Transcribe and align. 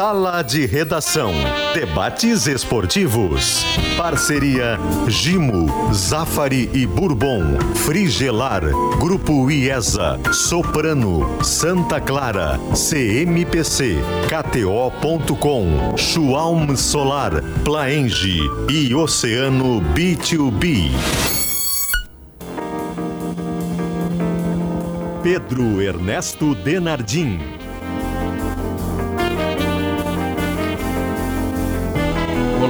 Sala 0.00 0.40
de 0.40 0.64
Redação. 0.64 1.30
Debates 1.74 2.46
esportivos. 2.46 3.66
Parceria 3.98 4.78
Gimo, 5.06 5.92
Zafari 5.92 6.70
e 6.72 6.86
Bourbon. 6.86 7.58
Frigelar. 7.74 8.62
Grupo 8.98 9.50
IESA. 9.50 10.18
Soprano. 10.32 11.44
Santa 11.44 12.00
Clara. 12.00 12.58
CMPC. 12.74 13.98
KTO.com. 14.26 15.98
Schwalm 15.98 16.74
Solar. 16.76 17.42
Plaenge. 17.62 18.40
E 18.70 18.94
Oceano 18.94 19.82
B2B. 19.92 20.92
Pedro 25.22 25.82
Ernesto 25.82 26.54
Denardim. 26.54 27.59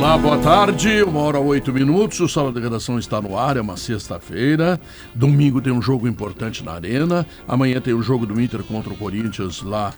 Olá, 0.01 0.17
boa 0.17 0.39
tarde. 0.39 1.03
Uma 1.03 1.21
hora 1.21 1.39
oito 1.39 1.71
minutos. 1.75 2.19
O 2.21 2.27
Sala 2.27 2.51
de 2.51 2.59
Redação 2.59 2.99
está 2.99 3.21
no 3.21 3.37
ar. 3.39 3.59
É 3.59 3.61
uma 3.61 3.77
sexta-feira. 3.77 4.81
Domingo 5.15 5.61
tem 5.61 5.71
um 5.71 5.83
jogo 5.83 6.09
importante 6.09 6.65
na 6.65 6.73
Arena. 6.73 7.27
Amanhã 7.47 7.83
tem 7.83 7.93
o 7.93 8.03
jogo 8.03 8.25
do 8.25 8.41
Inter 8.41 8.63
contra 8.63 8.91
o 8.91 8.97
Corinthians 8.97 9.61
lá 9.61 9.93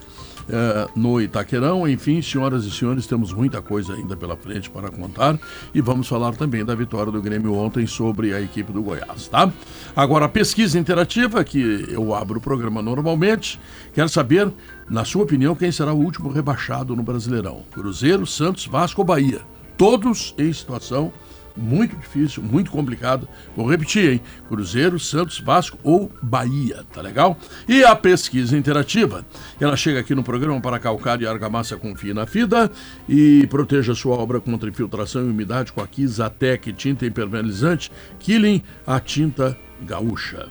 é, 0.51 0.89
no 0.97 1.21
Itaquerão. 1.21 1.87
Enfim, 1.87 2.21
senhoras 2.21 2.65
e 2.65 2.71
senhores, 2.73 3.07
temos 3.07 3.33
muita 3.33 3.63
coisa 3.63 3.95
ainda 3.95 4.17
pela 4.17 4.37
frente 4.37 4.69
para 4.69 4.91
contar 4.91 5.39
e 5.73 5.81
vamos 5.81 6.09
falar 6.09 6.35
também 6.35 6.65
da 6.65 6.75
vitória 6.75 7.13
do 7.13 7.23
Grêmio 7.23 7.55
ontem 7.55 7.87
sobre 7.87 8.35
a 8.35 8.41
equipe 8.41 8.73
do 8.73 8.83
Goiás, 8.83 9.29
tá? 9.29 9.53
Agora, 9.95 10.25
a 10.25 10.29
pesquisa 10.29 10.81
interativa, 10.81 11.45
que 11.45 11.87
eu 11.89 12.13
abro 12.13 12.39
o 12.39 12.43
programa 12.43 12.83
normalmente, 12.83 13.61
quero 13.95 14.09
saber, 14.09 14.53
na 14.91 15.05
sua 15.05 15.23
opinião, 15.23 15.55
quem 15.55 15.71
será 15.71 15.93
o 15.93 16.03
último 16.03 16.29
rebaixado 16.29 16.97
no 16.97 17.05
Brasileirão? 17.05 17.63
Cruzeiro, 17.71 18.27
Santos, 18.27 18.67
Vasco 18.67 19.01
ou 19.01 19.07
Bahia? 19.07 19.52
Todos 19.77 20.35
em 20.39 20.53
situação 20.53 21.13
muito 21.57 21.97
difícil, 21.97 22.43
muito 22.43 22.71
complicado. 22.71 23.29
Vou 23.57 23.69
repetir, 23.69 24.13
hein? 24.13 24.21
Cruzeiro, 24.49 24.99
Santos, 24.99 25.41
Vasco 25.41 25.79
ou 25.83 26.11
Bahia, 26.23 26.85
tá 26.93 27.01
legal? 27.01 27.37
E 27.69 27.85
a 27.85 27.95
pesquisa 27.95 28.57
interativa. 28.57 29.25
Ela 29.61 29.77
chega 29.77 30.01
aqui 30.01 30.15
no 30.15 30.23
programa 30.23 30.61
para 30.61 30.79
calcar 30.79 31.21
e 31.21 31.27
argamassa 31.27 31.77
confie 31.77 32.15
na 32.15 32.27
FIDA 32.27 32.71
e 33.09 33.47
proteja 33.49 33.95
sua 33.95 34.17
obra 34.17 34.41
contra 34.41 34.69
infiltração 34.69 35.27
e 35.27 35.31
umidade 35.31 35.73
com 35.73 35.81
a 35.81 35.87
Kizatec 35.87 36.73
tinta 36.73 37.07
impermeabilizante 37.07 37.91
Killing, 38.19 38.63
a 38.87 39.01
tinta 39.01 39.57
gaúcha. 39.83 40.49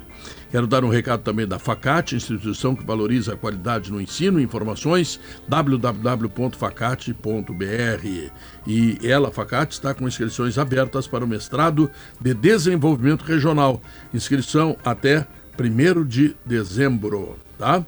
Quero 0.52 0.68
dar 0.68 0.84
um 0.84 0.90
recado 0.90 1.24
também 1.24 1.48
da 1.48 1.58
Facate, 1.58 2.14
instituição 2.14 2.76
que 2.76 2.86
valoriza 2.86 3.34
a 3.34 3.38
qualidade 3.38 3.90
no 3.90 4.02
ensino. 4.02 4.38
Informações 4.38 5.18
www.facate.br. 5.48 8.32
E 8.68 9.00
ela, 9.02 9.32
Facate, 9.32 9.74
está 9.74 9.94
com 9.94 10.10
inscrições 10.10 10.58
abertas 10.58 11.08
para 11.08 11.24
o 11.24 11.28
mestrado 11.28 11.90
de 12.20 12.34
desenvolvimento 12.34 13.22
regional. 13.22 13.82
Inscrição 14.14 14.76
até 14.84 15.26
1 15.58 16.06
de 16.06 16.36
dezembro, 16.46 17.38
tá? 17.58 17.86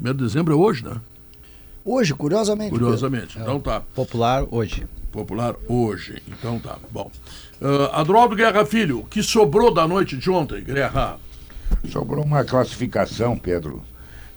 1 0.00 0.04
de 0.04 0.14
dezembro 0.14 0.52
é 0.52 0.56
hoje, 0.56 0.84
né? 0.84 1.00
Hoje, 1.84 2.12
curiosamente. 2.12 2.70
Curiosamente. 2.70 3.38
Então 3.38 3.60
tá. 3.60 3.82
Popular 3.94 4.44
hoje. 4.50 4.84
Popular 5.12 5.54
hoje. 5.68 6.20
Então 6.26 6.58
tá. 6.58 6.76
Bom. 6.90 7.08
Uh, 7.60 7.84
Adroaldo 7.92 8.34
Guerra 8.34 8.66
Filho, 8.66 9.00
o 9.00 9.04
que 9.04 9.22
sobrou 9.22 9.72
da 9.72 9.86
noite 9.86 10.16
de 10.16 10.28
ontem, 10.28 10.64
Guerra? 10.64 11.20
Sobrou 11.90 12.24
uma 12.24 12.44
classificação, 12.44 13.36
Pedro, 13.36 13.82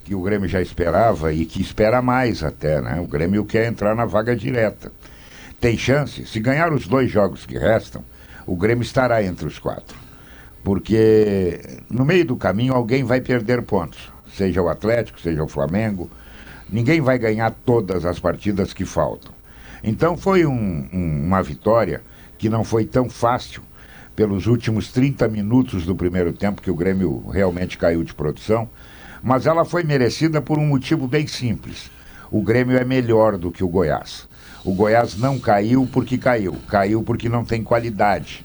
que 0.03 0.15
o 0.15 0.21
Grêmio 0.21 0.47
já 0.47 0.61
esperava 0.61 1.33
e 1.33 1.45
que 1.45 1.61
espera 1.61 2.01
mais 2.01 2.43
até, 2.43 2.81
né? 2.81 2.99
O 2.99 3.07
Grêmio 3.07 3.45
quer 3.45 3.67
entrar 3.67 3.95
na 3.95 4.05
vaga 4.05 4.35
direta. 4.35 4.91
Tem 5.59 5.77
chance, 5.77 6.25
se 6.25 6.39
ganhar 6.39 6.71
os 6.71 6.87
dois 6.87 7.09
jogos 7.09 7.45
que 7.45 7.57
restam, 7.57 8.03
o 8.45 8.55
Grêmio 8.55 8.83
estará 8.83 9.23
entre 9.23 9.45
os 9.45 9.59
quatro. 9.59 9.97
Porque 10.63 11.59
no 11.89 12.05
meio 12.05 12.25
do 12.25 12.35
caminho 12.35 12.73
alguém 12.73 13.03
vai 13.03 13.21
perder 13.21 13.61
pontos, 13.63 14.11
seja 14.35 14.61
o 14.61 14.69
Atlético, 14.69 15.19
seja 15.19 15.43
o 15.43 15.47
Flamengo. 15.47 16.09
Ninguém 16.69 17.01
vai 17.01 17.17
ganhar 17.17 17.51
todas 17.65 18.05
as 18.05 18.19
partidas 18.19 18.73
que 18.73 18.85
faltam. 18.85 19.31
Então 19.83 20.17
foi 20.17 20.45
um, 20.45 20.87
um, 20.93 21.25
uma 21.25 21.41
vitória 21.41 22.01
que 22.37 22.49
não 22.49 22.63
foi 22.63 22.85
tão 22.85 23.09
fácil 23.09 23.63
pelos 24.17 24.47
últimos 24.47 24.91
30 24.91 25.27
minutos 25.27 25.85
do 25.85 25.95
primeiro 25.95 26.33
tempo, 26.33 26.59
que 26.59 26.71
o 26.71 26.75
Grêmio 26.75 27.23
realmente 27.27 27.77
caiu 27.77 28.03
de 28.03 28.15
produção, 28.15 28.67
mas 29.21 29.45
ela 29.45 29.63
foi 29.63 29.83
merecida 29.83 30.41
por 30.41 30.57
um 30.57 30.65
motivo 30.65 31.07
bem 31.07 31.27
simples. 31.27 31.91
O 32.31 32.41
Grêmio 32.41 32.75
é 32.75 32.83
melhor 32.83 33.37
do 33.37 33.51
que 33.51 33.63
o 33.63 33.67
Goiás. 33.67 34.27
O 34.65 34.73
Goiás 34.73 35.15
não 35.19 35.37
caiu 35.37 35.87
porque 35.93 36.17
caiu, 36.17 36.55
caiu 36.67 37.03
porque 37.03 37.29
não 37.29 37.45
tem 37.45 37.63
qualidade. 37.63 38.43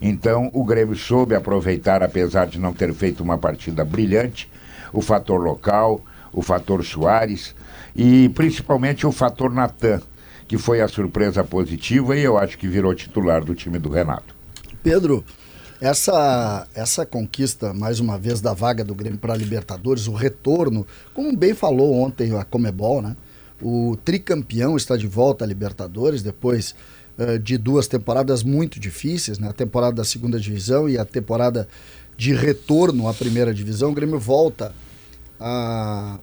Então 0.00 0.50
o 0.54 0.64
Grêmio 0.64 0.96
soube 0.96 1.34
aproveitar, 1.34 2.02
apesar 2.02 2.46
de 2.46 2.58
não 2.58 2.72
ter 2.72 2.90
feito 2.94 3.22
uma 3.22 3.36
partida 3.36 3.84
brilhante, 3.84 4.50
o 4.90 5.02
fator 5.02 5.38
local, 5.38 6.00
o 6.32 6.40
fator 6.40 6.82
Soares 6.82 7.54
e 7.94 8.30
principalmente 8.30 9.06
o 9.06 9.12
fator 9.12 9.52
Natan, 9.52 10.00
que 10.48 10.56
foi 10.56 10.80
a 10.80 10.88
surpresa 10.88 11.44
positiva 11.44 12.16
e 12.16 12.22
eu 12.24 12.38
acho 12.38 12.56
que 12.56 12.66
virou 12.66 12.94
titular 12.94 13.44
do 13.44 13.54
time 13.54 13.78
do 13.78 13.90
Renato. 13.90 14.39
Pedro, 14.82 15.24
essa, 15.80 16.66
essa 16.74 17.06
conquista, 17.06 17.72
mais 17.72 18.00
uma 18.00 18.18
vez, 18.18 18.40
da 18.40 18.52
vaga 18.52 18.84
do 18.84 18.94
Grêmio 18.94 19.18
para 19.18 19.34
a 19.34 19.36
Libertadores, 19.36 20.06
o 20.06 20.12
retorno, 20.12 20.86
como 21.14 21.34
bem 21.36 21.54
falou 21.54 21.94
ontem 21.94 22.36
a 22.36 22.44
Comebol, 22.44 23.00
né? 23.00 23.16
O 23.62 23.96
tricampeão 24.04 24.76
está 24.76 24.96
de 24.96 25.06
volta 25.06 25.44
à 25.44 25.48
Libertadores 25.48 26.22
depois 26.22 26.74
uh, 27.18 27.38
de 27.38 27.58
duas 27.58 27.86
temporadas 27.86 28.42
muito 28.42 28.80
difíceis, 28.80 29.38
né? 29.38 29.48
A 29.48 29.52
temporada 29.52 29.96
da 29.96 30.04
segunda 30.04 30.40
divisão 30.40 30.88
e 30.88 30.98
a 30.98 31.04
temporada 31.04 31.68
de 32.16 32.34
retorno 32.34 33.08
à 33.08 33.14
primeira 33.14 33.52
divisão. 33.52 33.90
O 33.90 33.94
Grêmio 33.94 34.18
volta 34.18 34.74
a 35.38 36.18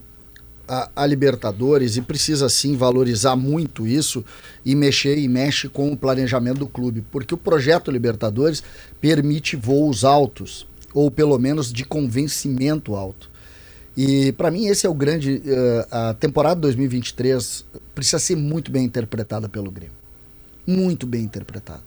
a, 0.68 0.90
a, 0.94 1.06
Libertadores 1.06 1.96
e 1.96 2.02
precisa 2.02 2.48
sim 2.48 2.76
valorizar 2.76 3.34
muito 3.34 3.86
isso 3.86 4.24
e 4.64 4.74
mexer 4.74 5.18
e 5.18 5.26
mexe 5.26 5.68
com 5.68 5.90
o 5.90 5.96
planejamento 5.96 6.58
do 6.58 6.66
clube, 6.66 7.04
porque 7.10 7.34
o 7.34 7.38
projeto 7.38 7.90
Libertadores 7.90 8.62
permite 9.00 9.56
voos 9.56 10.04
altos 10.04 10.66
ou 10.92 11.10
pelo 11.10 11.38
menos 11.38 11.72
de 11.72 11.84
convencimento 11.84 12.94
alto. 12.94 13.30
E 13.96 14.32
para 14.32 14.50
mim 14.50 14.66
esse 14.66 14.86
é 14.86 14.90
o 14.90 14.94
grande 14.94 15.42
uh, 15.44 15.86
a 15.90 16.14
temporada 16.14 16.60
2023 16.60 17.64
precisa 17.94 18.18
ser 18.18 18.36
muito 18.36 18.70
bem 18.70 18.84
interpretada 18.84 19.48
pelo 19.48 19.70
Grêmio. 19.70 19.96
Muito 20.66 21.06
bem 21.06 21.22
interpretada. 21.22 21.82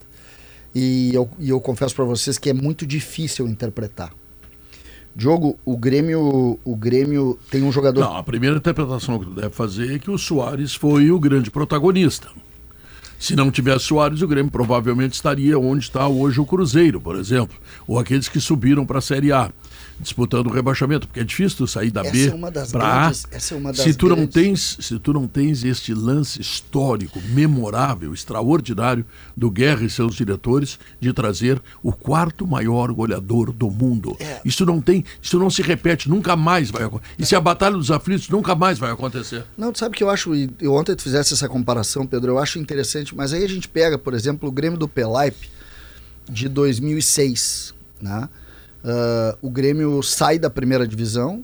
E 0.74 1.14
eu, 1.14 1.30
e 1.40 1.50
eu 1.50 1.60
confesso 1.62 1.96
para 1.96 2.06
vocês 2.06 2.38
que 2.38 2.50
é 2.50 2.54
muito 2.54 2.86
difícil 2.86 3.48
interpretar 3.48 4.14
Diogo, 5.16 5.60
o 5.66 5.78
Grêmio, 5.78 6.60
o 6.64 6.76
Grêmio 6.76 7.38
tem 7.50 7.64
um 7.64 7.72
jogador. 7.72 8.02
Não, 8.02 8.18
a 8.18 8.24
primeira 8.24 8.58
interpretação 8.58 9.20
que 9.20 9.26
tu 9.26 9.32
deve 9.32 9.50
fazer 9.50 9.96
é 9.96 10.00
que 10.00 10.10
o 10.10 10.18
Soares 10.18 10.74
foi 10.74 11.12
o 11.12 11.20
grande 11.20 11.52
protagonista. 11.52 12.30
Se 13.20 13.36
não 13.36 13.52
tivesse 13.52 13.86
Soares, 13.86 14.22
o 14.22 14.28
Grêmio 14.28 14.52
provavelmente 14.52 15.14
estaria 15.14 15.60
onde 15.60 15.84
está 15.84 16.08
hoje 16.08 16.40
o 16.40 16.46
Cruzeiro, 16.46 17.00
por 17.00 17.16
exemplo, 17.16 17.56
ou 17.88 18.00
aqueles 18.00 18.28
que 18.28 18.40
subiram 18.40 18.86
para 18.86 18.98
a 18.98 19.02
Série 19.02 19.32
A 19.32 19.52
disputando 20.02 20.48
o 20.48 20.50
rebaixamento, 20.50 21.08
porque 21.08 21.20
é 21.20 21.24
difícil 21.24 21.60
tu 21.60 21.68
sair 21.68 21.92
da 21.92 22.02
essa 22.02 22.12
B 22.12 22.28
é 22.28 22.66
para 22.72 23.08
A. 23.08 23.10
Essa 23.10 23.54
é 23.54 23.58
uma 23.58 23.72
das 23.72 23.82
se 23.82 23.94
tu 23.94 24.08
grandes... 24.08 24.24
não 24.24 24.32
tens, 24.32 24.78
se 24.80 25.00
tu 25.00 25.14
não 25.14 25.28
tens 25.28 25.64
este 25.64 25.94
lance 25.94 26.42
histórico, 26.42 27.22
memorável, 27.30 28.14
extraordinário 28.14 29.06
do 29.38 29.50
Guerra 29.50 29.84
e 29.84 29.90
seus 29.90 30.16
diretores 30.16 30.80
de 31.00 31.14
trazer 31.14 31.62
o 31.84 31.94
quarto 31.94 32.46
maior 32.48 32.92
goleador 32.92 33.52
do 33.52 33.70
mundo. 33.70 34.16
É. 34.20 34.42
Isso 34.44 34.66
não 34.66 34.82
tem, 34.82 35.06
isso 35.22 35.38
não 35.38 35.50
se 35.50 35.62
repete, 35.62 36.10
nunca 36.10 36.36
mais 36.36 36.72
vai 36.72 36.84
acontecer. 36.84 37.14
E 37.18 37.26
se 37.26 37.36
a 37.36 37.42
batalha 37.42 37.76
dos 37.76 37.92
aflitos 37.92 38.30
nunca 38.30 38.56
mais 38.56 38.80
vai 38.80 38.92
acontecer. 38.92 39.46
Não, 39.58 39.72
tu 39.72 39.80
sabe 39.80 39.96
que 39.96 40.04
eu 40.04 40.10
acho, 40.10 40.34
e 40.36 40.50
ontem 40.68 40.96
tu 40.96 41.04
fizesse 41.04 41.34
essa 41.34 41.48
comparação, 41.48 42.06
Pedro, 42.06 42.32
eu 42.32 42.40
acho 42.40 42.60
interessante, 42.60 43.16
mas 43.16 43.34
aí 43.34 43.44
a 43.44 43.50
gente 43.50 43.68
pega, 43.70 43.98
por 43.98 44.14
exemplo, 44.14 44.50
o 44.50 44.52
Grêmio 44.52 44.78
do 44.78 44.88
Pelaipe 44.88 45.50
de 46.30 46.48
2006, 46.48 47.74
né? 48.02 48.30
Uh, 48.84 49.38
o 49.42 49.50
Grêmio 49.50 50.02
sai 50.02 50.40
da 50.40 50.50
primeira 50.50 50.88
divisão, 50.88 51.44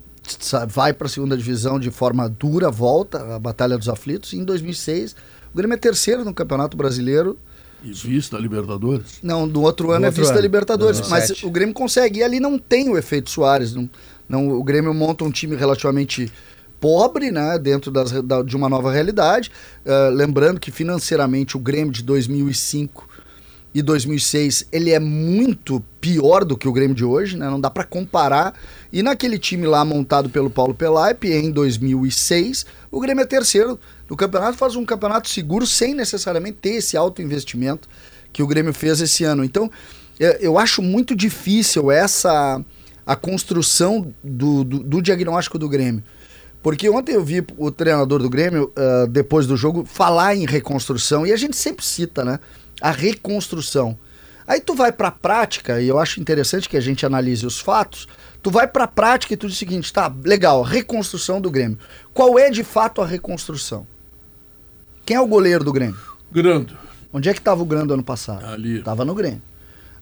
vai 0.68 0.94
para 0.94 1.07
a 1.07 1.10
segunda 1.10 1.38
divisão 1.38 1.80
de 1.80 1.92
forma 1.92 2.28
dura, 2.28 2.69
volta 2.69 3.36
a 3.36 3.39
Batalha 3.39 3.78
dos 3.78 3.88
Aflitos. 3.88 4.34
E 4.34 4.38
em 4.38 4.44
2006, 4.44 5.16
o 5.54 5.57
Grêmio 5.57 5.75
é 5.75 5.78
terceiro 5.78 6.25
no 6.25 6.34
Campeonato 6.34 6.75
Brasileiro. 6.75 7.38
E 7.84 7.92
vista 7.92 8.38
Libertadores? 8.38 9.19
Não, 9.22 9.45
no 9.45 9.62
outro 9.62 9.92
ano 9.92 10.00
no 10.00 10.06
é 10.06 10.10
outro 10.10 10.22
vista 10.22 10.36
ano, 10.36 10.42
Libertadores. 10.42 11.07
Mas 11.10 11.44
o 11.44 11.50
Grêmio 11.50 11.74
consegue. 11.74 12.19
E 12.19 12.24
ali 12.24 12.39
não 12.39 12.57
tem 12.57 12.89
o 12.89 12.98
efeito 12.98 13.30
Soares. 13.30 13.74
Não, 13.75 13.90
não, 14.28 14.50
o 14.50 14.63
Grêmio 14.63 14.94
monta 14.94 15.24
um 15.24 15.31
time 15.31 15.56
relativamente 15.56 16.31
pobre, 16.80 17.31
né, 17.31 17.57
dentro 17.57 17.92
das, 17.92 18.12
da, 18.24 18.42
de 18.42 18.56
uma 18.56 18.69
nova 18.69 18.92
realidade. 18.92 19.51
Uh, 19.86 20.13
lembrando 20.13 20.60
que 20.60 20.72
financeiramente 20.72 21.56
o 21.56 21.60
Grêmio 21.60 21.92
de 21.92 22.04
2005 22.04 23.07
e 23.78 23.82
2006 23.84 24.70
ele 24.72 24.90
é 24.90 25.00
muito 25.00 25.84
pior 26.02 26.44
do 26.44 26.58
que 26.58 26.68
o 26.68 26.74
Grêmio 26.74 26.96
de 26.96 27.06
hoje, 27.06 27.38
né? 27.38 27.48
Não 27.48 27.62
dá 27.62 27.70
para 27.70 27.84
comparar. 27.84 28.56
E 28.92 29.04
naquele 29.04 29.38
time 29.38 29.68
lá 29.68 29.86
montado 29.86 30.32
pelo 30.32 30.50
Paulo 30.50 30.74
Pelaipe 30.74 31.32
em 31.32 31.52
2006, 31.52 32.66
o 32.90 33.00
Grêmio 33.00 33.22
é 33.22 33.26
terceiro 33.28 33.80
no 34.10 34.18
campeonato, 34.18 34.58
faz 34.58 34.76
um 34.76 34.84
campeonato 34.84 35.30
seguro 35.30 35.68
sem 35.68 35.94
necessariamente 35.94 36.58
ter 36.60 36.72
esse 36.72 36.98
alto 36.98 37.22
investimento 37.22 37.88
que 38.34 38.42
o 38.42 38.48
Grêmio 38.48 38.74
fez 38.74 39.00
esse 39.00 39.24
ano. 39.24 39.44
Então, 39.44 39.70
é, 40.20 40.40
eu 40.42 40.58
acho 40.58 40.82
muito 40.82 41.16
difícil 41.16 41.92
essa 41.92 42.60
a 43.06 43.16
construção 43.16 44.12
do, 44.24 44.64
do, 44.64 44.80
do 44.80 45.02
diagnóstico 45.04 45.60
do 45.60 45.70
Grêmio. 45.70 46.04
Porque 46.64 46.90
ontem 46.90 47.14
eu 47.14 47.24
vi 47.24 47.46
o 47.58 47.70
treinador 47.70 48.24
do 48.24 48.30
Grêmio, 48.30 48.74
uh, 48.76 49.06
depois 49.06 49.46
do 49.46 49.56
jogo, 49.56 49.86
falar 49.86 50.36
em 50.36 50.48
reconstrução, 50.48 51.28
e 51.28 51.32
a 51.32 51.38
gente 51.38 51.56
sempre 51.56 51.86
cita, 51.86 52.26
né? 52.26 52.40
A 52.82 52.92
reconstrução. 52.92 53.98
Aí 54.46 54.62
tu 54.62 54.74
vai 54.76 54.92
pra 54.92 55.12
prática, 55.12 55.82
e 55.82 55.88
eu 55.88 56.00
acho 56.00 56.22
interessante 56.22 56.70
que 56.70 56.78
a 56.78 56.82
gente 56.82 57.06
analise 57.06 57.46
os 57.46 57.60
fatos, 57.60 58.08
tu 58.42 58.50
vai 58.50 58.66
pra 58.68 58.88
prática 58.88 59.34
e 59.34 59.38
tu 59.38 59.46
diz 59.48 59.56
o 59.58 59.60
seguinte, 59.60 59.92
tá, 59.92 60.14
legal, 60.24 60.62
reconstrução 60.64 61.42
do 61.42 61.52
Grêmio. 61.52 61.78
Qual 62.14 62.40
é 62.40 62.50
de 62.50 62.64
fato 62.64 63.02
a 63.02 63.06
reconstrução? 63.06 63.86
Quem 65.06 65.18
é 65.18 65.22
o 65.22 65.28
goleiro 65.28 65.64
do 65.64 65.74
Grêmio? 65.74 65.98
Grando. 66.32 66.78
Onde 67.12 67.30
é 67.30 67.34
que 67.34 67.40
estava 67.40 67.62
o 67.62 67.66
Grando 67.66 67.94
ano 67.94 68.04
passado? 68.04 68.46
Ali. 68.46 68.82
Tava 68.84 69.04
no 69.04 69.14
Grêmio. 69.16 69.42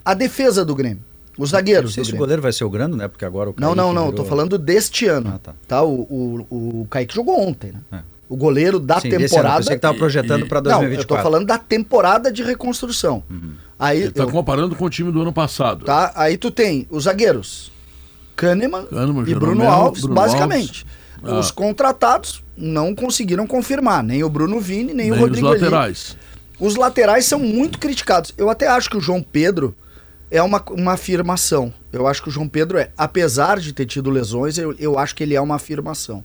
A 0.03 0.13
defesa 0.13 0.63
do 0.63 0.75
Grêmio. 0.75 1.03
Os 1.37 1.49
zagueiros. 1.49 1.91
Não 1.91 1.93
sei 1.95 2.03
do 2.03 2.09
se 2.09 2.15
o 2.15 2.17
goleiro 2.17 2.41
vai 2.41 2.53
ser 2.53 2.63
o 2.63 2.69
Grando, 2.69 2.95
né? 2.95 3.07
Porque 3.07 3.25
agora 3.25 3.49
o 3.49 3.53
Não, 3.57 3.69
Kaique 3.69 3.77
não, 3.77 3.93
não. 3.93 4.03
virou- 4.11 4.23
Tô 4.23 4.25
falando 4.25 4.57
deste 4.57 5.05
ano. 5.07 5.33
Ah, 5.35 5.39
tá. 5.39 5.53
tá. 5.67 5.83
O, 5.83 6.01
o, 6.49 6.81
o 6.81 6.87
Kaique 6.89 7.13
jogou 7.13 7.39
ontem, 7.41 7.71
né? 7.73 7.79
É. 7.91 8.14
O 8.27 8.35
goleiro 8.35 8.79
da 8.79 8.99
Sim, 8.99 9.09
ano. 9.09 9.19
temporada. 9.19 9.57
Pensei 9.57 9.75
que 9.75 9.81
tava 9.81 9.97
projetando 9.97 10.45
E- 10.45 10.49
para 10.49 10.61
Não, 10.61 10.71
eu 10.71 10.77
2024. 10.79 11.15
tô 11.23 11.29
falando 11.29 11.45
da 11.45 11.57
temporada 11.57 12.31
de 12.31 12.41
reconstrução. 12.43 13.23
Aí, 13.77 14.01
Ele 14.03 14.11
tá 14.11 14.23
eu- 14.23 14.31
comparando 14.31 14.75
com 14.75 14.85
o 14.85 14.89
time 14.89 15.11
do 15.11 15.21
ano 15.21 15.31
passado. 15.33 15.85
tá, 15.85 16.11
aí 16.15 16.37
tu 16.37 16.49
tem 16.49 16.87
os 16.89 17.03
zagueiros. 17.03 17.71
Kahneman, 18.35 18.85
Kahneman, 18.85 19.23
e 19.27 19.35
Bruno 19.35 19.67
Alves, 19.69 20.01
Bruno 20.01 20.15
basicamente. 20.15 20.85
Alves. 21.23 21.33
Ah. 21.35 21.39
Os 21.39 21.51
contratados 21.51 22.43
não 22.57 22.93
conseguiram 22.93 23.47
confirmar, 23.47 24.03
nem 24.03 24.23
o 24.23 24.29
Bruno 24.29 24.59
Vini, 24.59 24.93
nem, 24.93 25.11
o 25.11 25.11
Nem 25.11 25.13
os 25.13 25.19
Rodrigo 25.19 25.47
Eli. 25.53 25.59
laterais. 25.63 26.17
Os 26.59 26.75
laterais 26.75 27.25
são 27.25 27.39
muito 27.39 27.79
criticados. 27.79 28.33
Eu 28.37 28.49
até 28.49 28.67
acho 28.67 28.89
que 28.89 28.97
o 28.97 29.01
João 29.01 29.21
Pedro 29.21 29.75
é 30.31 30.41
uma, 30.41 30.61
uma 30.71 30.93
afirmação. 30.93 31.73
Eu 31.91 32.07
acho 32.07 32.21
que 32.23 32.29
o 32.29 32.31
João 32.31 32.47
Pedro 32.47 32.77
é, 32.77 32.89
apesar 32.97 33.59
de 33.59 33.71
ter 33.73 33.85
tido 33.85 34.09
lesões, 34.09 34.57
eu, 34.57 34.73
eu 34.77 34.97
acho 34.99 35.15
que 35.15 35.23
ele 35.23 35.35
é 35.35 35.41
uma 35.41 35.55
afirmação. 35.55 36.23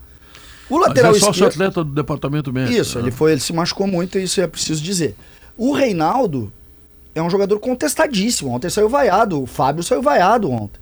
O 0.70 0.78
Mas 0.78 0.88
lateral 0.88 1.10
é 1.10 1.14
sócio 1.14 1.30
esquerdo. 1.30 1.52
atleta 1.52 1.84
do 1.84 1.90
departamento 1.90 2.52
médico. 2.52 2.80
Isso, 2.80 2.98
né? 2.98 3.04
ele 3.04 3.10
foi, 3.10 3.32
ele 3.32 3.40
se 3.40 3.52
machucou 3.52 3.86
muito, 3.86 4.18
isso 4.18 4.40
é 4.40 4.46
preciso 4.46 4.82
dizer. 4.82 5.16
O 5.56 5.72
Reinaldo 5.72 6.52
é 7.14 7.20
um 7.20 7.28
jogador 7.28 7.58
contestadíssimo. 7.58 8.50
Ontem 8.50 8.70
saiu 8.70 8.88
vaiado, 8.88 9.42
o 9.42 9.46
Fábio 9.46 9.82
saiu 9.82 10.00
vaiado 10.00 10.50
ontem. 10.50 10.80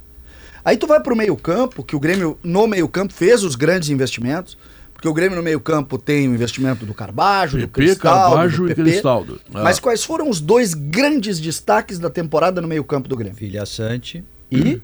Aí 0.65 0.77
tu 0.77 0.87
vai 0.87 1.01
pro 1.01 1.17
meio-campo, 1.17 1.83
que 1.83 1.97
o 1.97 2.01
Grêmio 2.01 2.39
no 2.43 2.67
meio-campo 2.67 3.13
fez 3.13 3.43
os 3.43 3.55
grandes 3.57 3.89
investimentos, 3.89 4.59
porque 4.93 5.09
o 5.09 5.15
Grêmio 5.15 5.37
no 5.37 5.43
meio-campo 5.43 5.97
tem 5.97 6.29
o 6.29 6.35
investimento 6.35 6.85
do 6.85 6.93
Carbajo, 6.93 7.57
do 7.57 7.69
PP, 7.69 7.73
Cristaldo, 7.73 8.21
Carvalho 8.21 8.51
do 8.51 8.65
e 8.67 8.69
PP. 8.75 8.83
Cristaldo. 8.83 9.41
Ah. 9.55 9.63
Mas 9.63 9.81
quais 9.81 10.05
foram 10.05 10.29
os 10.29 10.41
dois 10.41 10.75
grandes 10.75 11.41
destaques 11.41 11.99
da 11.99 12.11
temporada 12.11 12.61
no 12.61 12.69
meio-campo 12.69 13.09
do 13.09 13.17
Grêmio? 13.17 13.37
Vilha 13.37 13.65
Sante 13.65 14.23
E 14.51 14.83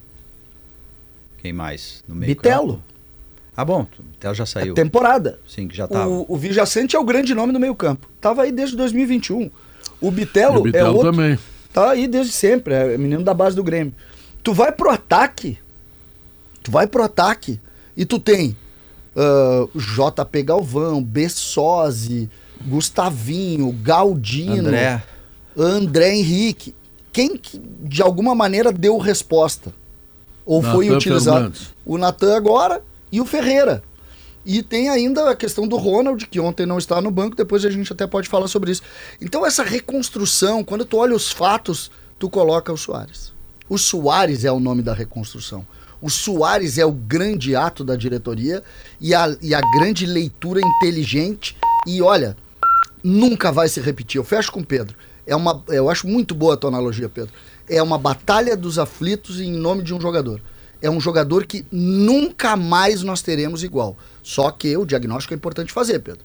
Quem 1.42 1.52
mais? 1.52 2.02
No 2.08 2.14
meio 2.14 2.28
Bitelo. 2.28 2.82
Ah, 3.56 3.64
bom. 3.64 3.86
O 3.98 4.02
Bitelo 4.02 4.34
já 4.34 4.46
saiu. 4.46 4.72
A 4.72 4.74
temporada. 4.74 5.38
Sim, 5.48 5.68
que 5.68 5.76
já 5.76 5.86
tava. 5.86 6.08
O, 6.08 6.26
o 6.28 6.36
Vijaçante 6.36 6.96
é 6.96 6.98
o 6.98 7.04
grande 7.04 7.34
nome 7.34 7.52
do 7.52 7.60
meio-campo. 7.60 8.08
Tava 8.20 8.42
aí 8.42 8.52
desde 8.52 8.76
2021. 8.76 9.50
O 10.00 10.10
Bitelo, 10.10 10.58
o 10.58 10.62
Bitelo 10.62 10.86
é 10.86 10.90
outro. 10.90 11.12
também. 11.12 11.38
Tá 11.72 11.90
aí 11.90 12.06
desde 12.06 12.32
sempre, 12.32 12.74
é 12.74 12.98
menino 12.98 13.22
da 13.22 13.34
base 13.34 13.56
do 13.56 13.64
Grêmio. 13.64 13.92
Tu 14.42 14.52
vai 14.52 14.70
pro 14.70 14.90
ataque, 14.90 15.58
tu 16.62 16.70
vai 16.70 16.86
pro 16.86 17.02
ataque 17.02 17.60
e 17.96 18.04
tu 18.04 18.18
tem 18.18 18.56
ah, 19.16 19.66
JP 19.74 20.42
Galvão, 20.42 21.02
Bessosi, 21.02 22.28
Gustavinho, 22.66 23.70
Galdino, 23.72 24.68
André. 24.68 25.02
André 25.56 26.14
Henrique. 26.14 26.74
Quem 27.12 27.36
que 27.36 27.60
de 27.80 28.02
alguma 28.02 28.34
maneira 28.34 28.72
deu 28.72 28.98
resposta? 28.98 29.72
Ou 30.44 30.62
foi 30.62 30.86
Natan 30.86 30.96
utilizado? 30.96 31.36
Fernandes. 31.36 31.74
O 31.86 31.96
Natan 31.96 32.36
agora 32.36 32.82
e 33.14 33.20
o 33.20 33.24
Ferreira. 33.24 33.80
E 34.44 34.60
tem 34.60 34.90
ainda 34.90 35.30
a 35.30 35.36
questão 35.36 35.68
do 35.68 35.76
Ronald, 35.76 36.26
que 36.26 36.40
ontem 36.40 36.66
não 36.66 36.78
está 36.78 37.00
no 37.00 37.10
banco, 37.10 37.36
depois 37.36 37.64
a 37.64 37.70
gente 37.70 37.92
até 37.92 38.06
pode 38.08 38.28
falar 38.28 38.48
sobre 38.48 38.72
isso. 38.72 38.82
Então 39.20 39.46
essa 39.46 39.62
reconstrução, 39.62 40.64
quando 40.64 40.84
tu 40.84 40.96
olha 40.96 41.14
os 41.14 41.30
fatos, 41.30 41.92
tu 42.18 42.28
coloca 42.28 42.72
o 42.72 42.76
Soares. 42.76 43.32
O 43.68 43.78
Soares 43.78 44.44
é 44.44 44.50
o 44.50 44.58
nome 44.58 44.82
da 44.82 44.92
reconstrução. 44.92 45.64
O 46.02 46.10
Soares 46.10 46.76
é 46.76 46.84
o 46.84 46.90
grande 46.90 47.54
ato 47.54 47.84
da 47.84 47.94
diretoria 47.94 48.62
e 49.00 49.14
a, 49.14 49.34
e 49.40 49.54
a 49.54 49.60
grande 49.78 50.04
leitura 50.06 50.60
inteligente. 50.60 51.56
E 51.86 52.02
olha, 52.02 52.36
nunca 53.02 53.52
vai 53.52 53.68
se 53.68 53.80
repetir. 53.80 54.18
Eu 54.18 54.24
fecho 54.24 54.50
com 54.50 54.60
o 54.60 54.66
Pedro. 54.66 54.96
É 55.24 55.36
uma, 55.36 55.62
eu 55.68 55.88
acho 55.88 56.08
muito 56.08 56.34
boa 56.34 56.54
a 56.54 56.56
tua 56.56 56.68
analogia, 56.68 57.08
Pedro. 57.08 57.32
É 57.66 57.80
uma 57.80 57.96
batalha 57.96 58.56
dos 58.56 58.76
aflitos 58.76 59.40
em 59.40 59.52
nome 59.52 59.82
de 59.84 59.94
um 59.94 60.00
jogador. 60.00 60.42
É 60.84 60.90
um 60.90 61.00
jogador 61.00 61.46
que 61.46 61.64
nunca 61.72 62.56
mais 62.56 63.02
nós 63.02 63.22
teremos 63.22 63.62
igual. 63.64 63.96
Só 64.22 64.50
que 64.50 64.76
o 64.76 64.84
diagnóstico 64.84 65.32
é 65.32 65.36
importante 65.36 65.72
fazer, 65.72 65.98
Pedro. 66.00 66.20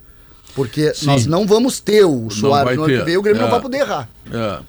Porque 0.56 0.94
Sim. 0.94 1.06
nós 1.06 1.26
não 1.26 1.46
vamos 1.48 1.80
ter 1.80 2.04
o 2.06 2.30
Soares 2.30 2.66
vai 2.66 2.76
no 2.76 2.84
ano 2.84 2.98
que 2.98 3.04
vem, 3.06 3.18
o 3.18 3.22
Grêmio 3.22 3.42
não 3.42 3.48
É. 3.48 3.52
vai 3.52 3.62
poder 3.62 3.78
errar. 3.78 4.10
É. 4.32 4.60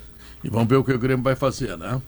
E 0.45 0.49
vamos 0.49 0.69
ver 0.69 0.77
o 0.77 0.85
que 0.85 0.93
o 0.93 0.99
Grêmio 0.99 1.23
vai 1.25 1.35
fazer, 1.35 1.77
né? 1.77 2.01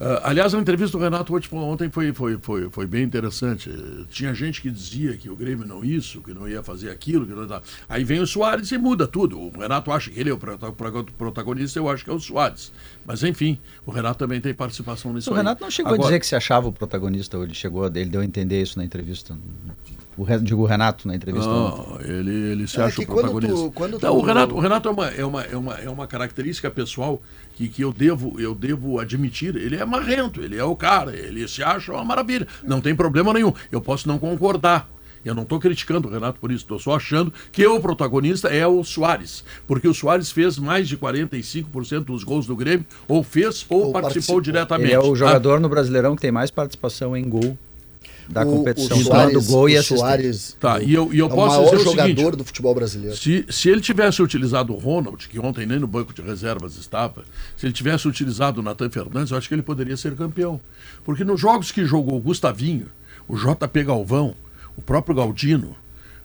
Ah, 0.00 0.20
aliás, 0.30 0.54
a 0.54 0.58
entrevista 0.60 0.96
do 0.96 1.02
Renato 1.02 1.34
hoje- 1.34 1.48
ontem 1.52 1.90
foi, 1.90 2.12
foi, 2.12 2.38
foi, 2.40 2.70
foi 2.70 2.86
bem 2.86 3.02
interessante. 3.02 3.68
Tinha 4.10 4.32
gente 4.32 4.62
que 4.62 4.70
dizia 4.70 5.16
que 5.16 5.28
o 5.28 5.34
Grêmio 5.34 5.66
não 5.66 5.84
isso, 5.84 6.20
que 6.22 6.32
não 6.32 6.48
ia 6.48 6.62
fazer 6.62 6.90
aquilo. 6.90 7.26
Que 7.26 7.32
não... 7.32 7.60
Aí 7.88 8.04
vem 8.04 8.20
o 8.20 8.26
Soares 8.26 8.70
e 8.70 8.78
muda 8.78 9.08
tudo. 9.08 9.38
O 9.40 9.50
Renato 9.58 9.90
acha 9.90 10.08
que 10.10 10.20
ele 10.20 10.30
é 10.30 10.32
o 10.32 10.38
prota- 10.38 10.70
pro- 10.70 11.04
protagonista, 11.04 11.78
eu 11.80 11.88
acho 11.88 12.04
que 12.04 12.10
é 12.10 12.12
o 12.12 12.20
Soares. 12.20 12.70
Mas 13.04 13.24
enfim, 13.24 13.58
o 13.84 13.90
Renato 13.90 14.18
também 14.18 14.40
tem 14.40 14.54
participação 14.54 15.12
nisso 15.12 15.30
O 15.30 15.34
aí. 15.34 15.38
Renato 15.38 15.62
não 15.62 15.70
chegou 15.70 15.92
Agora- 15.94 16.06
a 16.08 16.10
dizer 16.10 16.20
que 16.20 16.26
se 16.26 16.36
achava 16.36 16.68
o 16.68 16.72
protagonista, 16.72 17.36
ou 17.36 17.42
ele 17.44 17.54
chegou, 17.54 17.84
ele 17.86 18.04
deu 18.04 18.20
a 18.20 18.24
entender 18.24 18.62
isso 18.62 18.78
na 18.78 18.84
entrevista. 18.84 19.36
O, 20.18 20.38
digo 20.40 20.62
o 20.62 20.66
Renato 20.66 21.06
na 21.06 21.14
entrevista. 21.14 21.48
ontem. 21.48 21.92
Não, 21.92 22.00
ele, 22.00 22.30
ele 22.52 22.66
se 22.66 22.80
É 22.80 22.84
acha 22.84 22.96
que 22.96 23.02
o 23.02 23.06
quando 23.06 23.30
protagonista. 23.30 23.54
tu- 23.54 23.70
quando 23.72 23.98
Não, 24.00 24.16
o 24.16 24.20
tu- 24.20 24.26
Renato, 24.26 24.54
o 24.56 24.60
Renato 24.60 24.88
é, 24.88 24.92
uma, 24.92 25.06
é, 25.08 25.24
uma, 25.24 25.42
é, 25.42 25.56
uma, 25.56 25.74
é 25.74 25.88
uma 25.90 26.06
característica 26.06 26.70
pessoal 26.70 27.22
que, 27.54 27.68
que 27.68 27.82
eu, 27.82 27.92
devo, 27.92 28.34
eu 28.40 28.54
devo 28.54 28.98
admitir. 28.98 29.54
Ele 29.56 29.76
é 29.76 29.84
marrento, 29.84 30.40
ele 30.42 30.56
é 30.56 30.64
o 30.64 30.74
cara, 30.74 31.14
ele 31.16 31.46
se 31.46 31.62
acha 31.62 31.92
uma 31.92 32.04
maravilha. 32.04 32.46
Não 32.64 32.80
tem 32.80 32.94
problema 32.94 33.32
nenhum. 33.32 33.52
Eu 33.70 33.80
posso 33.80 34.08
não 34.08 34.18
concordar. 34.18 34.90
Eu 35.24 35.34
não 35.34 35.42
estou 35.42 35.58
criticando 35.58 36.08
o 36.08 36.10
Renato 36.10 36.38
por 36.40 36.50
isso, 36.50 36.62
estou 36.64 36.78
só 36.78 36.94
achando 36.96 37.32
que 37.52 37.66
o 37.66 37.80
protagonista 37.80 38.48
é 38.48 38.66
o 38.66 38.82
Soares. 38.84 39.44
Porque 39.66 39.86
o 39.88 39.92
Soares 39.92 40.30
fez 40.30 40.56
mais 40.58 40.88
de 40.88 40.96
45% 40.96 42.04
dos 42.04 42.22
gols 42.24 42.46
do 42.46 42.54
Grêmio, 42.56 42.86
ou 43.06 43.22
fez 43.22 43.66
ou, 43.68 43.86
Ou 43.86 43.92
participou, 43.92 44.02
participou. 44.02 44.40
diretamente. 44.40 44.86
Ele 44.86 44.94
é 44.94 44.98
o 45.00 45.12
Ah, 45.12 45.16
jogador 45.16 45.60
no 45.60 45.68
Brasileirão 45.68 46.14
que 46.14 46.22
tem 46.22 46.30
mais 46.32 46.50
participação 46.50 47.16
em 47.16 47.28
gol 47.28 47.58
da 48.28 48.42
O- 48.44 48.50
competição, 48.58 48.98
o 48.98 49.02
Soares, 49.04 49.46
gol 49.46 49.68
e 49.68 49.74
o 49.74 49.78
assistência. 49.78 49.96
Soares 50.06 50.56
Tá, 50.60 50.80
e 50.82 50.92
eu, 50.92 51.12
e 51.12 51.18
eu 51.18 51.26
é 51.26 51.28
o 51.32 51.34
posso 51.34 51.56
maior 51.56 51.64
dizer 51.70 51.76
o 51.76 51.84
jogador 51.84 52.16
seguinte, 52.16 52.36
do 52.36 52.44
futebol 52.44 52.74
brasileiro. 52.74 53.16
Se, 53.16 53.46
se 53.48 53.68
ele 53.70 53.80
tivesse 53.80 54.22
utilizado 54.22 54.74
o 54.74 54.76
Ronald, 54.78 55.26
que 55.28 55.38
ontem 55.38 55.64
nem 55.66 55.78
no 55.78 55.86
banco 55.86 56.12
de 56.12 56.20
reservas 56.20 56.76
estava, 56.76 57.24
se 57.56 57.64
ele 57.64 57.72
tivesse 57.72 58.06
utilizado 58.06 58.60
o 58.60 58.62
Natan 58.62 58.90
Fernandes, 58.90 59.30
eu 59.30 59.38
acho 59.38 59.48
que 59.48 59.54
ele 59.54 59.62
poderia 59.62 59.96
ser 59.96 60.14
campeão. 60.14 60.60
Porque 61.04 61.24
nos 61.24 61.40
jogos 61.40 61.72
que 61.72 61.84
jogou 61.86 62.16
o 62.18 62.20
Gustavinho, 62.20 62.86
o 63.26 63.36
JP 63.36 63.84
Galvão, 63.84 64.34
o 64.76 64.82
próprio 64.82 65.14
Galdino, 65.16 65.74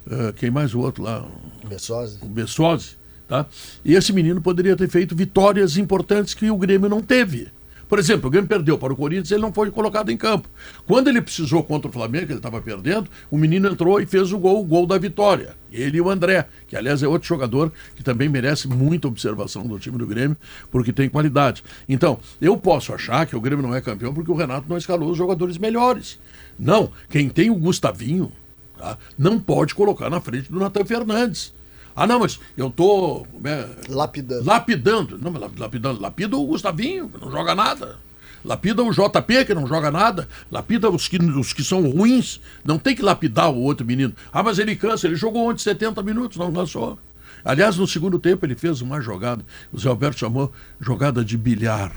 eh, 0.10 0.34
quem 0.36 0.52
mais 0.52 0.74
o 0.74 0.80
outro 0.80 1.04
lá? 1.04 1.26
Bessosi. 1.68 2.18
o 2.22 2.26
Bessosi, 2.26 2.98
tá? 3.30 3.46
E 3.86 3.94
esse 3.96 4.12
menino 4.12 4.42
poderia 4.42 4.76
ter 4.76 4.90
feito 4.90 5.16
vitórias 5.16 5.78
importantes 5.78 6.34
que 6.34 6.52
o 6.52 6.58
Grêmio 6.58 6.90
não 6.90 7.02
teve. 7.02 7.48
Por 7.94 8.00
exemplo, 8.00 8.28
o 8.28 8.32
Grêmio 8.32 8.50
perdeu 8.50 8.76
para 8.76 8.92
o 8.92 8.96
Corinthians, 8.96 9.30
ele 9.30 9.44
não 9.44 9.54
foi 9.54 9.70
colocado 9.70 10.10
em 10.10 10.18
campo. 10.18 10.50
Quando 10.88 11.10
ele 11.10 11.22
precisou 11.22 11.62
contra 11.62 11.88
o 11.88 11.94
Flamengo, 11.94 12.26
que 12.26 12.32
ele 12.32 12.40
estava 12.40 12.60
perdendo, 12.60 13.08
o 13.30 13.38
menino 13.38 13.70
entrou 13.70 14.02
e 14.02 14.06
fez 14.08 14.32
o 14.34 14.40
gol, 14.40 14.62
o 14.62 14.64
gol 14.64 14.88
da 14.88 14.98
vitória. 14.98 15.56
Ele 15.72 15.98
e 15.98 16.02
o 16.02 16.10
André, 16.10 16.48
que 16.68 16.76
aliás 16.76 17.04
é 17.04 17.08
outro 17.08 17.28
jogador 17.28 17.72
que 17.96 18.02
também 18.02 18.28
merece 18.28 18.68
muita 18.68 19.08
observação 19.08 19.68
do 19.68 19.78
time 19.78 19.96
do 20.00 20.08
Grêmio, 20.08 20.36
porque 20.72 20.92
tem 20.92 21.08
qualidade. 21.08 21.64
Então, 21.88 22.18
eu 22.42 22.58
posso 22.58 22.92
achar 22.96 23.28
que 23.28 23.36
o 23.36 23.40
Grêmio 23.40 23.62
não 23.62 23.76
é 23.76 23.80
campeão 23.80 24.12
porque 24.12 24.32
o 24.32 24.36
Renato 24.36 24.68
não 24.68 24.78
escalou 24.80 25.12
os 25.12 25.18
jogadores 25.20 25.60
melhores. 25.60 26.20
Não, 26.58 26.90
quem 27.12 27.30
tem 27.30 27.52
o 27.52 27.56
Gustavinho, 27.56 28.32
tá, 28.76 28.98
não 29.16 29.40
pode 29.40 29.76
colocar 29.76 30.10
na 30.10 30.20
frente 30.20 30.52
do 30.52 30.60
Natan 30.60 30.84
Fernandes. 30.84 31.54
Ah, 31.96 32.08
não, 32.08 32.20
mas 32.20 32.40
eu 32.58 32.70
tô 32.70 33.26
né, 33.40 33.68
Lapidando. 33.88 34.46
lapidando. 34.46 35.18
Não, 35.20 35.32
mas 35.32 35.42
lap- 35.42 35.60
lapidando. 35.60 36.02
Lapida 36.02 36.36
o 36.38 36.46
Gustavinho, 36.46 37.10
que 37.10 37.20
não 37.24 37.32
joga 37.32 37.54
nada. 37.54 37.98
Lapida 38.44 38.84
o 38.84 38.92
JP, 38.92 39.46
que 39.46 39.54
não 39.54 39.66
joga 39.68 39.90
nada. 39.90 40.28
Lapida 40.52 40.90
os 40.90 41.08
que, 41.08 41.18
os 41.18 41.54
que 41.54 41.64
são 41.64 41.90
ruins. 41.90 42.42
Não 42.66 42.78
tem 42.78 42.96
que 42.96 43.02
lapidar 43.02 43.50
o 43.52 43.58
outro 43.58 43.86
menino. 43.86 44.14
Ah, 44.34 44.44
mas 44.44 44.60
ele 44.60 44.76
cansa. 44.76 45.08
Ele 45.08 45.16
jogou 45.16 45.50
ontem 45.50 45.62
70 45.62 46.02
minutos, 46.04 46.38
não 46.38 46.52
cansou. 46.52 46.98
Aliás, 47.46 47.78
no 47.78 47.88
segundo 47.88 48.18
tempo 48.20 48.46
ele 48.46 48.56
fez 48.56 48.82
uma 48.82 49.00
jogada. 49.02 49.46
O 49.72 49.78
Zé 49.80 49.88
Alberto 49.90 50.20
chamou 50.20 50.52
jogada 50.80 51.24
de 51.24 51.38
bilhar. 51.38 51.92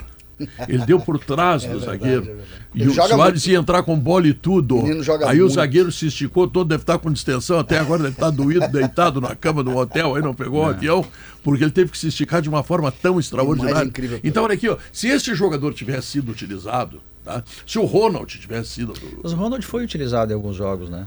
Ele 0.68 0.84
deu 0.84 1.00
por 1.00 1.18
trás 1.18 1.62
do 1.62 1.78
verdade, 1.78 1.86
zagueiro. 1.98 2.24
é. 2.30 2.66
E 2.74 2.82
Ele 2.82 2.90
o 2.90 2.94
Soares 2.94 3.16
muito. 3.16 3.46
ia 3.46 3.58
entrar 3.58 3.82
com 3.82 3.98
bola 3.98 4.26
e 4.26 4.34
tudo. 4.34 4.76
O 4.76 5.26
aí 5.26 5.38
o 5.38 5.44
muito. 5.44 5.54
zagueiro 5.54 5.90
se 5.90 6.06
esticou 6.08 6.46
todo, 6.46 6.68
deve 6.68 6.82
estar 6.82 6.98
com 6.98 7.10
distensão, 7.10 7.58
até 7.58 7.78
agora 7.78 8.02
deve 8.02 8.14
estar 8.14 8.30
doído, 8.30 8.68
deitado 8.68 9.20
na 9.20 9.34
cama 9.34 9.62
do 9.62 9.74
hotel, 9.74 10.14
aí 10.14 10.22
não 10.22 10.34
pegou 10.34 10.62
o 10.62 10.66
avião, 10.68 11.04
porque 11.42 11.64
ele 11.64 11.70
teve 11.70 11.90
que 11.90 11.98
se 11.98 12.08
esticar 12.08 12.42
de 12.42 12.48
uma 12.48 12.62
forma 12.62 12.92
tão 12.92 13.18
extraordinária. 13.18 13.86
incrível 13.86 14.20
Então, 14.22 14.44
olha 14.44 14.54
aqui, 14.54 14.68
ó, 14.68 14.76
se 14.92 15.08
esse 15.08 15.34
jogador 15.34 15.72
tivesse 15.72 16.08
sido 16.08 16.30
utilizado, 16.30 17.00
tá? 17.24 17.42
se 17.66 17.78
o 17.78 17.84
Ronald 17.84 18.26
tivesse 18.38 18.70
sido. 18.70 18.92
Mas 19.22 19.32
o 19.32 19.36
Ronald 19.36 19.64
foi 19.64 19.84
utilizado 19.84 20.32
em 20.32 20.34
alguns 20.34 20.56
jogos, 20.56 20.90
né? 20.90 21.06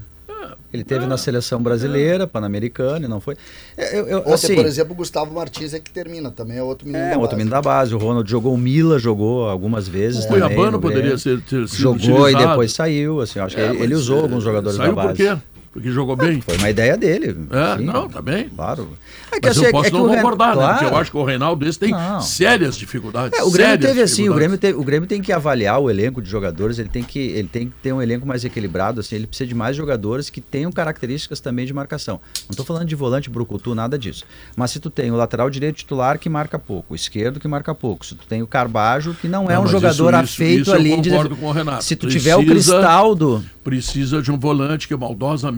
Ele 0.72 0.84
teve 0.84 1.06
na 1.08 1.18
seleção 1.18 1.62
brasileira, 1.62 2.28
pan-americana, 2.28 3.06
e 3.06 3.10
não 3.10 3.20
foi. 3.20 3.36
Eu, 3.78 4.08
eu, 4.08 4.20
Ontem, 4.20 4.34
assim, 4.34 4.56
por 4.56 4.66
exemplo, 4.66 4.94
o 4.94 4.96
Gustavo 4.96 5.34
Martins 5.34 5.74
é 5.74 5.80
que 5.80 5.90
termina, 5.90 6.30
também 6.32 6.58
é 6.58 6.64
outro 6.64 6.86
menino 6.88 7.04
é, 7.04 7.10
da 7.12 7.16
outro 7.18 7.30
base. 7.32 7.36
menino 7.38 7.52
da 7.52 7.62
base. 7.62 7.96
O 7.96 7.98
Ronald 7.98 8.30
jogou 8.30 8.54
o 8.54 8.58
Mila, 8.58 9.00
jogou 9.00 9.50
algumas 9.50 9.88
É. 9.88 9.92
vezes. 9.92 10.26
O 10.26 10.28
também 10.28 10.42
Cuiabano 10.44 10.72
no 10.74 10.80
poderia 10.80 11.18
ser, 11.18 11.42
ter 11.42 11.68
sido 11.68 11.76
Jogou 11.78 11.96
utilizado. 11.98 12.44
e 12.44 12.48
depois 12.48 12.72
saiu. 12.74 13.22
Assim, 13.22 13.40
acho 13.40 13.56
que 13.56 13.62
É, 13.62 13.66
ele, 13.70 13.78
ele 13.84 13.94
mas, 13.96 14.00
usou 14.04 14.20
é, 14.20 14.22
alguns 14.22 14.44
jogadores 14.44 14.78
Saiu 14.78 14.96
da 14.96 15.04
base. 15.04 15.24
por 15.24 15.36
quê? 15.36 15.42
Porque 15.72 15.92
jogou 15.92 16.16
bem. 16.16 16.42
Foi 16.42 16.58
uma 16.58 16.70
ideia 16.70 16.98
dele. 16.98 17.36
É, 17.52 17.78
sim, 17.78 17.86
não, 17.86 18.10
tá 18.10 18.22
bem. 18.22 18.50
Claro. 18.50 18.90
É 19.32 19.38
Mas 19.42 19.52
assim, 19.52 19.62
eu 19.66 19.70
é- 19.70 19.72
posso 19.72 19.88
é 19.88 19.92
que 19.92 19.96
não 19.98 20.04
o 20.06 20.08
Ren- 20.08 20.16
concordar, 20.18 20.56
né? 20.56 20.64
Porque 20.68 20.80
Claro. 20.80 20.96
eu 20.96 20.98
acho 21.00 21.12
que 21.12 21.18
o 21.18 21.24
Reinaldo 21.24 21.68
esse 21.68 21.78
tem 21.78 21.92
Não. 21.92 22.20
sérias 22.22 22.76
dificuldades. 22.76 23.38
É, 23.40 23.44
o 23.44 23.52
Grêmio 23.52 23.78
teve 23.80 24.02
assim, 24.02 24.28
o 24.30 24.34
Grêmio, 24.34 24.58
teve- 24.58 24.78
o 24.80 24.84
Grêmio 24.84 25.08
tem 25.08 25.22
que 25.22 25.32
avaliar 25.32 25.80
o 25.80 25.90
elenco 25.90 26.22
de 26.22 26.30
jogadores, 26.30 26.80
ele 26.80 26.90
tem 26.90 27.04
que, 27.04 27.20
ele 27.20 27.48
tem 27.48 27.68
que 27.68 27.74
ter 27.84 27.94
um 27.94 28.02
elenco 28.02 28.26
mais 28.28 28.44
equilibrado, 28.44 29.00
assim, 29.00 29.16
ele 29.16 29.28
precisa 29.28 29.48
de 29.48 29.54
mais 29.54 29.76
jogadores 29.78 30.30
que 30.32 30.42
tenham 30.42 30.72
características 30.72 31.40
também 31.40 31.66
de 31.68 31.74
marcação. 31.74 32.20
Não 32.46 32.52
estou 32.52 32.66
falando 32.66 32.88
de 32.88 32.96
volante 32.96 33.30
brucutu, 33.30 33.76
nada 33.76 33.98
disso. 33.98 34.24
Mas 34.56 34.72
se 34.72 34.80
tu 34.80 34.90
tem 34.90 35.12
o 35.12 35.16
lateral 35.16 35.50
direito 35.52 35.76
titular 35.76 36.18
que 36.18 36.28
marca 36.30 36.58
pouco, 36.58 36.94
o 36.94 36.96
esquerdo 36.96 37.40
que 37.40 37.48
marca 37.48 37.76
pouco, 37.76 38.04
se 38.06 38.16
tu 38.16 38.26
tem 38.28 38.42
o 38.42 38.48
Carbajo 38.48 39.14
que 39.14 39.28
não 39.28 39.46
é 39.50 39.54
Não, 39.54 39.60
um 39.62 39.64
mas 39.64 39.72
jogador 39.72 40.14
isso- 40.16 40.24
isso- 40.24 40.34
afeito 40.34 40.62
isso 40.62 40.72
eu 40.72 40.76
ali 40.76 41.00
de 41.02 41.10
concordo 41.12 41.36
com 41.36 41.46
o 41.46 41.52
Renato. 41.52 41.84
Se 41.84 41.96
tu 41.96 42.08
tiver 42.08 42.36
o 42.36 42.44
Precisa- 42.44 42.78
Cristaldo, 42.78 43.46
Precisa 43.64 44.20
de 44.20 44.32
um 44.32 44.40
volante 44.40 44.88
que 44.88 44.94
é 44.96 44.98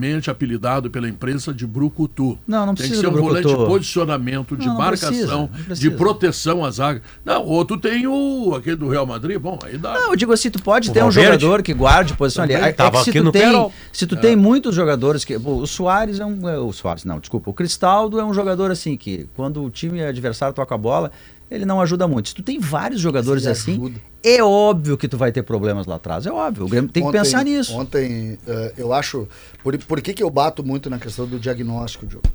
maldosamente 0.02 0.30
apelidado 0.30 0.90
pela 0.90 1.08
imprensa 1.08 1.52
de 1.54 1.66
brucutu. 1.66 2.38
Não, 2.46 2.66
não 2.66 2.74
Tem 2.74 2.84
que 2.86 2.90
precisa 2.90 3.00
ser 3.00 3.06
um 3.08 3.20
volante 3.20 3.48
de 3.48 3.54
posicionamento, 3.54 4.56
de 4.56 4.66
Não, 4.66 4.72
não 4.74 4.80
marcação, 4.80 5.08
precisa, 5.08 5.32
não 5.32 5.46
de 5.46 5.62
precisa. 5.64 5.90
proteção 5.92 6.64
à 6.64 6.70
zaga. 6.70 7.02
Não, 7.24 7.44
outro 7.44 7.78
tem 7.78 8.06
o 8.06 8.54
aquele 8.56 8.76
do 8.76 8.88
Real 8.88 9.06
Madrid, 9.06 9.38
bom, 9.38 9.58
aí 9.64 9.78
dá. 9.78 9.94
Não, 9.94 10.10
eu 10.10 10.16
digo 10.16 10.32
assim, 10.32 10.50
tu 10.50 10.62
pode 10.62 10.90
O 10.90 10.92
ter 10.92 11.00
um 11.00 11.04
Valverde? 11.04 11.40
jogador 11.42 11.62
que 11.62 11.72
guarde 11.74 12.14
posição 12.14 12.44
ali. 12.44 12.54
Também 12.54 12.66
É, 12.68 12.70
é 12.70 12.72
tava 12.72 12.98
que 12.98 13.04
se 13.04 13.10
aqui 13.10 13.18
tu 13.20 13.24
no 13.24 13.32
tem, 13.32 13.42
Perol. 13.42 13.72
se 13.92 14.06
tu 14.06 14.16
tem 14.16 14.36
muitos 14.36 14.74
jogadores 14.74 15.24
que, 15.24 15.36
o 15.36 15.66
Soares 15.66 16.18
é 16.20 16.26
um, 16.26 16.48
é, 16.48 16.58
o 16.58 16.72
Soares 16.72 17.04
não, 17.04 17.18
desculpa, 17.20 17.50
o 17.50 17.54
Cristaldo 17.54 18.18
é 18.18 18.24
um 18.24 18.34
jogador 18.34 18.70
assim 18.70 18.96
que 18.96 19.28
quando 19.34 19.62
o 19.62 19.70
time 19.70 20.02
adversário 20.02 20.54
toca 20.54 20.74
a 20.74 20.78
bola, 20.78 21.10
ele 21.52 21.64
não 21.66 21.80
ajuda 21.80 22.06
muito. 22.08 22.30
Se 22.30 22.34
tu 22.34 22.42
tem 22.42 22.58
vários 22.58 23.00
jogadores 23.00 23.46
assim, 23.46 23.72
ajuda. 23.72 24.00
é 24.22 24.42
óbvio 24.42 24.96
que 24.96 25.06
tu 25.08 25.16
vai 25.16 25.30
ter 25.32 25.42
problemas 25.42 25.86
lá 25.86 25.96
atrás, 25.96 26.26
é 26.26 26.30
óbvio. 26.32 26.64
O 26.64 26.68
Grêmio 26.68 26.90
tem 26.90 27.02
que 27.02 27.08
Ontem- 27.08 27.18
pensar 27.18 27.44
nisso. 27.44 27.76
Ontem, 27.76 28.38
eh, 28.46 28.72
eu 28.78 28.92
acho. 28.92 29.28
Por, 29.62 29.76
por 29.78 30.00
que, 30.00 30.14
que 30.14 30.22
eu 30.22 30.30
bato 30.30 30.64
muito 30.64 30.88
na 30.90 30.98
questão 30.98 31.26
do 31.26 31.38
diagnóstico, 31.38 32.06
Diogo? 32.06 32.26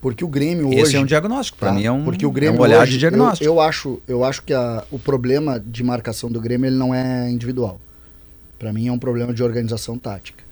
Porque 0.00 0.24
o 0.24 0.28
Grêmio 0.28 0.68
hoje. 0.68 0.78
Esse 0.80 0.96
é 0.96 1.00
um 1.00 1.04
diagnóstico, 1.04 1.58
para 1.58 1.68
tá? 1.70 1.74
mim 1.74 1.84
é 1.84 1.90
um, 1.90 2.04
Porque 2.04 2.24
o 2.24 2.30
é 2.30 2.32
Grêmio 2.32 2.60
um 2.60 2.62
olhar 2.62 2.82
hoje, 2.82 2.92
de 2.92 2.98
diagnóstico. 2.98 3.44
Eu, 3.44 3.54
eu 3.54 3.60
acho, 3.60 4.00
eu 4.06 4.24
acho 4.24 4.42
que 4.42 4.52
a- 4.54 4.84
o 4.90 4.98
problema 4.98 5.58
de 5.58 5.82
marcação 5.82 6.30
do 6.30 6.40
Grêmio 6.40 6.68
ele 6.68 6.76
não 6.76 6.94
é 6.94 7.28
individual. 7.30 7.80
Para 8.58 8.72
mim 8.72 8.88
é 8.88 8.92
um 8.92 8.98
problema 8.98 9.32
de 9.34 9.42
organização 9.42 9.98
tática. 9.98 10.42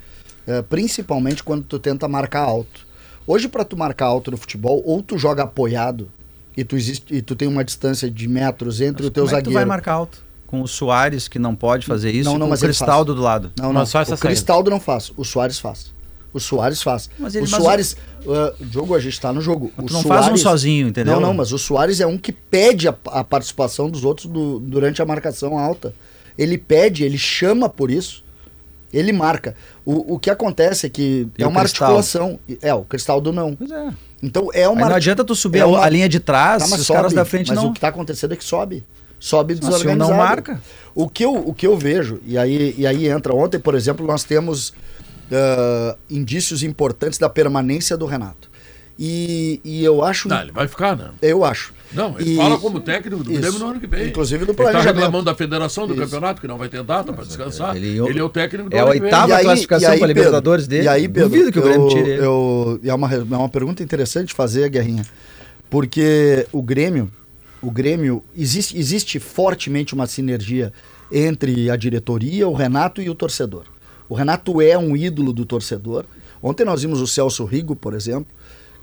Eh, 0.49 0.63
principalmente 0.63 1.43
quando 1.43 1.63
tu 1.65 1.79
tenta 1.79 2.07
marcar 2.09 2.41
alto. 2.43 2.87
Hoje 3.27 3.49
para 3.49 3.65
tu 3.65 3.77
marcar 3.77 4.07
alto 4.07 4.31
no 4.31 4.37
futebol, 4.37 4.81
ou 4.85 5.03
tu 5.03 5.19
joga 5.19 5.43
apoiado 5.45 6.09
e 6.57 6.65
tu 6.65 6.77
existe 6.77 7.15
e 7.15 7.21
tu 7.23 7.35
tem 7.37 7.47
uma 7.49 7.65
distância 7.65 8.11
de 8.11 8.29
metros 8.29 8.81
entre 8.81 9.07
o 9.07 9.11
teu 9.11 9.25
Como 9.25 9.37
é 9.37 9.39
que 9.39 9.45
tu 9.45 9.47
vai 9.47 9.53
zagueiro. 9.55 9.69
marcar 9.69 9.93
alto? 9.95 10.25
Com 10.47 10.63
o 10.63 10.69
Soares, 10.69 11.27
que 11.29 11.39
não 11.39 11.55
pode 11.57 11.87
fazer 11.87 12.13
isso, 12.13 12.25
Não, 12.31 12.39
não, 12.39 12.47
com 12.47 12.51
mas 12.51 12.63
o 12.63 12.65
Cristaldo 12.67 13.15
do 13.15 13.21
lado. 13.21 13.51
Não, 13.59 13.67
não. 13.67 13.81
Mas 13.81 13.89
só 13.89 14.01
essa 14.01 14.15
o 14.15 14.17
saída. 14.17 14.29
Cristaldo 14.29 14.71
não 14.71 14.79
faz. 14.81 15.13
O 15.17 15.25
Soares 15.25 15.59
faz. 15.59 15.93
O 16.33 16.39
Soares 16.39 16.83
faz. 16.83 17.11
Mas 17.19 17.35
ele- 17.35 17.47
o 17.47 17.51
mas 17.51 17.63
Soares. 17.63 17.97
ah, 18.29 18.55
jogo, 18.71 18.95
a 18.95 19.01
gente 19.01 19.21
tá 19.21 19.33
no 19.33 19.41
jogo. 19.41 19.73
Mas 19.77 19.87
o 19.87 19.89
tu 19.89 19.93
não 19.95 20.03
faz 20.05 20.29
um 20.29 20.37
sozinho, 20.37 20.87
entendeu? 20.89 21.15
Não, 21.15 21.21
não, 21.29 21.35
mas 21.35 21.51
o 21.53 21.59
Soares 21.59 21.99
é 22.01 22.07
um 22.07 22.17
que 22.19 22.31
pede 22.31 22.87
a, 22.89 22.95
a 23.07 23.25
participação 23.25 23.91
dos 23.91 24.05
outros 24.05 24.27
do- 24.27 24.61
durante 24.61 25.03
a 25.03 25.05
marcação 25.07 25.59
alta. 25.59 25.93
Ele 26.39 26.57
pede, 26.59 27.03
ele 27.03 27.19
chama 27.19 27.69
por 27.69 27.91
isso. 27.91 28.23
Ele 28.93 29.13
marca. 29.13 29.55
O, 29.85 30.15
o 30.15 30.19
que 30.19 30.31
acontece 30.31 30.87
é 30.87 30.89
que 30.89 31.29
E 31.39 31.43
é 31.43 31.47
uma 31.47 31.61
Cristaldo? 31.61 31.97
articulação. 31.97 32.39
É, 32.63 32.73
o 32.75 32.83
Cristaldo 32.83 33.33
não. 33.33 33.55
Pois 33.57 33.71
é. 33.71 33.89
Então 34.23 34.49
é 34.55 34.69
uma. 34.69 34.83
Aí 34.83 34.89
não 34.91 34.97
adianta 34.97 35.25
tu 35.25 35.35
subir 35.35 35.59
é 35.59 35.63
a- 35.63 35.67
uma- 35.67 35.85
a 35.85 35.89
linha 35.89 36.09
de 36.09 36.19
trás, 36.21 36.63
Tá, 36.65 36.69
mas 36.71 36.81
os 36.81 36.87
caras 36.89 37.05
sobe, 37.13 37.15
da 37.17 37.25
frente 37.25 37.49
mas 37.49 37.57
não. 37.59 37.69
o 37.69 37.73
que 37.73 37.79
está 37.79 37.89
acontecendo 37.89 38.33
é 38.33 38.37
que 38.37 38.45
sobe. 38.45 38.85
Sobe 39.19 39.55
Mas 39.55 39.61
desorganizado. 39.65 40.11
não 40.11 40.17
marca? 40.17 40.61
O 40.95 41.09
que 41.09 41.25
eu, 41.25 41.35
o 41.35 41.55
que 41.55 41.67
eu 41.67 41.77
vejo, 41.77 42.21
e 42.27 42.37
aí, 42.37 42.75
e 42.77 42.87
aí 42.87 43.09
entra, 43.09 43.35
ontem, 43.35 43.59
por 43.59 43.75
exemplo, 43.75 44.07
nós 44.07 44.25
temos 44.25 44.75
ah, 45.33 45.97
indícios 46.11 46.63
importantes 46.63 47.19
da 47.19 47.29
permanência 47.29 47.97
do 47.97 48.07
Renato. 48.07 48.51
E, 48.99 49.61
e 49.65 49.85
eu 49.85 50.03
acho. 50.05 50.29
Não, 50.29 50.41
ele 50.41 50.53
vai 50.53 50.67
ficar, 50.69 50.97
né? 50.97 51.11
Eu 51.21 51.45
acho. 51.45 51.75
Não, 51.93 52.19
ele 52.19 52.33
E- 52.33 52.37
fala 52.37 52.59
como 52.59 52.81
técnico 52.81 53.23
do. 53.23 53.33
Grêmio 53.33 53.59
no 53.59 53.67
ano 53.69 53.81
que 53.81 53.87
vem. 53.87 54.09
Inclusive 54.09 54.45
do 54.45 54.51
Ele 54.51 54.51
está 54.53 54.63
planejamento. 54.65 54.95
reclamando 54.97 55.25
da 55.25 55.35
federação 55.35 55.87
do 55.87 55.95
Isso. 55.95 56.03
campeonato, 56.03 56.41
que 56.41 56.49
não 56.49 56.59
vai 56.59 56.69
ter 56.69 56.83
data 56.83 57.13
para 57.13 57.25
descansar. 57.25 57.77
ele- 57.77 57.99
Ele, 57.99 58.19
é 58.19 58.23
o 58.23 58.29
técnico 58.29 58.69
do 58.69 58.77
é 58.77 58.81
a 58.81 58.83
ano 58.83 58.93
que 58.93 58.99
vem. 58.99 59.05
oitava- 59.07 59.41
classificação 59.41 59.91
Pedro, 59.93 60.07
Libertadores 60.07 60.67
dele. 60.67 60.85
E 60.85 60.89
aí, 60.89 61.09
Pedro, 61.09 61.29
Duvido 61.29 61.53
que 61.53 61.59
o 61.59 61.63
Grêmio 61.63 61.83
eu- 61.87 61.89
tire 61.89 62.11
ele. 62.11 62.25
eu- 62.25 62.81
é, 62.85 62.93
uma, 62.95 63.13
é 63.15 63.19
uma 63.37 63.49
pergunta 63.49 63.83
interessante 63.83 64.29
de 64.29 64.35
fazer, 64.35 64.69
Guerrinha. 64.69 65.05
Porque 65.71 66.47
o 66.53 66.63
Grêmio, 66.63 67.11
o 67.61 67.71
Grêmio, 67.71 68.23
existe, 68.37 68.77
existe 68.79 69.19
fortemente 69.19 69.95
uma 69.95 70.07
sinergia 70.07 70.73
entre 71.11 71.71
a 71.71 71.77
diretoria, 71.77 72.47
o 72.49 72.53
Renato 72.55 73.01
e 73.01 73.09
o 73.11 73.15
torcedor. 73.15 73.65
O 74.09 74.15
Renato 74.15 74.61
é 74.61 74.77
um 74.79 74.97
ídolo 74.97 75.33
do 75.33 75.45
torcedor. 75.45 76.05
Ontem 76.43 76.65
nós 76.65 76.83
vimos 76.83 77.01
o 77.01 77.07
Celso 77.07 77.45
Rigo, 77.45 77.75
por 77.75 77.95
exemplo, 77.95 78.27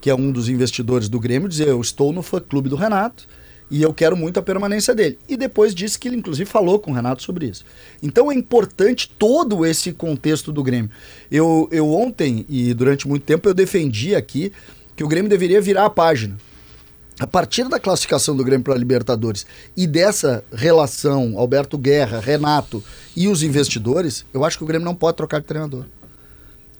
que 0.03 0.09
é 0.09 0.15
um 0.15 0.33
dos 0.33 0.49
investidores 0.49 1.07
do 1.07 1.17
Grêmio, 1.17 1.47
dizer: 1.47 1.69
Eu 1.69 1.79
estou 1.79 2.11
no 2.11 2.21
fã-clube 2.21 2.67
do 2.67 2.75
Renato 2.75 3.25
e 3.71 3.81
eu 3.81 3.93
quero 3.93 4.17
muito 4.17 4.37
a 4.37 4.43
permanência 4.43 4.93
dele. 4.93 5.17
E 5.29 5.37
depois 5.37 5.73
disse 5.73 5.97
que 5.97 6.09
ele, 6.09 6.17
inclusive, 6.17 6.49
falou 6.49 6.77
com 6.77 6.91
o 6.91 6.93
Renato 6.93 7.23
sobre 7.23 7.45
isso. 7.45 7.63
Então 8.01 8.29
é 8.29 8.35
importante 8.35 9.09
todo 9.17 9.65
esse 9.65 9.93
contexto 9.93 10.51
do 10.51 10.61
Grêmio. 10.61 10.91
Eu, 11.31 11.69
eu 11.71 11.89
ontem 11.89 12.45
e 12.49 12.73
durante 12.73 13.07
muito 13.07 13.23
tempo 13.23 13.47
eu 13.47 13.53
defendi 13.53 14.13
aqui 14.13 14.51
que 14.93 15.05
o 15.05 15.07
Grêmio 15.07 15.29
deveria 15.29 15.61
virar 15.61 15.85
a 15.85 15.89
página. 15.89 16.35
A 17.17 17.25
partir 17.25 17.69
da 17.69 17.79
classificação 17.79 18.35
do 18.35 18.43
Grêmio 18.43 18.65
para 18.65 18.73
a 18.73 18.77
Libertadores 18.77 19.45
e 19.77 19.87
dessa 19.87 20.43
relação 20.51 21.35
Alberto 21.37 21.77
Guerra, 21.77 22.19
Renato 22.19 22.83
e 23.15 23.29
os 23.29 23.41
investidores, 23.41 24.25
eu 24.33 24.43
acho 24.43 24.57
que 24.57 24.65
o 24.65 24.67
Grêmio 24.67 24.83
não 24.83 24.95
pode 24.95 25.15
trocar 25.15 25.39
de 25.39 25.47
treinador. 25.47 25.85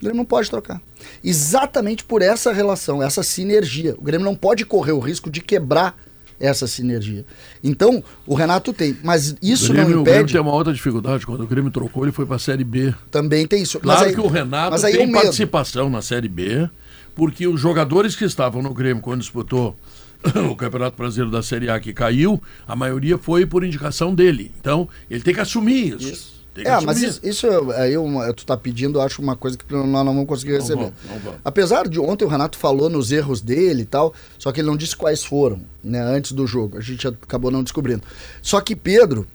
O 0.03 0.05
Grêmio 0.05 0.17
não 0.17 0.25
pode 0.25 0.49
trocar. 0.49 0.81
Exatamente 1.23 2.03
por 2.03 2.21
essa 2.21 2.51
relação, 2.51 3.01
essa 3.01 3.23
sinergia. 3.23 3.95
O 3.97 4.03
Grêmio 4.03 4.25
não 4.25 4.35
pode 4.35 4.65
correr 4.65 4.91
o 4.91 4.99
risco 4.99 5.31
de 5.31 5.39
quebrar 5.39 5.97
essa 6.37 6.67
sinergia. 6.67 7.25
Então, 7.63 8.03
o 8.27 8.35
Renato 8.35 8.73
tem, 8.73 8.97
mas 9.01 9.33
isso 9.41 9.71
Grêmio, 9.71 9.95
não 9.95 10.01
o 10.01 10.03
Grêmio 10.03 10.19
impede. 10.19 10.33
tem 10.33 10.41
uma 10.41 10.51
outra 10.51 10.73
dificuldade. 10.73 11.25
Quando 11.25 11.41
o 11.41 11.47
Grêmio 11.47 11.71
trocou, 11.71 12.03
ele 12.03 12.11
foi 12.11 12.25
para 12.25 12.35
a 12.35 12.39
Série 12.39 12.65
B. 12.65 12.93
Também 13.09 13.47
tem 13.47 13.61
isso. 13.61 13.79
Claro 13.79 14.05
aí, 14.05 14.13
que 14.13 14.19
o 14.19 14.27
Renato 14.27 14.81
tem 14.81 15.07
medo. 15.07 15.13
participação 15.13 15.89
na 15.89 16.01
Série 16.01 16.27
B, 16.27 16.69
porque 17.15 17.47
os 17.47 17.61
jogadores 17.61 18.13
que 18.13 18.25
estavam 18.25 18.61
no 18.61 18.73
Grêmio 18.73 19.01
quando 19.01 19.21
disputou 19.21 19.73
o 20.51 20.55
Campeonato 20.57 20.97
Brasileiro 20.97 21.31
da 21.31 21.41
Série 21.41 21.69
A 21.69 21.79
que 21.79 21.93
caiu, 21.93 22.41
a 22.67 22.75
maioria 22.75 23.17
foi 23.17 23.45
por 23.45 23.63
indicação 23.63 24.13
dele. 24.13 24.51
Então, 24.59 24.89
ele 25.09 25.21
tem 25.21 25.33
que 25.33 25.39
assumir 25.39 25.95
isso. 26.01 26.32
Tem 26.53 26.63
que 26.63 26.69
É, 26.69 26.73
assumir. 26.73 26.85
mas 26.85 27.01
isso, 27.01 27.19
isso 27.23 27.47
é- 27.47 27.81
aí 27.81 27.97
uma- 27.97 28.31
tu 28.31 28.45
tá 28.45 28.55
pedindo, 28.55 28.99
eu 28.99 29.01
acho 29.01 29.21
uma 29.21 29.35
coisa 29.35 29.57
que 29.57 29.65
nós 29.73 29.87
não 29.87 30.05
vamos 30.05 30.27
conseguir 30.27 30.53
receber. 30.53 30.75
vamos, 30.83 30.93
não 31.09 31.19
vamos. 31.19 31.39
Apesar 31.43 31.87
de 31.87 31.99
ontem 31.99 32.25
o 32.25 32.27
Renato 32.27 32.57
falou 32.59 32.89
nos 32.89 33.11
erros 33.11 33.41
dele 33.41 33.81
e 33.81 33.85
tal, 33.85 34.13
só 34.37 34.51
que 34.51 34.61
ele 34.61 34.67
não 34.67 34.77
disse 34.77 34.95
quais 34.95 35.23
foram, 35.23 35.61
né, 35.83 35.99
antes 35.99 36.31
do 36.31 36.45
jogo. 36.45 36.77
A 36.77 36.81
gente 36.81 37.07
acabou 37.07 37.49
não 37.49 37.63
descobrindo. 37.63 38.03
Só 38.41 38.61
que 38.61 38.75
Pedro, 38.75 39.25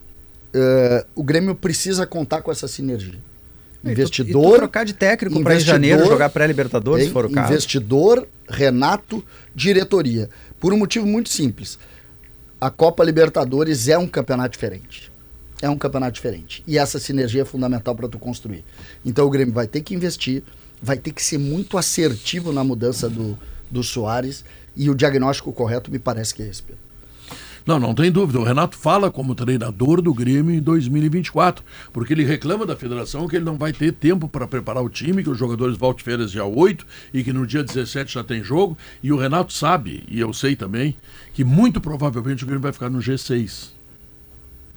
eh, 0.54 1.04
o 1.14 1.25
Grêmio 1.25 1.54
precisa 1.56 2.06
contar 2.06 2.40
com 2.42 2.52
essa 2.52 2.68
sinergia. 2.68 3.14
E 3.82 3.87
tu- 3.87 3.90
Investidor, 3.90 4.50
e 4.50 4.52
tu 4.52 4.58
trocar 4.58 4.84
de 4.84 4.92
técnico 4.92 5.40
para 5.42 5.52
em 5.52 5.56
investidor, 5.56 5.75
janeiro 5.75 6.06
jogar 6.06 6.28
pré-libertadores, 6.30 7.06
se 7.06 7.10
for 7.12 7.26
o 7.26 7.30
caso. 7.30 7.52
Investidor, 7.52 8.28
Renato, 8.48 9.25
diretoria. 9.54 10.28
Por 10.60 10.72
um 10.72 10.76
motivo 10.78 11.06
muito 11.06 11.28
simples. 11.28 11.78
A 12.60 12.70
Copa 12.70 13.04
Libertadores 13.04 13.87
é 13.88 13.96
um 13.98 14.06
campeonato 14.06 14.50
diferente. 14.50 15.10
É 15.60 15.68
um 15.68 15.76
campeonato 15.76 16.12
diferente. 16.12 16.62
E 16.66 16.78
essa 16.78 16.98
sinergia 16.98 17.42
é 17.42 17.44
fundamental 17.44 17.94
para 17.94 18.08
tu 18.08 18.18
construir. 18.18 18.64
Então 19.04 19.26
o 19.26 19.30
Grêmio 19.30 19.52
vai 19.52 19.66
ter 19.66 19.80
que 19.80 19.94
investir, 19.94 20.42
vai 20.80 20.96
ter 20.96 21.12
que 21.12 21.22
ser 21.22 21.38
muito 21.38 21.76
assertivo 21.76 22.52
na 22.52 22.62
mudança 22.62 23.08
do, 23.08 23.36
do 23.70 23.82
Soares. 23.82 24.44
E 24.76 24.88
o 24.88 24.94
diagnóstico 24.94 25.52
correto 25.52 25.90
me 25.90 25.98
parece 25.98 26.34
que 26.34 26.42
é 26.42 26.46
esse, 26.46 26.62
Pedro. 26.62 26.88
Não, 27.68 27.78
não 27.78 27.94
tem 27.94 28.10
dúvida. 28.10 28.40
O 28.40 28.44
Renato 28.44 28.78
fala 28.78 29.10
como 29.10 29.34
treinador 29.34 30.00
do 30.00 30.14
Grêmio 30.14 30.54
em 30.54 30.58
2024, 30.58 31.62
porque 31.92 32.14
ele 32.14 32.24
reclama 32.24 32.64
da 32.64 32.74
federação 32.74 33.28
que 33.28 33.36
ele 33.36 33.44
não 33.44 33.58
vai 33.58 33.74
ter 33.74 33.92
tempo 33.92 34.26
para 34.26 34.48
preparar 34.48 34.82
o 34.82 34.88
time, 34.88 35.22
que 35.22 35.28
os 35.28 35.36
jogadores 35.36 35.76
voltam 35.76 35.98
de 35.98 36.04
férias 36.04 36.30
dia 36.30 36.46
8 36.46 36.86
e 37.12 37.22
que 37.22 37.30
no 37.30 37.46
dia 37.46 37.62
17 37.62 38.14
já 38.14 38.24
tem 38.24 38.42
jogo. 38.42 38.78
E 39.02 39.12
o 39.12 39.18
Renato 39.18 39.52
sabe, 39.52 40.02
e 40.08 40.18
eu 40.18 40.32
sei 40.32 40.56
também, 40.56 40.96
que 41.34 41.44
muito 41.44 41.78
provavelmente 41.78 42.42
o 42.42 42.46
Grêmio 42.46 42.62
vai 42.62 42.72
ficar 42.72 42.88
no 42.88 43.00
G6. 43.00 43.77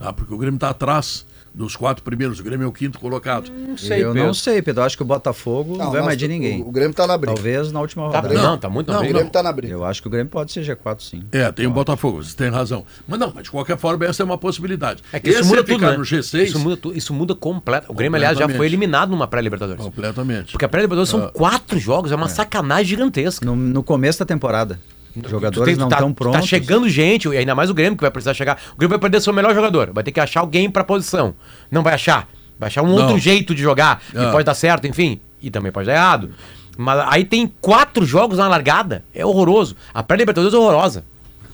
Tá? 0.01 0.11
Porque 0.11 0.33
o 0.33 0.37
Grêmio 0.37 0.55
está 0.55 0.69
atrás 0.69 1.25
dos 1.53 1.75
quatro 1.75 2.03
primeiros. 2.03 2.39
O 2.39 2.43
Grêmio 2.43 2.65
é 2.65 2.67
o 2.67 2.71
quinto 2.71 2.99
colocado. 2.99 3.51
Não 3.51 3.77
sei, 3.77 4.03
eu 4.03 4.13
Pedro. 4.13 4.27
não 4.27 4.33
sei, 4.33 4.61
Pedro. 4.61 4.81
Eu 4.81 4.85
acho 4.85 4.97
que 4.97 5.03
o 5.03 5.05
Botafogo 5.05 5.77
não, 5.77 5.85
não 5.85 5.91
vai 5.91 6.01
mais 6.01 6.17
de 6.17 6.27
ninguém. 6.27 6.61
O, 6.61 6.69
o 6.69 6.71
Grêmio 6.71 6.91
está 6.91 7.05
na 7.05 7.17
briga. 7.17 7.35
Talvez 7.35 7.71
na 7.71 7.81
última 7.81 8.09
tá, 8.09 8.21
rodada. 8.21 8.41
Não, 8.41 8.57
tá 8.57 8.69
muito 8.69 8.87
na 8.87 8.93
não, 8.93 8.99
briga. 9.01 9.11
O 9.11 9.15
Grêmio 9.15 9.27
está 9.27 9.43
na 9.43 9.51
briga. 9.51 9.73
Eu 9.73 9.83
acho 9.83 10.01
que 10.01 10.07
o 10.07 10.11
Grêmio 10.11 10.29
pode 10.29 10.51
ser 10.51 10.61
G4, 10.61 11.01
sim. 11.01 11.23
É, 11.31 11.51
tem 11.51 11.67
o 11.67 11.71
Botafogo, 11.71 12.23
você 12.23 12.35
tem 12.35 12.49
razão. 12.49 12.85
Mas 13.07 13.19
não, 13.19 13.31
mas 13.33 13.43
de 13.43 13.51
qualquer 13.51 13.77
forma, 13.77 14.05
essa 14.05 14.23
é 14.23 14.25
uma 14.25 14.37
possibilidade. 14.37 15.03
É 15.11 15.19
que 15.19 15.29
isso 15.29 15.45
muda 15.45 15.63
tudo, 15.63 15.85
né? 15.85 15.97
no 15.97 16.03
G6. 16.03 16.43
Isso 16.43 16.59
muda, 16.59 16.79
isso 16.93 17.13
muda 17.13 17.35
completo. 17.35 17.91
O 17.91 17.95
Grêmio, 17.95 18.15
aliás, 18.15 18.37
já 18.37 18.47
foi 18.47 18.65
eliminado 18.65 19.09
numa 19.09 19.27
pré-Libertadores. 19.27 19.83
Completamente. 19.83 20.51
Porque 20.51 20.65
a 20.65 20.69
pré-Libertadores 20.69 21.09
são 21.09 21.27
uh, 21.27 21.31
quatro 21.31 21.77
jogos, 21.77 22.11
é 22.11 22.15
uma 22.15 22.27
é. 22.27 22.29
sacanagem 22.29 22.85
gigantesca. 22.85 23.45
No, 23.45 23.55
no 23.55 23.83
começo 23.83 24.19
da 24.19 24.25
temporada. 24.25 24.79
Jogadores 25.27 25.77
não 25.77 25.87
estão 25.89 26.13
tá, 26.13 26.15
prontos. 26.15 26.41
Tá 26.41 26.47
chegando 26.47 26.87
gente, 26.87 27.27
e 27.27 27.37
ainda 27.37 27.53
mais 27.53 27.69
o 27.69 27.73
Grêmio 27.73 27.97
que 27.97 28.01
vai 28.01 28.11
precisar 28.11 28.33
chegar. 28.33 28.57
O 28.73 28.77
Grêmio 28.77 28.91
vai 28.91 28.99
perder 28.99 29.21
seu 29.21 29.33
melhor 29.33 29.53
jogador. 29.53 29.91
Vai 29.93 30.03
ter 30.03 30.11
que 30.11 30.19
achar 30.19 30.39
alguém 30.39 30.69
para 30.69 30.83
posição. 30.83 31.35
Não 31.69 31.83
vai 31.83 31.93
achar. 31.93 32.29
Vai 32.57 32.67
achar 32.67 32.81
um 32.81 32.87
não. 32.87 33.03
outro 33.03 33.17
jeito 33.17 33.53
de 33.53 33.61
jogar. 33.61 34.01
Que 34.09 34.17
ah. 34.17 34.31
pode 34.31 34.45
dar 34.45 34.53
certo, 34.53 34.87
enfim. 34.87 35.19
E 35.41 35.49
também 35.49 35.71
pode 35.71 35.87
dar 35.87 35.93
errado. 35.93 36.31
Mas 36.77 37.03
aí 37.09 37.25
tem 37.25 37.51
quatro 37.59 38.05
jogos 38.05 38.37
na 38.37 38.47
largada. 38.47 39.03
É 39.13 39.25
horroroso. 39.25 39.75
A 39.93 40.01
pré-Libertadores 40.01 40.53
é 40.53 40.57
horrorosa. 40.57 41.03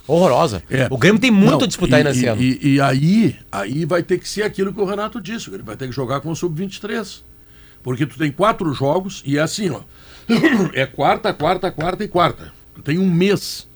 Horrorosa. 0.08 0.64
É. 0.70 0.88
O 0.90 0.98
Grêmio 0.98 1.20
tem 1.20 1.32
muito 1.32 1.52
não, 1.52 1.64
a 1.64 1.68
disputar 1.68 2.00
e, 2.00 2.02
aí 2.02 2.04
nesse 2.04 2.26
e, 2.26 2.28
ano. 2.28 2.42
E, 2.42 2.76
e, 2.76 2.82
aí, 2.82 3.36
aí 3.52 3.86
vai 3.86 4.04
ter 4.04 4.20
que 4.20 4.28
ser 4.28 4.44
aquilo 4.44 4.74
que 4.74 4.80
o 4.80 4.86
Renato 4.86 5.20
disse. 5.20 5.50
Ele 5.50 5.64
vai 5.64 5.76
ter 5.76 5.88
que 5.88 5.94
jogar 5.94 6.22
com 6.22 6.30
o 6.30 6.36
Sub-23. 6.36 7.22
Porque 7.84 8.06
tu 8.06 8.18
tem 8.18 8.32
quatro 8.32 8.74
jogos 8.74 9.22
e 9.26 9.38
é 9.38 9.42
assim, 9.42 9.70
ó. 9.70 9.82
É 10.74 10.86
quarta, 10.86 11.34
quarta, 11.34 11.72
quarta 11.72 12.04
e 12.04 12.08
quarta. 12.08 12.57
Tem 12.84 12.98
um 12.98 13.10
mês, 13.10 13.68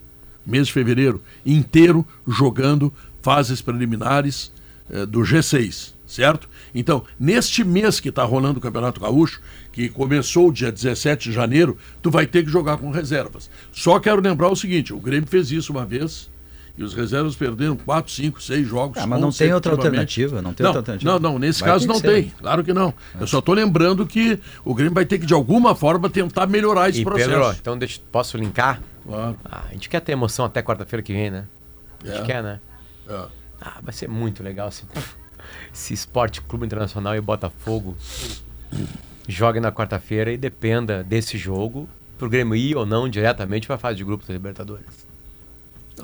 mês 0.46 0.68
de 0.68 0.74
fevereiro, 0.74 1.22
inteiro 1.46 2.06
jogando 2.28 2.94
fases 3.22 3.62
preliminares 3.62 4.52
eh, 4.90 5.06
do 5.06 5.20
G6, 5.20 5.94
certo? 6.06 6.50
Então, 6.74 7.04
neste 7.20 7.64
mês 7.64 8.00
que 8.00 8.10
está 8.10 8.24
rolando 8.24 8.60
o 8.60 8.62
Campeonato 8.62 9.00
Gaúcho, 9.00 9.42
que 9.72 9.90
começou 9.90 10.52
dia 10.52 10.72
17 10.72 11.30
de 11.30 11.36
janeiro, 11.36 11.78
tu 12.02 12.12
vai 12.12 12.26
ter 12.26 12.44
que 12.44 12.50
jogar 12.50 12.78
com 12.78 12.92
reservas. 12.92 13.50
Só 13.72 14.00
quero 14.00 14.22
lembrar 14.22 14.50
o 14.50 14.56
seguinte: 14.56 14.94
o 14.94 15.00
Grêmio 15.00 15.28
fez 15.28 15.52
isso 15.52 15.72
uma 15.72 15.86
vez 15.86 16.30
e 16.78 16.84
os 16.84 16.94
reservas 16.94 17.36
perderam 17.36 17.76
4, 17.76 18.12
5, 18.12 18.42
6 18.42 18.68
jogos. 18.68 18.98
Ah, 18.98 19.06
mas 19.06 19.22
não 19.22 19.32
tem 19.32 19.54
outra 19.54 19.72
alternativa? 19.72 20.42
Não 20.42 20.54
tem 20.54 20.64
não, 20.64 20.70
outra 20.72 20.80
alternativa. 20.80 21.12
Não, 21.12 21.20
não, 21.20 21.40
nesse 21.40 21.62
vai 21.62 21.70
caso 21.70 21.88
não 21.88 22.00
tem. 22.00 22.34
Claro 22.40 22.64
que 22.64 22.74
não. 22.74 22.94
É. 23.18 23.24
Eu 23.24 23.28
só 23.28 23.40
estou 23.40 23.54
lembrando 23.54 24.06
que 24.06 24.40
o 24.64 24.74
Grêmio 24.74 24.94
vai 24.94 25.06
ter 25.06 25.20
que, 25.20 25.26
de 25.26 25.34
alguma 25.34 25.76
forma, 25.76 26.10
tentar 26.10 26.48
melhorar 26.48 26.90
esse 26.90 27.02
e 27.02 27.04
processo. 27.04 27.30
Pedro, 27.30 27.56
então 27.60 27.78
deixa, 27.78 28.00
posso 28.12 28.38
linkar? 28.38 28.82
Claro. 29.04 29.38
Ah, 29.46 29.66
a 29.70 29.74
gente 29.74 29.90
quer 29.90 30.00
ter 30.02 30.12
emoção 30.12 30.46
até 30.46 30.62
quarta-feira 30.62 31.04
que 31.04 31.14
vem, 31.14 31.32
né? 31.32 31.48
A 32.04 32.08
gente 32.08 32.22
é. 32.22 32.26
quer, 32.26 32.44
né? 32.44 32.60
É. 33.08 33.26
Ah, 33.60 33.80
vai 33.82 33.94
ser 33.94 34.08
muito 34.08 34.42
legal 34.44 34.70
esse, 34.70 34.86
esse 35.74 35.94
Esporte 35.94 36.42
Clube 36.42 36.66
Internacional 36.66 37.16
e 37.16 37.22
Botafogo 37.22 37.96
jogue 39.28 39.60
na 39.60 39.72
quarta-feira 39.72 40.32
e 40.32 40.38
dependa 40.38 41.04
desse 41.04 41.38
jogo 41.38 41.88
pro 42.18 42.30
Grêmio 42.30 42.56
ir 42.56 42.76
ou 42.76 42.86
não 42.86 43.10
diretamente 43.10 43.68
para 43.68 43.76
a 43.76 43.80
fase 43.80 43.98
de 43.98 44.04
grupos 44.04 44.28
da 44.28 44.34
Libertadores. 44.34 45.11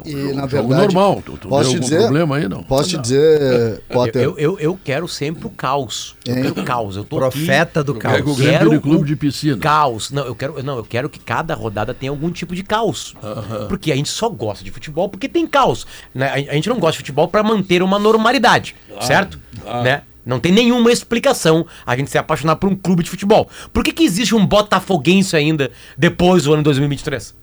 E, 0.05 0.11
jogo, 0.11 0.33
na 0.33 0.45
verdade, 0.45 0.81
normal. 0.81 1.21
Tu, 1.25 1.37
tu 1.37 1.47
posso 1.47 1.69
te 1.71 1.79
dizer, 1.79 1.99
problema 1.99 2.37
aí, 2.37 2.47
não? 2.47 2.63
Posso 2.63 2.89
te 2.89 2.97
dizer, 2.97 3.81
Potter. 3.89 4.23
Eu, 4.23 4.37
eu, 4.37 4.59
eu, 4.59 4.79
quero 4.83 5.07
sempre 5.07 5.47
o 5.47 5.49
caos. 5.49 6.15
Eu 6.25 6.35
hein? 6.35 6.41
quero 6.43 6.63
caos. 6.63 6.95
Eu 6.95 7.03
tô 7.03 7.17
Profeta 7.17 7.79
aqui, 7.81 7.87
do 7.87 7.95
caos. 7.95 8.19
Eu 8.19 8.35
quero 8.35 8.75
o 8.75 8.81
clube 8.81 9.05
de 9.05 9.15
piscina. 9.15 9.57
Caos. 9.57 10.11
Não, 10.11 10.25
eu 10.25 10.35
quero, 10.35 10.61
não, 10.63 10.77
eu 10.77 10.83
quero 10.83 11.09
que 11.09 11.19
cada 11.19 11.53
rodada 11.53 11.93
tenha 11.93 12.11
algum 12.11 12.31
tipo 12.31 12.55
de 12.55 12.63
caos. 12.63 13.15
Uh 13.21 13.27
-huh. 13.27 13.67
Porque 13.67 13.91
a 13.91 13.95
gente 13.95 14.09
só 14.09 14.29
gosta 14.29 14.63
de 14.63 14.71
futebol 14.71 15.09
porque 15.09 15.27
tem 15.27 15.47
caos. 15.47 15.85
Né? 16.13 16.29
A, 16.29 16.53
gente 16.53 16.69
não 16.69 16.79
gosta 16.79 16.93
de 16.93 16.99
futebol 16.99 17.27
para 17.27 17.43
manter 17.43 17.81
uma 17.81 17.99
normalidade, 17.99 18.75
claro, 18.87 19.05
certo? 19.05 19.39
Claro. 19.61 19.83
Né? 19.83 20.01
Não 20.27 20.41
tem 20.41 20.51
nenhuma 20.51 20.91
explicação 20.91 21.65
a 21.85 21.95
gente 21.95 22.11
se 22.11 22.17
apaixonar 22.17 22.57
por 22.57 22.69
um 22.69 22.75
clube 22.75 23.01
de 23.01 23.09
futebol. 23.09 23.49
Por 23.71 23.81
que, 23.81 23.93
que 23.93 24.03
existe 24.03 24.35
um 24.35 24.45
botafoguense 24.45 25.37
ainda 25.37 25.71
depois 25.97 26.43
do 26.43 26.53
ano 26.53 26.63
2023? 26.63 27.33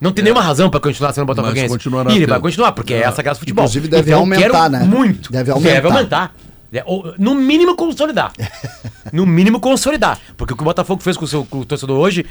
Não 0.00 0.12
tem 0.12 0.22
é. 0.22 0.24
nenhuma 0.24 0.42
razão 0.42 0.68
para 0.68 0.80
continuar 0.80 1.12
sendo 1.12 1.26
Botafoguense. 1.26 1.74
E 2.10 2.16
ele 2.16 2.26
vai 2.26 2.40
continuar, 2.40 2.72
porque 2.72 2.94
é, 2.94 3.02
essa 3.02 3.22
casa 3.22 3.34
de 3.34 3.40
futebol. 3.40 3.64
Inclusive 3.64 3.88
deve 3.88 4.10
então, 4.10 4.20
aumentar, 4.20 4.68
né? 4.68 4.80
Muito. 4.80 5.32
Deve 5.32 5.50
aumentar. 5.50 5.72
Deve 5.72 5.88
aumentar. 5.88 6.34
É, 6.72 6.84
no 7.18 7.34
mínimo 7.34 7.74
consolidar. 7.76 8.32
no 9.12 9.24
mínimo 9.24 9.60
consolidar. 9.60 10.20
Porque 10.36 10.52
o 10.52 10.56
que 10.56 10.62
o 10.62 10.64
Botafogo 10.64 11.02
fez 11.02 11.16
com 11.16 11.24
o 11.24 11.28
seu 11.28 11.44
com 11.44 11.60
o 11.60 11.64
torcedor 11.64 11.98
hoje. 11.98 12.26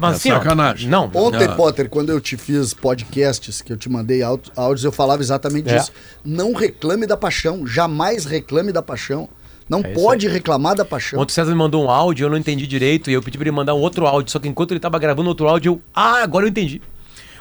Mas, 0.00 0.14
é 0.14 0.16
assim, 0.16 0.28
sacanagem. 0.30 0.88
Ó, 0.88 0.90
não. 0.90 1.10
Ontem, 1.14 1.46
não. 1.46 1.54
Potter, 1.54 1.88
quando 1.88 2.10
eu 2.10 2.20
te 2.20 2.36
fiz 2.36 2.74
podcasts, 2.74 3.62
que 3.62 3.72
eu 3.72 3.76
te 3.76 3.88
mandei 3.88 4.22
áudios, 4.22 4.84
eu 4.84 4.90
falava 4.90 5.22
exatamente 5.22 5.72
é. 5.72 5.84
Não 6.24 6.52
reclame 6.52 7.06
da 7.06 7.16
paixão. 7.16 7.66
Jamais 7.66 8.24
reclame 8.24 8.72
da 8.72 8.82
paixão. 8.82 9.28
Não 9.68 9.80
é 9.80 9.92
pode 9.92 10.26
reclamar 10.26 10.74
da 10.74 10.84
paixão. 10.84 11.20
Ontem 11.20 11.30
o 11.30 11.34
César 11.34 11.50
me 11.50 11.58
mandou 11.58 11.84
um 11.84 11.90
áudio, 11.90 12.24
eu 12.24 12.30
não 12.30 12.38
entendi 12.38 12.66
direito, 12.66 13.10
e 13.10 13.12
eu 13.12 13.22
pedi 13.22 13.36
para 13.36 13.48
ele 13.48 13.54
mandar 13.54 13.74
um 13.74 13.80
outro 13.80 14.06
áudio. 14.06 14.32
Só 14.32 14.38
que 14.38 14.48
enquanto 14.48 14.70
ele 14.70 14.78
estava 14.78 14.98
gravando 14.98 15.28
outro 15.28 15.46
áudio, 15.46 15.74
eu. 15.74 15.82
Ah, 15.94 16.22
agora 16.22 16.46
eu 16.46 16.48
entendi. 16.48 16.80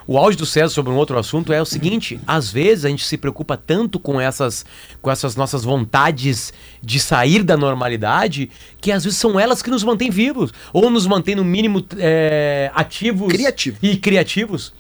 O 0.08 0.18
áudio 0.18 0.40
do 0.40 0.46
César 0.46 0.70
sobre 0.70 0.92
um 0.94 0.96
outro 0.96 1.20
assunto 1.20 1.52
é 1.52 1.62
o 1.62 1.66
seguinte: 1.66 2.18
às 2.26 2.50
vezes 2.50 2.86
a 2.86 2.90
gente 2.90 3.06
se 3.06 3.18
preocupa 3.18 3.58
tanto 3.58 4.00
com 4.00 4.22
essas, 4.22 4.66
com 5.02 5.12
essas 5.12 5.36
nossas 5.36 5.66
vontades 5.66 6.54
de 6.82 6.98
sair 6.98 7.44
da 7.44 7.58
normalidade 7.58 8.50
que 8.80 8.92
às 8.92 9.04
vezes 9.04 9.20
são 9.20 9.38
elas 9.38 9.62
que 9.62 9.70
nos 9.70 9.84
mantêm 9.84 10.10
vivos 10.10 10.54
ou 10.72 10.90
nos 10.90 11.06
mantêm 11.06 11.36
no 11.36 11.44
mínimo 11.44 11.86
é, 11.98 12.72
ativos 12.74 13.28
Criativo. 13.28 13.78
e 13.82 13.98
criativos 13.98 14.74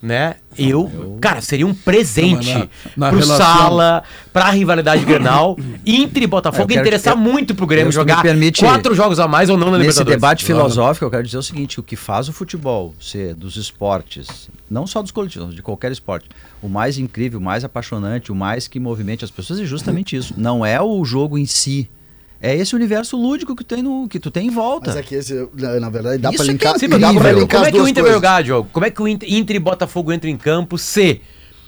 né? 0.00 0.36
Eu, 0.56 0.90
eu, 0.92 1.18
cara, 1.20 1.40
seria 1.40 1.66
um 1.66 1.74
presente 1.74 2.52
não, 2.52 2.68
na, 2.96 3.06
na 3.06 3.08
pro 3.10 3.18
relação... 3.18 3.36
Sala, 3.36 4.02
pra 4.32 4.50
rivalidade 4.50 5.04
Grenal, 5.04 5.56
Inter 5.84 6.22
e 6.22 6.26
Botafogo, 6.26 6.72
interessar 6.72 7.14
que, 7.14 7.20
muito 7.20 7.54
pro 7.54 7.66
Grêmio 7.66 7.92
jogar 7.92 8.22
permite, 8.22 8.60
quatro 8.60 8.94
jogos 8.94 9.18
a 9.18 9.26
mais 9.26 9.50
ou 9.50 9.56
não 9.56 9.70
na 9.70 9.78
Nesse 9.78 9.90
Libertadores. 9.90 10.16
debate 10.16 10.44
filosófico, 10.44 11.04
eu 11.04 11.10
quero 11.10 11.24
dizer 11.24 11.38
o 11.38 11.42
seguinte, 11.42 11.80
o 11.80 11.82
que 11.82 11.96
faz 11.96 12.28
o 12.28 12.32
futebol 12.32 12.94
ser 13.00 13.34
dos 13.34 13.56
esportes, 13.56 14.48
não 14.70 14.86
só 14.86 15.02
dos 15.02 15.10
coletivos, 15.10 15.54
de 15.54 15.62
qualquer 15.62 15.90
esporte, 15.90 16.28
o 16.62 16.68
mais 16.68 16.98
incrível, 16.98 17.40
o 17.40 17.42
mais 17.42 17.64
apaixonante, 17.64 18.30
o 18.30 18.34
mais 18.34 18.68
que 18.68 18.78
movimente 18.78 19.24
as 19.24 19.30
pessoas 19.30 19.60
é 19.60 19.64
justamente 19.64 20.16
isso. 20.16 20.34
Não 20.36 20.64
é 20.64 20.80
o 20.80 21.04
jogo 21.04 21.36
em 21.36 21.46
si, 21.46 21.88
é 22.40 22.56
esse 22.56 22.74
universo 22.74 23.16
lúdico 23.16 23.54
que, 23.56 23.64
tem 23.64 23.82
no, 23.82 24.08
que 24.08 24.20
tu 24.20 24.30
tem 24.30 24.46
em 24.46 24.50
volta. 24.50 24.90
Mas 24.90 24.96
é 24.96 25.02
que 25.02 25.14
esse, 25.14 25.34
na 25.54 25.90
verdade, 25.90 26.18
dá 26.18 26.30
Isso 26.30 26.38
pra 26.38 26.52
linkar, 26.52 26.72
é 26.72 26.76
incrível, 26.76 26.98
dá 26.98 27.12
pra 27.12 27.32
linkar 27.32 27.60
Como 27.60 27.66
é 27.66 27.72
que 27.72 27.80
o 27.80 27.88
Inter 27.88 28.04
vai 28.04 28.12
jogar, 28.12 28.42
Diogo? 28.42 28.68
Como 28.72 28.86
é 28.86 28.90
que 28.90 29.02
o 29.02 29.08
Inter, 29.08 29.32
Inter 29.32 29.56
e 29.56 29.58
Botafogo 29.58 30.12
entram 30.12 30.30
em 30.30 30.36
campo 30.36 30.78
se 30.78 31.20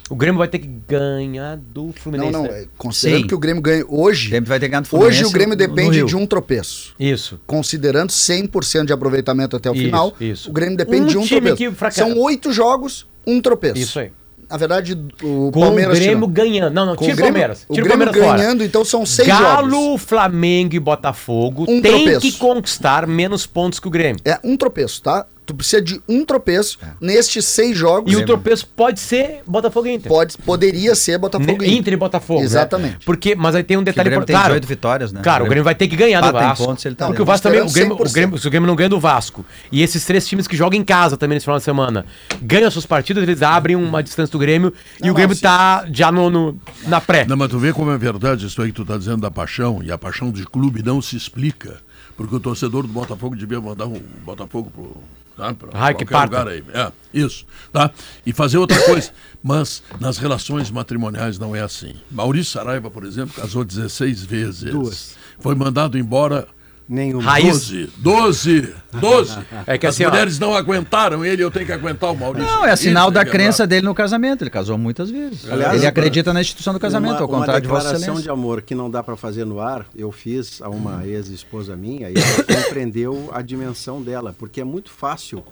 o 0.09 0.14
Grêmio 0.14 0.38
vai 0.38 0.48
ter 0.48 0.61
que 0.61 0.68
ganhar 0.88 1.56
do 1.56 1.92
Fluminense? 1.92 2.33
Não, 2.33 2.44
não. 2.44 2.50
É, 2.50 2.66
considerando 2.78 3.22
Sim. 3.22 3.26
que 3.26 3.35
o 3.35 3.38
Grêmio 3.38 3.62
ganha 3.62 3.85
hoje... 3.88 4.28
O 4.28 4.30
Grêmio 4.30 4.48
vai 4.48 4.61
ter 4.61 4.66
que 4.66 4.70
ganhar 4.70 4.80
do 4.83 4.88
Fluminense 4.88 5.18
Hoje 5.18 5.28
o 5.28 5.33
Grêmio 5.33 5.56
depende 5.56 6.04
de 6.04 6.16
um 6.16 6.26
tropeço. 6.26 6.94
Isso. 6.98 7.40
Considerando 7.46 8.11
100% 8.11 8.85
de 8.85 8.92
aproveitamento 8.92 9.56
até 9.56 9.70
o 9.70 9.74
isso, 9.74 9.85
final, 9.85 10.14
isso. 10.20 10.50
o 10.50 10.52
Grêmio 10.52 10.76
depende 10.76 11.02
um 11.02 11.06
de 11.06 11.18
um 11.18 11.26
tropeço. 11.26 11.74
São 11.92 12.16
oito 12.18 12.52
jogos, 12.52 13.06
um 13.26 13.40
tropeço. 13.40 13.78
Isso 13.78 13.98
aí 13.98 14.12
na 14.50 14.56
verdade, 14.56 14.98
o 15.22 15.50
com 15.52 15.60
Palmeiras. 15.60 15.96
o 15.96 16.00
Grêmio 16.00 16.26
ganhando. 16.26 16.74
Não, 16.74 16.86
não, 16.86 16.96
tira 16.96 17.14
o 17.14 17.16
Palmeiras. 17.18 17.66
Tira 17.70 17.82
o 17.82 17.88
Grêmio, 17.88 18.08
o 18.08 18.12
Grêmio 18.12 18.34
ganhando, 18.36 18.56
fora. 18.58 18.64
então 18.64 18.84
são 18.84 19.06
seis 19.06 19.28
Galo, 19.28 19.70
jogos. 19.70 20.02
Flamengo 20.02 20.74
e 20.74 20.80
Botafogo 20.80 21.62
um 21.68 21.80
tem 21.80 22.04
tropeço. 22.04 22.20
que 22.20 22.32
conquistar 22.32 23.06
menos 23.06 23.46
pontos 23.46 23.78
que 23.78 23.86
o 23.86 23.90
Grêmio. 23.90 24.20
É 24.24 24.38
um 24.42 24.56
tropeço, 24.56 25.02
tá? 25.02 25.26
Tu 25.50 25.54
precisa 25.54 25.82
de 25.82 26.00
um 26.08 26.24
tropeço 26.24 26.78
é. 26.80 26.86
nestes 27.00 27.44
seis 27.44 27.76
jogos. 27.76 28.12
E 28.12 28.14
o 28.14 28.24
tropeço 28.24 28.68
pode 28.68 29.00
ser 29.00 29.42
Botafogo 29.44 29.88
e 29.88 29.94
Inter. 29.94 30.08
Pode, 30.08 30.38
poderia 30.38 30.94
ser 30.94 31.18
Botafogo 31.18 31.64
e 31.64 31.66
Inter. 31.66 31.78
Inter 31.78 31.92
e 31.94 31.96
Botafogo. 31.96 32.38
Né? 32.38 32.46
Exatamente. 32.46 32.92
Né? 32.92 32.98
Porque, 33.04 33.34
mas 33.34 33.56
aí 33.56 33.64
tem 33.64 33.76
um 33.76 33.82
detalhe 33.82 34.10
importante. 34.10 34.36
Claro, 34.36 34.54
tem 34.54 34.68
vitórias, 34.68 35.12
né? 35.12 35.22
Cara, 35.22 35.42
o 35.42 35.48
Grêmio 35.48 35.64
vai 35.64 35.74
ter 35.74 35.88
que 35.88 35.96
ganhar 35.96 36.20
do 36.20 36.30
Vasco. 36.30 36.64
Pontos, 36.64 36.86
ele 36.86 36.94
tá 36.94 37.08
porque 37.08 37.20
o 37.20 37.24
Vasco 37.24 37.48
também. 37.48 37.62
O 37.62 37.68
Grêmio, 37.68 37.94
o, 37.94 38.12
Grêmio, 38.12 38.38
se 38.38 38.46
o 38.46 38.50
Grêmio 38.50 38.68
não 38.68 38.76
ganha 38.76 38.88
do 38.88 39.00
Vasco. 39.00 39.44
E 39.72 39.82
esses 39.82 40.04
três 40.04 40.24
times 40.24 40.46
que 40.46 40.56
jogam 40.56 40.78
em 40.78 40.84
casa 40.84 41.16
também 41.16 41.34
nesse 41.34 41.46
final 41.46 41.58
de 41.58 41.64
semana 41.64 42.06
ganham 42.40 42.70
suas 42.70 42.86
partidas, 42.86 43.24
eles 43.24 43.42
abrem 43.42 43.74
uma 43.74 44.04
distância 44.04 44.30
do 44.30 44.38
Grêmio 44.38 44.72
não, 45.00 45.08
e 45.08 45.10
o 45.10 45.14
Grêmio 45.14 45.34
não, 45.34 45.40
tá 45.40 45.84
já 45.92 46.12
no, 46.12 46.30
no, 46.30 46.56
na 46.86 47.00
pré. 47.00 47.24
Não, 47.26 47.36
mas 47.36 47.48
tu 47.48 47.58
vê 47.58 47.72
como 47.72 47.90
é 47.90 47.98
verdade 47.98 48.46
isso 48.46 48.62
aí 48.62 48.68
que 48.68 48.76
tu 48.76 48.84
tá 48.84 48.96
dizendo 48.96 49.22
da 49.22 49.32
paixão. 49.32 49.82
E 49.82 49.90
a 49.90 49.98
paixão 49.98 50.30
de 50.30 50.44
clube 50.44 50.80
não 50.80 51.02
se 51.02 51.16
explica. 51.16 51.80
Porque 52.16 52.36
o 52.36 52.40
torcedor 52.40 52.82
do 52.82 52.92
Botafogo 52.92 53.34
devia 53.34 53.60
mandar 53.60 53.86
o 53.86 53.98
Botafogo 54.24 54.70
pro 54.70 55.02
tá? 55.40 55.55
Pra 55.55 55.70
Ai, 55.72 55.94
que 55.94 56.05
lugar 56.05 56.48
aí. 56.48 56.62
É, 56.72 56.92
isso, 57.12 57.46
tá? 57.72 57.90
E 58.24 58.33
fazer 58.33 58.59
outra 58.59 58.81
coisa. 58.85 59.11
Mas 59.42 59.83
nas 59.98 60.18
relações 60.18 60.70
matrimoniais 60.70 61.38
não 61.38 61.57
é 61.57 61.61
assim. 61.61 61.94
Maurício 62.11 62.53
Saraiva, 62.53 62.90
por 62.90 63.05
exemplo, 63.05 63.35
casou 63.35 63.64
16 63.64 64.24
vezes. 64.24 64.70
Duas. 64.70 65.16
Foi 65.38 65.55
mandado 65.55 65.96
embora 65.96 66.46
Nenhuma. 66.90 67.22
Raiz. 67.22 67.70
12, 67.70 67.90
12, 67.98 68.74
12. 68.94 69.38
É 69.64 69.79
que 69.79 69.87
As 69.87 69.94
assim, 69.94 70.05
mulheres 70.05 70.42
ó... 70.42 70.46
não 70.46 70.55
aguentaram 70.57 71.24
ele, 71.24 71.40
eu 71.40 71.48
tenho 71.48 71.64
que 71.64 71.70
aguentar 71.70 72.11
o 72.11 72.16
Maurício. 72.16 72.50
Não, 72.50 72.66
é 72.66 72.74
sinal 72.74 73.05
Isso 73.05 73.14
da 73.14 73.20
é 73.20 73.24
crença 73.24 73.64
dele 73.64 73.87
no 73.87 73.94
casamento. 73.94 74.42
Ele 74.42 74.50
casou 74.50 74.76
muitas 74.76 75.09
vezes. 75.09 75.48
Aliás, 75.48 75.76
ele 75.76 75.87
acredita 75.87 76.33
na 76.33 76.40
instituição 76.40 76.72
do 76.72 76.81
casamento, 76.81 77.12
uma, 77.12 77.20
ao 77.20 77.29
contrário 77.29 77.62
de 77.62 77.68
Vossa 77.68 77.90
Excelência. 77.90 78.12
Uma 78.12 78.22
de 78.22 78.29
amor 78.29 78.62
que 78.62 78.74
não 78.74 78.90
dá 78.90 79.05
para 79.05 79.16
fazer 79.16 79.44
no 79.44 79.61
ar, 79.61 79.87
eu 79.94 80.11
fiz 80.11 80.61
a 80.61 80.68
uma 80.68 81.07
ex-esposa 81.07 81.76
minha 81.76 82.11
e 82.11 82.14
ela 82.16 82.64
compreendeu 82.64 83.31
a 83.33 83.40
dimensão 83.40 84.03
dela, 84.03 84.35
porque 84.37 84.61
é 84.61 84.64
muito 84.64 84.90
fácil 84.90 85.44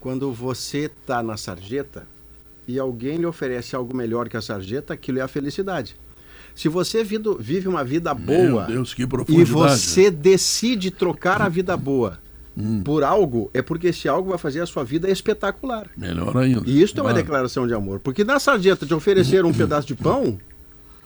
quando 0.00 0.32
você 0.32 0.90
está 0.90 1.22
na 1.22 1.36
sarjeta 1.36 2.08
e 2.66 2.76
alguém 2.76 3.18
lhe 3.18 3.26
oferece 3.26 3.76
algo 3.76 3.96
melhor 3.96 4.28
que 4.28 4.36
a 4.36 4.42
sarjeta, 4.42 4.94
aquilo 4.94 5.20
é 5.20 5.22
a 5.22 5.28
felicidade. 5.28 5.94
Se 6.56 6.68
você 6.68 7.04
vive 7.04 7.68
uma 7.68 7.84
vida 7.84 8.12
boa 8.12 8.64
Deus, 8.64 8.96
e 9.28 9.44
você 9.44 10.10
decide 10.10 10.90
trocar 10.90 11.40
a 11.42 11.48
vida 11.48 11.76
boa 11.76 12.18
Hum. 12.58 12.80
por 12.82 13.04
algo, 13.04 13.50
é 13.52 13.60
porque 13.60 13.88
esse 13.88 14.08
algo 14.08 14.30
vai 14.30 14.38
fazer 14.38 14.62
a 14.62 14.66
sua 14.66 14.82
vida 14.82 15.10
espetacular. 15.10 15.90
Melhor 15.94 16.34
ainda. 16.38 16.62
E 16.64 16.80
isso 16.80 16.94
é 16.96 17.02
uma 17.02 17.10
Claro. 17.10 17.16
declaração 17.18 17.66
de 17.66 17.74
amor. 17.74 18.00
Porque 18.00 18.24
na 18.24 18.38
sarjeta 18.40 18.86
te 18.86 18.94
oferecer 18.94 19.44
um 19.44 19.52
pedaço 19.54 19.86
de 19.86 19.94
pão, 19.94 20.38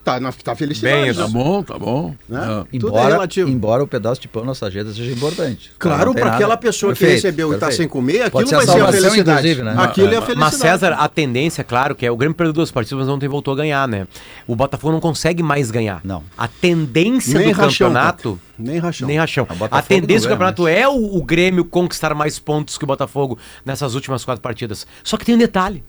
tá, 0.05 0.19
na, 0.21 0.33
tá 0.33 0.55
felicidade. 0.55 1.03
Bem, 1.05 1.15
Tá 1.15 1.29
bom, 1.29 1.63
tá 1.63 1.79
bom. 1.79 2.15
Né? 2.29 2.39
Ah. 2.41 2.65
Tudo 2.71 2.87
é 2.87 2.91
Embora, 2.91 3.09
relativo. 3.15 3.51
embora 3.51 3.83
o 3.83 3.87
pedaço 3.87 4.21
de 4.21 4.29
pão 4.29 4.45
na 4.45 4.55
sarjeta 4.55 4.93
seja 4.93 5.11
importante. 5.13 5.73
Claro, 5.79 6.07
Não 6.07 6.15
para 6.15 6.35
aquela 6.35 6.57
pessoa 6.57 6.93
que 6.93 6.99
Perfeito, 7.01 7.17
recebeu 7.25 7.51
e 7.53 7.55
está 7.55 7.67
perfeito. 7.67 7.83
sem 7.83 7.89
comer, 7.89 8.23
aquilo 8.23 8.47
ser 8.47 8.55
a 8.55 8.59
vai 8.59 8.67
ser 8.67 8.81
a 8.83 8.87
felicidade. 8.93 9.21
inclusive, 9.49 9.63
né? 9.63 9.75
Aquilo 9.79 10.07
é 10.13 10.17
a 10.17 10.21
Mas, 10.21 10.27
felicidade. 10.27 10.39
Mas 10.39 10.55
César, 10.55 10.93
a 10.95 11.09
tendência, 11.09 11.63
claro, 11.65 11.95
que 11.95 12.05
é 12.07 12.11
o 12.11 12.17
Grêmio 12.17 12.35
perdeu 12.35 12.53
duas 12.53 12.71
partidas, 12.71 12.99
mas 12.99 13.09
ontem 13.09 13.29
voltou 13.29 13.55
a 13.55 13.57
ganhar, 13.57 13.87
né? 13.89 14.07
O 14.47 14.57
Botafogo 14.57 14.93
não 14.93 15.01
consegue 15.01 15.43
mais 15.43 15.71
ganhar. 15.71 16.01
Não. 16.05 16.23
A 16.37 16.49
tendência 16.49 17.39
Nem 17.39 17.49
do 17.53 17.57
rachão, 17.57 17.89
campeonato. 17.89 18.41
Nem 18.59 18.79
rachão. 18.79 19.09
Nem 19.09 19.19
rachão. 19.19 19.45
Botafogo 19.45 19.69
A 19.77 19.83
tendência 19.83 20.21
do 20.29 20.31
não 20.31 20.37
campeonato 20.37 20.67
é 20.69 20.89
o, 20.89 21.17
o 21.17 21.23
Grêmio 21.23 21.65
conquistar 21.65 22.15
mais 22.15 22.39
pontos 22.39 22.77
que 22.77 22.85
o 22.85 22.87
Botafogo 22.87 23.39
nessas 23.65 23.95
últimas 23.95 24.25
quatro 24.25 24.43
partidas. 24.43 24.87
Só 25.05 25.17
que 25.17 25.25
tem 25.25 25.35
um 25.35 25.39
detalhe. 25.39 25.83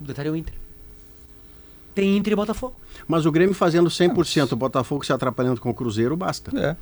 O 0.00 0.04
detalhe 0.04 0.28
é 0.28 0.32
o 0.32 0.36
Inter. 0.36 0.54
Tem 1.98 2.16
Inter 2.16 2.32
e 2.32 2.36
Botafogo. 2.36 2.76
Mas 3.08 3.26
o 3.26 3.32
Grêmio 3.32 3.52
fazendo 3.56 3.90
100%, 3.90 4.52
o 4.52 4.56
Botafogo 4.56 5.04
se 5.04 5.12
atrapalhando 5.12 5.60
com 5.60 5.68
o 5.68 5.74
Cruzeiro, 5.74 6.16
basta. 6.16 6.52
É. 6.56 6.76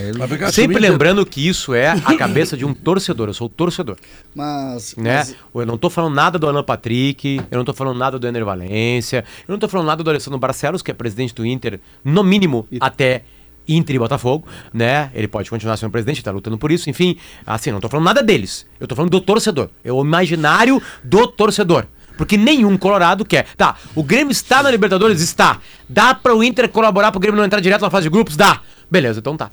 Ele... 0.00 0.52
Sempre 0.52 0.78
lembrando 0.78 1.26
que 1.26 1.44
isso 1.44 1.74
é 1.74 1.88
a 1.88 2.16
cabeça 2.16 2.56
de 2.56 2.64
um 2.64 2.72
torcedor. 2.72 3.28
Eu 3.28 3.34
sou 3.34 3.48
torcedor. 3.48 3.96
Mas, 4.32 4.94
né? 4.96 5.16
mas 5.16 5.36
Eu 5.52 5.66
não 5.66 5.76
tô 5.76 5.90
falando 5.90 6.14
nada 6.14 6.38
do 6.38 6.48
Alan 6.48 6.62
Patrick, 6.62 7.42
eu 7.50 7.58
não 7.58 7.64
tô 7.64 7.74
falando 7.74 7.98
nada 7.98 8.16
do 8.16 8.28
Ener 8.28 8.44
Valência, 8.44 9.24
eu 9.48 9.50
não 9.50 9.58
tô 9.58 9.68
falando 9.68 9.88
nada 9.88 10.04
do 10.04 10.10
Alessandro 10.10 10.38
Barcelos, 10.38 10.82
que 10.82 10.92
é 10.92 10.94
presidente 10.94 11.34
do 11.34 11.44
Inter, 11.44 11.80
no 12.04 12.22
mínimo, 12.22 12.68
até 12.78 13.24
Inter 13.66 13.96
e 13.96 13.98
Botafogo, 13.98 14.46
né? 14.72 15.10
Ele 15.14 15.26
pode 15.26 15.50
continuar 15.50 15.76
sendo 15.78 15.90
presidente, 15.90 16.22
tá 16.22 16.30
lutando 16.30 16.56
por 16.56 16.70
isso, 16.70 16.88
enfim, 16.88 17.18
assim, 17.44 17.72
não 17.72 17.80
tô 17.80 17.88
falando 17.88 18.06
nada 18.06 18.22
deles. 18.22 18.64
Eu 18.78 18.86
tô 18.86 18.94
falando 18.94 19.10
do 19.10 19.20
torcedor. 19.20 19.68
É 19.82 19.92
o 19.92 20.00
imaginário 20.00 20.80
do 21.02 21.26
torcedor. 21.26 21.88
Porque 22.16 22.36
nenhum 22.36 22.76
colorado 22.78 23.24
quer. 23.24 23.46
Tá, 23.56 23.76
o 23.94 24.02
Grêmio 24.02 24.30
está 24.32 24.62
na 24.62 24.70
Libertadores? 24.70 25.20
Está. 25.20 25.60
Dá 25.88 26.14
para 26.14 26.34
o 26.34 26.42
Inter 26.44 26.68
colaborar 26.68 27.10
pro 27.10 27.20
Grêmio 27.20 27.36
não 27.38 27.44
entrar 27.44 27.60
direto 27.60 27.82
na 27.82 27.90
fase 27.90 28.04
de 28.04 28.10
grupos? 28.10 28.36
Dá. 28.36 28.60
Beleza, 28.90 29.18
então 29.20 29.36
tá. 29.36 29.50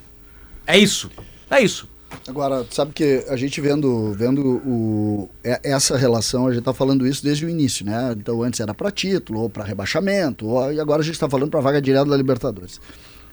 É 0.66 0.78
isso. 0.78 1.10
É 1.50 1.60
isso. 1.60 1.88
Agora, 2.28 2.64
sabe 2.70 2.92
que 2.92 3.24
a 3.28 3.36
gente 3.36 3.58
vendo, 3.60 4.12
vendo 4.12 4.42
o, 4.64 5.28
é- 5.42 5.60
essa 5.64 5.96
relação, 5.96 6.46
a 6.46 6.52
gente 6.52 6.62
tá 6.62 6.72
falando 6.74 7.06
isso 7.06 7.24
desde 7.24 7.46
o 7.46 7.48
início, 7.48 7.84
né? 7.86 8.14
Então 8.16 8.42
antes 8.42 8.60
era 8.60 8.74
para 8.74 8.90
título, 8.90 9.40
ou 9.40 9.50
para 9.50 9.64
rebaixamento, 9.64 10.46
ou- 10.46 10.72
e 10.72 10.78
agora 10.78 11.00
a 11.00 11.04
gente 11.04 11.14
está 11.14 11.28
falando 11.28 11.50
para 11.50 11.60
vaga 11.60 11.80
direta 11.80 12.04
da 12.04 12.16
Libertadores. 12.16 12.78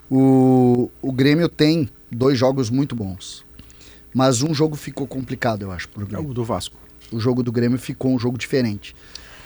O, 0.10 0.90
o 1.02 1.12
Grêmio 1.12 1.48
tem 1.50 1.90
dois 2.12 2.38
jogos 2.38 2.70
muito 2.70 2.96
bons, 2.96 3.46
mas 4.14 4.42
um 4.42 4.54
jogo 4.54 4.76
ficou 4.76 5.06
complicado, 5.06 5.62
eu 5.64 5.72
acho, 5.72 5.88
pro 5.90 6.04
É 6.04 6.08
Grêmio. 6.08 6.30
o 6.32 6.34
do 6.34 6.44
Vasco. 6.44 6.76
O 7.12 7.20
jogo 7.20 7.44
do 7.44 7.52
Grêmio 7.52 7.78
ficou 7.78 8.14
um 8.14 8.20
jogo 8.20 8.38
diferente. 8.38 8.96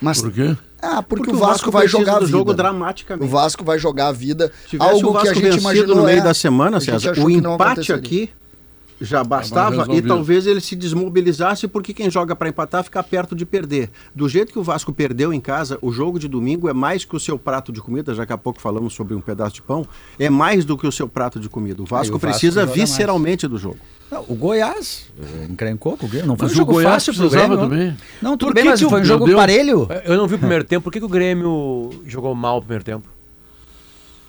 Mas, 0.02 0.22
Por 0.22 0.32
quê? 0.32 0.56
Ah, 0.82 1.02
porque, 1.02 1.32
o 1.32 1.38
Vasco, 1.38 1.72
vai 1.72 1.84
precisa 1.84 2.00
jogar 2.00 2.18
a 2.18 2.20
vida. 2.20 2.32
jogo 2.32 2.54
dramaticamente. 2.54 3.26
O 3.26 3.30
Vasco 3.30 3.64
vai 3.64 3.80
jogar 3.80 4.08
a 4.08 4.12
vida. 4.12 4.52
Se 4.64 4.72
tivesse 4.72 4.92
algo 4.92 5.10
o 5.10 5.14
Vasco 5.14 5.34
que 5.34 5.40
a 5.48 5.52
gente 5.52 5.62
imaginou 5.62 5.96
no 5.96 6.04
meio 6.04 6.20
é, 6.20 6.24
da 6.24 6.34
semana, 6.34 6.82
César, 6.82 7.18
o 7.20 7.30
empate 7.30 7.94
aqui 7.94 8.30
já 9.04 9.24
bastava 9.24 9.86
e 9.94 10.02
talvez 10.02 10.48
ele 10.48 10.62
se 10.62 10.76
desmobilizasse 10.76 11.68
porque 11.68 11.94
quem 11.94 12.10
joga 12.10 12.36
para 12.36 12.50
empatar 12.50 12.84
fica 12.84 13.04
perto 13.04 13.36
de 13.36 13.46
perder. 13.46 13.90
Do 14.16 14.28
jeito 14.30 14.52
que 14.52 14.58
o 14.60 14.64
Vasco 14.64 14.94
perdeu 14.94 15.34
em 15.34 15.40
casa, 15.40 15.78
o 15.82 15.92
jogo 15.92 16.18
de 16.18 16.28
domingo 16.28 16.70
é 16.70 16.74
mais 16.74 17.04
que 17.06 17.16
o 17.16 17.20
seu 17.20 17.38
prato 17.38 17.72
de 17.72 17.82
comida, 17.82 18.16
já 18.16 18.26
que 18.26 18.32
há 18.34 18.38
pouco 18.38 18.62
falamos 18.62 18.94
sobre 18.94 19.14
um 19.14 19.22
pedaço 19.22 19.56
de 19.56 19.62
pão, 19.62 19.86
é 20.18 20.30
mais 20.30 20.64
do 20.66 20.78
que 20.78 20.88
o 20.88 20.92
seu 20.92 21.08
prato 21.08 21.40
de 21.40 21.50
comida. 21.50 21.82
O 21.82 21.86
Vasco, 21.86 22.16
o 22.16 22.18
Vasco 22.18 22.20
precisa 22.20 22.62
joga 22.62 22.76
mais. 22.76 22.90
visceralmente 22.90 23.48
do 23.48 23.58
jogo. 23.58 23.78
Não, 24.12 24.24
o 24.28 24.36
Goiás 24.36 25.08
eh, 25.20 25.48
encrencou 25.50 25.98
com 25.98 26.06
o 26.06 26.10
Grêmio. 26.10 26.28
Não 26.28 26.36
foi 26.38 26.46
Mas 26.46 26.52
um 26.52 26.56
o 26.56 26.58
jogo 26.60 26.74
Goiás 26.74 26.94
fácil 26.94 27.14
pro 27.14 27.22
precisava 27.30 27.56
Grêmio. 27.56 27.70
também. 27.70 27.98
Não, 28.22 28.38
tudo 28.38 28.50
Por 28.50 28.54
bem, 28.54 28.64
que 28.64 28.70
mas 28.70 28.80
que 28.80 28.86
o- 28.86 28.90
foi 28.90 29.02
um 29.02 29.06
jogo 29.06 29.26
Deus. 29.26 29.36
parelho. 29.36 29.88
Eu 30.06 30.18
não 30.18 30.28
vi 30.28 30.36
o 30.36 30.40
primeiro 30.40 30.64
tempo. 30.64 30.84
Por 30.84 30.94
que, 30.94 31.00
que 31.00 31.06
o 31.06 31.10
Grêmio 31.10 31.90
jogou 32.06 32.36
mal 32.36 32.58
o 32.58 32.62
primeiro 32.62 32.84
tempo? 32.84 33.08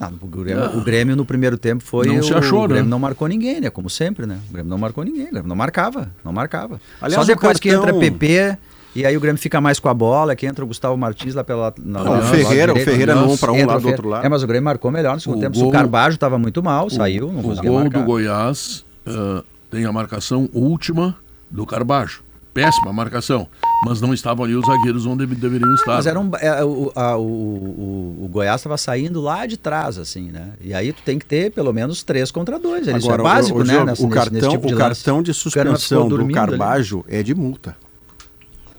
Ah, 0.00 0.10
o, 0.20 0.26
Grêmio, 0.26 0.78
o 0.78 0.80
Grêmio 0.82 1.16
no 1.16 1.24
primeiro 1.24 1.56
tempo 1.56 1.82
foi. 1.82 2.06
Não 2.08 2.18
o, 2.18 2.22
se 2.22 2.34
achou, 2.34 2.64
o 2.64 2.68
Grêmio 2.68 2.84
né? 2.84 2.90
não 2.90 2.98
marcou 2.98 3.28
ninguém, 3.28 3.60
né? 3.60 3.70
Como 3.70 3.88
sempre, 3.88 4.26
né? 4.26 4.38
O 4.50 4.52
Grêmio 4.52 4.68
não 4.68 4.76
marcou 4.78 5.04
ninguém. 5.04 5.26
O 5.28 5.30
Grêmio 5.30 5.48
não 5.48 5.56
marcava. 5.56 6.10
Não 6.24 6.32
marcava. 6.32 6.80
Aliás, 7.00 7.24
Só 7.24 7.32
depois 7.32 7.58
o 7.58 7.60
que 7.60 7.70
cartão- 7.70 7.88
entra 7.90 8.00
PP. 8.00 8.58
E 8.96 9.04
aí 9.06 9.16
o 9.16 9.20
Grêmio 9.20 9.40
fica 9.40 9.60
mais 9.60 9.78
com 9.80 9.88
a 9.88 9.94
bola, 9.94 10.36
que 10.36 10.46
entra 10.46 10.64
o 10.64 10.68
Gustavo 10.68 10.96
Martins 10.96 11.34
lá 11.34 11.42
pela. 11.44 11.72
Na, 11.78 12.02
Não, 12.04 12.10
o 12.10 12.14
lado 12.14 12.26
Ferreira, 12.26 12.72
o 12.72 12.74
direito, 12.74 12.90
Ferreira 12.90 13.12
aliás, 13.12 13.30
num 13.30 13.36
pra 13.36 13.52
um, 13.52 13.56
entra 13.56 13.66
lá 13.68 13.72
o 13.74 13.76
do 13.78 13.82
Ferreira. 13.82 13.96
outro 14.02 14.08
lado. 14.08 14.26
É, 14.26 14.28
mas 14.28 14.42
o 14.42 14.46
Grêmio 14.46 14.64
marcou 14.64 14.90
melhor 14.90 15.14
no 15.14 15.20
segundo 15.20 15.38
O 15.38 15.40
tempo. 15.40 15.58
gol- 15.58 15.68
O 15.68 15.72
Carbajo 15.72 16.14
estava 16.14 16.38
muito 16.38 16.62
mal, 16.62 16.90
saiu, 16.90 17.32
não 17.32 17.40
o 17.40 17.54
gol 17.56 17.80
marcar. 17.80 17.98
do 18.00 18.04
Goiás 18.04 18.84
ah, 19.06 19.42
tem 19.70 19.84
a 19.84 19.92
marcação 19.92 20.48
última 20.52 21.16
do 21.50 21.64
Carbajo. 21.64 22.22
Péssima 22.54 22.92
marcação. 22.92 23.48
Mas 23.84 24.00
não 24.00 24.14
estavam 24.14 24.44
ali 24.44 24.54
os 24.54 24.64
zagueiros 24.64 25.04
onde 25.04 25.26
deveriam 25.26 25.74
estar. 25.74 25.96
Mas 25.96 26.06
era 26.06 26.18
um, 26.18 26.30
é, 26.40 26.64
o, 26.64 26.92
a- 26.94 27.16
o, 27.16 27.22
o, 27.22 28.24
o 28.24 28.28
Goiás 28.28 28.60
estava 28.60 28.78
saindo 28.78 29.20
lá 29.20 29.44
de 29.44 29.56
trás, 29.56 29.98
assim, 29.98 30.30
né? 30.30 30.52
E 30.60 30.72
aí 30.72 30.92
tu 30.92 31.02
tem 31.02 31.18
que 31.18 31.26
ter 31.26 31.50
pelo 31.50 31.72
menos 31.72 32.02
três 32.04 32.30
contra 32.30 32.58
dois. 32.58 32.86
Isso 32.86 33.10
é 33.10 33.18
básico, 33.18 33.58
o, 33.58 33.62
o, 33.62 33.64
né? 33.64 33.74
O 33.98 34.08
cartão, 34.08 34.32
nesse 34.32 34.48
tipo 34.48 34.66
de 34.68 34.76
cartão 34.76 35.22
de 35.22 35.34
suspensão 35.34 36.08
do 36.08 36.16
dormindo 36.16 36.38
ali. 36.38 36.50
Carbajo 36.50 37.04
é 37.08 37.22
de 37.22 37.34
multa. 37.34 37.76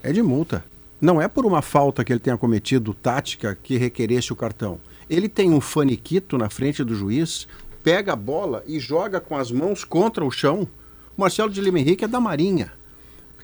É 0.02 0.12
de 0.14 0.24
multa. 0.24 0.64
Não 1.02 1.22
é 1.22 1.28
por 1.28 1.46
uma 1.46 1.62
falta 1.62 2.04
que 2.04 2.14
ele 2.14 2.20
tenha 2.22 2.38
cometido 2.38 2.94
tática 2.94 3.58
que 3.62 3.78
requeresse 3.78 4.32
o 4.32 4.36
cartão. 4.36 4.80
Ele 5.10 5.28
tem 5.28 5.52
um 5.52 5.60
faniquito 5.60 6.38
na 6.38 6.50
frente 6.50 6.84
do 6.84 6.96
juiz, 6.96 7.48
pega 7.84 8.14
a 8.14 8.16
bola 8.16 8.64
e 8.66 8.80
joga 8.80 9.20
com 9.20 9.36
as 9.36 9.52
mãos 9.52 9.84
contra 9.84 10.24
o 10.24 10.32
chão. 10.32 10.68
O 11.18 11.22
Marcelo 11.22 11.50
de 11.52 11.60
Lima 11.62 11.80
Henrique 11.80 12.06
é 12.06 12.08
da 12.08 12.20
Marinha. 12.22 12.72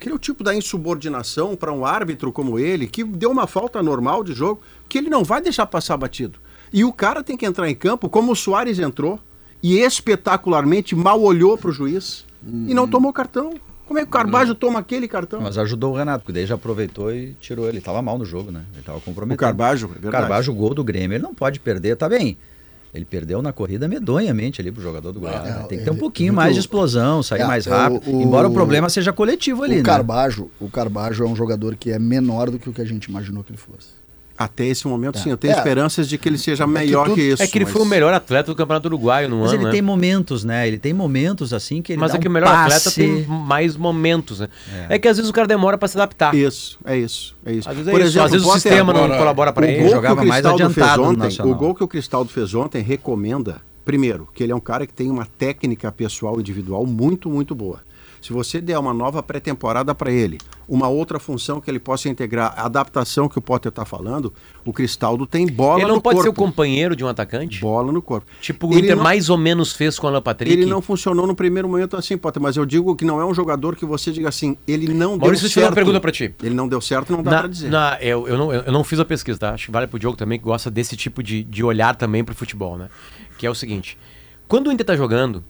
Aquele 0.01 0.13
é 0.13 0.15
o 0.15 0.19
tipo 0.19 0.43
da 0.43 0.55
insubordinação 0.55 1.55
para 1.55 1.71
um 1.71 1.85
árbitro 1.85 2.31
como 2.31 2.57
ele, 2.57 2.87
que 2.87 3.03
deu 3.03 3.29
uma 3.29 3.45
falta 3.45 3.83
normal 3.83 4.23
de 4.23 4.33
jogo, 4.33 4.59
que 4.89 4.97
ele 4.97 5.11
não 5.11 5.23
vai 5.23 5.39
deixar 5.39 5.67
passar 5.67 5.95
batido. 5.95 6.39
E 6.73 6.83
o 6.83 6.91
cara 6.91 7.23
tem 7.23 7.37
que 7.37 7.45
entrar 7.45 7.69
em 7.69 7.75
campo 7.75 8.09
como 8.09 8.31
o 8.31 8.35
Soares 8.35 8.79
entrou 8.79 9.19
e 9.61 9.77
espetacularmente 9.77 10.95
mal 10.95 11.21
olhou 11.21 11.55
para 11.55 11.69
o 11.69 11.71
juiz 11.71 12.25
e 12.43 12.73
não 12.73 12.87
tomou 12.87 13.13
cartão. 13.13 13.53
Como 13.85 13.99
é 13.99 14.01
que 14.01 14.07
o 14.07 14.11
Carbajo 14.11 14.55
toma 14.55 14.79
aquele 14.79 15.07
cartão? 15.07 15.39
Mas 15.39 15.55
ajudou 15.59 15.93
o 15.93 15.97
Renato, 15.97 16.23
porque 16.23 16.33
daí 16.33 16.47
já 16.47 16.55
aproveitou 16.55 17.13
e 17.13 17.35
tirou 17.39 17.69
ele. 17.69 17.79
Tava 17.79 18.01
mal 18.01 18.17
no 18.17 18.25
jogo, 18.25 18.49
né? 18.49 18.63
Ele 18.73 18.81
tava 18.81 18.99
comprometido. 19.01 19.35
O 19.35 19.37
Carbajo, 19.37 19.85
é 19.85 19.89
O 19.89 19.91
verdade. 19.91 20.11
Carbajo, 20.13 20.51
o 20.51 20.55
gol 20.55 20.73
do 20.73 20.83
Grêmio, 20.83 21.15
ele 21.15 21.23
não 21.23 21.35
pode 21.35 21.59
perder, 21.59 21.95
tá 21.95 22.09
bem. 22.09 22.37
Ele 22.93 23.05
perdeu 23.05 23.41
na 23.41 23.53
corrida 23.53 23.87
medonhamente 23.87 24.59
ali 24.59 24.69
pro 24.71 24.81
jogador 24.81 25.11
do 25.13 25.19
Goiás. 25.21 25.43
né? 25.43 25.65
Tem 25.69 25.77
que 25.77 25.83
ter 25.85 25.89
um 25.89 25.93
ele- 25.93 25.99
pouquinho 25.99 26.33
muito- 26.33 26.41
mais 26.43 26.53
de 26.55 26.59
explosão, 26.59 27.23
sair 27.23 27.41
É, 27.41 27.45
mais 27.47 27.65
é, 27.65 27.69
rápido. 27.69 28.01
o- 28.11 28.21
embora 28.21 28.47
o 28.49 28.51
problema 28.53 28.89
seja 28.89 29.13
coletivo 29.13 29.63
ali, 29.63 29.75
o 29.75 29.77
né? 29.77 29.83
Carbajo, 29.83 30.51
o 30.59 30.69
Carbajo 30.69 31.23
é 31.23 31.27
um 31.27 31.35
jogador 31.35 31.75
que 31.77 31.89
é 31.91 31.97
menor 31.97 32.49
do 32.51 32.59
que 32.59 32.69
o 32.69 32.73
que 32.73 32.81
a 32.81 32.85
gente 32.85 33.05
imaginou 33.05 33.43
que 33.45 33.51
ele 33.51 33.57
fosse. 33.57 34.00
Até 34.43 34.65
esse 34.65 34.87
momento, 34.87 35.17
sim. 35.19 35.29
Eu 35.29 35.37
tenho 35.37 35.53
É. 35.53 35.57
esperanças 35.57 36.07
de 36.07 36.17
que 36.17 36.27
ele 36.27 36.37
seja 36.37 36.65
melhor 36.67 37.05
tudo- 37.05 37.15
que 37.15 37.21
isso. 37.21 37.41
é 37.43 37.47
que 37.47 37.57
ele 37.57 37.65
mas- 37.65 37.73
foi 37.73 37.81
o 37.81 37.85
melhor 37.85 38.13
atleta 38.13 38.51
do 38.51 38.55
Campeonato 38.55 38.87
Uruguaio 38.87 39.29
no 39.29 39.39
Mas 39.41 39.49
ano, 39.49 39.57
ele 39.59 39.65
né? 39.65 39.71
tem 39.71 39.81
momentos, 39.81 40.43
né? 40.43 40.67
Ele 40.67 40.77
tem 40.77 40.93
momentos 40.93 41.53
assim 41.53 41.81
que 41.81 41.93
ele 41.93 41.99
Mas 41.99 42.11
dá 42.11 42.17
é 42.17 42.21
que 42.21 42.27
um 42.27 42.31
o 42.31 42.33
melhor 42.33 42.47
atleta 42.49 42.83
passe. 42.85 42.95
tem 42.95 43.25
mais 43.27 43.75
momentos, 43.77 44.39
né? 44.39 44.47
É. 44.89 44.97
que 44.99 45.07
às 45.07 45.17
vezes 45.17 45.29
o 45.29 45.33
cara 45.33 45.47
demora 45.47 45.77
pra 45.77 45.87
se 45.87 45.97
adaptar. 45.97 46.33
Isso, 46.35 46.77
é 46.85 46.97
isso, 46.97 47.35
é 47.45 47.53
isso. 47.53 47.69
Às 47.69 47.75
vezes, 47.75 47.93
é 47.93 47.97
isso. 48.07 48.21
às 48.21 48.31
vezes 48.31 48.45
o 48.47 48.53
sistema 48.53 48.93
não 48.93 49.03
agora, 49.05 49.19
colabora 49.19 49.53
pra 49.53 49.65
o 49.65 49.69
ele. 49.69 49.89
jogava 49.89 50.17
que 50.21 50.25
o 50.25 50.27
mais 50.27 50.45
adiantado 50.45 51.03
ontem, 51.03 51.17
Nacional. 51.17 51.53
O 51.53 51.55
gol 51.55 51.75
que 51.75 51.83
o 51.83 51.87
Cristaldo 51.87 52.29
fez 52.31 52.53
ontem 52.53 52.81
recomenda, 52.81 53.61
primeiro, 53.85 54.27
que 54.33 54.43
ele 54.43 54.51
é 54.51 54.55
um 54.55 54.59
cara 54.59 54.85
que 54.87 54.93
tem 54.93 55.09
uma 55.09 55.25
técnica 55.37 55.91
pessoal 55.91 56.39
individual 56.39 56.85
muito, 56.85 57.29
muito 57.29 57.53
boa. 57.55 57.81
Se 58.21 58.31
você 58.31 58.61
der 58.61 58.77
uma 58.77 58.93
nova 58.93 59.23
pré-temporada 59.23 59.95
para 59.95 60.11
ele, 60.11 60.37
uma 60.69 60.87
outra 60.87 61.19
função 61.19 61.59
que 61.59 61.71
ele 61.71 61.79
possa 61.79 62.07
integrar, 62.07 62.53
a 62.55 62.65
adaptação 62.67 63.27
que 63.27 63.39
o 63.39 63.41
Potter 63.41 63.69
está 63.69 63.83
falando, 63.83 64.31
o 64.63 64.71
Cristaldo 64.71 65.25
tem 65.25 65.47
bola 65.47 65.79
Ele 65.79 65.87
não 65.87 65.95
no 65.95 66.01
pode 66.01 66.17
corpo. 66.17 66.23
ser 66.23 66.29
o 66.29 66.33
companheiro 66.33 66.95
de 66.95 67.03
um 67.03 67.07
atacante? 67.07 67.59
Bola 67.59 67.91
no 67.91 67.99
corpo. 67.99 68.27
Tipo 68.39 68.67
o 68.67 68.73
Ele 68.73 68.81
Inter 68.81 68.95
não- 68.95 69.03
mais 69.03 69.27
ou 69.29 69.37
menos 69.37 69.73
fez 69.73 69.97
com 69.97 70.05
o 70.05 70.09
Alan 70.11 70.21
Patrick. 70.21 70.53
Ele 70.53 70.67
não 70.67 70.83
funcionou 70.83 71.25
no 71.25 71.33
primeiro 71.35 71.67
momento 71.67 71.97
assim, 71.97 72.15
Potter, 72.15 72.39
mas 72.39 72.55
eu 72.57 72.65
digo 72.65 72.95
que 72.95 73.03
não 73.03 73.19
é 73.19 73.25
um 73.25 73.33
jogador 73.33 73.75
que 73.75 73.85
você 73.87 74.11
diga 74.11 74.29
assim, 74.29 74.55
ele 74.67 74.93
não 74.93 75.17
Maurício, 75.17 75.45
deu 75.47 75.53
certo. 75.53 75.67
uma 75.69 75.73
pergunta 75.75 75.99
pra 75.99 76.11
ti. 76.11 76.31
Ele 76.43 76.53
não 76.53 76.67
deu 76.67 76.79
certo, 76.79 77.11
não 77.11 77.23
dá 77.23 77.39
pra 77.39 77.47
dizer. 77.47 77.71
na- 77.71 77.97
eu, 77.99 78.27
eu, 78.27 78.37
não, 78.37 78.53
eu 78.53 78.71
não 78.71 78.83
fiz 78.83 78.99
a 78.99 79.05
pesquisa, 79.05 79.39
tá? 79.39 79.53
Acho 79.55 79.65
que 79.65 79.71
vale 79.71 79.87
pro 79.87 79.97
Diogo 79.97 80.15
também, 80.15 80.37
que 80.37 80.45
gosta 80.45 80.69
desse 80.69 80.95
tipo 80.95 81.23
de, 81.23 81.43
de 81.43 81.63
olhar 81.63 81.95
também 81.95 82.23
pro 82.23 82.35
futebol, 82.35 82.77
né? 82.77 82.87
Que 83.39 83.47
é 83.47 83.49
o 83.49 83.55
seguinte: 83.55 83.97
quando 84.47 84.67
o 84.67 84.71
Inter 84.71 84.85
tá 84.85 84.95
jogando, 84.95 85.43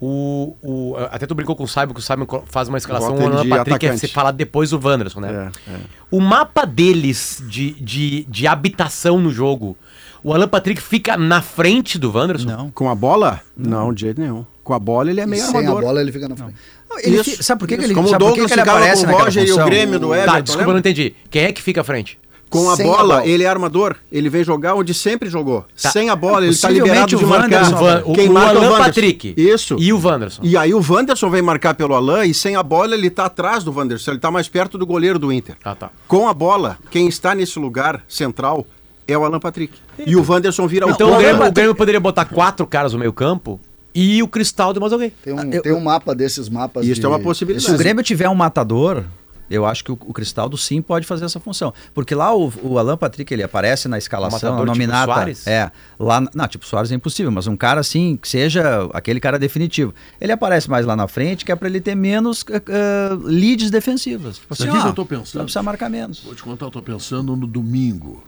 o, 0.00 0.54
o, 0.62 0.94
até 1.10 1.26
tu 1.26 1.34
brincou 1.34 1.56
com 1.56 1.64
o 1.64 1.68
Simon, 1.68 1.94
que 1.94 2.00
o 2.00 2.02
Simon 2.02 2.26
faz 2.46 2.68
uma 2.68 2.76
escalação, 2.78 3.16
o 3.16 3.26
Alan 3.26 3.48
Patrick 3.48 3.86
é 3.86 3.88
atacante. 3.88 3.98
se 4.00 4.08
falar 4.08 4.30
depois 4.32 4.70
do 4.70 4.80
Wanderson, 4.82 5.20
né? 5.20 5.50
É, 5.66 5.70
é. 5.70 5.76
O 6.10 6.20
mapa 6.20 6.66
deles 6.66 7.42
de, 7.48 7.70
de, 7.72 8.24
de 8.24 8.46
habitação 8.46 9.18
no 9.18 9.30
jogo, 9.30 9.76
o 10.22 10.34
Alan 10.34 10.48
Patrick 10.48 10.82
fica 10.82 11.16
na 11.16 11.40
frente 11.40 11.98
do 11.98 12.12
Wanderson? 12.12 12.46
Não. 12.46 12.70
Com 12.70 12.90
a 12.90 12.94
bola? 12.94 13.40
Não, 13.56 13.92
de 13.94 14.02
jeito 14.02 14.20
nenhum. 14.20 14.44
Com 14.62 14.74
a 14.74 14.78
bola 14.78 15.10
ele 15.10 15.20
é 15.20 15.26
meio 15.26 15.44
Sem 15.44 15.66
a 15.66 15.70
bola 15.70 16.00
ele 16.00 16.10
fica 16.12 16.28
na 16.28 16.36
frente. 16.36 16.54
Ele 17.02 17.20
Isso, 17.20 17.42
sabe 17.42 17.58
por 17.60 17.68
que, 17.68 17.76
que 17.76 17.84
ele 17.84 17.94
Como 17.94 18.06
o 18.06 18.10
sabe 18.10 18.24
por 18.24 18.32
que 18.32 18.40
Douglas 18.40 18.52
que 18.52 18.60
ele 18.60 18.68
aparece 18.68 19.06
com 19.06 19.12
o 19.12 19.18
Roger 19.18 19.44
e 19.46 19.52
o? 19.52 19.64
Grêmio 19.64 19.98
do 19.98 20.14
Everton, 20.14 20.32
Tá, 20.32 20.40
desculpa, 20.40 20.62
eu 20.62 20.66
não 20.68 20.74
lembra? 20.74 20.90
entendi. 20.90 21.14
Quem 21.30 21.44
é 21.44 21.52
que 21.52 21.62
fica 21.62 21.80
à 21.80 21.84
frente? 21.84 22.18
Com 22.48 22.70
a 22.70 22.76
Sem 22.76 22.86
bola, 22.86 22.98
a 22.98 23.18
bola. 23.18 23.26
ele 23.26 23.42
é 23.42 23.46
armador. 23.48 23.96
Ele 24.10 24.28
vem 24.30 24.44
jogar 24.44 24.74
onde 24.74 24.94
sempre 24.94 25.28
jogou. 25.28 25.64
Tá. 25.82 25.90
Sem 25.90 26.08
a 26.10 26.16
bola, 26.16 26.44
ele 26.44 26.52
está 26.54 26.70
liberado 26.70 27.06
de 27.08 27.16
o 27.16 27.26
marcar. 27.26 27.64
Van- 27.72 28.02
o, 28.06 28.12
Quem 28.12 28.28
o 28.28 28.32
marca 28.32 28.50
é 28.50 28.54
o 28.54 28.58
Alan 28.58 28.70
Wanderson. 28.70 28.84
Patrick. 28.84 29.34
Isso. 29.36 29.76
E 29.80 29.92
o 29.92 30.00
Wanderson. 30.00 30.42
E 30.44 30.56
aí 30.56 30.72
o 30.72 30.80
Wanderson 30.88 31.28
vem 31.28 31.42
marcar 31.42 31.74
pelo 31.74 31.94
Alain 31.94 32.30
e 32.30 32.32
sem 32.34 32.54
a 32.54 32.62
bola 32.62 32.94
ele 32.94 33.08
está 33.08 33.24
atrás 33.26 33.64
do 33.64 33.72
Wanderson. 33.76 34.12
Ele 34.12 34.18
está 34.18 34.30
mais 34.30 34.48
perto 34.48 34.78
do 34.78 34.86
goleiro 34.86 35.18
do 35.18 35.32
Inter. 35.32 35.56
Ah, 35.64 35.74
tá. 35.74 35.90
Com 36.06 36.28
a 36.28 36.32
bola, 36.32 36.78
quem 36.90 37.08
está 37.08 37.34
nesse 37.34 37.58
lugar 37.58 38.02
central 38.08 38.64
é 39.08 39.18
o 39.18 39.24
Alan 39.24 39.40
Patrick. 39.40 39.74
E 40.06 40.14
o 40.14 40.24
Wanderson 40.28 40.66
vira 40.68 40.88
Então 40.88 41.08
o 41.08 41.10
o 41.10 41.14
Alan 41.14 41.22
Grêmio, 41.24 41.46
o 41.48 41.52
Grêmio 41.52 41.74
poderia 41.74 42.00
botar 42.00 42.24
quatro 42.26 42.64
caras 42.66 42.92
no 42.92 42.98
meio 43.00 43.12
campo 43.12 43.58
e 43.94 44.22
o 44.22 44.28
Cristal 44.28 44.72
de 44.72 44.78
mais 44.78 44.92
alguém. 44.92 45.12
Tem 45.24 45.32
um, 45.32 45.52
Eu- 45.52 45.62
tem 45.62 45.72
um 45.72 45.80
mapa 45.80 46.14
desses 46.14 46.48
mapas. 46.48 46.86
Isso 46.86 47.00
de- 47.00 47.06
é 47.06 47.08
uma 47.08 47.18
possibilidade. 47.18 47.66
Se 47.66 47.74
o 47.74 47.78
Grêmio 47.78 48.04
tiver 48.04 48.28
um 48.28 48.34
matador, 48.34 49.04
eu 49.50 49.64
acho 49.64 49.84
que 49.84 49.92
o, 49.92 49.94
o 49.94 50.12
Cristaldo 50.12 50.56
sim 50.56 50.82
pode 50.82 51.06
fazer 51.06 51.24
essa 51.24 51.40
função. 51.40 51.72
Porque 51.94 52.14
lá 52.14 52.34
o, 52.34 52.52
o 52.62 52.78
Alan 52.78 52.96
Patrick, 52.96 53.32
ele 53.32 53.42
aparece 53.42 53.88
na 53.88 53.98
escalação, 53.98 54.52
matador 54.52 54.66
na 54.66 54.72
tipo. 54.72 55.04
Soares? 55.04 55.46
É. 55.46 55.70
Lá, 55.98 56.20
não, 56.34 56.48
tipo 56.48 56.66
Soares 56.66 56.90
é 56.92 56.94
impossível, 56.94 57.30
mas 57.30 57.46
um 57.46 57.56
cara 57.56 57.80
assim, 57.80 58.16
que 58.16 58.28
seja 58.28 58.88
aquele 58.92 59.20
cara 59.20 59.38
definitivo. 59.38 59.94
Ele 60.20 60.32
aparece 60.32 60.68
mais 60.68 60.84
lá 60.84 60.96
na 60.96 61.08
frente, 61.08 61.44
que 61.44 61.52
é 61.52 61.56
pra 61.56 61.68
ele 61.68 61.80
ter 61.80 61.94
menos 61.94 62.44
eh, 62.50 63.10
leads 63.22 63.70
defensivas. 63.70 64.38
Tipo 64.38 64.54
Sabe 64.54 64.70
que 64.72 64.80
que 64.80 64.88
eu 64.88 64.92
tô 64.92 65.06
pensando? 65.06 65.34
Vai 65.34 65.44
precisar 65.44 65.62
marcar 65.62 65.88
menos. 65.88 66.20
Vou 66.20 66.34
te 66.34 66.42
contar, 66.42 66.66
eu 66.66 66.70
tô 66.70 66.82
pensando 66.82 67.36
no 67.36 67.46
domingo. 67.46 68.22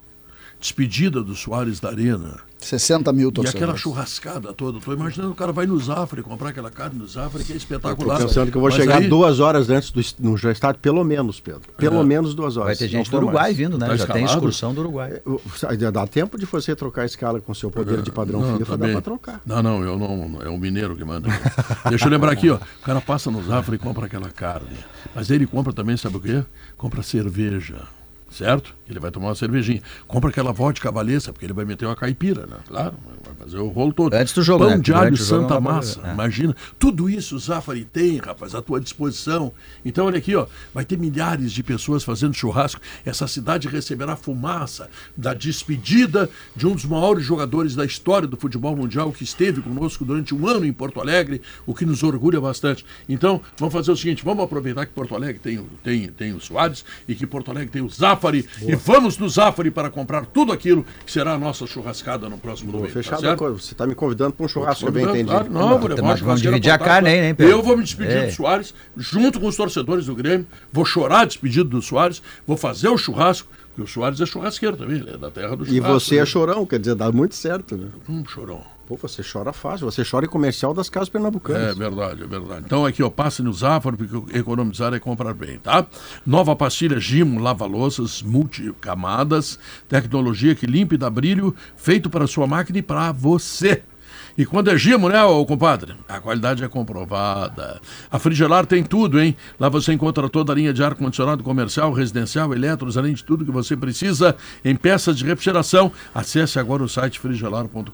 Despedida 0.61 1.23
do 1.23 1.35
Soares 1.37 1.79
da 1.81 1.88
Arena. 1.90 2.37
60 2.59 3.12
mil 3.12 3.29
E 3.29 3.33
torcedores. 3.33 3.62
aquela 3.62 3.79
churrascada 3.79 4.53
toda. 4.53 4.81
Tô 4.81 4.92
imaginando 4.92 5.31
o 5.31 5.35
cara 5.35 5.53
vai 5.53 5.64
no 5.64 5.79
Zafre 5.79 6.23
comprar 6.23 6.49
aquela 6.49 6.68
carne 6.73 6.99
no 6.99 7.07
Zafre, 7.07 7.44
que 7.44 7.53
é 7.53 7.57
espetacular. 7.57 8.18
pensando 8.18 8.51
que 8.51 8.57
eu 8.57 8.61
vou 8.61 8.68
Mas 8.68 8.75
chegar 8.81 8.97
aí- 9.01 9.09
duas 9.09 9.38
horas 9.38 9.71
antes 9.71 9.92
do 9.92 10.03
no 10.18 10.35
estádio, 10.51 10.81
pelo 10.81 11.05
menos, 11.05 11.38
Pedro. 11.38 11.62
Pelo 11.77 12.01
É. 12.01 12.05
menos 12.05 12.35
duas 12.35 12.57
horas. 12.57 12.71
Vai 12.71 12.77
ter 12.77 12.88
gente 12.88 13.09
do 13.09 13.16
Uruguai 13.16 13.44
mais. 13.44 13.57
vindo, 13.57 13.79
né? 13.79 13.87
Tá 13.87 13.94
Já 13.94 14.07
tem 14.07 14.25
escalado? 14.25 14.38
excursão 14.49 14.75
do 14.75 14.81
Uruguai. 14.81 15.23
Dá 15.92 16.05
tempo 16.09 16.37
de 16.37 16.47
você 16.47 16.75
trocar 16.75 17.03
a 17.03 17.07
escala 17.07 17.40
com 17.40 17.55
seu 17.55 17.71
poder 17.71 18.03
de 18.03 18.11
padrão 18.11 18.40
Não, 18.40 18.59
FIFA, 18.59 18.77
tá 18.79 18.87
dá 18.87 18.92
pra 18.92 19.01
trocar. 19.03 19.40
Não, 19.47 19.62
não, 19.62 19.85
eu 19.85 19.97
não. 19.97 20.42
É 20.42 20.49
o 20.49 20.59
mineiro 20.59 20.97
que 20.97 21.05
manda. 21.05 21.29
Deixa 21.88 22.07
eu 22.07 22.11
lembrar 22.11 22.33
aqui, 22.33 22.51
ó. 22.51 22.57
O 22.57 22.61
cara 22.85 23.01
passa 23.01 23.31
no 23.31 23.40
Zafra 23.44 23.77
e 23.77 23.79
compra 23.79 24.07
aquela 24.07 24.31
carne. 24.31 24.77
Mas 25.14 25.31
ele 25.31 25.47
compra 25.47 25.73
também, 25.73 25.97
sabe 25.97 26.16
o 26.16 26.21
quê? 26.21 26.42
Compra 26.77 27.05
cerveja. 27.05 27.83
Certo? 28.31 28.75
Ele 28.88 28.98
vai 28.98 29.11
tomar 29.11 29.29
uma 29.29 29.35
cervejinha. 29.35 29.83
Compra 30.07 30.31
aquela 30.31 30.53
vodka 30.53 30.90
valesa, 30.90 31.33
porque 31.33 31.44
ele 31.46 31.53
vai 31.53 31.64
meter 31.64 31.85
uma 31.87 31.94
caipira, 31.96 32.46
né? 32.46 32.57
Claro, 32.66 32.94
vai 33.24 33.35
fazer 33.35 33.59
o 33.59 33.68
rolo 33.68 33.92
todo. 33.92 34.14
Antes 34.14 34.33
do 34.33 34.42
jogo, 34.42 34.64
Pão 34.64 34.77
né? 34.77 34.79
de 34.83 34.92
alho 34.94 35.14
jogo 35.16 35.29
Santa 35.29 35.61
Massa. 35.61 36.01
é. 36.05 36.12
Imagina. 36.12 36.57
Tudo 36.79 37.09
isso 37.11 37.37
o 37.37 37.38
Zafari 37.38 37.85
tem, 37.85 38.16
rapaz, 38.18 38.55
à 38.55 38.62
tua 38.62 38.81
disposição. 38.81 39.53
Então, 39.85 40.07
olha 40.07 40.18
aqui, 40.18 40.35
ó. 40.35 40.46
Vai 40.72 40.85
ter 40.85 40.96
milhares 40.98 41.53
de 41.53 41.62
pessoas 41.62 42.03
fazendo 42.03 42.35
churrasco. 42.35 42.81
Essa 43.05 43.27
cidade 43.27 43.68
receberá 43.68 44.16
fumaça 44.16 44.88
da 45.16 45.35
despedida 45.35 46.31
de 46.57 46.66
um 46.66 46.74
dos 46.74 46.85
maiores 46.85 47.24
jogadores 47.24 47.74
da 47.74 47.85
história 47.85 48.27
do 48.27 48.37
futebol 48.37 48.74
mundial 48.74 49.12
que 49.12 49.24
esteve 49.24 49.61
conosco 49.61 50.05
durante 50.05 50.35
um 50.35 50.46
ano 50.46 50.64
em 50.64 50.72
Porto 50.72 51.01
Alegre, 51.01 51.42
o 51.66 51.74
que 51.74 51.85
nos 51.85 52.03
orgulha 52.03 52.40
bastante. 52.40 52.87
Então, 53.09 53.40
vamos 53.59 53.72
fazer 53.74 53.90
o 53.92 53.96
seguinte: 53.96 54.24
vamos 54.24 54.44
aproveitar 54.44 54.87
que 54.87 54.92
Porto 54.92 55.14
Alegre 55.14 55.38
tem, 55.40 55.59
o- 55.59 55.68
tem, 55.83 56.09
tem 56.09 56.33
o 56.33 56.40
Soares 56.40 56.85
e 57.07 57.14
que 57.14 57.27
Porto 57.27 57.51
Alegre 57.51 57.70
tem 57.70 57.83
o 57.83 57.88
Zafari 57.88 58.46
e 58.62 58.77
vamos 58.79 59.19
no 59.19 59.29
Zafari 59.29 59.71
para 59.71 59.91
comprar 59.91 60.25
tudo 60.27 60.53
aquilo 60.53 60.85
que 61.05 61.12
será 61.12 61.33
a 61.35 61.38
nossa 61.38 61.67
churrascada 61.67 62.29
no 62.29 62.38
próximo 62.38 62.73
domingo. 62.73 62.88
tá 62.88 62.95
Fechado 62.95 63.19
a 63.19 63.21
certo? 63.21 63.38
coisa. 63.38 63.59
Você 63.59 63.73
está 63.75 63.87
me 63.87 63.95
convidando 63.95 64.33
para 64.33 64.47
um 64.47 64.49
churrasco, 64.49 64.87
eu 64.87 64.93
bem 64.93 65.05
entendi. 65.05 65.25
claro. 65.31 65.51
Não, 65.51 65.79
vou 65.79 65.88
levar 65.88 66.03
Mas 66.03 66.21
uma 66.21 66.27
vamos 66.29 66.41
dividir 66.41 66.71
a 66.71 66.79
portátil. 66.79 66.95
carne 67.03 67.09
aí, 67.11 67.21
né, 67.21 67.35
Pedro? 67.35 67.53
Eu 67.53 67.62
vou 67.62 67.77
me 67.77 67.83
despedir 67.85 68.17
É. 68.17 68.27
do 68.27 68.33
Soares, 68.33 68.75
junto 68.97 69.38
com 69.41 69.47
os 69.47 69.57
torcedores 69.57 70.07
do 70.07 70.14
Grêmio. 70.14 70.47
Vou 70.73 70.85
chorar 70.85 71.21
a 71.21 71.25
despedida 71.25 71.64
do 71.69 71.83
Soares. 71.83 72.23
Vou 72.47 72.57
fazer 72.57 72.88
o 72.88 72.97
churrasco, 72.97 73.49
porque 73.69 73.83
o 73.83 73.87
Soares 73.87 74.21
é 74.21 74.27
churrasqueiro 74.27 74.77
também, 74.77 74.97
ele 74.99 75.11
é 75.11 75.17
da 75.19 75.31
terra 75.31 75.57
do 75.57 75.64
E 75.64 75.77
churrasco. 75.77 76.01
você 76.01 76.17
é 76.17 76.21
né? 76.21 76.27
chorão, 76.27 76.64
quer 76.67 76.79
dizer, 76.79 76.95
dá 76.95 77.11
muito 77.12 77.35
certo, 77.35 77.77
né? 77.77 77.88
Hum, 78.09 78.23
chorão. 78.27 78.62
Pô, 78.88 78.96
você 78.96 79.22
chora 79.22 79.53
fácil, 79.53 79.85
você 79.85 80.03
chora 80.03 80.24
em 80.24 80.29
comercial 80.31 80.72
das 80.72 80.88
casas 80.88 81.11
pernambucanas. 81.11 81.72
É 81.72 81.74
verdade, 81.74 82.22
é 82.22 82.27
verdade. 82.27 82.62
Então 82.64 82.87
aqui, 82.87 83.03
ó, 83.03 83.11
passe 83.11 83.42
no 83.42 83.53
Zafari, 83.53 83.98
porque 83.98 84.38
economizar 84.38 84.94
é 84.94 84.98
comprar 84.98 85.35
bem, 85.35 85.59
tá? 85.59 85.87
Nova 86.24 86.57
pastilha 86.57 86.98
Gimo 86.98 87.38
lava-louças 87.38 88.22
multicamadas, 88.22 89.59
tecnologia 89.87 90.55
que 90.55 90.64
limpa 90.64 90.94
e 90.94 90.96
dá 90.96 91.11
brilho, 91.11 91.55
feito 91.77 92.09
para 92.09 92.27
sua 92.27 92.46
máquina 92.46 92.79
e 92.79 92.83
para 92.83 93.12
você. 93.12 93.83
E 94.38 94.46
quando 94.46 94.70
é 94.70 94.79
Gimo, 94.79 95.09
né, 95.09 95.20
ô 95.24 95.44
compadre? 95.44 95.96
A 96.09 96.20
qualidade 96.20 96.62
é 96.62 96.68
comprovada. 96.68 97.81
A 98.09 98.20
Frigelar 98.20 98.64
tem 98.66 98.85
tudo, 98.85 99.20
hein? 99.20 99.37
Lá 99.59 99.68
você 99.68 99.92
encontra 99.92 100.29
toda 100.29 100.53
a 100.53 100.55
linha 100.55 100.72
de 100.72 100.81
ar-condicionado 100.81 101.42
comercial, 101.42 101.92
residencial, 101.92 102.55
eletros, 102.55 102.96
além 102.96 103.14
de 103.14 103.24
tudo 103.24 103.44
que 103.44 103.51
você 103.51 103.77
precisa 103.77 104.37
em 104.64 104.77
peças 104.77 105.18
de 105.18 105.24
refrigeração. 105.24 105.90
Acesse 106.14 106.57
agora 106.57 106.85
o 106.85 106.88
site 106.88 107.18
frigelar.com.br. 107.18 107.90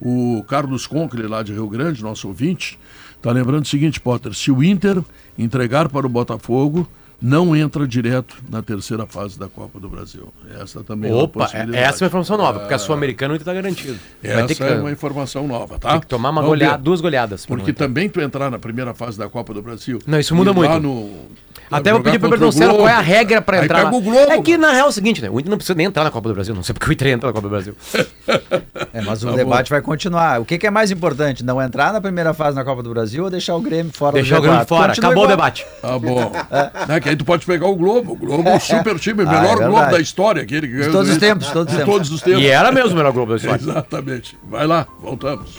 O 0.00 0.42
Carlos 0.48 0.86
Conkle, 0.86 1.26
lá 1.26 1.42
de 1.42 1.52
Rio 1.52 1.68
Grande, 1.68 2.02
nosso 2.02 2.26
ouvinte, 2.26 2.78
está 3.14 3.30
lembrando 3.30 3.66
o 3.66 3.68
seguinte, 3.68 4.00
Potter: 4.00 4.32
se 4.32 4.50
o 4.50 4.64
Inter 4.64 5.04
entregar 5.36 5.90
para 5.90 6.06
o 6.06 6.08
Botafogo, 6.08 6.88
não 7.20 7.54
entra 7.56 7.86
direto 7.86 8.36
na 8.48 8.62
terceira 8.62 9.04
fase 9.06 9.38
da 9.38 9.48
Copa 9.48 9.80
do 9.80 9.88
Brasil. 9.88 10.32
Essa 10.60 10.84
também 10.84 11.10
é 11.10 11.14
uma 11.14 11.24
Opa, 11.24 11.40
possibilidade. 11.40 11.76
essa 11.84 12.04
é 12.04 12.04
uma 12.04 12.08
informação 12.08 12.36
nova, 12.36 12.60
porque 12.60 12.74
a 12.74 12.78
Sul-Americana 12.78 13.34
está 13.36 13.52
garantido. 13.52 13.98
Vai 14.22 14.46
ter 14.46 14.52
Essa 14.52 14.54
que, 14.54 14.62
é 14.72 14.76
uma 14.76 14.90
informação 14.92 15.46
nova, 15.48 15.78
tá? 15.78 15.90
tem 15.92 16.00
que 16.00 16.06
tomar 16.06 16.30
uma 16.30 16.42
goleada, 16.42 16.78
duas 16.78 17.00
goleadas. 17.00 17.44
por 17.44 17.56
Porque 17.58 17.62
momento. 17.72 17.76
também 17.78 18.08
tu 18.08 18.20
entrar 18.20 18.50
na 18.50 18.58
primeira 18.58 18.94
fase 18.94 19.18
da 19.18 19.28
Copa 19.28 19.52
do 19.52 19.60
Brasil. 19.60 19.98
Não, 20.06 20.18
isso 20.20 20.34
muda 20.34 20.50
lá 20.52 20.56
muito. 20.56 20.80
no- 20.80 21.10
Até 21.70 21.90
eu 21.90 21.96
jogar 21.96 22.04
pedi 22.10 22.18
pro 22.18 22.28
contra 22.30 22.46
o 22.46 22.50
Bertoncelo 22.50 22.74
qual 22.76 22.88
é 22.88 22.92
a 22.92 22.94
Globo. 22.96 23.08
regra 23.10 23.42
pra 23.42 23.58
Aí 23.58 23.64
entrar. 23.64 23.76
pega 23.78 23.90
lá. 23.90 23.96
o 23.96 24.00
Globo, 24.00 24.32
é 24.32 24.42
que 24.42 24.56
na 24.58 24.72
real 24.72 24.86
é 24.86 24.88
o 24.88 24.92
seguinte, 24.92 25.20
né? 25.22 25.28
O 25.30 25.38
Inter 25.38 25.50
não 25.50 25.56
precisa 25.58 25.74
nem 25.76 25.86
entrar 25.86 26.04
na 26.04 26.10
Copa 26.10 26.28
do 26.28 26.34
Brasil. 26.34 26.54
Não 26.54 26.62
sei 26.62 26.72
porque 26.72 26.90
o 26.90 26.92
Inter 26.92 27.08
entra 27.08 27.26
na 27.28 27.32
Copa 27.32 27.46
do 27.48 27.50
Brasil. 27.50 27.74
É, 28.92 29.00
mas 29.02 29.22
o 29.22 29.30
Tá 29.30 29.36
debate 29.36 29.70
vai 29.70 29.80
continuar. 29.82 30.40
O 30.40 30.44
que, 30.44 30.56
que 30.58 30.66
é 30.66 30.70
mais 30.70 30.90
importante? 30.90 31.44
Não 31.44 31.60
entrar 31.60 31.92
na 31.92 32.00
primeira 32.00 32.32
fase 32.32 32.56
na 32.56 32.64
Copa 32.64 32.82
do 32.82 32.90
Brasil 32.90 33.24
ou 33.24 33.30
deixar 33.30 33.54
o 33.54 33.60
Grêmio 33.60 33.92
fora 33.92 34.14
Deixar 34.14 34.36
do 34.36 34.38
o 34.38 34.42
Grêmio 34.42 34.60
G4? 34.60 34.66
fora. 34.66 34.88
Continua 34.88 35.10
Acabou 35.10 35.22
o 35.24 35.26
igual. 35.26 35.36
debate. 35.36 35.66
Tá 35.82 35.98
bom. 35.98 36.32
Né, 36.88 37.00
que 37.00 37.08
aí 37.10 37.16
tu 37.16 37.24
pode 37.24 37.44
pegar 37.46 37.66
o 37.66 37.76
Globo. 37.76 38.12
O 38.12 38.16
Globo 38.16 38.48
é 38.48 38.54
um 38.56 38.60
super 38.60 38.98
time, 39.00 39.22
o 39.24 39.28
Ah, 39.28 39.32
é 39.34 39.40
melhor 39.40 39.56
Globo 39.56 39.72
verdade. 39.72 39.92
da 39.92 40.00
história. 40.00 40.42
Aquele 40.42 40.66
que 40.68 40.72
ganhou 40.78 40.92
todos 40.92 41.08
do 41.08 41.12
os 41.12 41.18
tempos, 41.18 41.50
todos 41.50 41.72
os 41.72 41.78
De 41.78 41.84
tempos. 41.84 41.94
todos 41.94 42.10
os 42.12 42.22
tempos. 42.22 42.42
E 42.42 42.46
era 42.46 42.72
mesmo 42.72 42.92
o 42.92 42.96
melhor 42.96 43.12
Globo 43.12 43.32
da 43.32 43.36
história. 43.36 43.60
Exatamente. 43.60 44.38
Vai 44.48 44.66
lá, 44.66 44.86
voltamos. 45.00 45.58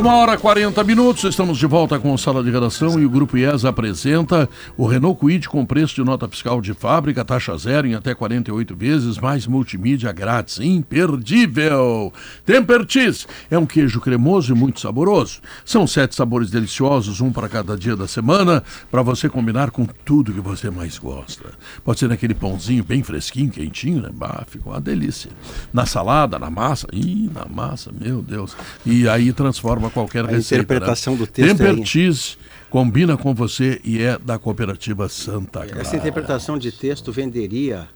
Uma 0.00 0.16
hora 0.16 0.32
e 0.32 0.38
40 0.38 0.82
minutos, 0.82 1.24
estamos 1.24 1.58
de 1.58 1.66
volta 1.66 1.98
com 1.98 2.16
sala 2.16 2.42
de 2.42 2.50
redação 2.50 2.98
e 2.98 3.04
o 3.04 3.10
Grupo 3.10 3.36
IES 3.36 3.66
apresenta 3.66 4.48
o 4.74 4.86
Renault 4.86 5.20
Kwid 5.20 5.46
com 5.46 5.62
preço 5.66 5.94
de 5.94 6.02
nota 6.02 6.26
fiscal 6.26 6.62
de 6.62 6.72
fábrica, 6.72 7.22
taxa 7.22 7.54
zero 7.58 7.86
em 7.86 7.94
até 7.94 8.14
48 8.14 8.74
vezes, 8.74 9.18
mais 9.18 9.46
multimídia 9.46 10.10
grátis, 10.10 10.58
imperdível. 10.58 12.14
Temper 12.46 12.86
Cheese 12.88 13.26
é 13.50 13.58
um 13.58 13.66
queijo 13.66 14.00
cremoso 14.00 14.54
e 14.54 14.56
muito 14.56 14.80
saboroso. 14.80 15.42
São 15.66 15.86
sete 15.86 16.14
sabores 16.14 16.50
deliciosos, 16.50 17.20
um 17.20 17.30
para 17.30 17.46
cada 17.46 17.76
dia 17.76 17.94
da 17.94 18.08
semana, 18.08 18.64
para 18.90 19.02
você 19.02 19.28
combinar 19.28 19.70
com 19.70 19.84
tudo 19.84 20.32
que 20.32 20.40
você 20.40 20.70
mais 20.70 20.96
gosta. 20.96 21.50
Pode 21.84 21.98
ser 21.98 22.08
naquele 22.08 22.32
pãozinho 22.32 22.82
bem 22.82 23.02
fresquinho, 23.02 23.50
quentinho, 23.50 24.00
né? 24.00 24.08
Bah, 24.10 24.44
ficou 24.46 24.72
uma 24.72 24.80
delícia. 24.80 25.30
Na 25.74 25.84
salada, 25.84 26.38
na 26.38 26.48
massa, 26.48 26.88
ih, 26.90 27.30
na 27.34 27.44
massa, 27.44 27.92
meu 27.92 28.22
Deus. 28.22 28.56
E 28.86 29.06
aí 29.06 29.30
transforma 29.30 29.89
qualquer 29.90 30.24
receita. 30.24 30.62
interpretação 30.62 31.14
né? 31.14 31.18
do 31.18 31.26
texto 31.26 31.58
Temper. 31.58 31.86
Cheese 31.86 32.36
combina 32.68 33.16
com 33.16 33.34
você 33.34 33.80
e 33.84 34.02
é 34.02 34.18
da 34.18 34.38
cooperativa 34.38 35.08
Santa 35.08 35.66
Clara. 35.66 35.80
Essa 35.80 35.96
interpretação 35.96 36.56
de 36.56 36.70
texto 36.70 37.12
venderia 37.12 37.88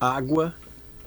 água 0.00 0.54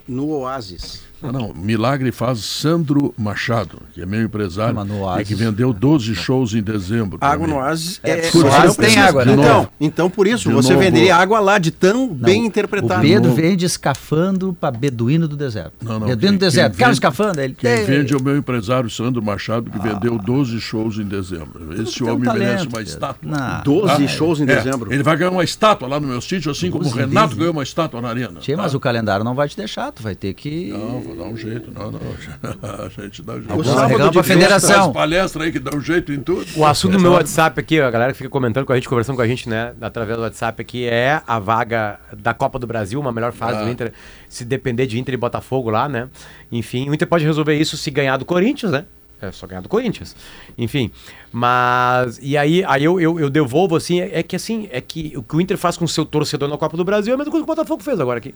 no 0.07 0.29
Oasis. 0.29 1.10
Não, 1.21 1.31
não. 1.31 1.53
Milagre 1.55 2.11
faz 2.11 2.39
Sandro 2.39 3.13
Machado, 3.17 3.77
que 3.93 4.01
é 4.01 4.05
meu 4.05 4.21
empresário 4.23 4.77
Ah, 5.07 5.21
e 5.21 5.25
que 5.25 5.35
vendeu 5.35 5.71
12 5.73 6.15
shows 6.15 6.53
em 6.53 6.61
dezembro. 6.61 7.17
Água 7.21 7.45
também. 7.47 7.59
no 7.59 7.65
Oasis 7.65 7.99
É, 8.03 8.11
é, 8.27 8.31
Oasis 8.37 8.75
tem 8.75 8.97
água, 8.97 9.25
né? 9.25 9.33
Então, 9.33 9.69
então 9.79 10.09
por 10.09 10.27
isso, 10.27 10.49
De 10.49 10.55
você 10.55 10.73
novo. 10.73 10.83
venderia 10.83 11.15
água 11.15 11.39
lá 11.39 11.57
de 11.57 11.71
tão 11.71 12.07
Não, 12.07 12.13
bem 12.15 12.43
O 12.43 12.45
interpretado. 12.45 13.01
Pedro 13.01 13.29
novo. 13.29 13.41
vende 13.41 13.65
escafando 13.65 14.53
para 14.59 14.71
beduíno 14.71 15.27
do 15.27 15.35
deserto. 15.35 15.73
Não, 15.83 15.99
não, 15.99 16.07
beduíno 16.07 16.19
quem- 16.19 16.31
do 16.37 16.39
deserto. 16.39 16.73
um 16.73 16.77
vende- 16.77 16.91
escafando? 16.91 17.39
Ele 17.41 17.53
Quem 17.53 17.75
tem. 17.75 17.85
vende 17.85 18.13
é 18.13 18.17
o 18.17 18.21
meu 18.23 18.37
empresário 18.37 18.89
Sandro 18.89 19.21
Machado, 19.21 19.69
que 19.69 19.79
vendeu 19.79 20.17
12 20.17 20.59
shows 20.59 20.97
em 20.97 21.05
dezembro. 21.05 21.81
Esse 21.81 22.03
um 22.03 22.09
homem 22.11 22.23
talento, 22.23 22.39
merece 22.43 22.63
uma 22.65 22.71
Pedro. 22.77 22.83
estátua. 22.89 23.29
Não. 23.31 23.63
12 23.63 24.03
Ah, 24.03 24.07
shows 24.07 24.39
em 24.39 24.43
É, 24.43 24.55
dezembro. 24.55 24.91
Ele 24.93 25.03
vai 25.03 25.15
ganhar 25.17 25.31
uma 25.31 25.43
estátua 25.43 25.87
lá 25.87 25.99
no 25.99 26.07
meu 26.07 26.21
sítio, 26.21 26.51
assim 26.51 26.69
como 26.71 26.83
o 26.83 26.87
12 26.87 26.99
Renato 26.99 27.35
ganhou 27.35 27.51
uma 27.53 27.63
estátua 27.63 28.01
na 28.01 28.09
arena. 28.09 28.39
Tchê, 28.39 28.55
mas 28.55 28.71
tá? 28.71 28.77
o 28.77 28.79
calendário 28.79 29.23
não 29.23 29.33
vai 29.35 29.47
te 29.47 29.55
deixar, 29.57 29.91
tu 29.91 30.01
vai 30.03 30.15
ter 30.15 30.33
que. 30.33 30.73
Não, 31.11 31.15
vou 31.15 31.25
dar 31.25 31.31
um 31.31 31.37
jeito. 31.37 31.71
Não, 31.71 31.91
não. 31.91 31.99
A 32.85 32.89
gente 32.89 33.21
dá 33.21 33.33
um 33.33 33.37
jeito. 33.41 33.55
O 33.59 33.63
sábado 33.63 34.11
de 34.11 34.23
federação. 34.23 34.83
Faz 34.83 34.93
palestra 34.93 35.43
aí 35.43 35.51
que 35.51 35.59
dá 35.59 35.75
um 35.75 35.81
jeito 35.81 36.11
em 36.11 36.19
tudo. 36.19 36.45
O 36.55 36.65
assunto 36.65 36.93
do 36.93 36.99
meu 36.99 37.11
WhatsApp 37.11 37.59
aqui, 37.59 37.79
a 37.79 37.89
galera 37.89 38.11
que 38.11 38.17
fica 38.17 38.29
comentando 38.29 38.65
com 38.65 38.73
a 38.73 38.75
gente, 38.75 38.87
conversando 38.87 39.15
com 39.15 39.21
a 39.21 39.27
gente, 39.27 39.47
né, 39.49 39.73
através 39.81 40.17
do 40.17 40.23
WhatsApp 40.23 40.61
aqui, 40.61 40.85
é 40.85 41.21
a 41.27 41.39
vaga 41.39 41.99
da 42.17 42.33
Copa 42.33 42.57
do 42.59 42.67
Brasil, 42.67 42.99
uma 42.99 43.11
melhor 43.11 43.31
fase 43.31 43.59
Ah. 43.59 43.63
do 43.63 43.69
Inter, 43.69 43.93
se 44.29 44.45
depender 44.45 44.87
de 44.87 44.99
Inter 44.99 45.13
e 45.13 45.17
Botafogo 45.17 45.69
lá, 45.69 45.87
né? 45.89 46.07
Enfim, 46.51 46.89
o 46.89 46.93
Inter 46.93 47.07
pode 47.07 47.25
resolver 47.25 47.55
isso 47.57 47.77
se 47.77 47.91
ganhar 47.91 48.17
do 48.17 48.25
Corinthians, 48.25 48.71
né? 48.71 48.85
É 49.21 49.31
só 49.31 49.45
ganhar 49.45 49.61
do 49.61 49.69
Corinthians. 49.69 50.15
Enfim, 50.57 50.89
mas. 51.31 52.17
E 52.23 52.35
aí, 52.35 52.63
aí 52.65 52.83
eu, 52.83 52.99
eu, 52.99 53.19
eu 53.19 53.29
devolvo 53.29 53.75
assim: 53.75 54.01
é, 54.01 54.19
é 54.19 54.23
que 54.23 54.35
assim, 54.35 54.67
é 54.71 54.81
que 54.81 55.13
o 55.15 55.21
que 55.21 55.35
o 55.35 55.39
Inter 55.41 55.57
faz 55.57 55.77
com 55.77 55.85
o 55.85 55.87
seu 55.87 56.03
torcedor 56.05 56.49
na 56.49 56.57
Copa 56.57 56.75
do 56.75 56.83
Brasil 56.83 57.11
é 57.11 57.15
a 57.15 57.17
mesma 57.17 57.31
coisa 57.31 57.45
que 57.45 57.51
o 57.51 57.55
Botafogo 57.55 57.83
fez 57.83 57.99
agora 57.99 58.17
aqui. 58.17 58.33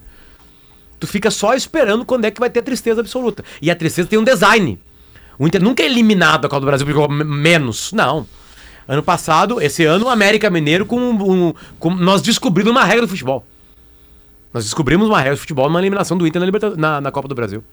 Tu 1.00 1.08
fica 1.08 1.30
só 1.30 1.54
esperando 1.54 2.06
quando 2.06 2.26
é 2.26 2.32
que 2.32 2.40
vai 2.40 2.50
ter 2.50 2.62
tristeza 2.62 3.02
absoluta. 3.02 3.44
E 3.62 3.70
a 3.70 3.76
tristeza 3.76 4.08
tem 4.08 4.18
um 4.18 4.24
design. 4.24 4.80
O 5.38 5.46
Inter 5.46 5.62
nunca 5.62 5.84
é 5.84 5.86
eliminado 5.86 6.42
da 6.42 6.50
Copa 6.50 6.62
do 6.62 6.66
Brasil 6.68 6.86
porque 6.86 7.00
jogou 7.00 7.14
menos. 7.26 7.92
Não. 7.92 8.26
Ano 8.88 9.04
passado, 9.04 9.62
esse 9.62 9.84
ano, 9.84 10.06
o 10.06 10.10
América 10.10 10.50
Mineiro 10.50 10.86
com, 10.86 11.00
um, 11.00 11.54
com- 11.80 11.96
Nós 11.96 12.22
descobrimos 12.22 12.72
uma 12.72 12.84
regra 12.84 13.02
do 13.06 13.10
futebol. 13.10 13.46
Nós 14.54 14.64
descobrimos 14.64 15.08
uma 15.10 15.18
regra 15.18 15.36
do 15.36 15.40
futebol 15.40 15.68
numa 15.68 15.80
eliminação 15.80 16.18
do 16.18 16.26
Inter 16.26 16.40
na, 16.40 16.46
Liberta- 16.46 16.76
na, 16.78 17.02
na 17.02 17.12
Copa 17.12 17.28
do 17.28 17.36
Brasil. 17.36 17.64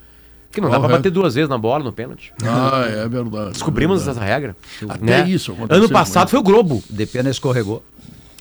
Que 0.51 0.61
não 0.61 0.69
dá 0.69 0.79
pra 0.79 0.89
Qual 0.89 0.99
bater 0.99 1.11
duas 1.11 1.35
vezes 1.35 1.49
na 1.49 1.57
bola, 1.57 1.83
no 1.83 1.93
pênalti. 1.93 2.33
Ah, 2.45 2.85
é 2.87 3.09
verdade. 3.09 3.53
Descobrimos 3.53 4.03
é 4.03 4.05
verdade. 4.05 4.19
essa 4.27 4.35
regra. 4.35 4.57
Até 4.89 5.25
né? 5.25 5.31
isso 5.31 5.53
aconteceu, 5.53 5.83
Ano 5.85 5.89
passado 5.91 6.29
foi 6.29 6.39
o 6.39 6.43
Globo. 6.43 6.83
Depena 6.91 7.31
escorregou. 7.31 7.83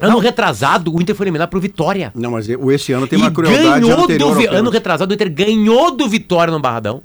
Ano 0.02 0.20
retrasado, 0.20 0.94
o 0.94 1.02
Inter 1.02 1.16
foi 1.16 1.26
eliminado 1.26 1.50
pro 1.50 1.60
Vitória. 1.60 2.12
Não, 2.16 2.32
mas 2.32 2.50
esse 2.50 2.92
ano 2.92 3.08
tem 3.08 3.20
E 3.20 3.22
uma 3.22 3.32
crueldade 3.32 3.82
ganhou 3.82 4.04
anterior 4.04 4.36
do 4.36 4.56
ano 4.56 4.70
retrasado, 4.70 5.12
o 5.12 5.14
Inter 5.14 5.32
ganhou 5.32 5.92
do 5.96 6.08
Vitória 6.10 6.52
no 6.52 6.60
Barradão. 6.60 7.02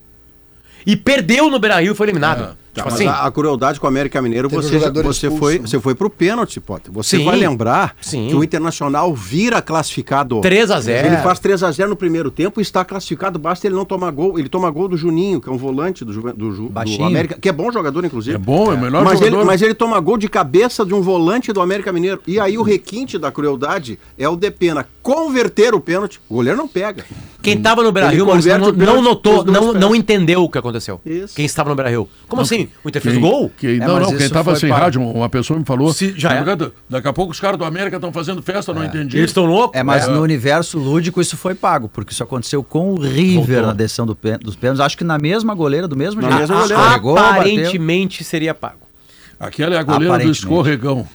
E 0.87 0.97
perdeu 0.97 1.51
no 1.51 1.59
Beira-Rio 1.59 1.93
e 1.93 1.95
foi 1.95 2.07
eliminado. 2.07 2.43
Ah, 2.43 2.55
Tá, 2.77 2.83
tipo 2.83 2.91
mas 2.91 2.95
assim, 2.95 3.07
a, 3.07 3.27
a 3.27 3.31
crueldade 3.31 3.81
com 3.81 3.87
o 3.87 3.89
América 3.89 4.21
Mineiro, 4.21 4.51
você, 4.51 4.79
você, 4.79 5.27
expulso, 5.27 5.37
foi, 5.39 5.59
você 5.59 5.81
foi 5.81 5.95
pro 5.95 6.11
pênalti, 6.11 6.61
Potter. 6.61 6.93
Você 6.93 7.17
Sim. 7.17 7.25
vai 7.25 7.37
lembrar 7.37 7.97
Sim. 8.03 8.29
que 8.29 8.35
o 8.35 8.45
Internacional 8.45 9.15
vira 9.15 9.63
classificado. 9.63 10.41
3 10.43 10.71
a 10.71 10.81
0. 10.81 11.07
Ele 11.07 11.17
faz 11.19 11.39
3 11.39 11.63
a 11.63 11.71
0 11.71 11.89
no 11.89 11.97
primeiro 11.97 12.31
tempo 12.31 12.61
e 12.61 12.63
está 12.63 12.85
classificado, 12.85 13.39
basta 13.39 13.67
ele 13.67 13.75
não 13.75 13.87
tomar 13.87 14.11
gol. 14.11 14.39
Ele 14.39 14.49
toma 14.49 14.71
gol 14.71 14.89
do 14.89 14.97
Juninho, 14.97 15.41
que 15.41 15.49
é 15.49 15.53
um 15.53 15.57
volante 15.57 16.05
do, 16.05 16.13
do, 16.35 16.69
do. 16.69 16.73
América, 17.03 17.39
que 17.41 17.49
é 17.49 17.53
bom 17.53 17.73
jogador, 17.73 18.05
inclusive. 18.05 18.37
É 18.37 18.39
bom, 18.39 18.71
é 18.71 18.75
o 18.75 18.79
melhor 18.79 19.05
mas, 19.05 19.19
jogador. 19.19 19.39
ele, 19.39 19.45
mas 19.47 19.63
ele 19.63 19.75
toma 19.75 19.99
gol 20.01 20.19
de 20.19 20.29
cabeça 20.29 20.85
de 20.85 20.93
um 20.93 21.01
volante 21.01 21.53
do 21.53 21.61
América 21.61 21.93
Mineiro. 21.93 22.21
E 22.27 22.39
aí 22.39 22.59
o 22.59 22.63
requinte 22.63 23.19
da 23.19 23.33
crueldade 23.33 23.99
é 24.19 24.29
o 24.29 24.37
Depena 24.37 24.87
converter 25.15 25.73
o 25.73 25.81
pênalti. 25.81 26.21
O 26.29 26.35
goleiro 26.35 26.59
não 26.59 26.67
pega. 26.67 27.05
Quem 27.41 27.57
tava 27.61 27.81
no 27.83 27.93
Beira-Rio, 27.93 28.23
Ele 28.23 28.27
Maurício, 28.27 28.59
não, 28.59 28.73
não 28.73 29.01
notou, 29.03 29.45
não, 29.45 29.73
não 29.73 29.95
entendeu 29.95 30.43
o 30.43 30.49
que 30.51 30.59
aconteceu. 30.59 31.01
Isso. 31.07 31.35
Quem 31.37 31.45
estava 31.45 31.71
no 31.71 31.77
Beira-Rio. 31.77 32.09
Como 32.27 32.43
assim? 32.43 32.69
O 32.85 32.89
Inter 32.89 33.01
fez 33.01 33.15
Quem- 33.15 33.25
o 33.25 33.29
gol? 33.29 33.53
quem- 33.57 33.77
É, 33.77 33.79
não, 33.87 34.01
não, 34.01 34.09
quem 34.09 34.17
isso 34.17 34.31
tava 34.31 34.51
foi 34.51 34.61
sem 34.61 34.69
para- 34.69 34.79
rádio, 34.85 35.01
uma 35.01 35.29
pessoa 35.29 35.57
me 35.59 35.65
falou. 35.65 35.93
Se- 35.93 36.13
já 36.17 36.33
é. 36.33 36.43
"Daqui- 36.43 36.73
Daqui 36.91 37.07
a 37.07 37.13
pouco 37.13 37.31
os 37.33 37.39
caras 37.39 37.57
do 37.57 37.65
América 37.65 37.97
estão 37.97 38.13
fazendo 38.13 38.43
festa, 38.43 38.75
não 38.75 38.85
entendi. 38.85 39.17
Eles 39.17 39.31
estão 39.31 39.45
loucos? 39.47 39.79
É, 39.79 39.83
mas 39.85 40.09
É. 40.09 40.11
no 40.11 40.21
universo 40.23 40.77
lúdico 40.79 41.21
isso 41.21 41.37
foi 41.37 41.55
pago, 41.55 41.89
porque 41.89 42.13
isso 42.13 42.23
aconteceu 42.25 42.65
com 42.65 42.95
o 42.95 43.01
River 43.01 43.47
Voltou. 43.47 43.67
na 43.69 43.73
decisão 43.73 44.07
do 44.07 44.17
pên- 44.17 44.39
dos 44.39 44.57
pênaltis. 44.57 44.81
Acho 44.85 44.99
que 44.99 45.05
na 45.05 45.17
mesma 45.19 45.55
goleira, 45.55 45.87
do 45.87 45.95
mesmo 45.97 46.21
jeito. 46.21 46.35
Ah, 46.35 46.47
goleira. 46.47 46.65
Escorregou, 46.65 47.15
bateu. 47.15 47.31
Aparentemente 47.33 48.25
seria 48.25 48.53
pago. 48.55 48.81
Aquela 49.39 49.75
é 49.77 49.79
a 49.79 49.83
goleira 49.85 50.07
do 50.07 50.11
Aparentemente. 50.15 50.39
escorregão. 50.41 51.07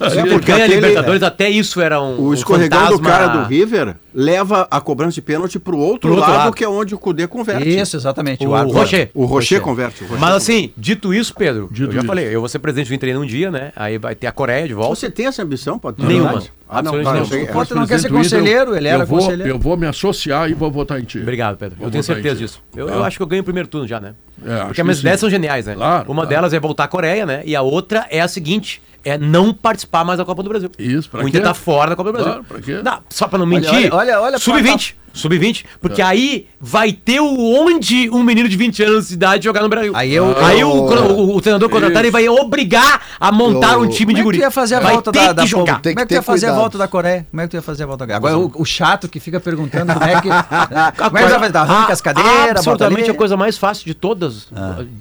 Ele 0.00 0.30
porque 0.30 0.46
ganha 0.52 0.62
a 0.62 0.66
aquele- 0.66 0.80
Libertadores, 0.80 1.22
até 1.22 1.48
isso 1.50 1.80
era 1.80 2.00
um. 2.00 2.16
O 2.18 2.28
um 2.28 2.34
escorregão 2.34 2.78
do 2.88 2.98
fantasma- 2.98 3.08
cara 3.10 3.26
do 3.28 3.48
River 3.48 3.96
leva 4.14 4.66
a 4.70 4.80
cobrança 4.80 5.14
de 5.14 5.22
pênalti 5.22 5.58
pro 5.58 5.76
outro, 5.78 6.00
Pro 6.08 6.10
outro 6.14 6.30
lado, 6.30 6.38
lado. 6.44 6.52
que 6.54 6.62
é 6.64 6.68
onde 6.68 6.94
o 6.94 6.98
Cudê 6.98 7.26
converte. 7.26 7.68
Isso, 7.68 7.96
exatamente. 7.96 8.46
O 8.46 8.54
árbitro- 8.54 8.78
Rocher. 8.80 9.10
O 9.14 9.24
Rocher 9.24 9.60
converte. 9.60 10.02
o 10.04 10.06
Rocher 10.06 10.20
Mas 10.20 10.30
converte. 10.30 10.52
assim, 10.52 10.72
dito 10.76 11.12
isso, 11.12 11.34
Pedro, 11.34 11.68
Dito 11.70 11.88
eu 11.88 11.92
já 11.92 11.98
isso. 11.98 12.06
falei, 12.06 12.34
eu 12.34 12.40
vou 12.40 12.48
ser 12.48 12.58
presidente 12.58 12.88
do 12.88 12.94
Inter 12.94 13.08
em 13.10 13.16
um 13.16 13.26
dia, 13.26 13.50
né? 13.50 13.72
Aí 13.74 13.98
vai 13.98 14.14
ter 14.14 14.26
a 14.26 14.32
Coreia 14.32 14.66
de 14.66 14.74
volta. 14.74 14.94
Você 14.94 15.10
tem 15.10 15.26
essa 15.26 15.42
ambição? 15.42 15.78
Pode 15.78 16.04
Nenhuma. 16.04 16.42
Ah, 16.70 16.82
não, 16.82 16.90
Absolutamente 16.92 17.06
eu 17.06 17.12
nenhuma. 17.12 17.26
sei- 17.28 17.42
O 17.44 17.52
Potter 17.52 17.74
não 17.74 17.80
Mas, 17.82 17.90
quer 17.90 17.98
ser 18.00 18.08
conselheiro, 18.10 18.76
ele 18.76 18.88
era 18.88 19.02
eu 19.02 19.06
vou, 19.06 19.18
conselheiro. 19.20 19.50
Eu 19.52 19.58
vou 19.58 19.76
me 19.76 19.86
associar 19.86 20.50
e 20.50 20.54
vou 20.54 20.70
votar 20.70 21.00
em 21.00 21.04
ti. 21.04 21.18
Obrigado, 21.18 21.56
Pedro. 21.56 21.76
Vou 21.78 21.86
eu 21.86 21.90
tenho 21.90 22.04
certeza 22.04 22.36
disso. 22.36 22.62
Eu, 22.76 22.88
eu 22.88 23.02
acho 23.04 23.16
que 23.16 23.22
eu 23.22 23.26
ganho 23.26 23.40
o 23.40 23.44
primeiro 23.44 23.68
turno 23.68 23.86
já, 23.88 23.98
né? 24.00 24.14
É, 24.44 24.58
Porque 24.60 24.74
que 24.74 24.80
as 24.82 24.84
minhas 24.84 25.00
ideias 25.00 25.20
são 25.20 25.30
geniais, 25.30 25.64
né? 25.66 25.74
Claro, 25.74 26.04
Uma 26.10 26.22
claro. 26.22 26.28
delas 26.28 26.52
é 26.52 26.60
voltar 26.60 26.84
à 26.84 26.88
Coreia, 26.88 27.24
né? 27.24 27.42
E 27.46 27.56
a 27.56 27.62
outra 27.62 28.06
é 28.10 28.20
a 28.20 28.28
seguinte: 28.28 28.82
é 29.04 29.16
não 29.16 29.54
participar 29.54 30.04
mais 30.04 30.18
da 30.18 30.24
Copa 30.24 30.42
do 30.42 30.48
Brasil. 30.50 30.70
Isso, 30.78 31.08
pra 31.08 31.24
O 31.24 31.28
Inter 31.28 31.40
quê? 31.40 31.46
tá 31.46 31.54
fora 31.54 31.90
da 31.90 31.96
Copa 31.96 32.10
do 32.10 32.12
Brasil. 32.12 32.32
Claro, 32.32 32.44
pra 32.44 32.60
quê? 32.60 32.80
Não, 32.84 33.00
só 33.08 33.26
pra 33.26 33.38
não 33.38 33.46
Olha, 33.46 33.54
mentir. 33.60 33.74
olha, 33.92 33.94
olha, 33.94 34.20
olha, 34.20 34.38
Sub-20. 34.38 34.94
Sub-20. 35.12 35.64
Porque 35.80 36.00
aí 36.02 36.46
vai 36.60 36.92
ter 36.92 37.20
o 37.20 37.26
onde 37.38 38.08
um 38.10 38.22
menino 38.22 38.48
de 38.48 38.56
20 38.56 38.82
anos 38.82 39.08
de 39.08 39.14
idade 39.14 39.44
jogar 39.44 39.62
no 39.62 39.68
Brasil. 39.68 39.92
Aí 39.96 40.12
eu- 40.14 40.36
aí 40.44 40.60
eu- 40.60 40.68
o, 40.70 40.86
o, 41.32 41.36
o 41.36 41.40
treinador 41.40 41.68
contratar 41.68 42.02
ele 42.02 42.10
vai 42.10 42.28
obrigar 42.28 43.02
a 43.18 43.32
montar 43.32 43.72
Eu- 43.74 43.80
um 43.80 43.88
time 43.88 44.12
de 44.14 44.20
Como 44.20 44.20
é 44.20 44.24
guri. 44.24 44.36
que 44.38 44.42
tu 44.42 44.46
ia 44.46 44.50
fazer 44.50 44.74
a 44.76 44.80
vai 44.80 44.92
volta 44.92 45.10
ter 45.12 45.18
da, 45.20 45.28
que 45.28 45.34
da 45.34 45.46
jogar. 45.46 45.80
Tem 45.80 45.94
Como 45.94 46.02
é 46.02 46.06
que 46.06 46.08
que 46.08 46.14
tu 46.14 46.18
ia 46.18 46.22
fazer 46.22 46.46
a 46.46 46.48
cuidado. 46.50 46.60
volta 46.60 46.78
da 46.78 46.88
Coreia? 46.88 47.26
Como 47.30 47.40
é 47.40 47.44
que 47.44 47.50
tu 47.50 47.54
ia 47.56 47.62
fazer 47.62 47.82
a 47.82 47.86
volta 47.86 48.06
da 48.06 48.20
Coreia? 48.20 48.36
Agora, 48.36 48.52
o, 48.58 48.62
o 48.62 48.64
chato 48.64 49.08
que 49.08 49.18
fica 49.20 49.40
perguntando 49.40 49.92
como 49.94 50.04
é 50.04 50.20
que. 50.20 50.28
como 50.28 51.18
é 51.18 51.22
que 51.22 51.28
vai 51.28 51.38
fazer? 51.40 51.56
Arranca 51.58 51.92
as 51.92 52.00
cadeiras, 52.00 52.50
Absolutamente 52.58 53.10
a 53.10 53.14
coisa 53.14 53.36
mais 53.36 53.58
fácil 53.58 53.84
de 53.86 53.94
todas. 53.94 54.48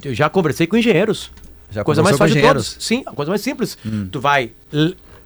Eu 0.04 0.14
já 0.16 0.30
conversei 0.30 0.66
com 0.68 0.78
engenheiros. 0.78 1.30
Já 1.70 1.84
coisa 1.84 2.02
mais 2.02 2.18
fácil 2.18 2.36
de 2.36 2.42
todas. 2.42 2.78
Sim, 2.80 3.04
a 3.06 3.12
coisa 3.12 3.30
mais 3.30 3.42
simples. 3.42 3.78
Tu 4.12 4.20
vai 4.20 4.52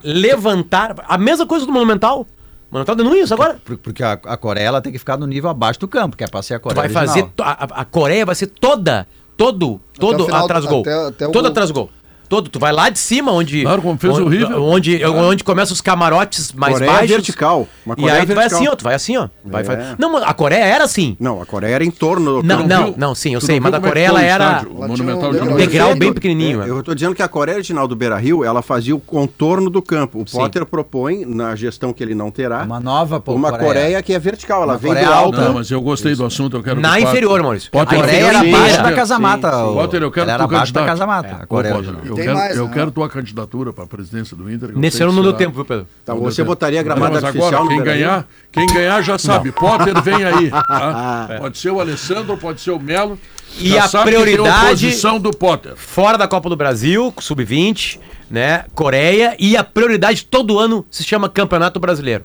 levantar. 0.03 0.95
A 1.07 1.17
mesma 1.17 1.45
coisa 1.45 1.65
do 1.65 1.71
Monumental. 1.71 2.27
Monumental 2.71 2.95
de 2.95 3.03
Nunes 3.03 3.31
agora. 3.31 3.59
Por- 3.65 3.77
Porque 3.77 4.01
a, 4.03 4.13
a 4.13 4.37
Coreia 4.37 4.65
ela 4.65 4.81
tem 4.81 4.91
que 4.91 4.97
ficar 4.99 5.17
no 5.17 5.27
nível 5.27 5.49
abaixo 5.49 5.79
do 5.79 5.87
campo, 5.87 6.15
que 6.15 6.23
é 6.23 6.27
pra 6.27 6.41
ser 6.41 6.55
a 6.55 6.59
Tu 6.59 6.63
Coreia. 6.63 6.81
vai 6.81 6.89
fazer. 6.89 7.19
original. 7.23 7.33
to- 7.35 7.43
A, 7.43 7.81
a 7.81 7.85
Coreia 7.85 8.25
vai 8.25 8.35
ser 8.35 8.47
toda. 8.47 9.07
Todo. 9.35 9.81
Todo 9.99 10.33
atrás 10.33 10.65
gol. 10.65 10.81
até- 10.81 11.07
até 11.07 11.27
o 11.27 11.31
todo 11.31 11.43
gol. 11.43 11.51
atrás 11.51 11.71
gol. 11.71 11.89
Todo. 12.31 12.49
Tu 12.49 12.57
vai 12.59 12.71
lá 12.71 12.87
de 12.87 12.97
cima, 12.97 13.29
onde. 13.33 13.63
Claro, 13.63 13.81
como 13.81 13.97
fez 13.99 14.13
onde, 14.13 14.23
o 14.23 14.27
River. 14.29 14.57
Onde, 14.57 15.03
onde 15.05 15.43
começam 15.43 15.73
os 15.73 15.81
camarotes 15.81 16.53
mais 16.53 16.75
Coreia 16.75 16.91
baixos. 16.93 17.09
vertical. 17.09 17.67
Uma 17.85 17.93
E 17.97 18.01
Coreia 18.01 18.19
aí 18.21 18.25
tu 18.25 18.27
vai 18.29 18.35
vertical. 18.37 18.57
assim, 18.61 18.67
ó. 18.69 18.75
Tu 18.77 18.83
vai 18.85 18.95
assim, 18.95 19.17
ó. 19.17 19.27
Vai, 19.43 19.61
É. 19.61 19.65
fa- 19.65 19.95
Não, 19.99 20.13
mas 20.13 20.23
a 20.23 20.33
Coreia 20.33 20.63
era 20.63 20.85
assim. 20.85 21.17
Não, 21.19 21.41
a 21.41 21.45
Coreia 21.45 21.75
era 21.75 21.83
em 21.83 21.91
torno 21.91 22.41
do 22.41 22.47
Não, 22.47 22.59
não 22.59 22.67
não, 22.67 22.85
viu? 22.85 22.93
não, 22.97 23.13
sim, 23.13 23.33
eu 23.33 23.41
Tu 23.41 23.47
sei, 23.47 23.59
mas 23.59 23.73
a 23.73 23.77
é 23.77 23.79
Coreia 23.81 24.05
ela 24.07 24.21
era 24.23 24.63
Monumental 24.63 25.29
um 25.29 25.33
de 25.33 25.37
degrau 25.39 25.49
Nunes? 25.51 25.67
degrau 25.67 25.95
bem 25.95 26.13
pequenininho. 26.13 26.61
é, 26.63 26.67
é. 26.67 26.69
Eu 26.69 26.81
tô 26.81 26.95
dizendo 26.95 27.13
que 27.13 27.21
a 27.21 27.27
Coreia 27.27 27.55
original 27.57 27.85
do 27.85 27.97
Beira 27.97 28.17
Rio, 28.17 28.45
ela 28.45 28.61
fazia 28.61 28.95
o 28.95 28.99
contorno 28.99 29.69
do 29.69 29.81
campo. 29.81 30.21
O 30.21 30.25
Sim. 30.25 30.37
Potter 30.37 30.65
propõe, 30.65 31.25
na 31.25 31.53
gestão 31.57 31.91
que 31.91 32.01
ele 32.01 32.15
não 32.15 32.31
terá, 32.31 32.63
Uma 32.63 32.79
nova 32.79 33.19
pô, 33.19 33.33
uma 33.33 33.51
Coreia. 33.57 34.01
que 34.01 34.13
é 34.13 34.19
vertical. 34.19 34.63
Ela 34.63 34.73
Uma 34.73 34.79
vem 34.79 34.93
Coreia 34.93 35.09
alto. 35.09 35.35
alta. 35.37 35.41
Não, 35.49 35.55
mas 35.55 35.69
eu 35.69 35.81
gostei 35.81 36.15
do 36.15 36.23
assunto, 36.25 36.55
eu 36.55 36.63
quero 36.63 36.79
Na 36.79 36.97
inferior, 36.97 37.41
Maurício. 37.43 37.69
Potter, 37.69 37.99
A 37.99 38.01
Coreia 38.01 38.25
era 38.25 38.39
abaixo 38.39 38.83
da 38.83 38.93
Casa 38.93 39.19
Mata. 39.19 39.51
Potter, 39.51 40.01
eu 40.01 40.11
quero 40.11 40.29
era 40.29 40.43
abaixo 40.45 40.71
da 40.71 40.85
candidato. 40.85 40.99
Casa 40.99 41.07
Tem 42.21 42.27
quero, 42.27 42.37
mais, 42.37 42.57
eu 42.57 42.67
né? 42.67 42.73
quero 42.73 42.91
tua 42.91 43.09
candidatura 43.09 43.73
para 43.73 43.83
a 43.83 43.87
presidência 43.87 44.35
do 44.35 44.51
Inter. 44.51 44.77
Nesse 44.77 45.01
ano 45.03 45.11
não 45.13 45.23
deu 45.23 45.33
tempo, 45.33 45.53
viu, 45.55 45.65
Pedro? 45.65 45.87
Tá, 46.05 46.13
Não 46.13 46.21
você 46.21 46.43
botaria 46.43 46.79
Não, 46.79 46.83
gramado 46.85 47.13
mas 47.13 47.23
agora, 47.23 47.67
quem 47.67 47.83
ganhar, 47.83 48.27
quem 48.51 48.65
ganhar 48.67 49.01
já 49.01 49.17
sabe. 49.17 49.51
Potter 49.51 50.01
vem 50.01 50.23
aí. 50.23 50.49
tá? 50.49 51.35
Pode 51.39 51.57
ser 51.57 51.69
o 51.71 51.79
Alessandro, 51.79 52.37
pode 52.37 52.61
ser 52.61 52.71
o 52.71 52.79
Melo. 52.79 53.17
E 53.59 53.69
Já 53.69 53.85
a 53.85 54.03
prioridade- 54.03 55.19
do 55.19 55.31
Potter. 55.31 55.73
Fora 55.75 56.17
da 56.17 56.27
Copa 56.27 56.49
do 56.49 56.55
Brasil, 56.55 57.13
sub-20, 57.19 57.99
né? 58.29 58.65
Coreia 58.73 59.35
e 59.37 59.57
a 59.57 59.63
prioridade 59.63 60.23
todo 60.25 60.57
ano 60.57 60.85
se 60.89 61.03
chama 61.03 61.27
Campeonato 61.27 61.79
Brasileiro. 61.79 62.23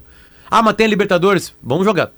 Ah, 0.50 0.62
mas 0.62 0.74
tem 0.74 0.86
a 0.86 0.88
Libertadores, 0.88 1.52
vamos 1.62 1.84
jogar. 1.84 2.10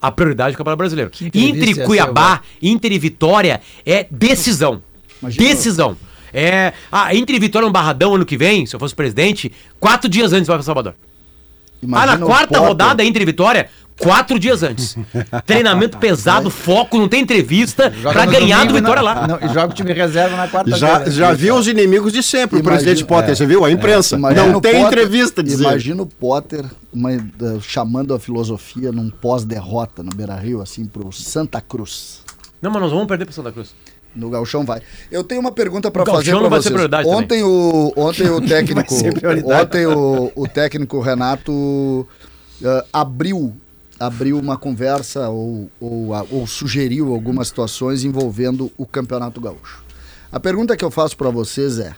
A 0.00 0.10
prioridade 0.10 0.52
é 0.52 0.54
o 0.54 0.58
Campeonato 0.58 0.78
Brasileiro. 0.78 1.10
entrevista 1.10 1.38
Inter 1.38 1.68
ia 1.76 1.82
e 1.82 1.86
Cuiabá, 1.86 2.40
Inter 2.62 2.92
e 2.92 2.98
Vitória 2.98 3.60
é 3.84 4.06
decisão. 4.10 4.82
Imagina- 5.20 5.48
Decisão. 5.48 5.96
É, 6.38 6.72
ah, 6.92 7.14
Inter 7.14 7.36
e 7.36 7.38
Vitória 7.38 7.66
no 7.66 7.72
Barradão 7.72 8.14
ano 8.14 8.26
que 8.26 8.36
vem, 8.36 8.66
se 8.66 8.76
eu 8.76 8.80
fosse 8.80 8.94
presidente, 8.94 9.50
quatro 9.80 10.08
dias 10.08 10.32
antes 10.32 10.46
vai 10.46 10.56
para 10.56 10.62
Salvador. 10.64 10.94
Imagina 11.82 12.12
ah, 12.12 12.18
na 12.18 12.24
o 12.24 12.28
quarta 12.28 12.48
Potter- 12.48 12.68
rodada, 12.68 13.04
Inter 13.04 13.22
e 13.22 13.24
Vitória, 13.24 13.68
quatro 14.00 14.38
dias 14.38 14.62
antes. 14.62 14.96
Treinamento 15.46 15.98
pesado, 15.98 16.50
foco, 16.50 16.98
não 16.98 17.06
tem 17.08 17.22
entrevista 17.22 17.90
pra 18.02 18.26
no 18.26 18.32
ganhar 18.32 18.60
do 18.66 18.68
domingo, 18.68 18.86
Vitória 18.90 19.02
não- 19.02 19.20
lá. 19.20 19.26
não, 19.28 19.36
e 19.50 19.54
joga 19.54 19.68
o 19.72 19.74
time 19.74 19.92
reserva 19.92 20.36
na 20.36 20.48
quarta-feira. 20.48 20.78
Já, 20.78 21.10
já 21.10 21.32
viu 21.32 21.54
os 21.56 21.66
inimigos 21.66 22.12
de 22.12 22.22
sempre, 22.22 22.56
o 22.56 22.60
Imagina- 22.60 22.82
presidente 22.82 23.04
Potter, 23.06 23.36
você 23.36 23.46
viu? 23.46 23.64
A 23.64 23.70
imprensa. 23.70 24.16
Imagina 24.16 24.46
não 24.46 24.58
o 24.58 24.60
tem 24.60 24.72
Potter- 24.72 24.86
entrevista 24.88 25.42
dizendo. 25.42 25.62
Imagina 25.70 26.02
o 26.02 26.06
Potter 26.06 26.64
uma- 26.92 27.16
da- 27.16 27.60
chamando 27.60 28.14
a 28.14 28.18
filosofia 28.18 28.90
num 28.92 29.08
pós-derrota 29.10 30.02
no 30.02 30.10
Beira-Rio, 30.14 30.60
assim, 30.62 30.84
pro 30.86 31.10
Santa 31.12 31.60
Cruz. 31.60 32.20
Não, 32.60 32.70
mas 32.70 32.82
nós 32.82 32.90
vamos 32.90 33.06
perder 33.06 33.26
pro 33.26 33.34
Santa 33.34 33.52
Cruz. 33.52 33.74
No 34.16 34.30
Galchão 34.30 34.64
vai. 34.64 34.80
Eu 35.10 35.22
tenho 35.22 35.40
uma 35.40 35.52
pergunta 35.52 35.90
para 35.90 36.04
fazer 36.06 36.32
para 36.34 36.48
vocês. 36.48 36.74
Ontem 37.06 37.42
o 37.42 37.92
ontem 37.96 38.28
o 38.30 38.40
técnico 38.48 38.94
ontem 39.44 39.86
o, 39.86 40.32
o 40.34 40.48
técnico 40.48 41.00
Renato 41.00 42.08
eh, 42.62 42.84
abriu 42.92 43.54
abriu 43.98 44.38
uma 44.38 44.56
conversa 44.56 45.28
ou, 45.28 45.70
ou, 45.80 46.10
ou 46.30 46.46
sugeriu 46.46 47.12
algumas 47.12 47.48
situações 47.48 48.04
envolvendo 48.04 48.70
o 48.76 48.86
Campeonato 48.86 49.40
Gaúcho. 49.40 49.84
A 50.30 50.40
pergunta 50.40 50.76
que 50.76 50.84
eu 50.84 50.90
faço 50.90 51.16
para 51.16 51.30
vocês 51.30 51.78
é: 51.78 51.94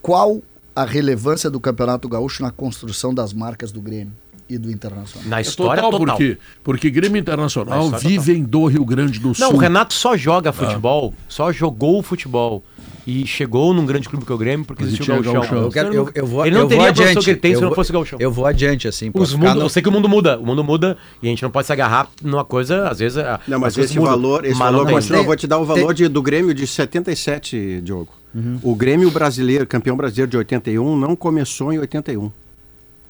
qual 0.00 0.40
a 0.74 0.84
relevância 0.84 1.50
do 1.50 1.60
Campeonato 1.60 2.08
Gaúcho 2.08 2.42
na 2.42 2.50
construção 2.50 3.12
das 3.12 3.32
marcas 3.32 3.70
do 3.72 3.80
Grêmio 3.80 4.12
e 4.50 4.58
do 4.58 4.70
Internacional? 4.70 5.28
Na 5.28 5.38
É 5.38 5.42
história 5.42 5.82
total, 5.82 5.98
total. 6.00 6.16
por 6.16 6.22
quê? 6.24 6.36
Porque 6.64 6.90
Grêmio 6.90 7.18
Internacional 7.18 7.90
vivem 7.92 8.42
do 8.42 8.66
Rio 8.66 8.84
Grande 8.84 9.18
do 9.20 9.34
Sul. 9.34 9.46
Não, 9.48 9.54
o 9.54 9.58
Renato 9.58 9.94
só 9.94 10.16
joga 10.16 10.52
futebol, 10.52 11.14
só 11.28 11.52
jogou 11.52 12.02
futebol. 12.02 12.62
E 13.06 13.26
chegou 13.26 13.72
num 13.72 13.86
grande 13.86 14.08
clube 14.08 14.26
que 14.26 14.30
é 14.30 14.34
o 14.34 14.38
Grêmio 14.38 14.64
porque 14.64 14.82
Porque 14.84 14.94
existiu 14.94 15.14
o 15.14 15.22
Gauchão. 15.22 15.32
Gauchão. 15.40 15.62
Eu, 15.62 15.70
quero, 15.70 15.92
eu, 15.94 16.10
eu 16.14 16.26
vou, 16.26 16.44
Ele 16.46 16.54
não 16.54 16.62
eu 16.62 16.68
teria 16.68 16.82
vou 16.82 16.88
adiante. 16.90 17.24
que 17.24 17.30
ele 17.30 17.38
tem 17.40 17.52
se 17.52 17.56
eu 17.56 17.62
não 17.62 17.68
vou- 17.70 17.74
fosse 17.76 17.90
o 17.90 17.92
Gauchão. 17.94 18.18
Eu 18.20 18.30
vou 18.30 18.44
adiante, 18.46 18.86
assim. 18.86 19.10
Os 19.14 19.32
mundo, 19.34 19.54
no- 19.54 19.60
Eu 19.62 19.68
sei 19.70 19.82
que 19.82 19.88
o 19.88 19.92
mundo 19.92 20.08
muda, 20.08 20.38
o 20.38 20.44
mundo 20.46 20.62
muda 20.62 20.98
e 21.22 21.26
a 21.26 21.30
gente 21.30 21.42
não 21.42 21.50
pode 21.50 21.66
se 21.66 21.72
agarrar 21.72 22.08
numa 22.22 22.44
coisa, 22.44 22.88
às 22.88 22.98
vezes. 22.98 23.16
a- 23.18 23.40
Não, 23.48 23.58
mas 23.58 23.68
às 23.68 23.76
vezes 23.76 23.92
esse 23.92 23.98
muda, 23.98 24.10
valor, 24.10 24.44
esse 24.44 24.54
valor 24.58 24.84
tem. 24.84 24.94
continua. 24.94 25.18
Eu 25.18 25.24
vou 25.24 25.34
te 25.34 25.46
dar 25.46 25.58
o 25.58 25.64
valor 25.64 25.86
Tem- 25.86 25.94
de- 26.06 26.08
do 26.08 26.22
Grêmio 26.22 26.52
de 26.54 26.66
77, 26.66 27.80
Diogo. 27.82 28.12
Uhum. 28.34 28.58
O 28.62 28.74
Grêmio 28.74 29.10
brasileiro, 29.10 29.66
campeão 29.66 29.96
brasileiro 29.96 30.30
de 30.30 30.36
81, 30.36 30.96
não 30.96 31.16
começou 31.16 31.72
em 31.72 31.78
81. 31.78 32.30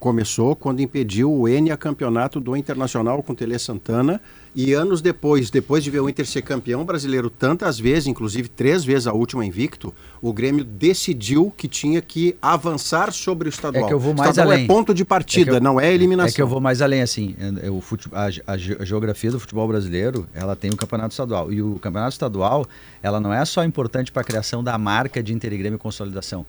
Começou 0.01 0.57
quando 0.57 0.81
impediu 0.81 1.31
o 1.31 1.47
Enia 1.47 1.77
campeonato 1.77 2.41
do 2.41 2.57
Internacional 2.57 3.23
com 3.23 3.35
o 3.35 3.37
Tele 3.37 3.59
Santana. 3.59 4.19
E 4.57 4.73
anos 4.73 5.01
depois, 5.01 5.49
depois 5.51 5.85
de 5.85 5.91
ver 5.91 6.01
o 6.01 6.09
Inter 6.09 6.27
ser 6.27 6.41
campeão 6.43 6.85
brasileiro 6.85 7.29
tantas 7.31 7.79
vezes, 7.79 8.09
inclusive 8.09 8.49
três 8.49 8.83
vezes 8.83 9.07
a 9.07 9.13
última 9.13 9.45
invicto, 9.47 9.95
o 10.21 10.33
Grêmio 10.33 10.65
decidiu 10.65 11.53
que 11.57 11.69
tinha 11.69 12.01
que 12.01 12.35
avançar 12.43 13.13
sobre 13.13 13.47
o 13.47 13.51
estadual. 13.51 13.85
É 13.85 13.87
que 13.89 13.93
eu 13.95 14.01
vou 14.01 14.13
mais 14.15 14.31
estadual 14.31 14.53
além. 14.55 14.65
é 14.65 14.67
ponto 14.67 14.93
de 14.93 15.05
partida, 15.05 15.53
É 15.53 15.57
eu- 15.57 15.61
não 15.61 15.79
é 15.79 15.93
eliminação. 15.95 16.31
É 16.31 16.35
que 16.35 16.43
eu 16.43 16.49
vou 16.49 16.61
mais 16.61 16.81
além, 16.83 17.03
assim. 17.03 17.37
é- 17.39 17.67
é 17.67 17.71
o 17.71 17.81
fute- 17.81 18.09
a, 18.13 18.25
a 18.25 18.57
ge- 18.59 18.77
a 18.81 18.85
geografia 18.85 19.31
do 19.31 19.39
futebol 19.39 19.69
brasileiro, 19.69 20.27
ela 20.35 20.57
tem 20.57 20.71
o 20.71 20.77
campeonato 20.77 21.13
estadual. 21.13 21.53
E 21.53 21.63
o 21.63 21.79
campeonato 21.79 22.13
estadual, 22.15 22.67
ela 23.03 23.21
não 23.21 23.33
é 23.33 23.45
só 23.45 23.63
importante 23.63 24.11
para 24.11 24.23
a 24.23 24.25
criação 24.25 24.65
da 24.65 24.77
marca 24.79 25.23
de 25.23 25.33
Inter 25.35 25.53
e 25.53 25.59
Grêmio 25.59 25.77
e 25.77 25.79
consolidação. 25.79 26.45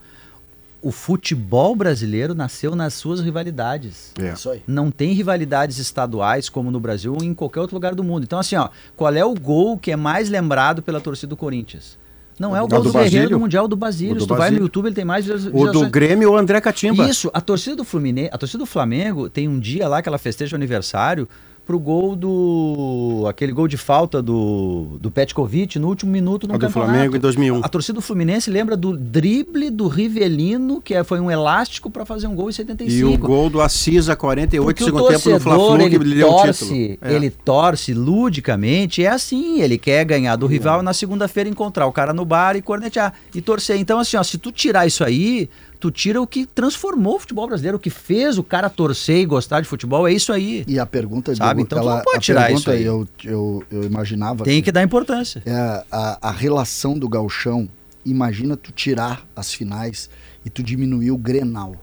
O 0.82 0.90
futebol 0.90 1.76
brasileiro 1.76 2.34
nasceu 2.34 2.74
nas 2.74 2.92
suas 2.94 3.20
rivalidades. 3.20 4.12
É. 4.20 4.32
Isso 4.32 4.50
aí. 4.50 4.62
Não 4.66 4.90
tem 4.90 5.12
rivalidades 5.12 5.78
estaduais 5.78 6.48
como 6.48 6.70
no 6.72 6.80
Brasil 6.80 7.14
ou 7.14 7.22
em 7.22 7.32
qualquer 7.32 7.60
outro 7.60 7.76
lugar 7.76 7.94
do 7.94 8.02
mundo. 8.02 8.24
Então, 8.24 8.38
assim, 8.38 8.56
ó, 8.56 8.68
qual 8.96 9.14
é 9.14 9.24
o 9.24 9.32
gol 9.32 9.78
que 9.78 9.92
é 9.92 9.96
mais 9.96 10.28
lembrado 10.28 10.82
pela 10.82 11.00
torcida 11.00 11.28
do 11.30 11.36
Corinthians? 11.36 11.96
Não 12.38 12.56
é 12.56 12.60
o 12.60 12.64
O 12.64 12.68
gol 12.68 12.80
do 12.80 12.84
do, 12.88 12.92
Guerreiro 12.92 13.10
Basílio? 13.12 13.28
do 13.30 13.40
Mundial 13.40 13.68
do 13.68 13.76
Basílio. 13.76 14.20
Se 14.20 14.26
tu 14.26 14.30
vai 14.30 14.38
no 14.38 14.42
Basílio. 14.44 14.62
YouTube, 14.64 14.86
ele 14.86 14.94
tem 14.94 15.04
mais 15.04 15.24
O 15.28 15.28
do 15.28 15.38
visualizações. 15.38 15.90
Grêmio, 15.90 16.32
o 16.32 16.36
André 16.36 16.60
Catimba. 16.60 17.08
Isso, 17.08 17.30
a 17.32 17.40
torcida 17.40 17.76
do 17.76 17.84
Fluminense, 17.84 18.30
a 18.32 18.38
torcida 18.38 18.58
do 18.58 18.66
Flamengo 18.66 19.30
tem 19.30 19.46
um 19.46 19.60
dia 19.60 19.86
lá 19.86 20.02
que 20.02 20.08
ela 20.08 20.18
festeja 20.18 20.56
o 20.56 20.58
aniversário 20.58 21.28
pro 21.64 21.78
gol 21.78 22.16
do 22.16 23.24
aquele 23.28 23.52
gol 23.52 23.68
de 23.68 23.76
falta 23.76 24.20
do 24.20 24.98
do 25.00 25.10
Petkovic 25.10 25.78
no 25.78 25.88
último 25.88 26.10
minuto 26.10 26.46
no 26.48 26.54
A 26.54 26.56
do 26.58 26.60
campeonato. 26.66 26.92
Flamengo 26.92 27.16
em 27.16 27.20
2001. 27.20 27.60
A 27.64 27.68
torcida 27.68 27.94
do 27.94 28.00
Fluminense 28.02 28.50
lembra 28.50 28.76
do 28.76 28.96
drible 28.96 29.70
do 29.70 29.86
Rivelino, 29.88 30.80
que 30.82 30.94
é- 30.94 31.04
foi 31.04 31.20
um 31.20 31.30
elástico 31.30 31.88
para 31.88 32.04
fazer 32.04 32.26
um 32.26 32.34
gol 32.34 32.48
em 32.48 32.52
75. 32.52 32.92
E 32.96 33.04
o 33.04 33.16
gol 33.16 33.48
do 33.48 33.60
Assis 33.60 34.08
a 34.08 34.16
48 34.16 34.64
Porque 34.66 34.82
o 34.82 34.86
segundo 34.86 35.02
tempo 35.08 35.12
no 35.12 35.38
torcedor, 35.38 35.40
Fla-Flu 35.40 35.88
que 35.88 35.94
ele 35.96 36.04
lhe 36.04 36.14
deu 36.16 36.28
o 36.28 36.30
torce, 36.30 36.64
título. 36.64 36.98
É. 37.00 37.14
ele 37.14 37.30
torce 37.30 37.94
ludicamente, 37.94 39.04
é 39.04 39.08
assim, 39.08 39.60
ele 39.60 39.78
quer 39.78 40.04
ganhar 40.04 40.36
do 40.36 40.46
rival 40.46 40.80
e 40.80 40.84
na 40.84 40.92
segunda-feira 40.92 41.48
encontrar 41.48 41.86
o 41.86 41.92
cara 41.92 42.12
no 42.12 42.24
bar 42.24 42.56
e 42.56 42.62
cornetear 42.62 43.12
e 43.34 43.40
torcer. 43.40 43.76
Então 43.78 43.98
assim, 43.98 44.16
ó, 44.16 44.22
se 44.22 44.38
tu 44.38 44.50
tirar 44.50 44.86
isso 44.86 45.04
aí, 45.04 45.48
tu 45.82 45.90
tira 45.90 46.22
o 46.22 46.26
que 46.28 46.46
transformou 46.46 47.16
o 47.16 47.18
futebol 47.18 47.44
brasileiro, 47.48 47.76
o 47.76 47.80
que 47.80 47.90
fez 47.90 48.38
o 48.38 48.44
cara 48.44 48.70
torcer 48.70 49.16
e 49.18 49.26
gostar 49.26 49.60
de 49.60 49.66
futebol, 49.66 50.06
é 50.06 50.12
isso 50.12 50.32
aí. 50.32 50.64
E 50.68 50.78
a 50.78 50.86
pergunta 50.86 51.34
Sabe? 51.34 51.56
Diego, 51.56 51.60
Então 51.66 51.78
ela, 51.80 51.96
não 51.96 52.02
pode 52.02 52.18
a 52.18 52.20
tirar 52.20 52.42
pergunta 52.46 52.60
isso 52.60 52.70
aí. 52.70 52.84
Eu, 52.84 53.08
eu, 53.24 53.64
eu 53.68 53.82
imaginava 53.82 54.44
Tem 54.44 54.62
que 54.62 54.70
dar 54.70 54.84
importância. 54.84 55.42
é 55.44 55.84
a, 55.90 56.18
a 56.22 56.30
relação 56.30 56.96
do 56.96 57.08
galchão. 57.08 57.68
Imagina 58.06 58.56
tu 58.56 58.70
tirar 58.70 59.26
as 59.34 59.52
finais 59.52 60.08
e 60.44 60.50
tu 60.50 60.62
diminuir 60.62 61.10
o 61.10 61.16
Grenal. 61.18 61.74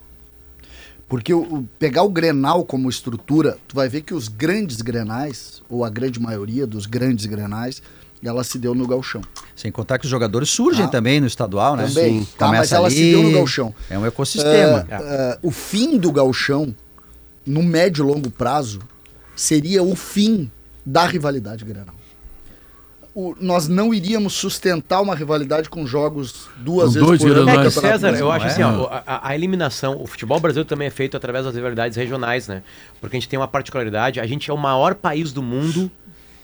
Porque 1.08 1.34
o, 1.34 1.40
o- 1.42 1.68
pegar 1.78 2.04
o 2.04 2.10
Grenal 2.10 2.64
como 2.64 2.90
estrutura, 2.90 3.58
tu 3.68 3.76
vai 3.76 3.90
ver 3.90 4.02
que 4.02 4.14
os 4.14 4.28
grandes 4.30 4.82
Grenais, 4.82 5.62
ou 5.70 5.84
a 5.84 5.90
grande 5.90 6.20
maioria 6.22 6.66
dos 6.66 6.86
grandes 6.86 7.26
Grenais, 7.26 7.82
ela 8.24 8.44
se 8.44 8.58
deu 8.60 8.74
no 8.76 8.88
galchão. 8.88 9.22
Sem 9.60 9.74
contar 9.74 10.00
que 10.00 10.06
os 10.06 10.10
jogadores 10.10 10.50
surgem 10.50 10.86
Ah, 10.86 10.88
também 10.88 11.20
no 11.20 11.28
estadual, 11.28 11.76
né? 11.76 11.86
também. 11.86 12.24
Tá, 12.38 12.48
mas 12.48 12.56
Começa 12.70 12.76
ela 12.78 12.90
se 12.90 13.12
deu 13.12 13.24
no 13.24 13.32
gauchão. 13.34 13.76
É 13.90 14.00
um 14.00 14.06
ecossistema. 14.06 14.88
É, 14.90 14.96
é, 14.96 15.38
o 15.42 15.52
fim 15.52 15.98
do 15.98 16.14
galchão, 16.14 16.74
no 17.46 17.62
médio 17.62 18.06
e 18.06 18.08
longo 18.10 18.30
prazo, 18.30 18.80
seria 19.36 19.84
o 19.84 19.98
fim 19.98 20.50
da 20.86 21.06
rivalidade 21.06 21.66
Grenal. 21.66 21.94
O- 23.14 23.36
nós 23.38 23.68
não 23.68 23.94
iríamos 23.94 24.32
sustentar 24.34 25.02
uma 25.02 25.14
rivalidade 25.14 25.68
com 25.70 25.86
jogos 25.86 26.48
duas 26.60 26.88
Com 26.88 26.94
vezes 26.94 27.08
dois 27.08 27.20
por 27.22 27.32
ano. 27.32 27.44
no 27.44 27.50
É 27.50 27.54
que, 27.58 27.64
Mas- 27.64 27.74
César, 27.74 28.12
eu 28.18 28.32
acho 28.32 28.46
é? 28.46 28.50
assim, 28.50 28.64
ó, 28.64 28.88
a, 29.06 29.28
a 29.30 29.36
eliminação, 29.36 30.02
o 30.02 30.08
futebol 30.08 30.40
brasileiro 30.40 30.70
também 30.70 30.88
é 30.88 30.92
feito 30.92 31.18
através 31.18 31.44
das 31.44 31.54
rivalidades 31.54 31.98
regionais, 31.98 32.48
né? 32.48 32.64
Porque 33.02 33.18
a 33.18 33.20
gente 33.20 33.28
tem 33.28 33.38
uma 33.38 33.48
particularidade, 33.48 34.22
a 34.22 34.26
gente 34.26 34.50
é 34.50 34.54
o 34.54 34.58
maior 34.58 34.96
país 34.96 35.34
do 35.34 35.44
mundo 35.44 35.92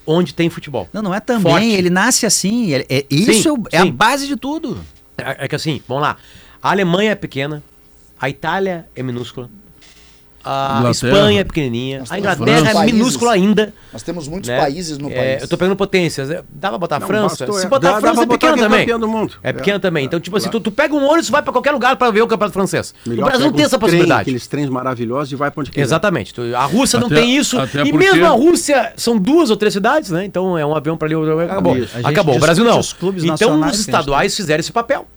onde 0.05 0.33
tem 0.33 0.49
futebol. 0.49 0.87
Não, 0.93 1.01
não 1.01 1.13
é 1.13 1.19
também, 1.19 1.51
Forte. 1.51 1.67
ele 1.67 1.89
nasce 1.89 2.25
assim. 2.25 2.71
ele- 2.71 2.85
é, 2.89 3.05
isso 3.09 3.43
Sim, 3.55 3.63
é 3.71 3.77
é, 3.77 3.79
a 3.79 3.85
base 3.85 4.27
de 4.27 4.35
tudo. 4.35 4.77
É, 5.17 5.45
é 5.45 5.47
que 5.47 5.55
assim, 5.55 5.81
vamos 5.87 6.03
lá, 6.03 6.17
a 6.61 6.71
Alemanha 6.71 7.11
é 7.11 7.15
pequena, 7.15 7.63
a 8.19 8.29
Itália 8.29 8.87
é 8.95 9.01
minúscula, 9.03 9.49
a 10.45 10.77
Inglaterra. 10.79 10.91
Espanha 10.91 11.41
é 11.41 11.43
pequenininha, 11.43 11.99
Nós 11.99 12.11
a 12.11 12.19
Inglaterra 12.19 12.69
é 12.69 12.73
países. 12.73 12.93
minúscula 12.97 13.31
ainda. 13.33 13.73
Nós 13.91 14.03
temos 14.03 14.27
muitos 14.27 14.49
né? 14.49 14.59
países 14.59 14.97
no 14.97 15.09
É, 15.09 15.15
país. 15.15 15.41
Eu 15.41 15.47
tô 15.47 15.57
pegando 15.57 15.75
potências. 15.75 16.29
é, 16.29 16.43
Dá 16.49 16.69
pra 16.69 16.77
botar 16.77 16.97
a 16.97 16.99
Não, 16.99 17.07
França? 17.07 17.45
bastou, 17.45 17.59
Se 17.59 17.65
é. 17.65 17.69
botar 17.69 17.91
Dá- 17.91 17.97
a 17.97 18.01
França 18.01 18.23
é 18.23 18.25
pequena 18.25 18.53
que 18.53 18.59
é 18.59 18.63
também. 18.63 18.79
campeão 18.81 18.99
do 18.99 19.07
mundo. 19.07 19.33
É 19.43 19.49
É. 19.49 19.53
pequena 19.53 19.79
também. 19.79 20.05
Então, 20.05 20.19
tipo 20.19 20.35
assim, 20.37 20.49
tu, 20.49 20.59
tu 20.59 20.71
pega 20.71 20.93
um 20.93 21.03
ônibus 21.05 21.27
e 21.29 21.31
vai 21.31 21.41
pra 21.41 21.51
qualquer 21.51 21.71
lugar 21.71 21.95
pra 21.95 22.11
ver 22.11 22.21
o 22.21 22.27
campeonato 22.27 22.53
francês. 22.53 22.93
Melhor 23.05 23.23
o 23.23 23.25
Brasil 23.25 23.45
não 23.47 23.53
tem 23.53 23.65
essa 23.65 23.77
trem, 23.77 23.79
possibilidade. 23.81 24.21
Aqueles 24.21 24.47
trens 24.47 24.69
maravilhosos 24.69 25.31
e 25.31 25.35
vai 25.35 25.49
pra 25.51 25.61
onde 25.61 25.71
quiser. 25.71 25.83
Exatamente. 25.83 26.33
Tu- 26.33 26.55
A 26.55 26.65
Rússia 26.65 26.99
não 26.99 27.07
Até- 27.07 27.15
tem 27.15 27.35
isso. 27.37 27.57
E 27.57 27.67
porque- 27.67 27.91
mesmo 27.93 28.25
a 28.25 28.29
Rússia 28.29 28.93
são 28.95 29.17
duas 29.17 29.49
ou 29.49 29.57
três 29.57 29.73
cidades, 29.73 30.11
né? 30.11 30.25
Então 30.25 30.57
é 30.57 30.65
um 30.65 30.75
avião 30.75 30.95
pra 30.97 31.07
ali, 31.07 31.15
acabou. 31.49 31.75
Acabou. 32.03 32.35
O 32.35 32.39
Brasil 32.39 32.63
não. 32.63 32.79
Então 33.23 33.59
os 33.59 33.65
gente 33.67 33.79
estaduais 33.79 34.35
fizeram 34.35 34.59
esse 34.59 34.71
papel. 34.71 35.07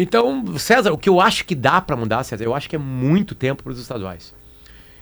Então, 0.00 0.56
César, 0.56 0.92
o 0.92 0.96
que 0.96 1.08
eu 1.08 1.20
acho 1.20 1.44
que 1.44 1.56
dá 1.56 1.80
pra 1.80 1.96
mudar, 1.96 2.22
César, 2.22 2.44
eu 2.44 2.54
acho 2.54 2.68
que 2.70 2.76
é 2.76 2.78
muito 2.78 3.34
tempo 3.34 3.64
para 3.64 3.72
os 3.72 3.80
estaduais. 3.80 4.32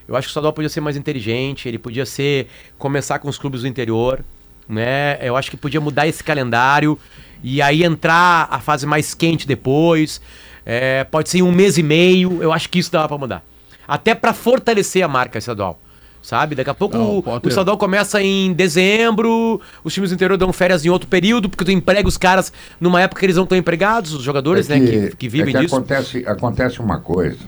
Eu 0.08 0.16
acho 0.16 0.26
que 0.26 0.30
o 0.30 0.32
estadual 0.32 0.54
podia 0.54 0.70
ser 0.70 0.80
mais 0.80 0.96
inteligente, 0.96 1.68
ele 1.68 1.78
podia 1.78 2.06
ser 2.06 2.48
começar 2.78 3.18
com 3.18 3.28
os 3.28 3.36
clubes 3.36 3.60
do 3.60 3.68
interior, 3.68 4.24
né? 4.66 5.18
Eu 5.20 5.36
acho 5.36 5.50
que 5.50 5.56
podia 5.58 5.82
mudar 5.82 6.06
esse 6.06 6.24
calendário 6.24 6.98
e 7.42 7.60
aí 7.60 7.84
entrar 7.84 8.48
a 8.50 8.58
fase 8.58 8.86
mais 8.86 9.12
quente 9.12 9.46
depois. 9.46 10.18
É, 10.64 11.04
pode 11.04 11.28
ser 11.28 11.38
em 11.38 11.42
um 11.42 11.52
mês 11.52 11.76
e 11.76 11.82
meio. 11.82 12.42
Eu 12.42 12.50
acho 12.50 12.70
que 12.70 12.78
isso 12.78 12.90
dava 12.90 13.06
pra 13.06 13.18
mudar. 13.18 13.44
Até 13.86 14.14
pra 14.14 14.32
fortalecer 14.32 15.04
a 15.04 15.08
marca 15.08 15.36
estadual. 15.38 15.78
Sabe? 16.26 16.56
Daqui 16.56 16.70
a 16.70 16.74
pouco 16.74 16.98
Não, 16.98 17.18
o, 17.20 17.24
o 17.40 17.48
estadual 17.48 17.78
começa 17.78 18.20
em 18.20 18.52
dezembro, 18.52 19.60
os 19.84 19.94
times 19.94 20.10
do 20.10 20.14
interior 20.14 20.36
dão 20.36 20.52
férias 20.52 20.84
em 20.84 20.88
outro 20.88 21.06
período, 21.06 21.48
porque 21.48 21.64
tu 21.64 21.70
emprega 21.70 22.08
os 22.08 22.16
caras 22.16 22.52
numa 22.80 23.00
época 23.00 23.20
que 23.20 23.26
eles 23.26 23.36
não 23.36 23.44
estão 23.44 23.56
empregados, 23.56 24.12
os 24.12 24.24
jogadores, 24.24 24.66
né, 24.66 24.80
que, 24.80 25.14
que 25.14 25.28
vivem 25.28 25.54
é 25.54 25.58
que 25.58 25.62
disso. 25.62 25.76
Acontece, 25.76 26.24
acontece 26.26 26.80
uma 26.80 26.98
coisa 26.98 27.38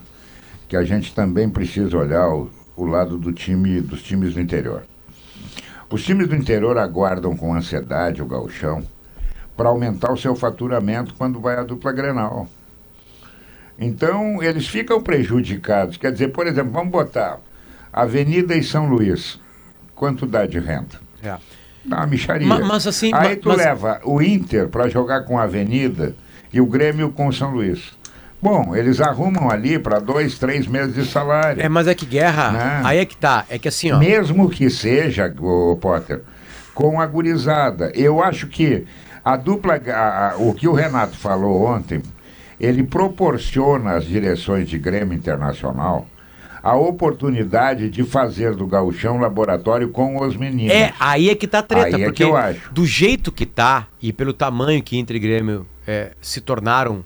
que 0.68 0.76
a 0.76 0.84
gente 0.84 1.12
também 1.12 1.48
precisa 1.48 1.98
olhar 1.98 2.28
o, 2.28 2.48
o 2.76 2.84
lado 2.84 3.18
do 3.18 3.32
time, 3.32 3.80
dos 3.80 4.00
times 4.00 4.34
do 4.34 4.40
interior. 4.40 4.84
Os 5.90 6.04
times 6.04 6.28
do 6.28 6.36
interior 6.36 6.78
aguardam 6.78 7.36
com 7.36 7.52
ansiedade 7.52 8.22
o 8.22 8.26
gauchão 8.26 8.84
para 9.56 9.70
aumentar 9.70 10.12
o 10.12 10.16
seu 10.16 10.36
faturamento 10.36 11.14
quando 11.18 11.40
vai 11.40 11.56
a 11.56 11.64
dupla 11.64 11.90
Grenal. 11.90 12.48
Então, 13.76 14.40
eles 14.40 14.68
ficam 14.68 15.02
prejudicados. 15.02 15.96
Quer 15.96 16.12
dizer, 16.12 16.28
por 16.28 16.46
exemplo, 16.46 16.70
vamos 16.70 16.92
botar 16.92 17.40
Avenida 17.92 18.54
e 18.54 18.62
São 18.62 18.88
Luís. 18.88 19.40
Quanto 19.94 20.26
dá 20.26 20.46
de 20.46 20.58
renda? 20.58 21.00
É. 21.22 21.34
Dá 21.84 21.96
uma 21.98 22.06
micharia. 22.06 22.46
Ma- 22.46 22.60
mas 22.60 22.86
assim, 22.86 23.10
Aí 23.14 23.36
tu 23.36 23.48
mas- 23.48 23.58
leva 23.58 24.00
o 24.04 24.20
Inter 24.22 24.68
para 24.68 24.88
jogar 24.88 25.22
com 25.22 25.38
a 25.38 25.42
Avenida 25.44 26.14
e 26.52 26.60
o 26.60 26.66
Grêmio 26.66 27.10
com 27.10 27.26
o 27.28 27.32
São 27.32 27.50
Luís. 27.52 27.96
Bom, 28.40 28.76
eles 28.76 29.00
arrumam 29.00 29.50
ali 29.50 29.78
para 29.80 29.98
dois, 29.98 30.38
três 30.38 30.66
meses 30.68 30.94
de 30.94 31.04
salário. 31.04 31.60
É, 31.60 31.68
mas 31.68 31.88
é 31.88 31.94
que 31.94 32.06
guerra, 32.06 32.52
Né? 32.52 32.80
aí 32.84 32.98
é 32.98 33.04
que 33.04 33.16
tá. 33.16 33.44
É 33.48 33.58
que 33.58 33.66
assim, 33.66 33.90
ó. 33.90 33.98
Mesmo 33.98 34.48
que 34.48 34.70
seja, 34.70 35.34
o 35.40 35.76
Potter, 35.80 36.22
com 36.72 37.00
a 37.00 37.06
gurizada. 37.06 37.90
Eu 37.96 38.22
acho 38.22 38.46
que 38.46 38.86
a 39.24 39.36
dupla, 39.36 39.74
a- 39.92 40.30
a- 40.30 40.36
o 40.36 40.54
que 40.54 40.68
o 40.68 40.72
Renato 40.72 41.16
falou 41.18 41.64
ontem, 41.64 42.00
ele 42.60 42.84
proporciona 42.84 43.96
às 43.96 44.04
direções 44.04 44.68
de 44.68 44.78
Grêmio 44.78 45.14
Internacional 45.16 46.06
a 46.62 46.76
oportunidade 46.76 47.88
de 47.90 48.02
fazer 48.04 48.54
do 48.54 48.66
gauchão 48.66 49.18
laboratório 49.18 49.88
com 49.90 50.20
os 50.20 50.36
meninos. 50.36 50.74
É, 50.74 50.92
aí 50.98 51.30
é 51.30 51.34
que 51.34 51.46
tá 51.46 51.60
a 51.60 51.62
treta, 51.62 51.96
Aí 51.96 52.02
é 52.02 52.06
porque 52.06 52.24
que 52.24 52.30
eu 52.30 52.36
acho. 52.36 52.72
do 52.72 52.84
jeito 52.84 53.30
que 53.30 53.46
tá 53.46 53.86
e 54.00 54.12
pelo 54.12 54.32
tamanho 54.32 54.82
que 54.82 54.98
Inter 54.98 55.16
e 55.16 55.20
Grêmio 55.20 55.66
é, 55.86 56.12
se 56.20 56.40
tornaram, 56.40 57.04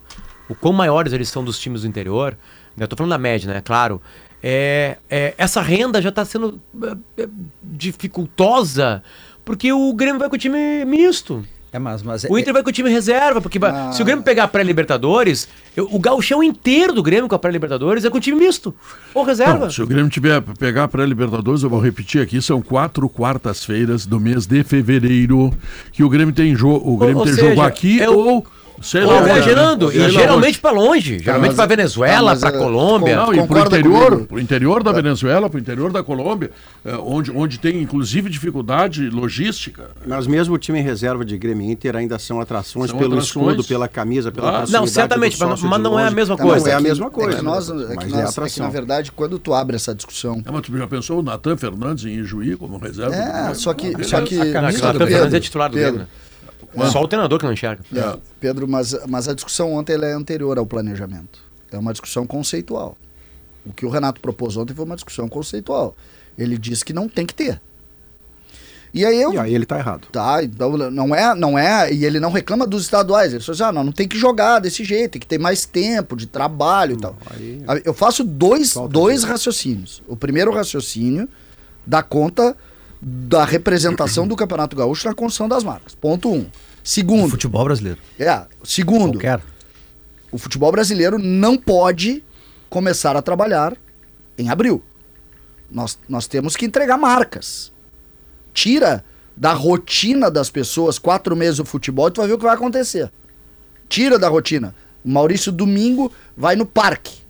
o 0.49 0.55
quão 0.55 0.73
maiores 0.73 1.13
eles 1.13 1.29
são 1.29 1.45
dos 1.45 1.59
times 1.59 1.83
do 1.83 1.89
interior, 1.89 2.37
né, 2.77 2.85
eu 2.85 2.89
tô 2.89 2.97
falando 2.97 3.11
da 3.11 3.19
média, 3.19 3.53
né, 3.53 3.61
claro, 3.61 4.01
é, 4.43 4.97
é, 5.09 5.35
essa 5.39 5.61
renda 5.61 6.03
já 6.03 6.11
tá 6.11 6.25
sendo 6.25 6.61
é, 6.83 7.23
é, 7.23 7.29
dificultosa 7.63 9.03
porque 9.45 9.73
o 9.73 9.93
Grêmio 9.93 10.19
vai 10.19 10.29
com 10.29 10.37
o 10.37 10.39
time 10.39 10.85
misto. 10.85 11.45
É, 11.73 11.79
mas, 11.79 12.03
mas 12.03 12.25
O 12.29 12.39
Inter 12.39 12.53
vai 12.53 12.63
com 12.63 12.69
o 12.69 12.73
time 12.73 12.91
reserva, 12.91 13.41
porque 13.41 13.59
vai- 13.59 13.93
se 13.95 14.03
o 14.03 14.05
Grêmio 14.05 14.23
pegar 14.23 14.45
a 14.45 14.49
pré-Libertadores, 14.49 15.49
o 15.77 15.99
gauchão 15.99 16.43
inteiro 16.43 16.93
do 16.93 17.03
Grêmio 17.03 17.27
com 17.29 17.35
a 17.35 17.39
pré-Libertadores 17.39 18.05
é 18.05 18.11
com 18.11 18.19
o 18.19 18.21
time 18.21 18.39
misto. 18.39 18.75
Ou 19.15 19.25
reserva. 19.25 19.59
Não, 19.61 19.71
se 19.71 19.81
o 19.83 19.87
Grêmio 19.87 20.11
tiver 20.11 20.43
pegar 20.59 20.87
para 20.89 21.07
Libertadores, 21.07 21.63
eu 21.63 21.71
vou 21.71 21.81
repetir 21.81 22.21
aqui, 22.21 22.43
são 22.43 22.61
quatro 22.61 23.09
quartas-feiras 23.09 24.05
do 24.05 24.21
mês 24.21 24.45
de 24.45 24.63
fevereiro 24.63 25.51
que 25.93 26.05
o 26.05 26.11
Grêmio 26.11 26.35
tem 26.35 26.55
jogo, 26.55 26.93
o 26.93 26.97
Grêmio 26.99 27.19
ou 27.19 27.25
tem 27.25 27.35
seja, 27.35 27.49
jogo 27.49 27.63
aqui 27.63 28.01
é 28.03 28.11
o- 28.11 28.19
ou 28.19 28.47
sei 28.83 29.05
lá, 29.05 29.15
onde, 29.19 29.29
né? 29.29 29.35
viajando, 29.41 29.91
Sei 29.91 30.07
e 30.07 30.11
geralmente 30.11 30.59
pra 30.59 30.71
longe. 30.71 31.19
Geralmente 31.21 31.55
pra 31.55 31.67
Venezuela, 31.67 32.37
tá, 32.37 32.49
eh, 32.49 32.53
Colômbia. 32.53 33.17
Não, 33.17 33.33
e 33.33 33.37
pro 33.39 33.47
Concorda 33.49 33.79
interior, 33.79 34.27
pro 34.27 34.41
interior 34.41 34.83
da 34.83 34.93
Venezuela, 34.93 35.49
pro 35.49 35.59
interior 35.59 35.93
da 35.93 36.03
Colômbia, 36.03 36.51
eh, 36.85 36.95
onde, 37.03 37.31
onde 37.31 37.59
tem 37.59 37.81
inclusive 37.81 38.29
dificuldade 38.29 39.09
logística. 39.11 39.91
Mas 40.07 40.27
mesmo 40.27 40.55
o 40.55 40.59
time 40.59 40.79
em 40.81 40.83
reserva 40.83 41.25
de 41.25 41.37
Grêmio 41.39 41.71
Inter 41.71 41.97
ainda 41.97 42.19
são 42.19 42.41
atrações 42.41 42.91
São 42.91 42.99
pelo 42.99 43.13
atrações. 43.15 43.47
escudo, 43.47 43.65
pela 43.65 43.89
camisa, 43.89 44.31
pela 44.33 44.63
Ah, 44.63 44.65
não, 44.69 44.87
certamente, 44.87 45.39
mas- 45.39 45.63
mas 45.63 45.81
não 45.81 45.99
é 45.99 46.07
a 46.07 46.11
mesma 46.11 46.37
Não, 46.37 46.47
coisa. 46.47 46.71
é 46.71 46.75
a 46.75 46.81
mesma 46.81 47.07
É 47.07 47.11
coisa. 47.11 47.39
que, 47.39 47.45
nós, 47.45 47.69
é 47.71 47.73
que 47.73 47.79
mas 47.97 48.13
é 48.13 48.23
nós- 48.23 48.39
é 48.39 48.49
que, 48.49 48.61
na 48.61 48.69
verdade, 48.69 49.13
quando 49.13 49.39
tu 49.39 49.55
abre 49.55 49.77
essa 49.77 49.95
discussão. 49.95 50.43
É, 50.45 50.51
mas 50.51 50.63
tu 50.63 50.77
já 50.77 50.87
pensou 50.87 51.21
o 51.21 51.23
Natan 51.23 51.57
Fernandes 51.57 52.05
em 52.05 52.19
Ijuí 52.21 52.57
como 52.57 52.79
reserva? 52.79 53.15
É, 53.15 53.55
só 53.55 53.73
que. 53.75 53.87
Ele 53.89 54.05
Só 54.05 54.19
é- 54.19 54.23
que 54.23 54.37
Não, 54.37 54.45
do 54.93 55.07
Fernandes 55.07 55.35
é 55.35 55.41
titular 55.41 55.71
do 55.71 55.77
Grêmio. 55.77 56.07
Né? 56.75 56.91
Só 56.91 57.03
o 57.03 57.09
treinador 57.09 57.39
que 57.39 57.45
não 57.45 57.53
enxerga. 57.53 57.83
É, 57.95 58.19
Pedro, 58.41 58.67
mas, 58.69 58.95
mas 59.09 59.29
a 59.29 59.35
discussão 59.35 59.73
ontem 59.75 59.95
ela 59.95 60.07
é 60.07 60.13
anterior 60.13 60.59
ao 60.59 60.67
planejamento. 60.67 61.41
É 61.71 61.79
uma 61.79 61.93
discussão 61.93 62.27
conceitual. 62.27 62.97
O 63.65 63.73
que 63.73 63.87
o 63.87 63.89
Renato 63.91 64.21
propôs 64.21 64.57
ontem 64.57 64.75
foi 64.75 64.85
uma 64.85 64.95
discussão 64.97 65.29
conceitual. 65.29 65.97
Ele 66.37 66.59
disse 66.59 66.85
que 66.85 66.93
não 66.93 67.09
tem 67.09 67.25
que 67.25 67.35
ter. 67.35 67.61
E 68.95 69.07
aí 69.07 69.23
eu. 69.23 69.33
E 69.33 69.39
aí 69.39 69.55
ele 69.55 69.65
tá 69.65 69.79
errado. 69.79 70.07
Tá, 70.13 70.43
então 70.45 70.77
não 70.77 71.15
é, 71.15 71.35
não 71.35 71.59
é, 71.59 71.91
e 71.93 72.05
ele 72.05 72.21
não 72.21 72.31
reclama 72.31 72.67
dos 72.67 72.83
estaduais. 72.83 73.33
Ele 73.33 73.43
só 73.43 73.53
diz, 73.53 73.61
ah, 73.63 73.73
não, 73.73 73.83
não 73.85 73.93
tem 73.93 74.07
que 74.07 74.19
jogar 74.19 74.59
desse 74.59 74.85
jeito, 74.85 75.13
tem 75.13 75.21
que 75.21 75.27
ter 75.27 75.39
mais 75.39 75.65
tempo 75.65 76.15
de 76.15 76.27
trabalho 76.27 76.95
e 76.95 76.99
tal. 77.01 77.17
aí- 77.31 77.83
Eu 77.87 77.95
faço 77.95 78.23
dois, 78.23 78.75
Falta 78.75 78.93
dois 78.93 79.25
raciocínios. 79.25 80.03
O 80.07 80.15
primeiro 80.15 80.53
raciocínio 80.53 81.27
dá 81.87 82.03
conta 82.03 82.55
da 83.05 83.45
representação 83.45 84.29
do 84.29 84.37
Campeonato 84.37 84.77
Gaúcho 84.77 85.09
na 85.09 85.15
construção 85.15 85.49
das 85.49 85.65
marcas. 85.65 85.93
Ponto 85.95 86.31
um. 86.31 86.43
do 86.45 86.51
Segundo, 86.85 87.29
futebol 87.31 87.65
brasileiro. 87.65 87.99
é, 88.19 88.45
segundo, 88.63 89.15
Qualquer. 89.19 89.41
o 90.31 90.39
futebol 90.39 90.71
brasileiro 90.71 91.19
não 91.19 91.57
pode 91.57 92.23
começar 92.71 93.17
a 93.17 93.23
trabalhar 93.23 93.77
em 94.39 94.49
abril. 94.51 94.83
Nós, 95.71 95.99
nós 96.09 96.27
temos 96.29 96.55
que 96.55 96.65
entregar 96.65 96.97
marcas. 96.97 97.73
Tira 98.55 99.05
da 99.37 99.53
rotina 99.53 100.31
das 100.31 100.51
pessoas 100.51 100.99
quatro 100.99 101.35
meses 101.35 101.59
o 101.59 101.65
futebol 101.65 102.09
e 102.09 102.11
tu 102.13 102.21
vai 102.21 102.29
ver 102.29 102.35
o 102.35 102.39
que 102.39 102.45
vai 102.45 102.55
acontecer. 102.55 103.11
Tira 103.89 104.19
da 104.19 104.29
rotina. 104.29 104.75
O 105.05 105.09
Maurício 105.11 105.51
domingo 105.51 106.13
vai 106.37 106.55
no 106.55 106.67
parque. 106.67 107.22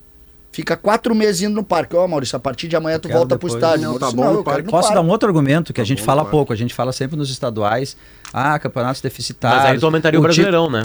Fica 0.53 0.77
quatro 0.77 1.15
meses 1.15 1.41
indo 1.43 1.55
no 1.55 1.65
parque. 1.65 1.97
Ó, 1.97 2.07
Maurício, 2.07 2.37
a 2.37 2.41
partir 2.41 2.69
de 2.69 2.77
amanhã 2.77 2.99
tu 2.99 3.09
volta 3.09 3.39
pro 3.39 3.49
depois. 3.49 3.55
estádio. 3.55 3.89
Não, 3.91 3.99
tá 3.99 4.11
bom 4.11 4.43
parque. 4.43 4.63
no 4.67 4.71
Posso 4.71 4.89
parque. 4.89 4.95
dar 4.95 5.01
um 5.01 5.09
outro 5.11 5.27
argumento 5.27 5.73
que 5.73 5.81
a 5.81 5.85
gente 5.85 6.01
bom, 6.01 6.05
fala 6.05 6.25
pouco, 6.27 6.53
a 6.53 6.57
gente 6.57 6.75
fala 6.75 6.93
sempre 6.93 7.17
nos 7.17 7.31
estaduais, 7.31 7.97
ah, 8.33 8.59
campeonatos 8.59 9.01
deficitários. 9.01 9.63
Mas 9.63 9.73
aí 9.73 9.79
tu 9.81 9.87
aumentaria 9.87 10.19
o 10.21 10.23
ti- 10.23 10.25
Brasileirão, 10.25 10.71
né? 10.71 10.85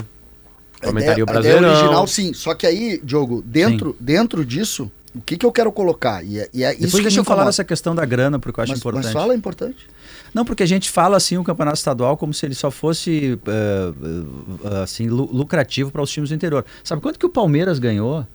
Aumentaria 0.82 1.24
o 1.24 1.28
A 1.28 1.32
ideia 1.32 1.42
Brasileirão. 1.56 1.70
original, 1.80 2.06
sim. 2.06 2.32
Só 2.32 2.54
que 2.54 2.66
aí, 2.66 3.00
Diogo, 3.04 3.42
dentro, 3.44 3.94
dentro 4.00 4.44
disso, 4.44 4.90
o 5.14 5.20
que, 5.20 5.36
que 5.36 5.44
eu 5.44 5.52
quero 5.52 5.70
colocar? 5.72 6.24
E 6.24 6.38
é, 6.38 6.48
e 6.54 6.62
é 6.64 6.70
isso 6.72 6.80
Depois 6.82 6.94
que 6.94 7.02
deixa 7.02 7.20
eu 7.20 7.24
falar 7.24 7.44
dessa 7.44 7.64
questão 7.64 7.94
da 7.94 8.04
grana, 8.06 8.38
porque 8.38 8.60
eu 8.60 8.62
acho 8.62 8.72
mas, 8.72 8.78
importante. 8.80 9.04
mas 9.04 9.12
fala, 9.12 9.32
é 9.34 9.36
importante. 9.36 9.86
Não, 10.32 10.44
porque 10.44 10.62
a 10.62 10.66
gente 10.66 10.88
fala 10.90 11.16
assim 11.16 11.36
o 11.36 11.44
campeonato 11.44 11.76
estadual 11.78 12.16
como 12.16 12.32
se 12.32 12.46
ele 12.46 12.54
só 12.54 12.70
fosse 12.70 13.38
eh, 13.46 13.92
eh, 14.70 14.82
assim 14.82 15.08
lu- 15.08 15.28
lucrativo 15.32 15.90
para 15.90 16.00
os 16.02 16.10
times 16.10 16.28
do 16.30 16.34
interior. 16.34 16.64
Sabe 16.84 17.02
quanto 17.02 17.18
que 17.18 17.26
o 17.26 17.30
Palmeiras 17.30 17.78
ganhou 17.78 18.26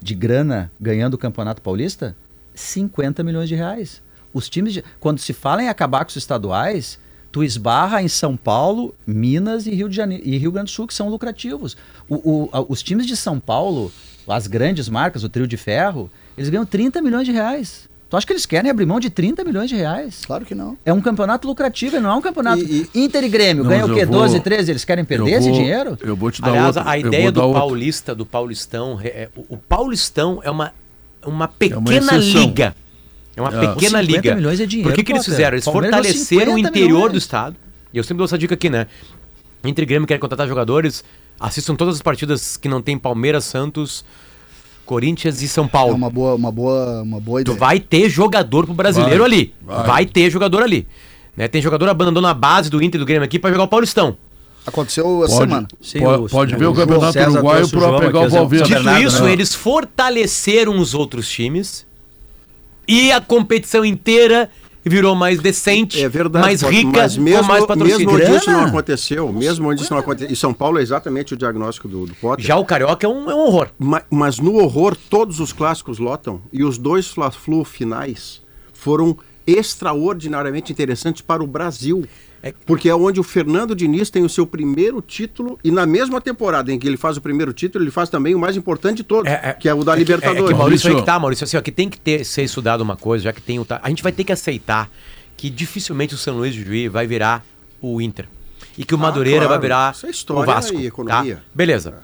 de 0.00 0.14
grana 0.14 0.70
ganhando 0.80 1.14
o 1.14 1.18
Campeonato 1.18 1.62
Paulista? 1.62 2.16
50 2.54 3.22
milhões 3.22 3.48
de 3.48 3.54
reais. 3.54 4.02
Os 4.32 4.48
times 4.48 4.72
de- 4.72 4.84
quando 5.00 5.18
se 5.18 5.32
fala 5.32 5.62
em 5.62 5.68
acabar 5.68 6.04
com 6.04 6.10
os 6.10 6.16
estaduais, 6.16 6.98
tu 7.30 7.42
esbarra 7.42 8.02
em 8.02 8.08
São 8.08 8.36
Paulo, 8.36 8.94
Minas 9.06 9.66
e 9.66 9.70
Rio 9.74 9.88
de 9.88 9.96
Janeiro 9.96 10.22
e 10.26 10.36
Rio 10.36 10.52
Grande 10.52 10.70
do 10.70 10.74
Sul 10.74 10.86
que 10.86 10.94
são 10.94 11.08
lucrativos. 11.08 11.76
O- 12.08 12.16
o- 12.44 12.48
a- 12.52 12.60
os 12.68 12.82
times 12.82 13.06
de 13.06 13.16
São 13.16 13.38
Paulo, 13.40 13.92
as 14.26 14.46
grandes 14.46 14.88
marcas, 14.88 15.24
o 15.24 15.28
trio 15.28 15.46
de 15.46 15.56
ferro, 15.56 16.10
eles 16.36 16.50
ganham 16.50 16.66
30 16.66 17.00
milhões 17.00 17.26
de 17.26 17.32
reais. 17.32 17.87
Tu 18.10 18.16
acha 18.16 18.26
que 18.26 18.32
eles 18.32 18.46
querem 18.46 18.70
abrir 18.70 18.86
mão 18.86 18.98
de 18.98 19.10
30 19.10 19.44
milhões 19.44 19.68
de 19.68 19.76
reais? 19.76 20.22
Claro 20.26 20.44
que 20.46 20.54
não. 20.54 20.78
É 20.82 20.90
um 20.92 21.00
campeonato 21.00 21.46
lucrativo, 21.46 22.00
não 22.00 22.10
é 22.10 22.14
um 22.14 22.22
campeonato. 22.22 22.62
E- 22.62 22.88
Inter 22.94 23.22
e 23.22 23.28
Grêmio 23.28 23.62
Não, 23.64 23.70
ganham 23.70 23.86
o 23.90 23.94
quê? 23.94 24.06
vou- 24.06 24.20
12, 24.22 24.40
13? 24.40 24.72
Eles 24.72 24.84
querem 24.84 25.04
perder 25.04 25.30
Eu 25.32 25.38
esse 25.38 25.48
vou- 25.50 25.58
dinheiro? 25.58 25.98
Eu 26.00 26.16
vou 26.16 26.30
te 26.30 26.40
dar 26.40 26.48
Aliás, 26.50 26.76
outro. 26.78 26.90
a 26.90 26.98
ideia 26.98 27.30
do 27.30 27.42
outro. 27.42 27.60
paulista, 27.60 28.14
do 28.14 28.24
paulistão, 28.24 28.98
é- 29.02 29.08
é- 29.08 29.28
o, 29.36 29.58
paulistão 29.58 30.40
é 30.42 30.50
uma, 30.50 30.72
uma 31.24 31.48
pequena 31.48 31.90
exceção. 32.16 32.40
liga. 32.40 32.74
É 33.36 33.42
uma 33.42 33.48
É. 33.50 33.60
pequena 33.60 33.74
Os 33.76 33.82
50 33.82 34.02
liga. 34.02 34.34
milhões 34.34 34.58
é 34.60 34.64
dinheiro, 34.66 34.90
Por 34.90 34.96
que, 34.96 35.04
que 35.04 35.12
eles 35.12 35.24
fizeram? 35.26 35.54
Eles 35.56 35.64
Palmeiras 35.66 35.94
fortaleceram 35.96 36.52
o 36.52 36.56
50 36.56 36.68
interior 36.70 36.94
milhões. 36.96 37.12
do 37.12 37.18
estado. 37.18 37.56
E 37.92 37.98
eu 37.98 38.02
sempre 38.04 38.16
dou 38.18 38.24
essa 38.24 38.38
dica 38.38 38.54
aqui, 38.54 38.70
né? 38.70 38.86
Inter 39.62 39.82
e 39.82 39.86
Grêmio 39.86 40.08
querem 40.08 40.20
contratar 40.20 40.48
jogadores, 40.48 41.04
assistam 41.38 41.74
todas 41.76 41.96
as 41.96 42.02
partidas 42.02 42.56
que 42.56 42.68
não 42.68 42.80
tem 42.80 42.96
Palmeiras, 42.98 43.44
Santos, 43.44 44.02
Corinthians 44.88 45.42
e 45.42 45.48
São 45.48 45.66
É 45.66 45.68
Paulo. 45.68 45.94
uma 45.94 46.08
boa, 46.08 46.34
uma 46.34 46.50
boa, 46.50 47.02
uma 47.02 47.20
boa 47.20 47.38
Tu 47.44 47.50
ideia. 47.52 47.58
vai 47.58 47.78
ter 47.78 48.08
jogador 48.08 48.64
pro 48.64 48.74
brasileiro 48.74 49.18
Vai, 49.22 49.26
ali. 49.32 49.54
vai. 49.62 49.86
Vai. 49.86 50.06
ter 50.06 50.30
jogador 50.30 50.62
ali. 50.62 50.86
Né? 51.36 51.46
Tem 51.46 51.60
jogador 51.60 51.88
abandonando 51.90 52.26
a 52.26 52.32
base 52.34 52.70
do 52.70 52.82
Inter 52.82 52.98
do 52.98 53.04
Grêmio 53.06 53.24
aqui 53.24 53.38
pra 53.38 53.50
jogar 53.50 53.64
o 53.64 53.68
Paulistão. 53.68 54.16
Aconteceu 54.66 55.24
essa 55.24 55.36
Pode, 55.36 55.48
semana. 55.50 55.68
Sim, 55.80 56.00
pode, 56.00 56.22
o- 56.22 56.28
pode 56.28 56.54
o 56.54 56.58
ver 56.58 56.64
o 56.66 56.74
João 56.74 56.86
Campeonato 56.86 57.12
César 57.12 57.30
Uruguaio 57.30 57.64
o 57.66 57.70
para 57.70 57.98
pegar 58.00 58.20
o. 58.20 58.28
Valverde. 58.30 58.64
Dito 58.68 58.74
Bernardo, 58.82 59.06
isso, 59.06 59.24
né? 59.24 59.32
eles 59.32 59.54
fortaleceram 59.54 60.78
os 60.78 60.94
outros 60.94 61.28
times 61.28 61.86
e 62.86 63.12
a 63.12 63.20
competição 63.20 63.84
inteira 63.84 64.50
virou 64.88 65.14
mais 65.14 65.40
decente, 65.40 66.02
É 66.02 66.08
verdade, 66.08 66.44
mais 66.44 66.62
rica, 66.62 66.90
mas 67.00 67.16
mesmo, 67.16 67.40
com 67.42 67.46
mais 67.48 67.66
patrocínio. 67.66 67.98
mesmo 68.12 68.14
onde 68.26 68.36
isso 68.36 68.50
não 68.50 68.64
aconteceu, 68.64 69.32
mesmo 69.32 69.68
onde 69.70 69.82
isso 69.82 69.92
não 69.92 70.00
aconteceu, 70.00 70.32
e 70.32 70.36
São 70.36 70.52
Paulo 70.54 70.78
é 70.78 70.82
exatamente 70.82 71.34
o 71.34 71.36
diagnóstico 71.36 71.86
do, 71.88 72.06
do 72.06 72.14
Potter. 72.14 72.44
Já 72.44 72.56
o 72.56 72.64
Carioca 72.64 73.06
é 73.06 73.10
um, 73.10 73.30
é 73.30 73.34
um 73.34 73.38
horror. 73.46 73.68
Ma- 73.78 74.02
mas 74.10 74.38
no 74.38 74.54
horror, 74.56 74.96
todos 75.08 75.40
os 75.40 75.52
clássicos 75.52 75.98
lotam 75.98 76.40
e 76.52 76.64
os 76.64 76.78
dois 76.78 77.06
Fla-Flu 77.08 77.64
finais 77.64 78.40
foram 78.72 79.16
extraordinariamente 79.50 80.70
interessantes 80.72 81.22
para 81.22 81.42
o 81.42 81.46
Brasil. 81.46 82.04
É- 82.42 82.52
Porque 82.66 82.88
é 82.88 82.94
onde 82.94 83.18
o 83.18 83.24
Fernando 83.24 83.74
Diniz 83.74 84.10
tem 84.10 84.22
o 84.24 84.28
seu 84.28 84.46
primeiro 84.46 85.02
título 85.02 85.58
e 85.64 85.70
na 85.72 85.84
mesma 85.84 86.20
temporada 86.20 86.72
em 86.72 86.78
que 86.78 86.86
ele 86.86 86.96
faz 86.96 87.16
o 87.16 87.20
primeiro 87.20 87.52
título, 87.52 87.82
ele 87.82 87.90
faz 87.90 88.08
também 88.08 88.32
o 88.34 88.38
mais 88.38 88.56
importante 88.56 88.98
de 88.98 89.02
todos, 89.04 89.28
que 89.58 89.68
é 89.68 89.74
o 89.74 89.82
da 89.82 89.92
É 89.92 89.94
que, 89.96 90.00
Libertadores. 90.00 90.56
Maurício, 90.56 90.56
Maurício- 90.58 90.90
aí 90.90 90.96
que 90.96 91.02
tá, 91.06 91.18
Maurício, 91.18 91.44
assim, 91.44 91.56
ó, 91.56 91.60
que 91.60 91.72
tem 91.72 91.88
que 91.88 91.98
ter, 91.98 92.24
ser 92.24 92.42
estudado 92.44 92.80
uma 92.80 92.96
coisa, 92.96 93.24
já 93.24 93.32
que 93.32 93.42
tem 93.42 93.58
o... 93.58 93.64
ta- 93.64 93.80
A 93.82 93.88
gente 93.88 94.04
vai 94.04 94.12
ter 94.12 94.22
que 94.22 94.30
aceitar 94.32 94.88
que 95.36 95.50
dificilmente 95.50 96.14
o 96.14 96.18
São 96.18 96.36
Luís 96.36 96.54
de 96.54 96.62
Juiz 96.64 96.92
vai 96.92 97.06
virar 97.08 97.44
o 97.82 98.00
Inter. 98.00 98.26
E 98.76 98.84
que 98.84 98.94
o 98.94 98.98
Ah, 98.98 99.00
Madureira 99.00 99.40
claro. 99.46 99.50
vai 99.50 99.58
virar 99.60 99.92
Isso 99.92 100.06
é 100.06 100.10
história 100.10 100.42
o 100.42 100.46
Vasco. 100.46 100.74
e 100.78 100.86
economia. 100.86 101.36
Tá? 101.36 101.42
Beleza. 101.52 101.94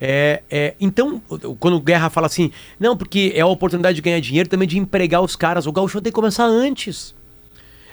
É, 0.00 0.42
é, 0.50 0.74
então, 0.80 1.20
quando 1.58 1.74
o 1.76 1.80
Guerra 1.80 2.10
fala 2.10 2.26
assim, 2.26 2.50
não, 2.78 2.96
porque 2.96 3.32
é 3.34 3.40
a 3.40 3.46
oportunidade 3.46 3.96
de 3.96 4.02
ganhar 4.02 4.20
dinheiro 4.20 4.48
também 4.48 4.68
de 4.68 4.78
empregar 4.78 5.22
os 5.22 5.34
caras. 5.36 5.66
O 5.66 5.72
Gauchão 5.72 6.00
tem 6.02 6.12
que 6.12 6.14
começar 6.16 6.44
antes. 6.44 7.14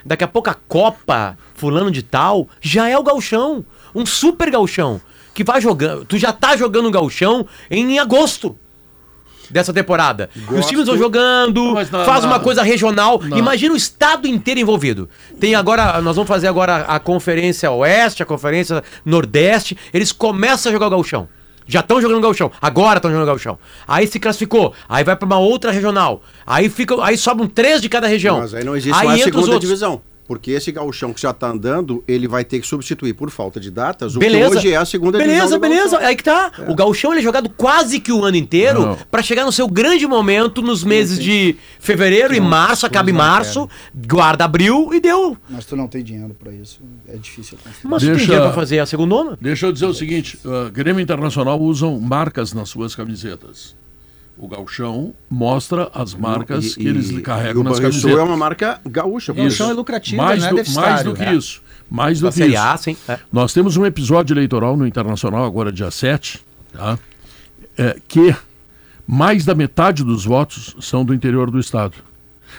Daqui 0.04 0.22
a 0.22 0.28
pouco 0.28 0.50
a 0.50 0.54
Copa, 0.68 1.38
fulano 1.54 1.90
de 1.90 2.02
tal, 2.02 2.46
já 2.60 2.88
é 2.90 2.98
o 2.98 3.02
gauchão. 3.02 3.64
Um 3.94 4.04
super 4.04 4.50
gauchão. 4.50 5.00
Que 5.32 5.42
vai 5.42 5.60
jogando. 5.62 6.04
Tu 6.04 6.18
já 6.18 6.30
tá 6.32 6.56
jogando 6.56 6.88
um 6.88 6.90
gauchão 6.90 7.46
em 7.70 7.98
agosto 7.98 8.54
dessa 9.50 9.72
temporada. 9.72 10.28
E 10.36 10.54
os 10.54 10.66
times 10.66 10.86
vão 10.86 10.96
jogando, 10.98 11.72
na- 11.74 12.04
faz 12.04 12.22
na- 12.22 12.30
uma 12.30 12.40
coisa 12.40 12.62
regional. 12.62 13.18
na- 13.22 13.38
Imagina 13.38 13.72
o 13.72 13.76
estado 13.76 14.26
inteiro 14.28 14.60
envolvido. 14.60 15.08
Tem 15.40 15.54
agora, 15.54 16.00
nós 16.02 16.16
vamos 16.16 16.28
fazer 16.28 16.48
agora 16.48 16.82
a 16.82 16.98
conferência 17.00 17.70
oeste, 17.70 18.22
a 18.22 18.26
conferência 18.26 18.82
nordeste. 19.06 19.76
Eles 19.92 20.12
começam 20.12 20.68
a 20.70 20.72
jogar 20.72 20.88
o 20.88 20.90
gauchão. 20.90 21.28
Já 21.66 21.80
estão 21.80 22.00
jogando 22.00 22.20
gauchão. 22.20 22.50
Agora 22.60 22.98
estão 22.98 23.10
jogando 23.10 23.26
gauchão. 23.26 23.58
Aí 23.86 24.06
se 24.06 24.20
classificou. 24.20 24.74
Aí 24.88 25.02
vai 25.02 25.16
para 25.16 25.26
uma 25.26 25.38
outra 25.38 25.70
regional. 25.70 26.22
Aí 26.46 26.68
fica, 26.68 27.02
aí 27.02 27.16
sobram 27.16 27.48
três 27.48 27.80
de 27.80 27.88
cada 27.88 28.06
região. 28.06 28.38
Mas 28.38 28.54
aí 28.54 28.64
não 28.64 28.76
existe 28.76 29.04
mais 29.04 29.20
entra 29.20 29.38
os 29.38 29.44
segunda 29.44 29.60
divisão. 29.60 30.02
Porque 30.26 30.50
esse 30.52 30.72
gauchão 30.72 31.12
que 31.12 31.20
já 31.20 31.30
está 31.30 31.48
andando, 31.48 32.02
ele 32.08 32.26
vai 32.26 32.44
ter 32.44 32.58
que 32.60 32.66
substituir 32.66 33.12
por 33.14 33.30
falta 33.30 33.60
de 33.60 33.70
datas 33.70 34.16
o 34.16 34.18
Beleza. 34.18 34.50
que 34.52 34.56
hoje 34.58 34.72
é 34.72 34.76
a 34.76 34.84
segunda 34.84 35.18
Beleza, 35.18 35.58
beleza. 35.58 35.98
Aí 35.98 36.16
que 36.16 36.24
tá. 36.24 36.50
O 36.68 36.74
gauchão 36.74 37.12
ele 37.12 37.20
é 37.20 37.22
jogado 37.22 37.48
quase 37.50 38.00
que 38.00 38.10
o 38.10 38.24
ano 38.24 38.36
inteiro 38.36 38.98
pra 39.10 39.22
chegar 39.22 39.44
no 39.44 39.52
seu 39.52 39.68
grande 39.68 40.06
momento 40.06 40.62
nos 40.62 40.82
meses 40.82 41.18
de 41.18 41.56
fevereiro 41.78 42.34
e 42.34 42.40
março, 42.40 42.86
acaba 42.86 43.10
em 43.10 43.12
março, 43.12 43.68
guarda 43.94 44.44
abril 44.44 44.90
e 44.92 45.00
deu. 45.00 45.36
Mas 45.48 45.66
tu 45.66 45.76
não 45.76 45.86
tem 45.86 46.02
dinheiro 46.02 46.34
pra 46.34 46.52
isso, 46.52 46.80
é 47.06 47.16
difícil. 47.16 47.58
construir. 47.62 47.90
Mas 47.90 48.02
tu 48.02 48.06
tem 48.06 48.14
Deixa- 48.14 48.24
dinheiro 48.24 48.44
pra 48.46 48.54
fazer 48.54 48.78
a 48.80 48.86
segunda 48.86 49.04
Deixa 49.40 49.66
eu 49.66 49.72
dizer 49.72 49.86
o 49.86 49.94
seguinte: 49.94 50.38
uh, 50.44 50.70
Grêmio 50.72 51.00
Internacional 51.00 51.60
usam 51.60 51.98
marcas 52.00 52.52
nas 52.52 52.68
suas 52.70 52.94
camisetas. 52.94 53.76
O 54.36 54.48
Galchão 54.48 55.14
mostra 55.30 55.90
as 55.94 56.12
marcas 56.12 56.72
E- 56.72 56.74
que 56.80 56.88
eles 56.88 57.10
e- 57.10 57.20
carregam 57.20 57.62
e 57.62 57.66
o 57.66 57.68
nas 57.68 57.78
camisetas. 57.78 58.18
é 58.18 58.22
uma 58.22 58.36
marca 58.36 58.80
gaúcha. 58.84 59.32
O 59.32 59.34
Galchão 59.34 59.70
é 59.70 59.72
lucrativo, 59.72 60.16
mais 60.22 60.40
não 60.42 60.48
é 60.58 60.62
do, 60.62 60.70
mais 60.72 61.02
do 61.04 61.14
que 61.14 61.22
é. 61.22 61.34
isso. 61.34 61.62
Mais 61.88 62.18
do 62.18 62.24
Da 62.26 62.32
que 62.32 62.38
Série 62.38 62.54
isso. 62.54 62.62
A, 62.62 62.76
sim. 62.76 62.96
É. 63.08 63.18
Nós 63.32 63.52
temos 63.52 63.76
um 63.76 63.86
episódio 63.86 64.34
eleitoral 64.34 64.76
no 64.76 64.86
Internacional, 64.86 65.44
agora 65.44 65.70
dia 65.70 65.90
7, 65.90 66.44
tá? 66.72 66.98
É, 67.78 67.96
que 68.08 68.34
mais 69.06 69.44
da 69.44 69.54
metade 69.54 70.02
dos 70.02 70.24
votos 70.24 70.74
são 70.80 71.04
do 71.04 71.14
interior 71.14 71.50
do 71.50 71.60
estado. 71.60 71.94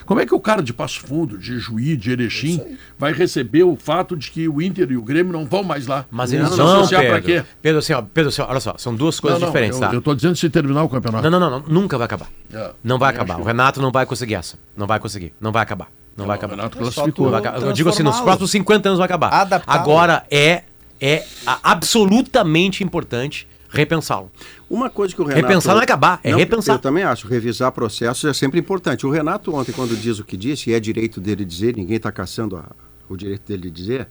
Como 0.05 0.19
é 0.19 0.25
que 0.25 0.33
o 0.33 0.39
cara 0.39 0.61
de 0.63 0.73
Passo 0.73 1.01
Fundo, 1.01 1.37
de 1.37 1.59
Juí, 1.59 1.95
de 1.95 2.11
Erechim, 2.11 2.77
vai 2.97 3.13
receber 3.13 3.63
o 3.63 3.75
fato 3.75 4.15
de 4.17 4.31
que 4.31 4.47
o 4.47 4.61
Inter 4.61 4.91
e 4.91 4.97
o 4.97 5.01
Grêmio 5.01 5.31
não 5.31 5.45
vão 5.45 5.63
mais 5.63 5.87
lá? 5.87 6.05
Mas 6.09 6.33
eles 6.33 6.49
se 6.49 6.55
vão, 6.57 6.79
associar 6.81 7.01
pra 7.03 7.21
Pedro. 7.21 7.43
quê? 7.43 7.49
Pedro, 7.61 7.79
assim, 7.79 7.93
ó, 7.93 8.01
Pedro, 8.01 8.29
assim, 8.29 8.41
ó, 8.41 8.47
olha 8.49 8.59
só, 8.59 8.75
são 8.77 8.95
duas 8.95 9.19
coisas 9.19 9.39
Não, 9.39 9.47
não, 9.47 9.51
diferentes, 9.53 9.79
eu, 9.81 9.87
tá? 9.87 9.93
eu 9.93 10.01
tô 10.01 10.15
dizendo 10.15 10.35
se 10.35 10.49
terminar 10.49 10.83
o 10.83 10.89
campeonato. 10.89 11.29
Não, 11.29 11.39
não, 11.39 11.49
não, 11.49 11.59
não, 11.59 11.67
nunca 11.67 11.97
vai 11.97 12.05
acabar. 12.05 12.27
É. 12.53 12.71
Não 12.83 12.97
vai 12.97 13.09
acabar. 13.11 13.33
acho 13.35 13.41
O 13.41 13.45
que- 13.45 13.51
Renato 13.51 13.81
não 13.81 13.91
vai 13.91 14.05
conseguir 14.05 14.35
essa. 14.35 14.57
Não 14.75 14.87
vai 14.87 14.99
conseguir. 14.99 15.33
Não 15.39 15.51
vai 15.51 15.63
acabar. 15.63 15.87
Não 16.17 16.25
vai 16.25 16.35
O 16.35 16.39
acabar. 16.39 16.55
Renato 16.55 16.77
É 16.77 16.81
classificou. 16.81 17.11
tu- 17.11 17.29
Vai 17.31 17.39
acabar. 17.39 17.61
Eu 17.61 17.73
digo 17.73 17.89
assim, 17.89 18.03
nos 18.03 18.19
próximos 18.21 18.49
50 18.51 18.87
anos 18.89 18.99
vai 18.99 19.05
acabar. 19.05 19.29
Adaptá-lo. 19.33 19.79
Agora 19.79 20.25
é, 20.31 20.63
é 21.01 21.23
absolutamente 21.61 22.83
importante 22.83 23.47
repensá-lo. 23.69 24.31
Uma 24.69 24.89
coisa 24.89 25.13
que 25.13 25.21
o 25.21 25.25
Renato... 25.25 25.45
Repensar 25.47 25.73
não 25.75 25.81
é 25.81 25.83
acabar, 25.83 26.19
é 26.23 26.35
repensar. 26.35 26.73
Eu 26.75 26.79
também 26.79 27.03
acho, 27.03 27.27
revisar 27.27 27.71
processos 27.71 28.25
é 28.25 28.33
sempre 28.33 28.59
importante. 28.59 29.05
O 29.05 29.11
Renato 29.11 29.53
ontem, 29.53 29.71
quando 29.71 29.95
diz 29.95 30.17
o 30.19 30.23
que 30.25 30.35
disse, 30.35 30.71
e 30.71 30.73
é 30.73 30.79
direito 30.79 31.21
dele 31.21 31.45
dizer, 31.45 31.75
ninguém 31.75 31.97
está 31.97 32.11
caçando 32.11 32.57
a- 32.57 32.71
o 33.07 33.15
direito 33.15 33.43
dele 33.47 33.63
de 33.63 33.71
dizer, 33.71 34.07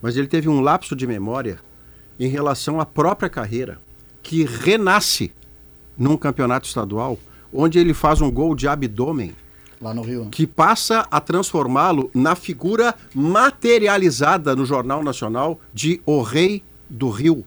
mas 0.00 0.16
ele 0.16 0.28
teve 0.28 0.48
um 0.48 0.60
lapso 0.60 0.94
de 0.94 1.06
memória 1.06 1.58
em 2.20 2.28
relação 2.28 2.80
à 2.80 2.86
própria 2.86 3.28
carreira, 3.28 3.78
que 4.22 4.44
renasce 4.44 5.32
num 5.98 6.16
campeonato 6.16 6.66
estadual, 6.68 7.18
onde 7.52 7.78
ele 7.78 7.92
faz 7.94 8.20
um 8.20 8.30
gol 8.30 8.54
de 8.54 8.68
abdômen 8.68 9.34
Lá 9.80 9.92
no 9.92 10.02
Rio. 10.02 10.24
né? 10.24 10.28
que 10.30 10.46
passa 10.46 11.06
a 11.10 11.20
transformá-lo 11.20 12.10
na 12.14 12.34
figura 12.36 12.94
materializada 13.60 14.54
no 14.54 14.64
Jornal 14.64 15.02
Nacional 15.02 15.60
de 15.74 16.00
O 16.06 16.22
Rei 16.22 16.62
do 16.88 17.08
Rio. 17.10 17.44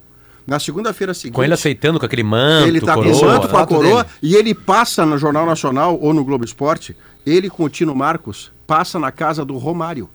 Na 0.49 0.59
segunda-feira 0.59 1.13
seguinte. 1.13 1.35
Com 1.35 1.43
ele 1.43 1.53
aceitando 1.53 1.99
com 1.99 2.05
aquele 2.05 2.23
manto, 2.23 2.67
Ele 2.67 2.81
tá 2.81 2.95
coroa. 2.95 3.13
com 3.13 3.19
o 3.19 3.25
manto, 3.27 3.47
com 3.47 3.57
a 3.57 3.67
coroa, 3.67 4.03
dele. 4.03 4.15
e 4.21 4.35
ele 4.35 4.53
passa 4.55 5.05
no 5.05 5.17
Jornal 5.17 5.45
Nacional 5.45 5.97
ou 6.01 6.13
no 6.13 6.23
Globo 6.25 6.43
Esporte, 6.43 6.95
ele 7.25 7.49
com 7.49 7.63
o 7.63 7.69
Tino 7.69 7.93
Marcos, 7.93 8.51
passa 8.65 8.97
na 8.97 9.11
casa 9.11 9.45
do 9.45 9.57
Romário. 9.57 10.09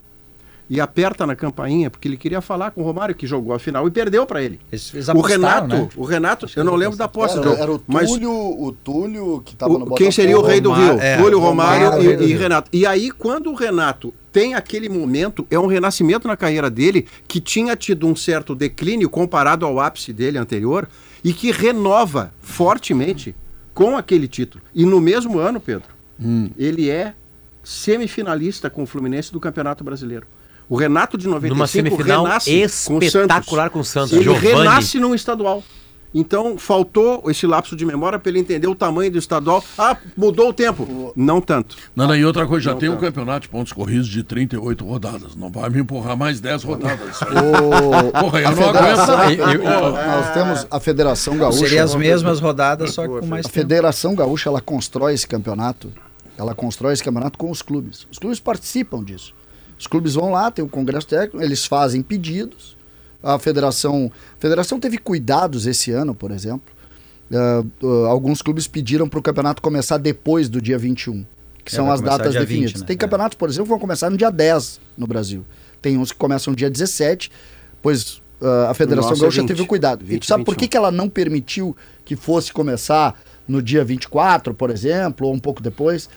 E 0.67 0.81
aperta 0.81 1.27
na 1.27 1.35
campainha, 1.35 1.91
porque 1.91 2.07
ele 2.07 2.17
queria 2.17 2.41
falar 2.41 2.71
com 2.71 2.81
o 2.81 2.83
Romário, 2.83 3.13
que 3.13 3.27
jogou 3.27 3.53
a 3.53 3.59
final 3.59 3.87
e 3.87 3.91
perdeu 3.91 4.25
para 4.25 4.41
ele. 4.41 4.59
Eles, 4.71 4.91
eles 4.95 5.07
O 5.09 5.21
Renato, 5.21 5.67
né? 5.75 5.89
o 5.95 6.03
Renato, 6.03 6.47
eu 6.55 6.63
não 6.63 6.73
lembro 6.75 6.97
da 6.97 7.05
aposta, 7.05 7.39
Era, 7.39 7.51
era 7.53 7.71
o 7.71 7.79
mas 7.85 8.09
Túlio, 8.09 8.31
o 8.31 8.71
Túlio 8.71 9.41
que 9.45 9.55
tava 9.55 9.77
no 9.77 9.85
o- 9.85 9.95
quem 9.95 10.09
seria 10.09 10.39
o 10.39 10.41
rei 10.41 10.59
do 10.59 10.71
Rio? 10.71 10.99
é, 10.99 11.17
Túlio, 11.17 11.39
Romário, 11.39 11.91
Romário, 11.91 12.23
e, 12.23 12.31
e. 12.31 12.33
Renato. 12.35 12.69
E 12.73 12.83
aí, 12.83 13.11
quando 13.11 13.51
o 13.51 13.53
Renato 13.53 14.11
tem 14.31 14.55
aquele 14.55 14.89
momento, 14.89 15.45
é 15.51 15.59
um 15.59 15.67
renascimento 15.67 16.27
na 16.27 16.35
carreira 16.35 16.67
dele, 16.69 17.05
que 17.27 17.39
tinha 17.39 17.75
tido 17.75 18.07
um 18.07 18.15
certo 18.15 18.55
declínio 18.55 19.07
comparado 19.07 19.67
ao 19.67 19.79
ápice 19.79 20.11
dele 20.11 20.39
anterior, 20.39 20.89
e 21.23 21.31
que 21.31 21.51
renova 21.51 22.33
fortemente 22.41 23.35
com 23.73 23.95
aquele 23.95 24.27
título. 24.27 24.63
E 24.73 24.83
no 24.83 24.99
mesmo 24.99 25.37
ano, 25.37 25.59
Pedro, 25.59 25.89
ele 26.57 26.89
é 26.89 27.13
semifinalista 27.63 28.69
com 28.69 28.83
o 28.83 28.85
Fluminense 28.85 29.31
do 29.31 29.39
Campeonato 29.39 29.83
Brasileiro. 29.83 30.25
O 30.69 30.75
Renato 30.75 31.17
de 31.17 31.27
95 31.27 31.55
Numa 31.55 31.67
semifinal 31.67 32.23
renasce 32.23 32.67
com 32.85 32.97
o 32.97 33.03
espetacular 33.03 33.69
com 33.69 33.79
o 33.79 33.85
Santos. 33.85 34.13
Ele 34.13 34.23
Giovani. 34.23 34.47
renasce 34.47 34.99
num 34.99 35.13
estadual. 35.13 35.63
Então, 36.17 36.57
faltou 36.57 37.23
esse 37.29 37.45
lapso 37.45 37.75
de 37.75 37.85
memória 37.85 38.17
para 38.17 38.29
ele 38.29 38.39
entender 38.39 38.67
o 38.67 38.73
tamanho 38.73 39.11
do 39.11 39.17
estadual. 39.17 39.61
Ah, 39.77 39.97
mudou 40.15 40.47
o 40.47 40.53
tempo. 40.53 41.11
Não 41.13 41.41
tanto. 41.41 41.75
Não, 41.93 42.07
não, 42.07 42.15
e 42.15 42.23
outra 42.23 42.47
coisa, 42.47 42.63
já 42.63 42.71
Não, 42.71 42.79
tem 42.79 42.87
um 42.87 42.95
tá. 42.95 43.01
campeonato 43.01 43.41
de 43.41 43.49
pontos 43.49 43.73
corridos 43.73 44.07
de 44.07 44.23
38 44.23 44.85
rodadas. 44.85 45.35
Não 45.35 45.51
vai 45.51 45.69
me 45.69 45.81
empurrar 45.81 46.15
mais 46.15 46.39
10 46.39 46.63
rodadas. 46.63 47.19
O- 47.27 48.11
Porra, 48.21 48.39
eu 48.41 48.47
a 48.47 48.51
não 48.51 48.63
federação, 48.63 49.17
aguento. 49.19 49.39
Eu- 49.41 49.63
eu- 49.63 49.91
nós 49.91 50.33
temos 50.33 50.67
a 50.71 50.79
Federação 50.79 51.37
Gaúcha. 51.37 51.59
Seriam 51.59 51.83
as 51.83 51.95
mesmas 51.95 52.39
rodadas, 52.39 52.93
só 52.93 53.01
que 53.01 53.19
com 53.19 53.25
mais 53.25 53.45
A 53.45 53.49
tempo. 53.49 53.53
Federação 53.53 54.15
Gaúcha 54.15 54.47
ela 54.49 54.61
constrói 54.61 55.13
esse 55.13 55.27
campeonato. 55.27 55.91
Ela 56.37 56.55
constrói 56.55 56.93
esse 56.93 57.03
campeonato 57.03 57.37
com 57.37 57.51
os 57.51 57.61
clubes. 57.61 58.07
Os 58.09 58.17
clubes 58.17 58.39
participam 58.39 59.03
disso. 59.03 59.33
Os 59.77 59.87
clubes 59.87 60.13
vão 60.15 60.31
lá, 60.31 60.49
tem 60.51 60.63
o 60.63 60.69
congresso 60.69 61.07
técnico, 61.07 61.41
eles 61.43 61.65
fazem 61.65 62.01
pedidos. 62.01 62.75
A 63.21 63.39
federação, 63.39 64.11
a 64.37 64.39
federação 64.41 64.79
teve 64.79 64.97
cuidados 64.97 65.65
esse 65.65 65.91
ano, 65.91 66.13
por 66.13 66.31
exemplo. 66.31 66.73
Ah, 67.33 67.63
ah, 67.83 68.07
alguns 68.07 68.41
clubes 68.41 68.67
pediram 68.67 69.09
para 69.09 69.19
o 69.19 69.21
campeonato 69.21 69.61
começar 69.61 69.97
depois 69.97 70.47
do 70.47 70.61
dia 70.61 70.77
21, 70.77 71.25
que 71.63 71.73
É, 71.73 71.75
são 71.75 71.91
as 71.91 71.99
datas 72.01 72.33
definidas. 72.33 72.71
20, 72.73 72.81
né? 72.81 72.87
Tem 72.87 72.93
É. 72.93 72.97
campeonatos, 72.97 73.35
por 73.37 73.49
exemplo, 73.49 73.65
que 73.65 73.69
vão 73.71 73.79
começar 73.79 74.09
no 74.09 74.17
dia 74.17 74.29
10 74.29 74.79
no 74.97 75.07
Brasil. 75.07 75.43
Tem 75.81 75.97
uns 75.97 76.11
que 76.11 76.17
começam 76.17 76.51
no 76.51 76.55
dia 76.57 76.69
17, 76.69 77.31
pois 77.81 78.21
ah, 78.41 78.69
a 78.69 78.73
Federação 78.75 79.09
Nossa, 79.11 79.21
Gaúcha 79.23 79.41
20, 79.41 79.47
teve 79.47 79.61
o 79.63 79.65
cuidado. 79.67 80.03
e 80.03 80.05
20, 80.05 80.21
tu 80.21 80.25
sabe 80.27 80.43
por 80.43 80.55
que, 80.55 80.61
21. 80.65 80.69
que 80.69 80.77
ela 80.77 80.91
não 80.91 81.09
permitiu 81.09 81.75
que 82.05 82.15
fosse 82.15 82.53
começar 82.53 83.19
no 83.47 83.61
dia 83.61 83.83
24, 83.83 84.53
por 84.53 84.69
exemplo, 84.69 85.27
ou 85.27 85.33
um 85.33 85.39
pouco 85.39 85.61
depois? 85.63 86.07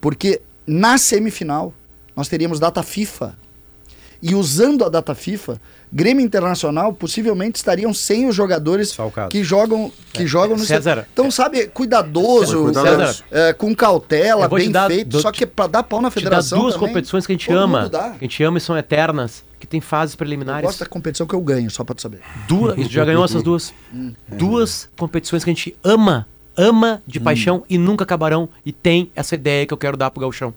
Porque 0.00 0.40
na 0.66 0.98
semifinal 0.98 1.72
nós 2.18 2.28
teríamos 2.28 2.58
data 2.58 2.82
FIFA. 2.82 3.34
E 4.20 4.34
usando 4.34 4.84
a 4.84 4.88
data 4.88 5.14
FIFA, 5.14 5.60
Grêmio 5.92 6.24
Internacional 6.24 6.92
possivelmente 6.92 7.54
estariam 7.58 7.94
sem 7.94 8.26
os 8.28 8.34
jogadores 8.34 8.92
que 9.30 9.44
jogam 9.44 9.92
que 10.12 10.26
jogam 10.26 10.56
no 10.56 10.64
César, 10.64 11.06
Então, 11.12 11.30
sabe, 11.30 11.68
cuidadoso, 11.68 12.64
Cuidadoso. 12.64 13.22
é, 13.30 13.52
com 13.52 13.72
cautela, 13.76 14.48
te 14.48 14.54
bem 14.56 14.72
dar 14.72 14.88
feito, 14.88 15.10
do- 15.10 15.20
só 15.20 15.30
que 15.30 15.46
para 15.46 15.68
dar 15.68 15.82
pau 15.84 16.02
na 16.02 16.10
Te 16.10 16.14
federação 16.14 16.58
duas 16.62 16.74
também, 16.74 16.88
competições 16.88 17.24
que 17.24 17.32
a 17.32 17.36
gente 17.36 17.52
ama. 17.52 17.88
Que 17.88 17.96
a 17.96 18.12
gente 18.22 18.42
ama 18.42 18.58
e 18.58 18.60
são 18.60 18.76
eternas. 18.76 19.44
Que 19.60 19.66
tem 19.68 19.80
fases 19.80 20.14
Eu 20.14 20.18
preliminares. 20.18 20.64
gosto 20.64 20.80
da 20.80 20.86
competição 20.86 21.24
que 21.24 21.34
eu 21.34 21.40
ganho, 21.40 21.70
só 21.70 21.84
para 21.84 21.94
tu 21.94 22.02
saber. 22.02 22.18
Duas, 22.48 22.88
já 22.90 23.04
ganhou 23.04 23.24
essas 23.24 23.42
duas. 23.44 23.72
Duas 24.28 24.88
competições 24.96 25.44
que 25.44 25.50
a 25.50 25.52
gente 25.54 25.76
ama, 25.84 26.26
ama 26.56 27.00
de 27.06 27.20
paixão 27.20 27.62
e 27.70 27.78
nunca 27.78 28.02
acabarão. 28.02 28.48
E 28.66 28.72
tem 28.72 29.12
essa 29.14 29.36
ideia 29.36 29.64
que 29.64 29.72
eu 29.72 29.78
quero 29.78 29.96
dar 29.96 30.10
pro 30.10 30.20
Gauchão. 30.20 30.52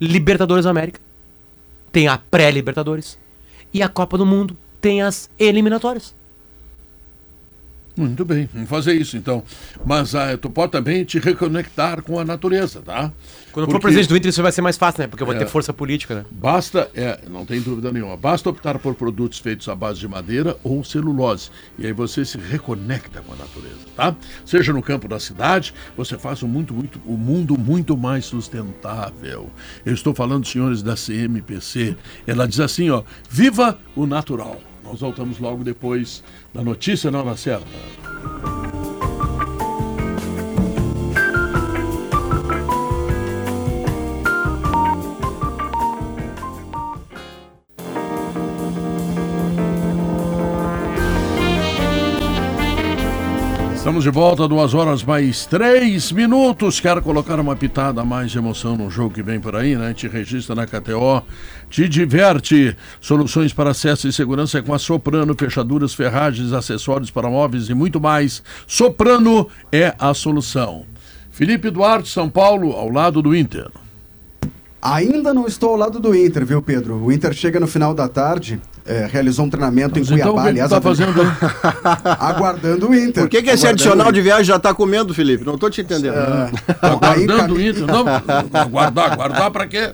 Libertadores 0.00 0.64
da 0.64 0.70
América. 0.70 1.00
Tem 1.92 2.08
a 2.08 2.18
pré-Libertadores. 2.18 3.18
E 3.72 3.82
a 3.82 3.88
Copa 3.88 4.16
do 4.16 4.24
Mundo 4.24 4.56
tem 4.80 5.02
as 5.02 5.28
eliminatórias. 5.38 6.15
Muito 7.96 8.24
bem, 8.24 8.48
vamos 8.52 8.68
fazer 8.68 8.92
isso 8.94 9.16
então. 9.16 9.42
Mas 9.84 10.14
ah, 10.14 10.36
tu 10.36 10.50
pode 10.50 10.72
também 10.72 11.02
te 11.04 11.18
reconectar 11.18 12.02
com 12.02 12.18
a 12.18 12.24
natureza, 12.24 12.82
tá? 12.82 13.10
Quando 13.52 13.64
eu 13.64 13.70
for 13.70 13.72
Porque 13.72 13.82
presidente 13.84 14.08
do 14.08 14.16
Inter, 14.18 14.28
isso 14.28 14.42
vai 14.42 14.52
ser 14.52 14.60
mais 14.60 14.76
fácil, 14.76 15.00
né? 15.02 15.06
Porque 15.08 15.22
eu 15.22 15.26
vou 15.26 15.34
É. 15.34 15.38
ter 15.38 15.46
força 15.46 15.72
política, 15.72 16.14
né? 16.16 16.24
Basta, 16.30 16.90
é, 16.94 17.18
não 17.30 17.46
tem 17.46 17.58
dúvida 17.60 17.90
nenhuma, 17.90 18.14
basta 18.16 18.50
optar 18.50 18.78
por 18.78 18.94
produtos 18.94 19.38
feitos 19.38 19.66
à 19.68 19.74
base 19.74 19.98
de 19.98 20.06
madeira 20.06 20.56
ou 20.62 20.84
celulose. 20.84 21.50
E 21.78 21.86
aí 21.86 21.92
você 21.92 22.22
se 22.24 22.36
reconecta 22.36 23.22
com 23.22 23.32
a 23.32 23.36
natureza, 23.36 23.78
tá? 23.96 24.14
Seja 24.44 24.74
no 24.74 24.82
campo 24.82 25.08
da 25.08 25.18
cidade, 25.18 25.72
você 25.96 26.18
faz 26.18 26.42
o, 26.42 26.46
muito, 26.48 26.74
muito, 26.74 27.00
o 27.06 27.16
mundo 27.16 27.56
muito 27.58 27.96
mais 27.96 28.26
sustentável. 28.26 29.48
Eu 29.86 29.94
estou 29.94 30.14
falando, 30.14 30.46
senhores 30.46 30.82
da 30.82 30.94
CMPC. 30.94 31.96
Ela 32.26 32.46
diz 32.46 32.60
assim, 32.60 32.90
ó, 32.90 33.02
viva 33.30 33.78
o 33.94 34.04
natural. 34.06 34.60
Nós 34.86 35.00
voltamos 35.00 35.38
logo 35.38 35.64
depois 35.64 36.22
da 36.54 36.62
notícia 36.62 37.10
não 37.10 37.24
na 37.24 37.36
Serra. 37.36 37.64
Estamos 53.86 54.02
de 54.02 54.10
volta, 54.10 54.48
duas 54.48 54.74
horas 54.74 55.04
mais 55.04 55.46
três 55.46 56.10
minutos. 56.10 56.80
Quero 56.80 57.00
colocar 57.00 57.38
uma 57.38 57.54
pitada 57.54 58.04
mais 58.04 58.32
de 58.32 58.38
emoção 58.38 58.76
no 58.76 58.90
jogo 58.90 59.14
que 59.14 59.22
vem 59.22 59.38
por 59.38 59.54
aí, 59.54 59.76
né? 59.76 59.94
Te 59.94 60.08
registra 60.08 60.56
na 60.56 60.66
KTO, 60.66 61.22
te 61.70 61.88
diverte. 61.88 62.76
Soluções 63.00 63.52
para 63.52 63.70
acesso 63.70 64.08
e 64.08 64.12
segurança 64.12 64.60
com 64.60 64.74
a 64.74 64.78
Soprano, 64.80 65.36
fechaduras, 65.38 65.94
ferragens, 65.94 66.52
acessórios 66.52 67.12
para 67.12 67.30
móveis 67.30 67.68
e 67.68 67.74
muito 67.74 68.00
mais. 68.00 68.42
Soprano 68.66 69.48
é 69.70 69.94
a 70.00 70.12
solução. 70.12 70.84
Felipe 71.30 71.70
Duarte, 71.70 72.08
São 72.08 72.28
Paulo, 72.28 72.72
ao 72.72 72.90
lado 72.90 73.22
do 73.22 73.36
Inter. 73.36 73.70
Ainda 74.94 75.34
não 75.34 75.46
estou 75.46 75.70
ao 75.70 75.76
lado 75.76 75.98
do 75.98 76.14
Inter, 76.14 76.46
viu, 76.46 76.62
Pedro? 76.62 76.96
O 76.96 77.10
Inter 77.10 77.32
chega 77.32 77.58
no 77.58 77.66
final 77.66 77.92
da 77.92 78.08
tarde, 78.08 78.60
é, 78.84 79.04
realizou 79.10 79.44
um 79.44 79.50
treinamento 79.50 79.98
Mas 79.98 80.08
em 80.10 80.14
então, 80.14 80.28
o 80.28 80.32
Cuiabá, 80.34 80.42
que 80.42 80.48
aliás, 80.48 80.70
tá 80.70 80.80
fazendo 80.80 81.20
aí? 81.20 81.28
aguardando 82.20 82.88
o 82.90 82.94
Inter. 82.94 83.24
Por 83.24 83.28
que, 83.28 83.42
que 83.42 83.50
esse 83.50 83.66
adicional 83.66 84.08
o 84.08 84.12
de 84.12 84.22
viagem 84.22 84.44
já 84.44 84.60
tá 84.60 84.72
comendo, 84.72 85.12
Felipe? 85.12 85.44
Não 85.44 85.58
tô 85.58 85.68
te 85.68 85.80
entendendo. 85.80 86.14
Tá 86.14 86.50
Aí 87.02 87.24
Aguardando 87.24 87.54
o 87.54 87.60
Inter. 87.60 87.84
Não, 87.84 88.04
aguardar, 88.52 89.12
aguardar 89.12 89.50
pra 89.50 89.66
quê? 89.66 89.92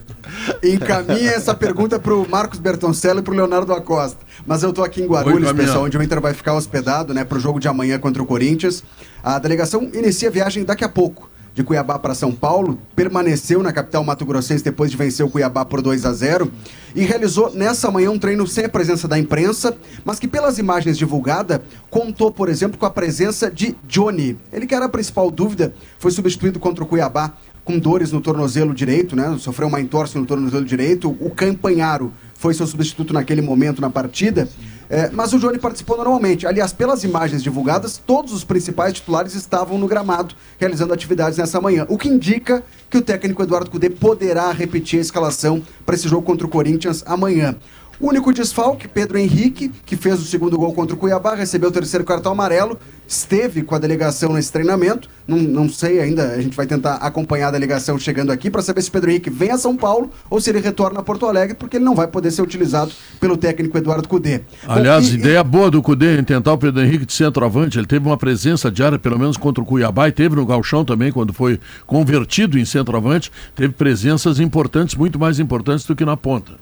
Encaminha 0.62 1.30
essa 1.30 1.54
pergunta 1.54 1.98
pro 1.98 2.28
Marcos 2.28 2.58
Bertoncello 2.58 3.20
e 3.20 3.22
pro 3.22 3.34
Leonardo 3.34 3.72
Acosta. 3.72 4.18
Mas 4.46 4.62
eu 4.62 4.74
tô 4.74 4.84
aqui 4.84 5.00
em 5.00 5.06
Guarulhos, 5.06 5.48
Oi, 5.48 5.54
pessoal, 5.54 5.84
onde 5.84 5.96
o 5.96 6.02
Inter 6.02 6.20
vai 6.20 6.34
ficar 6.34 6.54
hospedado, 6.54 7.14
né, 7.14 7.24
pro 7.24 7.40
jogo 7.40 7.58
de 7.58 7.66
amanhã 7.66 7.98
contra 7.98 8.22
o 8.22 8.26
Corinthians. 8.26 8.84
A 9.22 9.38
delegação 9.38 9.88
inicia 9.94 10.28
a 10.28 10.32
viagem 10.32 10.64
daqui 10.64 10.84
a 10.84 10.88
pouco. 10.88 11.31
De 11.54 11.62
Cuiabá 11.62 11.98
para 11.98 12.14
São 12.14 12.32
Paulo, 12.32 12.78
permaneceu 12.96 13.62
na 13.62 13.72
capital 13.72 14.02
mato-grossense 14.02 14.64
depois 14.64 14.90
de 14.90 14.96
vencer 14.96 15.24
o 15.24 15.28
Cuiabá 15.28 15.66
por 15.66 15.82
2 15.82 16.06
a 16.06 16.12
0 16.12 16.50
e 16.94 17.02
realizou 17.02 17.52
nessa 17.52 17.90
manhã 17.90 18.10
um 18.10 18.18
treino 18.18 18.46
sem 18.46 18.64
a 18.64 18.68
presença 18.70 19.06
da 19.06 19.18
imprensa, 19.18 19.76
mas 20.02 20.18
que 20.18 20.26
pelas 20.26 20.58
imagens 20.58 20.96
divulgadas 20.96 21.60
contou, 21.90 22.32
por 22.32 22.48
exemplo, 22.48 22.78
com 22.78 22.86
a 22.86 22.90
presença 22.90 23.50
de 23.50 23.76
Johnny. 23.86 24.38
Ele 24.50 24.66
que 24.66 24.74
era 24.74 24.86
a 24.86 24.88
principal 24.88 25.30
dúvida, 25.30 25.74
foi 25.98 26.10
substituído 26.10 26.58
contra 26.58 26.82
o 26.84 26.86
Cuiabá 26.86 27.34
com 27.64 27.78
dores 27.78 28.12
no 28.12 28.20
tornozelo 28.20 28.74
direito, 28.74 29.14
né? 29.14 29.36
Sofreu 29.38 29.68
uma 29.68 29.80
entorse 29.80 30.18
no 30.18 30.26
tornozelo 30.26 30.64
direito. 30.64 31.16
O 31.20 31.30
Campanharo 31.30 32.12
foi 32.34 32.54
seu 32.54 32.66
substituto 32.66 33.12
naquele 33.12 33.40
momento 33.40 33.80
na 33.80 33.88
partida. 33.88 34.48
É, 34.88 35.10
mas 35.10 35.32
o 35.32 35.38
Johnny 35.38 35.58
participou 35.58 35.96
normalmente. 35.96 36.46
Aliás, 36.46 36.72
pelas 36.72 37.04
imagens 37.04 37.42
divulgadas, 37.42 37.96
todos 37.96 38.32
os 38.32 38.44
principais 38.44 38.92
titulares 38.92 39.34
estavam 39.34 39.78
no 39.78 39.86
gramado, 39.86 40.34
realizando 40.58 40.92
atividades 40.92 41.38
nessa 41.38 41.60
manhã. 41.60 41.86
O 41.88 41.96
que 41.96 42.08
indica 42.08 42.62
que 42.90 42.98
o 42.98 43.02
técnico 43.02 43.42
Eduardo 43.42 43.70
Cudê 43.70 43.88
poderá 43.88 44.50
repetir 44.52 44.98
a 44.98 45.02
escalação 45.02 45.62
para 45.86 45.94
esse 45.94 46.08
jogo 46.08 46.22
contra 46.22 46.46
o 46.46 46.50
Corinthians 46.50 47.02
amanhã. 47.06 47.56
O 48.00 48.08
único 48.08 48.32
desfalque, 48.32 48.88
Pedro 48.88 49.16
Henrique, 49.16 49.68
que 49.86 49.96
fez 49.96 50.20
o 50.20 50.24
segundo 50.24 50.58
gol 50.58 50.72
contra 50.72 50.94
o 50.94 50.98
Cuiabá, 50.98 51.34
recebeu 51.34 51.68
o 51.68 51.72
terceiro 51.72 52.04
cartão 52.04 52.32
amarelo, 52.32 52.76
esteve 53.12 53.62
com 53.62 53.74
a 53.74 53.78
delegação 53.78 54.32
nesse 54.32 54.50
treinamento. 54.50 55.08
Não, 55.28 55.36
não 55.36 55.68
sei 55.68 56.00
ainda, 56.00 56.30
a 56.30 56.40
gente 56.40 56.56
vai 56.56 56.66
tentar 56.66 56.94
acompanhar 56.94 57.48
a 57.48 57.50
delegação 57.50 57.98
chegando 57.98 58.32
aqui 58.32 58.50
para 58.50 58.62
saber 58.62 58.80
se 58.82 58.90
Pedro 58.90 59.10
Henrique 59.10 59.28
vem 59.28 59.50
a 59.50 59.58
São 59.58 59.76
Paulo 59.76 60.10
ou 60.30 60.40
se 60.40 60.50
ele 60.50 60.60
retorna 60.60 61.00
a 61.00 61.02
Porto 61.02 61.26
Alegre, 61.26 61.54
porque 61.54 61.76
ele 61.76 61.84
não 61.84 61.94
vai 61.94 62.08
poder 62.08 62.30
ser 62.30 62.40
utilizado 62.42 62.90
pelo 63.20 63.36
técnico 63.36 63.76
Eduardo 63.76 64.08
Cudê. 64.08 64.40
Aliás, 64.66 65.08
Bom, 65.08 65.14
e- 65.14 65.18
ideia 65.18 65.44
boa 65.44 65.70
do 65.70 65.82
Cudê 65.82 66.18
em 66.18 66.24
tentar 66.24 66.54
o 66.54 66.58
Pedro 66.58 66.82
Henrique 66.82 67.04
de 67.04 67.12
centroavante. 67.12 67.78
Ele 67.78 67.86
teve 67.86 68.06
uma 68.06 68.16
presença 68.16 68.70
diária, 68.70 68.98
pelo 68.98 69.18
menos 69.18 69.36
contra 69.36 69.62
o 69.62 69.66
Cuiabá, 69.66 70.08
e 70.08 70.12
teve 70.12 70.34
no 70.34 70.46
Galchão 70.46 70.84
também, 70.84 71.12
quando 71.12 71.32
foi 71.34 71.60
convertido 71.86 72.58
em 72.58 72.64
centroavante. 72.64 73.30
Teve 73.54 73.74
presenças 73.74 74.40
importantes, 74.40 74.94
muito 74.94 75.18
mais 75.18 75.38
importantes 75.38 75.84
do 75.84 75.94
que 75.94 76.04
na 76.04 76.16
ponta. 76.16 76.52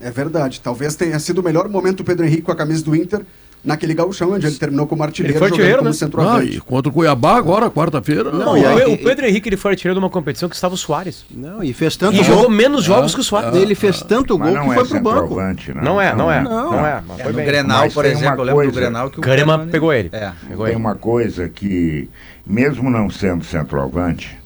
É 0.00 0.10
verdade. 0.10 0.60
Talvez 0.60 0.96
tenha 0.96 1.18
sido 1.18 1.38
o 1.38 1.42
melhor 1.42 1.68
momento 1.68 1.98
do 1.98 2.04
Pedro 2.04 2.26
Henrique 2.26 2.42
com 2.42 2.52
a 2.52 2.56
camisa 2.56 2.84
do 2.84 2.94
Inter 2.96 3.22
naquele 3.64 3.94
gauchão, 3.94 4.32
onde 4.32 4.46
ele 4.46 4.56
terminou 4.56 4.86
como 4.86 5.02
artilheiro, 5.02 5.32
Ele 5.32 5.38
foi 5.38 5.48
artilheiro, 5.48 5.78
como 5.78 5.84
né? 5.88 5.90
Ah, 5.90 5.94
centroavante. 5.98 6.56
e 6.56 6.60
contra 6.60 6.90
o 6.90 6.92
Cuiabá 6.92 7.36
agora, 7.36 7.70
quarta-feira. 7.70 8.30
Não, 8.30 8.52
aí- 8.54 8.92
o, 8.92 8.98
Pedro 8.98 9.26
Henrique 9.26 9.48
ele 9.48 9.56
foi 9.56 9.70
artilheiro 9.72 9.98
de 9.98 10.04
uma 10.04 10.10
competição 10.10 10.48
que 10.48 10.54
estava 10.54 10.74
o 10.74 10.76
Soares. 10.76 11.24
Não, 11.30 11.62
e 11.62 11.72
fez 11.72 11.96
tanto 11.96 12.14
E 12.14 12.18
gol. 12.18 12.24
jogou 12.26 12.50
menos 12.50 12.84
jogos 12.84 13.14
que 13.14 13.20
o 13.20 13.24
Soares. 13.24 13.54
Ele 13.56 13.74
fez 13.74 14.02
tanto 14.02 14.36
gol 14.36 14.50
não 14.50 14.66
que 14.66 14.72
é 14.72 14.74
foi 14.74 14.84
pro 14.88 15.00
banco. 15.00 15.36
não. 15.74 15.82
Não 15.82 16.00
é, 16.00 16.14
não 16.14 16.30
é. 16.30 16.42
Não. 16.42 16.72
Não 16.72 16.86
é. 16.86 17.02
mas 17.06 17.20
É, 17.20 17.22
foi 17.22 17.32
no 17.32 17.36
bem. 17.38 17.46
Grenal, 17.46 17.80
Mas 17.80 17.94
por 17.94 18.04
exemplo, 18.04 18.26
uma 18.26 18.40
eu 18.40 18.44
lembro 18.44 18.60
do 18.62 18.64
coisa- 18.66 18.80
Grenal 18.80 19.10
que 19.10 19.18
o 19.18 19.22
Kahneman 19.22 19.46
Kahneman- 19.46 19.70
pegou 19.70 19.92
ele. 19.92 20.10
É. 20.12 20.32
Pegou 20.48 20.66
Tem 20.66 20.74
ele. 20.74 20.80
uma 20.82 20.94
coisa 20.94 21.48
que, 21.48 22.08
mesmo 22.46 22.90
não 22.90 23.08
sendo 23.08 23.44
centroavante, 23.44 24.36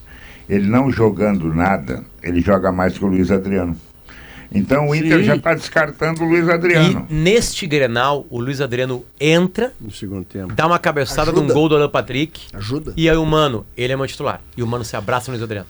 ele 0.47 0.67
não 0.67 0.89
jogando 0.91 1.53
nada, 1.53 2.03
ele 2.23 2.39
joga 2.41 2.71
mais 2.71 2.97
que 2.97 3.03
o 3.03 3.07
Luiz 3.07 3.29
Adriano. 3.31 3.75
Então 4.51 4.87
o 4.89 4.95
Inter 4.95 5.19
Sim. 5.19 5.23
já 5.25 5.35
está 5.35 5.53
descartando 5.53 6.23
o 6.23 6.27
Luiz 6.27 6.49
Adriano. 6.49 7.05
E 7.09 7.13
neste 7.13 7.67
Grenal, 7.67 8.25
o 8.31 8.39
Luiz 8.39 8.59
Adriano 8.61 9.05
entra, 9.19 9.71
No 9.79 9.91
segundo 9.91 10.25
tempo. 10.25 10.53
dá 10.53 10.65
uma 10.65 10.79
cabeçada 10.79 11.31
num 11.31 11.39
Ajuda. 11.39 11.53
gol 11.53 11.69
do 11.69 11.75
Alan 11.75 11.89
Patrick. 11.89 12.41
Ajuda. 12.53 12.93
E 12.97 13.07
aí 13.09 13.15
o 13.15 13.25
Mano, 13.25 13.65
ele 13.77 13.93
é 13.93 13.95
meu 13.95 14.07
titular. 14.07 14.41
E 14.57 14.63
o 14.63 14.67
Mano 14.67 14.83
se 14.83 14.95
abraça 14.95 15.31
no 15.31 15.37
Luiz 15.37 15.43
Adriano. 15.43 15.67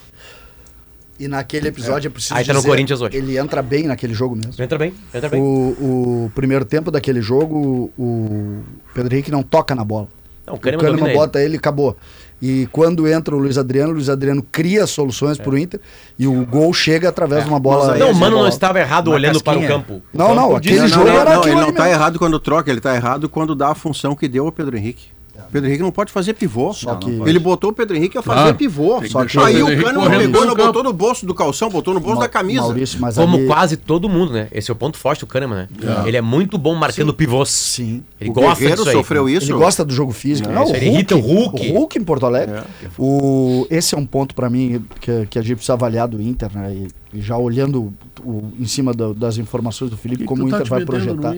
E 1.20 1.28
naquele 1.28 1.68
episódio 1.68 2.08
é 2.08 2.10
preciso 2.10 2.34
Aí 2.34 2.46
tá 2.46 2.54
no 2.54 2.64
Corinthians 2.64 3.02
hoje. 3.02 3.18
Ele 3.18 3.38
entra 3.38 3.62
bem 3.62 3.84
naquele 3.88 4.14
jogo 4.14 4.38
mesmo. 4.38 4.64
Entra 4.64 4.78
bem, 4.78 4.94
entra 5.14 5.28
bem. 5.28 5.42
O, 5.42 6.26
o 6.28 6.32
primeiro 6.34 6.64
tempo 6.64 6.90
daquele 6.90 7.22
jogo, 7.22 7.92
o 7.98 8.62
Pedro 8.94 9.14
Henrique 9.14 9.30
não 9.30 9.44
toca 9.44 9.76
na 9.76 9.84
bola. 9.84 10.08
Não, 10.48 10.54
o 10.54 10.58
O 10.58 10.60
Kahneman 10.62 10.80
Kahneman 10.80 10.96
domina 11.00 11.10
ele. 11.10 11.18
bota 11.20 11.42
ele 11.44 11.56
e 11.56 11.58
acabou. 11.58 11.98
E 12.42 12.68
quando 12.72 13.08
entra 13.08 13.36
o 13.36 13.40
Luiz 13.40 13.58
Adriano, 13.58 13.92
o 13.92 13.96
Luiz 13.96 14.08
Adriano 14.10 14.42
cria 14.52 14.88
soluções 14.88 15.38
pro 15.38 15.58
Inter 15.58 15.80
e 16.18 16.26
o 16.26 16.46
gol 16.46 16.74
chega 16.74 17.10
através 17.10 17.44
de 17.44 17.50
uma 17.50 17.60
bola. 17.60 17.98
Não, 17.98 18.12
o 18.12 18.16
Mano 18.16 18.38
não 18.38 18.48
estava 18.48 18.80
errado 18.80 19.08
Uma 19.08 19.16
olhando 19.16 19.44
para 19.44 19.58
o 19.58 19.62
casquinha. 19.62 19.68
campo. 19.78 19.94
O 20.14 20.18
Não, 20.18 20.34
não, 20.34 20.44
campo 20.44 20.56
aquele 20.56 20.80
diz- 20.82 20.92
jogo 20.92 21.08
não, 21.10 21.20
era 21.20 21.32
não, 21.34 21.40
aquilo 21.42 21.56
ele 21.56 21.62
não 21.66 21.74
tá 21.74 21.84
mesmo. 21.84 21.96
errado 21.98 22.18
quando 22.20 22.40
troca, 22.40 22.72
ele 22.72 22.80
tá 22.82 22.96
errado 22.96 23.28
quando 23.28 23.54
dá 23.56 23.70
a 23.70 23.76
função 23.76 24.16
que 24.16 24.28
deu 24.28 24.46
ao 24.46 24.52
Pedro 24.52 24.78
Henrique. 24.78 25.08
O 25.50 25.52
Pedro 25.52 25.68
Henrique 25.68 25.84
não 25.84 25.92
pode 25.92 26.12
fazer 26.12 26.34
pivô. 26.36 26.72
Só 26.74 26.96
que- 26.96 27.10
Ele 27.10 27.40
botou 27.40 27.72
o 27.72 27.74
Pedro 27.74 27.98
Henrique 27.98 28.18
a 28.18 28.22
fazer 28.22 28.42
Claro, 28.42 28.56
pivô. 28.56 28.92
tem 29.00 29.02
que 29.02 29.10
Só 29.10 29.20
o 29.42 29.44
aí 29.44 29.62
o 29.62 29.66
Kahneman 29.66 29.94
correndo 29.96 30.32
pegou, 30.32 30.46
não 30.46 30.56
botou 30.56 30.84
no 30.84 30.94
bolso 30.94 31.26
do 31.26 31.34
calção, 31.34 31.70
botou 31.70 31.94
no 31.94 32.00
bolso 32.00 32.18
Ma- 32.18 32.22
da 32.22 32.30
camisa. 32.30 32.62
Maurício, 32.62 33.00
mas 33.02 33.16
Como 33.16 33.38
ali- 33.38 33.48
quase 33.48 33.76
todo 33.76 34.08
mundo, 34.08 34.32
né? 34.32 34.48
Esse 34.52 34.70
é 34.70 34.74
o 34.74 34.76
ponto 34.76 34.98
forte 34.98 35.22
do 35.22 35.28
Kahneman, 35.28 35.68
né? 35.82 36.04
Ele 36.06 36.18
é 36.18 36.22
muito 36.22 36.58
bom 36.58 36.76
marcando 36.76 37.14
pivôs. 37.14 37.50
Sim. 37.50 38.04
Ele 38.22 38.30
o 38.30 38.34
gosta 38.34 38.56
Guerreiro 38.60 38.76
disso 38.84 38.90
aí. 38.90 38.96
sofreu 38.96 39.28
isso. 39.28 39.46
Ele 39.52 39.58
gosta 39.58 39.84
do 39.84 39.92
jogo 39.94 40.12
físico. 40.12 40.48
Não, 40.50 40.64
isso 40.66 40.74
o 40.74 40.78
irrita 40.78 41.16
o 41.16 41.20
Hulk. 41.20 41.72
O 41.72 41.74
Hulk 41.74 41.98
em 41.98 42.04
Porto 42.04 42.26
Alegre. 42.28 42.62
O, 42.98 43.66
esse 43.72 43.96
é 43.96 43.98
um 43.98 44.06
ponto 44.06 44.36
pra 44.36 44.50
mim 44.50 44.84
que, 45.02 45.26
que 45.28 45.40
a 45.40 45.42
gente 45.42 45.56
precisa 45.56 45.74
avaliar 45.74 46.08
do 46.08 46.22
Inter, 46.22 46.50
né? 46.54 46.74
E, 47.14 47.20
já 47.22 47.36
olhando 47.38 47.92
o- 48.24 48.44
em 48.60 48.66
cima 48.66 48.94
do- 48.94 49.16
das 49.16 49.38
informações 49.40 49.90
do 49.90 49.98
Felipe, 49.98 50.22
Que 50.22 50.28
como 50.28 50.44
o 50.46 50.50
tá 50.50 50.58
Inter 50.58 50.66
te 50.66 50.70
vai 50.70 50.86
projetar. 50.86 51.34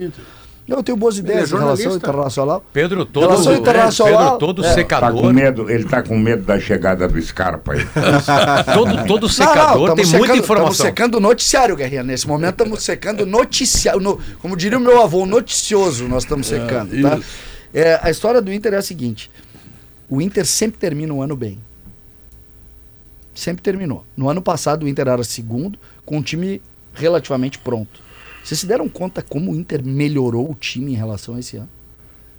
Eu 0.66 0.82
tenho 0.82 0.96
boas 0.96 1.18
ideias 1.18 1.52
é 1.52 1.56
em 1.56 1.58
relação 1.58 1.96
internacional. 1.96 2.64
Pedro, 2.72 3.04
todo, 3.04 3.26
Relação 3.28 3.52
é, 3.52 3.56
internacional, 3.56 4.22
Pedro, 4.32 4.38
todo 4.38 4.64
é. 4.64 4.68
Tá 4.68 4.74
secador, 4.74 5.20
com 5.20 5.32
medo, 5.32 5.68
ele 5.70 5.84
tá 5.84 6.02
com 6.02 6.16
medo 6.16 6.44
da 6.44 6.58
chegada 6.58 7.08
do 7.08 7.20
Scarpa 7.20 7.72
aí. 7.72 7.84
todo, 8.72 9.06
todo 9.06 9.22
Não, 9.22 9.28
secador 9.28 9.88
não, 9.88 9.96
tem 9.96 10.04
tamo 10.04 10.18
muita 10.18 10.34
secando- 10.34 10.38
informação. 10.38 10.70
Estamos 10.72 10.86
secando 10.90 11.14
o 11.16 11.20
noticiário, 11.20 11.76
Guerrinha. 11.76 12.02
Nesse 12.04 12.26
momento 12.28 12.52
estamos 12.62 12.82
secando 12.82 13.26
noticiário. 13.26 14.00
no- 14.00 14.20
como 14.40 14.56
diria 14.56 14.78
o 14.78 14.80
meu 14.80 15.02
avô, 15.02 15.26
noticioso 15.26 16.06
nós 16.08 16.22
estamos 16.22 16.46
secando. 16.46 16.90
tá? 17.02 17.16
isso. 17.18 17.26
É, 17.74 17.98
a 18.02 18.10
história 18.10 18.40
do 18.40 18.52
Inter 18.52 18.74
é 18.74 18.76
a 18.76 18.82
seguinte: 18.82 19.30
o 20.08 20.22
Inter 20.22 20.46
sempre 20.46 20.78
termina 20.78 21.12
um 21.12 21.20
ano 21.20 21.34
bem. 21.34 21.58
Sempre 23.34 23.62
terminou. 23.62 24.04
No 24.16 24.28
ano 24.28 24.42
passado 24.42 24.84
o 24.84 24.88
Inter 24.88 25.08
era 25.08 25.24
segundo, 25.24 25.78
com 26.04 26.18
um 26.18 26.22
time 26.22 26.60
relativamente 26.94 27.58
pronto. 27.58 28.01
Vocês 28.42 28.60
se 28.60 28.66
deram 28.66 28.88
conta 28.88 29.22
como 29.22 29.52
o 29.52 29.56
Inter 29.56 29.82
melhorou 29.84 30.50
o 30.50 30.54
time 30.54 30.92
em 30.92 30.96
relação 30.96 31.34
a 31.36 31.40
esse 31.40 31.56
ano? 31.56 31.68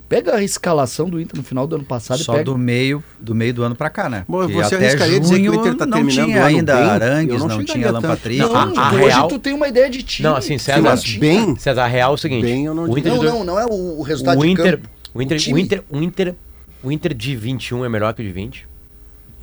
Pega 0.09 0.35
a 0.35 0.43
escalação 0.43 1.09
do 1.09 1.19
Inter 1.19 1.35
no 1.37 1.43
final 1.43 1.65
do 1.65 1.75
ano 1.75 1.85
passado 1.85 2.19
Só 2.21 2.33
e 2.33 2.35
pega. 2.37 2.45
do 2.51 2.57
meio, 2.57 3.03
do 3.19 3.33
meio 3.33 3.53
do 3.53 3.63
ano 3.63 3.73
pra 3.73 3.89
cá, 3.89 4.09
né? 4.09 4.25
Bom, 4.27 4.47
você 4.47 4.75
até 4.75 4.87
arriscaria 4.89 5.19
dizer 5.19 5.39
que 5.39 5.49
o 5.49 5.53
junho 5.53 5.59
Inter 5.61 5.75
tá 5.75 5.85
não 5.87 5.97
terminando 5.97 6.25
tinha 6.25 6.37
o 6.37 6.39
ano 6.39 6.47
ainda 6.57 6.75
bem? 6.75 6.83
Arangues, 6.89 7.39
não 7.39 7.47
não, 7.47 7.63
tinha. 7.63 7.93
Patrick. 8.01 8.39
Não, 8.39 8.49
Não, 8.49 8.55
a- 8.79 8.89
a 8.89 8.93
hoje 8.93 9.05
real- 9.05 9.27
tu 9.27 9.39
tem 9.39 9.53
uma 9.53 9.67
ideia 9.67 9.89
de 9.89 10.03
time. 10.03 10.27
Não, 10.29 10.35
assim, 10.35 10.57
César, 10.59 10.81
Mas 10.81 11.15
bem, 11.15 11.55
César, 11.55 11.83
a 11.83 11.87
real 11.87 12.11
é 12.11 12.13
o 12.13 12.17
seguinte. 12.17 12.43
Bem, 12.43 12.65
eu 12.65 12.75
não 12.75 12.83
o 12.83 12.97
Inter 12.97 13.11
Não, 13.13 13.19
de 13.19 13.25
não, 13.25 13.43
não 13.43 13.59
é 13.59 13.65
o, 13.65 13.99
o 13.99 14.01
resultado 14.03 14.37
o 14.39 14.43
de 14.43 14.49
Inter, 14.49 14.77
campo. 14.77 14.89
o 15.15 15.21
Inter, 15.21 15.37
O 15.37 15.39
o 15.39 15.43
time. 15.43 15.61
Inter, 15.61 15.83
o 15.89 15.97
Inter, 16.03 16.35
o 16.83 16.91
Inter 16.91 17.13
de 17.15 17.35
21 17.35 17.83
é 17.85 17.89
melhor 17.89 18.13
que 18.13 18.21
o 18.21 18.25
de 18.25 18.31
20. 18.31 18.67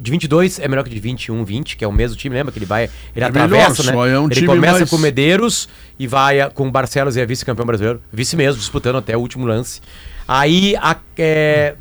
De 0.01 0.11
22 0.11 0.59
é 0.59 0.67
melhor 0.67 0.83
que 0.83 0.91
o 0.91 0.95
de 0.95 0.99
21, 0.99 1.45
20, 1.45 1.77
que 1.77 1.85
é 1.85 1.89
o 1.89 1.93
mesmo 1.93 2.17
time, 2.17 2.35
lembra 2.35 2.51
que 2.51 2.59
ele 2.59 2.65
vai, 2.65 2.85
ele 3.15 3.23
É 3.23 3.29
atravessa, 3.29 3.83
melhor, 3.83 4.07
né? 4.09 4.15
é 4.15 4.19
um 4.19 4.29
ele 4.31 4.47
começa 4.47 4.79
mais- 4.79 4.91
com 4.91 4.97
o 4.97 4.99
Medeiros 4.99 5.69
e 5.99 6.07
vai 6.07 6.41
a- 6.41 6.49
com 6.49 6.67
o 6.67 6.71
Barcelos 6.71 7.17
e 7.17 7.21
é 7.21 7.27
vice-campeão 7.27 7.67
brasileiro, 7.67 8.01
vice 8.11 8.35
mesmo, 8.35 8.59
disputando 8.59 8.97
até 8.97 9.15
o 9.15 9.21
último 9.21 9.45
lance. 9.45 9.83
Aí 10.27 10.75
a- 10.77 10.97
é, 11.19 11.75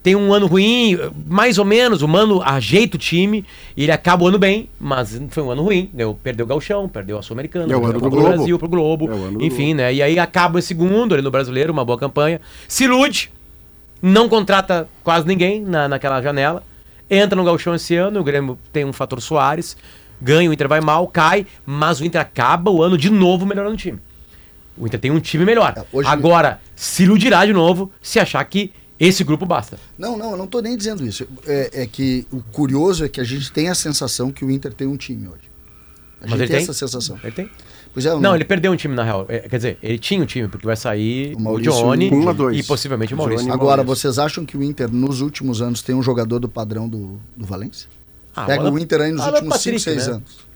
tem 0.00 0.14
um 0.14 0.32
ano 0.32 0.46
ruim, 0.46 0.96
mais 1.26 1.58
ou 1.58 1.64
menos, 1.64 2.02
o 2.02 2.06
Mano 2.06 2.40
ajeita 2.40 2.94
o 2.96 3.00
time 3.00 3.44
e 3.76 3.82
ele 3.82 3.90
acaba 3.90 4.22
o 4.22 4.28
ano 4.28 4.38
bem, 4.38 4.68
mas 4.78 5.20
foi 5.30 5.42
um 5.42 5.50
ano 5.50 5.64
ruim, 5.64 5.90
deu, 5.92 6.16
perdeu 6.22 6.46
o 6.46 6.48
Galchão, 6.48 6.88
perdeu 6.88 7.18
a 7.18 7.22
Sul-Americana, 7.22 7.64
É 7.64 7.76
o 7.76 7.80
perdeu 7.80 7.88
ano 7.90 8.00
do 8.00 8.10
Globo. 8.10 8.28
Brasil 8.28 8.58
pro 8.60 8.68
Globo, 8.68 9.10
É 9.10 9.12
o 9.12 9.42
enfim, 9.44 9.74
né? 9.74 9.92
E 9.92 10.00
aí 10.00 10.20
acaba 10.20 10.60
o 10.60 10.62
segundo 10.62 11.14
ali 11.14 11.22
no 11.22 11.32
Brasileiro, 11.32 11.72
uma 11.72 11.84
boa 11.84 11.98
campanha, 11.98 12.40
se 12.68 12.84
ilude, 12.84 13.28
não 14.00 14.28
contrata 14.28 14.88
quase 15.02 15.26
ninguém 15.26 15.60
na, 15.62 15.88
naquela 15.88 16.22
janela. 16.22 16.62
Entra 17.10 17.36
no 17.36 17.44
Galchão 17.44 17.74
esse 17.74 17.94
ano, 17.94 18.20
o 18.20 18.24
Grêmio 18.24 18.58
tem 18.72 18.84
um 18.84 18.92
fator 18.92 19.20
Soares, 19.20 19.76
ganha, 20.20 20.50
o 20.50 20.52
Inter 20.52 20.68
vai 20.68 20.80
mal, 20.80 21.06
cai, 21.06 21.46
mas 21.64 22.00
o 22.00 22.04
Inter 22.04 22.20
acaba 22.20 22.70
o 22.70 22.82
ano 22.82 22.98
de 22.98 23.10
novo 23.10 23.46
melhorando 23.46 23.74
o 23.74 23.78
time. 23.78 23.98
O 24.76 24.86
Inter 24.86 24.98
tem 25.00 25.10
um 25.10 25.20
time 25.20 25.44
melhor. 25.44 25.72
É, 25.76 25.84
hoje- 25.92 26.08
Agora, 26.08 26.60
se 26.74 27.04
iludirá 27.04 27.46
de 27.46 27.52
novo 27.52 27.90
se 28.02 28.18
achar 28.18 28.44
que 28.44 28.72
esse 28.98 29.22
grupo 29.22 29.46
basta. 29.46 29.78
Não, 29.96 30.16
não, 30.16 30.32
eu 30.32 30.36
não 30.36 30.46
tô 30.46 30.60
nem 30.60 30.76
dizendo 30.76 31.06
isso. 31.06 31.26
É, 31.46 31.82
é 31.82 31.86
que 31.86 32.26
o 32.32 32.40
curioso 32.42 33.04
é 33.04 33.08
que 33.08 33.20
a 33.20 33.24
gente 33.24 33.52
tem 33.52 33.68
a 33.68 33.74
sensação 33.74 34.32
que 34.32 34.44
o 34.44 34.50
Inter 34.50 34.72
tem 34.72 34.86
um 34.86 34.96
time 34.96 35.28
hoje. 35.28 35.50
A 36.20 36.22
Mas 36.22 36.30
gente 36.30 36.40
ele 36.40 36.48
tem, 36.48 36.56
tem? 36.56 36.62
essa 36.64 36.72
sensação. 36.72 37.18
Ele 37.22 37.32
tem? 37.32 37.50
Pois 37.96 38.04
é, 38.04 38.10
eu 38.10 38.20
Não, 38.20 38.34
ele 38.34 38.44
perdeu 38.44 38.70
um 38.70 38.76
time 38.76 38.94
na 38.94 39.02
real. 39.02 39.24
É, 39.26 39.38
quer 39.38 39.56
dizer, 39.56 39.78
ele 39.82 39.98
tinha 39.98 40.22
um 40.22 40.26
time, 40.26 40.48
porque 40.48 40.66
vai 40.66 40.76
sair 40.76 41.34
O 41.34 41.38
o, 41.38 41.40
Maurício 41.40 41.72
Johnny 41.72 42.10
um 42.12 42.50
e 42.52 42.62
possivelmente 42.62 43.14
o 43.14 43.16
Maurício. 43.16 43.50
Agora, 43.50 43.82
Maurício. 43.82 43.86
vocês 44.12 44.18
acham 44.18 44.44
que 44.44 44.54
o 44.54 44.62
Inter, 44.62 44.92
nos 44.92 45.22
últimos 45.22 45.62
anos, 45.62 45.80
tem 45.80 45.94
um 45.94 46.02
jogador 46.02 46.38
do 46.38 46.46
padrão 46.46 46.86
do, 46.86 47.18
do 47.34 47.46
Valência? 47.46 47.88
Ah, 48.34 48.44
Pega 48.44 48.64
Alan- 48.64 48.72
o 48.72 48.78
Inter 48.78 49.00
aí 49.00 49.12
nos 49.12 49.22
Alan 49.22 49.32
últimos 49.36 49.56
5, 49.62 49.76
Patrick, 49.76 49.80
6 49.80 50.06
né? 50.08 50.12
anos. 50.12 50.46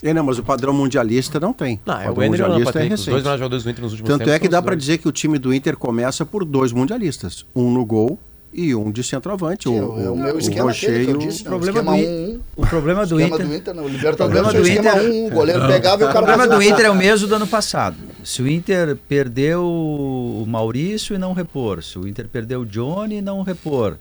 É, 0.00 0.14
não, 0.14 0.22
mas 0.22 0.38
o 0.38 0.44
padrão 0.44 0.72
mundialista 0.72 1.40
não 1.40 1.52
tem. 1.52 1.80
Não, 1.84 2.00
é 2.00 2.08
o 2.08 2.12
o 2.12 2.14
mundialista 2.14 2.64
Patrick, 2.66 2.94
os 2.94 3.00
recente. 3.00 3.10
dois 3.10 3.22
melhores 3.24 3.40
jogadores 3.40 3.64
do 3.64 3.70
Inter 3.70 3.82
nos 3.82 3.92
últimos 3.94 4.08
Tanto 4.08 4.18
tempos 4.20 4.34
é 4.34 4.38
que 4.38 4.48
dá 4.48 4.62
para 4.62 4.76
dizer 4.76 4.98
que 4.98 5.08
o 5.08 5.12
time 5.12 5.40
do 5.40 5.52
Inter 5.52 5.76
começa 5.76 6.24
por 6.24 6.44
dois 6.44 6.70
mundialistas. 6.70 7.44
Um 7.52 7.68
no 7.72 7.84
gol 7.84 8.16
e 8.56 8.74
um 8.74 8.90
de 8.90 9.04
centroavante. 9.04 9.68
É, 9.68 9.70
O, 9.70 9.74
o, 9.74 10.12
o 10.14 10.16
meu 10.16 10.34
o 10.36 10.38
esquema 10.38 10.70
aquele 10.70 11.04
que 11.04 11.10
e 11.10 11.12
eu 11.12 11.16
o- 11.16 11.18
disse, 11.18 11.44
né? 11.44 11.50
o 11.50 11.54
o 11.54 11.58
problema 11.60 11.80
esquema 11.80 11.96
do 11.96 12.32
1 12.32 12.40
O 12.56 12.66
problema 12.66 13.06
do 13.06 13.20
Inter. 13.20 13.74
no 13.74 13.84
O 13.86 14.16
problema 14.16 14.48
o 14.48 14.52
do 14.52 14.62
esquema 14.66 14.90
Inter- 14.90 15.10
1, 15.10 15.26
o 15.26 15.30
goleiro 15.30 15.66
pegava 15.66 16.02
e 16.02 16.06
o 16.06 16.08
O 16.08 16.12
cara 16.12 16.26
problema 16.26 16.48
do 16.56 16.62
Inter 16.62 16.86
é 16.86 16.90
o 16.90 16.94
mesmo 16.94 17.28
do 17.28 17.34
ano 17.34 17.46
passado. 17.46 17.96
Se 18.24 18.42
o 18.42 18.48
Inter 18.48 18.96
perdeu 19.08 19.62
o 19.64 20.44
Maurício 20.48 21.14
e 21.14 21.18
não 21.18 21.32
repor, 21.32 21.82
se 21.82 21.98
o 21.98 22.08
Inter 22.08 22.26
perdeu 22.28 22.60
o 22.62 22.66
Johnny 22.66 23.16
e 23.18 23.20
não 23.22 23.42
repor, 23.42 23.96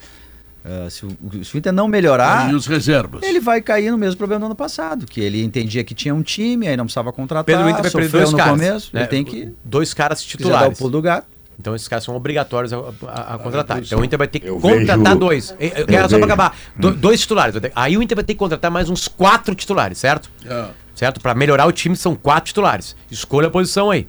ah, 0.64 0.88
se, 0.89 1.06
o, 1.06 1.12
se 1.43 1.56
o 1.56 1.58
Inter 1.60 1.72
não 1.72 1.88
melhorar, 1.88 2.49
E 2.51 2.56
os 2.56 2.66
reservas. 2.66 3.22
ele 3.24 3.39
vai 3.39 3.62
cair 3.62 3.91
no 3.91 3.97
mesmo 3.99 4.18
problema 4.18 4.39
do 4.39 4.45
ano 4.47 4.56
passado, 4.56 5.06
que 5.06 5.22
ele 5.22 5.43
entendia 5.43 5.84
que 5.84 5.93
tinha 5.93 6.14
um 6.16 6.24
time, 6.24 6.68
aí 6.68 6.76
não 6.76 6.86
precisava 6.86 7.12
contratar, 7.14 7.43
Pedro, 7.43 7.66
o 7.66 7.70
Inter 7.70 7.82
vai 7.84 7.91
sofreu 7.91 8.10
dois 8.10 8.32
no 8.32 8.38
começo. 8.39 8.56
começo, 8.58 8.89
né? 8.93 9.01
ele 9.01 9.08
tem 9.10 9.24
que 9.24 9.49
Dois 9.64 9.93
caras 9.93 10.22
quiser 10.22 10.38
dar 10.38 10.43
o 10.45 10.47
titulares. 10.49 10.78
pulo 10.80 10.89
do 10.91 11.01
gato. 11.01 11.28
Então 11.60 11.74
esses 11.76 11.88
caras 11.88 12.03
são 12.03 12.16
obrigatórios 12.16 12.74
a, 12.74 12.78
a- 13.08 13.36
a 13.36 13.38
contratar. 13.38 13.80
Então 13.82 13.99
o 13.99 14.06
Inter 14.06 14.18
vai 14.20 14.28
ter 14.28 14.39
que 14.39 14.47
Eu 14.47 14.60
contratar 14.60 14.97
vejo- 14.99 15.16
dois. 15.20 15.56
Eu, 15.60 15.70
eu 15.70 15.86
quero 15.88 16.10
só 16.10 16.18
pra 16.18 16.26
acabar. 16.26 16.58
Do- 16.76 16.93
dois 16.93 17.22
titulares. 17.22 17.56
Aí 17.76 17.97
o 17.97 18.03
Inter 18.03 18.16
vai 18.16 18.24
ter 18.26 18.34
que 18.34 18.39
contratar 18.39 18.70
mais 18.70 18.89
uns 18.89 19.08
quatro 19.08 19.56
titulares, 19.56 19.97
certo? 19.97 20.30
É. 20.45 20.66
Certo? 20.93 21.20
Pra 21.22 21.34
melhorar 21.34 21.66
o 21.66 21.72
time 21.72 21.95
são 21.95 22.16
quatro 22.16 22.47
titulares. 22.47 22.95
Escolha 23.10 23.47
a 23.47 23.51
posição 23.51 23.89
aí. 23.91 24.06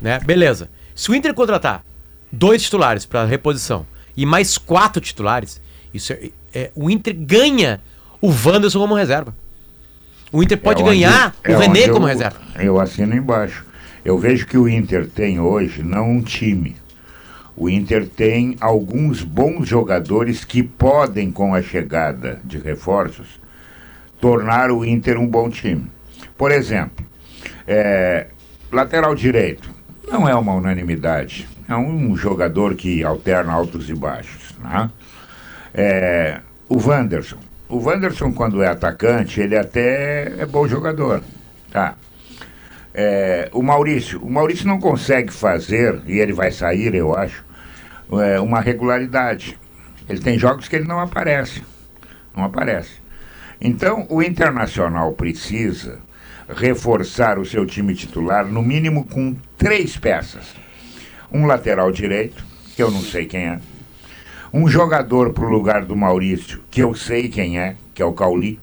Né? 0.00 0.18
Beleza. 0.20 0.68
Se 0.94 1.10
o 1.10 1.14
Inter 1.14 1.34
contratar 1.34 1.84
dois 2.30 2.62
titulares 2.62 3.04
pra 3.06 3.24
reposição 3.24 3.84
e 4.16 4.24
mais 4.24 4.56
quatro 4.58 5.00
titulares, 5.00 5.60
isso 5.92 6.12
é, 6.12 6.30
é- 6.54 6.70
o 6.74 6.88
Inter 6.90 7.14
ganha 7.16 7.80
o 8.20 8.28
Wanderson 8.30 8.78
como 8.78 8.94
reserva. 8.94 9.34
O 10.32 10.42
Inter 10.42 10.58
pode 10.58 10.80
É 10.80 10.84
onde- 10.84 10.94
ganhar 11.00 11.34
é 11.44 11.56
o 11.56 11.58
René 11.58 11.88
como 11.88 12.06
eu- 12.06 12.08
reserva. 12.08 12.36
Eu 12.58 12.80
assino 12.80 13.14
embaixo. 13.16 13.64
Eu 14.04 14.18
vejo 14.18 14.46
que 14.46 14.58
o 14.58 14.68
Inter 14.68 15.08
tem 15.08 15.40
hoje 15.40 15.82
não 15.82 16.10
um 16.10 16.22
time. 16.22 16.76
O 17.56 17.68
Inter 17.68 18.08
tem 18.08 18.56
alguns 18.60 19.22
bons 19.22 19.68
jogadores 19.68 20.44
que 20.44 20.62
podem, 20.62 21.30
com 21.30 21.54
a 21.54 21.62
chegada 21.62 22.40
de 22.44 22.58
reforços, 22.58 23.40
tornar 24.20 24.70
o 24.70 24.84
Inter 24.84 25.18
um 25.18 25.26
bom 25.26 25.48
time. 25.48 25.90
Por 26.36 26.50
exemplo, 26.50 27.04
é, 27.66 28.26
lateral 28.72 29.14
direito 29.14 29.70
não 30.10 30.28
é 30.28 30.34
uma 30.34 30.54
unanimidade. 30.54 31.48
É 31.68 31.74
um 31.74 32.14
jogador 32.16 32.74
que 32.74 33.02
alterna 33.02 33.52
altos 33.52 33.88
e 33.88 33.94
baixos. 33.94 34.54
Né? 34.58 34.90
É, 35.72 36.40
o 36.68 36.76
Wanderson. 36.76 37.38
O 37.68 37.78
Wanderson, 37.78 38.32
quando 38.32 38.62
é 38.62 38.68
atacante, 38.68 39.40
ele 39.40 39.56
até 39.56 40.40
é 40.40 40.46
bom 40.46 40.68
jogador. 40.68 41.22
Tá. 41.72 41.94
É, 42.94 43.48
o 43.52 43.60
Maurício. 43.60 44.22
O 44.22 44.30
Maurício 44.30 44.66
não 44.66 44.78
consegue 44.78 45.32
fazer, 45.32 46.00
e 46.06 46.18
ele 46.18 46.32
vai 46.32 46.52
sair, 46.52 46.94
eu 46.94 47.14
acho, 47.14 47.44
é, 48.12 48.38
uma 48.38 48.60
regularidade. 48.60 49.58
Ele 50.08 50.20
tem 50.20 50.38
jogos 50.38 50.68
que 50.68 50.76
ele 50.76 50.86
não 50.86 51.00
aparece. 51.00 51.62
Não 52.36 52.44
aparece. 52.44 53.02
Então, 53.60 54.06
o 54.08 54.22
Internacional 54.22 55.12
precisa 55.12 55.98
reforçar 56.48 57.38
o 57.38 57.44
seu 57.44 57.64
time 57.66 57.94
titular, 57.94 58.46
no 58.46 58.62
mínimo 58.62 59.06
com 59.06 59.34
três 59.56 59.96
peças. 59.96 60.54
Um 61.32 61.46
lateral 61.46 61.90
direito, 61.90 62.44
que 62.76 62.82
eu 62.82 62.90
não 62.90 63.00
sei 63.00 63.26
quem 63.26 63.46
é. 63.46 63.60
Um 64.52 64.68
jogador 64.68 65.32
para 65.32 65.46
o 65.46 65.50
lugar 65.50 65.84
do 65.84 65.96
Maurício, 65.96 66.60
que 66.70 66.80
eu 66.80 66.94
sei 66.94 67.28
quem 67.28 67.58
é, 67.58 67.74
que 67.92 68.02
é 68.02 68.04
o 68.04 68.12
Cauli. 68.12 68.60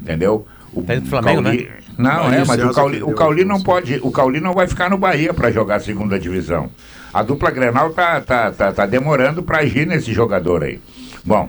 Entendeu? 0.00 0.46
O 0.72 0.82
Tá 0.82 0.94
indo 0.94 1.02
pro 1.02 1.10
Flamengo, 1.10 1.42
Cauli- 1.42 1.68
Não, 1.96 2.32
é, 2.32 2.44
mas 2.44 2.62
o 2.64 2.70
Cauli, 2.72 3.02
o 3.02 3.12
Cauli 3.12 3.44
não 3.44 3.60
pode. 3.60 3.98
O 4.02 4.10
Cauli 4.10 4.40
não 4.40 4.52
vai 4.54 4.66
ficar 4.68 4.88
no 4.90 4.98
Bahia 4.98 5.32
para 5.34 5.50
jogar 5.50 5.76
a 5.76 5.80
segunda 5.80 6.18
divisão. 6.18 6.70
A 7.12 7.22
dupla 7.22 7.50
Grenal 7.50 7.90
tá, 7.90 8.20
tá, 8.20 8.50
tá, 8.52 8.72
tá 8.72 8.86
demorando 8.86 9.42
para 9.42 9.58
agir 9.58 9.86
nesse 9.86 10.12
jogador 10.12 10.62
aí. 10.62 10.78
Bom. 11.24 11.48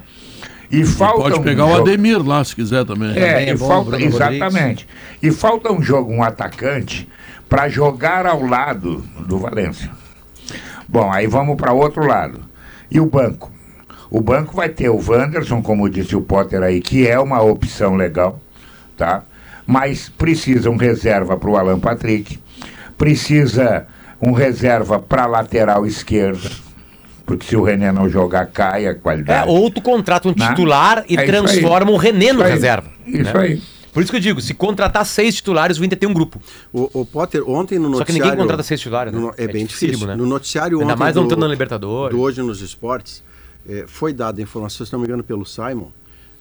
E 0.72 0.86
falta 0.86 1.22
Pode 1.24 1.39
um 1.39 1.43
pegar 1.43 1.65
o 1.65 1.70
jogo- 1.76 1.82
Ademir 1.82 2.26
lá, 2.26 2.43
se 2.43 2.55
quiser 2.55 2.86
também. 2.86 3.09
é, 3.11 3.13
Também 3.13 3.49
é 3.49 3.49
e 3.49 3.57
bom, 3.57 3.67
falta, 3.67 3.89
Bruno 3.91 4.05
Rodrigues. 4.11 4.36
exatamente. 4.38 4.88
E 5.22 5.32
falta 5.32 5.72
um 5.74 5.82
jogo, 5.82 6.11
um 6.13 6.24
atacante, 6.24 7.09
para 7.49 7.67
jogar 7.67 8.26
ao 8.28 8.45
lado 8.45 9.03
do 9.28 9.38
Valência. 9.39 9.89
Bom, 10.88 11.11
aí 11.11 11.28
vamos 11.28 11.55
para 11.57 11.74
outro 11.74 12.05
lado. 12.05 12.39
E 12.89 12.99
o 12.99 13.05
banco? 13.05 13.51
O 14.09 14.22
banco 14.22 14.55
vai 14.55 14.70
ter 14.70 14.89
o 14.89 14.97
Wanderson, 14.99 15.61
como 15.61 15.89
disse 15.89 16.15
o 16.15 16.22
Potter 16.22 16.61
aí, 16.63 16.80
que 16.82 17.07
é 17.07 17.20
uma 17.20 17.41
opção 17.41 17.95
legal, 17.95 18.39
tá? 19.00 19.24
Mas 19.66 20.10
precisa 20.10 20.70
um 20.70 20.76
reserva 20.76 21.38
para 21.38 21.50
o 21.50 21.56
Alan 21.58 21.80
Patrick, 21.80 22.38
precisa 22.97 23.88
um 24.22 24.34
reserva 24.34 25.00
para 25.00 25.26
lateral 25.26 25.86
esquerda, 25.86 26.50
porque 27.26 27.45
se 27.47 27.56
o 27.56 27.64
René 27.64 27.91
não 27.91 28.10
jogar, 28.10 28.45
cai 28.47 28.86
a 28.86 28.89
É, 28.91 28.93
qualidade. 28.93 29.50
ou 29.50 29.72
tu 29.72 29.82
contrata 29.82 30.28
um 30.28 30.34
Né? 30.38 30.50
titular 30.50 31.06
e 31.08 31.16
É 31.16 31.26
transforma 31.26 31.91
o 31.91 31.97
René 31.97 32.34
no 32.34 32.39
Isso 32.39 32.43
aí. 32.43 32.52
reserva. 32.52 32.91
Isso 33.08 33.34
né? 33.34 33.39
aí. 33.39 33.62
Por 33.93 34.04
isso 34.04 34.12
que 34.12 34.18
eu 34.18 34.22
digo, 34.22 34.39
se 34.41 34.54
contratar 34.54 35.06
seis 35.06 35.36
titulares, 35.36 35.80
o 35.80 35.86
Inter 35.86 35.97
tem 35.97 36.08
um 36.08 36.14
grupo. 36.14 36.39
O, 36.72 37.02
o 37.02 37.06
Potter, 37.06 37.41
ontem 37.50 37.80
no 37.80 37.86
Só 37.86 37.91
que 37.91 38.00
noticiário... 38.12 38.24
ninguém 38.26 38.38
contrata 38.39 38.64
seis 38.64 38.80
titulares, 38.80 39.12
né? 39.14 39.20
no- 39.20 39.30
é, 39.30 39.43
É 39.45 39.47
bem 39.47 39.66
dificílimo, 39.66 39.97
difícil. 40.00 40.08
né? 40.08 40.16
No 40.16 40.26
noticiário 40.28 40.80
Ainda 40.80 40.93
ontem 40.93 41.00
mais 41.00 41.16
não 41.16 41.24
do- 41.24 41.28
estando 41.28 41.41
na 41.41 41.47
Libertadores. 41.47 42.16
do 42.16 42.22
Hoje 42.22 42.41
nos 42.41 42.62
Esportes, 42.62 43.24
eh, 43.68 43.86
foi 43.88 44.14
dada 44.14 44.39
a 44.39 44.43
informação, 44.43 44.86
se 44.86 44.91
não 44.93 45.00
me 45.00 45.06
engano, 45.06 45.24
pelo 45.24 45.43
Simon, 45.45 45.88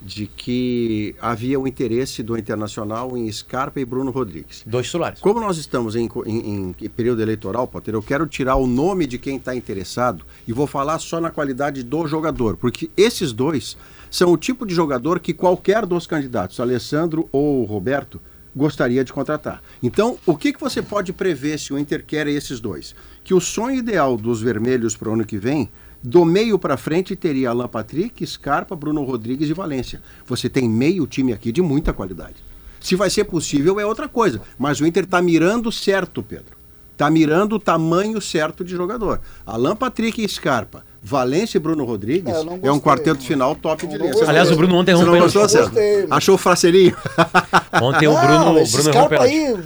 de 0.00 0.26
que 0.26 1.14
havia 1.20 1.58
o 1.58 1.66
interesse 1.66 2.22
do 2.22 2.38
Internacional 2.38 3.16
em 3.16 3.30
Scarpa 3.32 3.80
e 3.80 3.84
Bruno 3.84 4.10
Rodrigues. 4.10 4.62
Dois 4.64 4.86
titulares. 4.86 5.20
Como 5.20 5.40
nós 5.40 5.58
estamos 5.58 5.96
em, 5.96 6.08
em- 6.26 6.74
em 6.80 6.88
período 6.88 7.20
eleitoral, 7.20 7.66
Potter, 7.66 7.94
eu 7.94 8.02
quero 8.02 8.26
tirar 8.26 8.56
o 8.56 8.66
nome 8.66 9.06
de 9.06 9.18
quem 9.18 9.36
está 9.36 9.54
interessado 9.56 10.24
e 10.46 10.52
vou 10.52 10.66
falar 10.66 10.98
só 11.00 11.20
na 11.20 11.30
qualidade 11.30 11.82
do 11.82 12.06
jogador, 12.06 12.56
porque 12.56 12.90
esses 12.96 13.32
dois 13.32 13.76
são 14.10 14.32
o 14.32 14.36
tipo 14.36 14.64
de 14.64 14.74
jogador 14.74 15.18
que 15.20 15.34
qualquer 15.34 15.84
dos 15.84 16.06
candidatos, 16.06 16.60
Alessandro 16.60 17.28
ou 17.32 17.64
Roberto, 17.64 18.20
gostaria 18.56 19.04
de 19.04 19.12
contratar. 19.12 19.62
Então, 19.82 20.16
o 20.24 20.36
que, 20.36 20.52
que 20.52 20.60
você 20.60 20.80
pode 20.80 21.12
prever 21.12 21.58
se 21.58 21.72
o 21.72 21.78
Inter 21.78 22.04
quer 22.04 22.26
esses 22.26 22.58
dois? 22.60 22.94
Que 23.22 23.34
o 23.34 23.40
sonho 23.40 23.76
ideal 23.76 24.16
dos 24.16 24.40
vermelhos 24.40 24.96
para 24.96 25.10
o 25.10 25.12
ano 25.12 25.24
que 25.26 25.36
vem, 25.36 25.68
do 26.02 26.24
meio 26.24 26.58
para 26.58 26.76
frente, 26.76 27.16
teria 27.16 27.50
Alan 27.50 27.68
Patrick, 27.68 28.24
Scarpa, 28.26 28.76
Bruno 28.76 29.02
Rodrigues 29.02 29.48
e 29.48 29.52
Valência. 29.52 30.00
Você 30.26 30.48
tem 30.48 30.68
meio 30.68 31.06
time 31.06 31.32
aqui 31.32 31.50
de 31.52 31.60
muita 31.62 31.92
qualidade. 31.92 32.36
Se 32.80 32.94
vai 32.94 33.10
ser 33.10 33.24
possível 33.24 33.80
é 33.80 33.84
outra 33.86 34.08
coisa. 34.08 34.40
Mas 34.58 34.80
o 34.80 34.86
Inter 34.86 35.04
está 35.04 35.20
mirando 35.20 35.72
certo, 35.72 36.22
Pedro. 36.22 36.56
Está 36.92 37.10
mirando 37.10 37.54
o 37.56 37.58
tamanho 37.60 38.20
certo 38.20 38.64
de 38.64 38.72
jogador. 38.74 39.20
Alan 39.46 39.76
Patrick 39.76 40.20
e 40.24 40.28
Scarpa, 40.28 40.84
Valência 41.00 41.56
e 41.56 41.60
Bruno 41.60 41.84
Rodrigues 41.84 42.34
É, 42.34 42.42
não 42.42 42.54
é, 42.54 42.56
um 42.56 42.60
gostei, 42.60 42.80
quarteto 42.80 43.20
não. 43.20 43.26
final 43.26 43.54
top 43.54 43.86
de 43.86 43.92
não 43.92 44.00
linha. 44.00 44.10
gostei. 44.12 44.28
Aliás, 44.28 44.50
o 44.50 44.56
Bruno 44.56 44.74
ontem 44.76 44.92
Você 44.96 45.02
errou 45.02 45.14
não 45.14 45.20
um 45.20 45.22
gostou? 45.22 45.42
Gostei. 45.42 46.06
Achou 46.10 46.34
o 46.34 46.38
fraceirinho? 46.38 46.96
Ontem 47.80 48.08
o 48.08 48.12
Não, 48.14 48.20
Bruno, 48.20 48.62
o 48.62 48.66
Bruno 48.66 48.92
pênalti. 49.08 49.14
aí, 49.22 49.56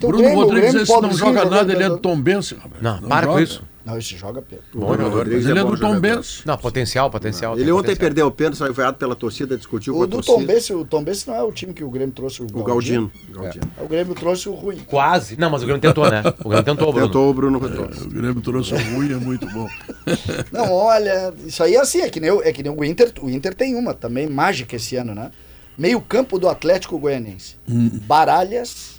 Bruno 0.00 0.18
Grêmio, 0.18 0.40
Rodrigues, 0.40 0.70
Grêmio 0.70 0.82
esse 0.82 0.92
não 1.00 1.12
joga 1.12 1.38
jogando, 1.40 1.50
nada, 1.50 1.72
ele 1.72 1.82
é 1.84 1.88
do. 1.88 1.98
Tom 1.98 2.20
Benz. 2.20 2.50
rapaz. 2.50 2.82
Não, 2.82 3.00
para 3.02 3.26
com 3.28 3.38
isso. 3.38 3.62
Não, 3.84 3.98
esse 3.98 4.16
joga, 4.16 4.40
Pedro. 4.40 4.64
O 4.74 4.78
Bruno 4.86 5.02
Mas 5.04 5.12
Rodrigues 5.14 5.46
ele 5.46 5.58
é 5.58 5.62
bom 5.64 5.70
do 5.72 5.80
Tom. 5.80 5.98
Benz. 5.98 6.42
Não, 6.46 6.56
potencial, 6.56 7.10
potencial. 7.10 7.54
Ele 7.54 7.64
tem 7.64 7.72
ontem 7.72 7.78
potencial. 7.82 8.00
perdeu 8.06 8.26
o 8.28 8.30
pênalti, 8.30 8.56
saiu 8.58 8.72
vaiado 8.72 8.96
pela 8.96 9.16
torcida, 9.16 9.56
discutiu 9.56 9.92
com 9.94 10.00
O 10.00 10.02
a 10.04 10.06
do 10.06 10.12
torcida. 10.16 10.36
Tom 10.38 10.44
Bense, 10.46 10.72
o 10.74 10.84
Tom 10.84 11.02
Bense 11.02 11.26
não 11.28 11.34
é 11.34 11.42
o 11.42 11.50
time 11.52 11.74
que 11.74 11.82
o 11.82 11.90
Grêmio 11.90 12.14
trouxe 12.14 12.42
o 12.42 12.46
O 12.46 12.62
Galdino. 12.62 13.10
Galdino. 13.30 13.42
Galdino. 13.42 13.70
É, 13.76 13.82
O 13.82 13.88
Grêmio 13.88 14.14
trouxe 14.14 14.48
o 14.48 14.52
ruim. 14.54 14.76
Quase. 14.86 15.36
Não, 15.38 15.50
mas 15.50 15.62
o 15.62 15.64
Grêmio 15.64 15.82
tentou, 15.82 16.08
né? 16.10 16.22
O 16.44 16.48
Grêmio 16.48 16.64
tentou, 16.64 16.92
Bruno. 16.92 17.06
Tentou 17.08 17.30
o 17.30 17.34
Bruno 17.34 17.58
Rodrigues. 17.58 18.02
O 18.02 18.08
Grêmio 18.08 18.40
trouxe 18.40 18.74
o 18.74 18.78
ruim, 18.78 19.12
é 19.12 19.16
muito 19.16 19.46
bom. 19.50 19.68
Não, 20.52 20.70
olha, 20.72 21.34
isso 21.46 21.62
aí 21.62 21.74
é 21.74 21.80
assim, 21.80 22.00
é 22.02 22.08
que 22.08 22.20
nem, 22.20 22.30
o- 22.30 22.42
é 22.42 22.52
que 22.52 22.62
nem 22.62 22.70
o 22.72 22.84
Inter. 22.84 23.12
O 23.20 23.28
Inter 23.28 23.54
tem 23.54 23.74
uma 23.74 23.94
também 23.94 24.28
mágica 24.28 24.76
esse 24.76 24.94
ano, 24.96 25.14
né? 25.14 25.30
Meio 25.76 26.00
campo 26.00 26.38
do 26.38 26.48
Atlético 26.48 26.98
Goianiense. 26.98 27.56
Baralhas 28.06 28.91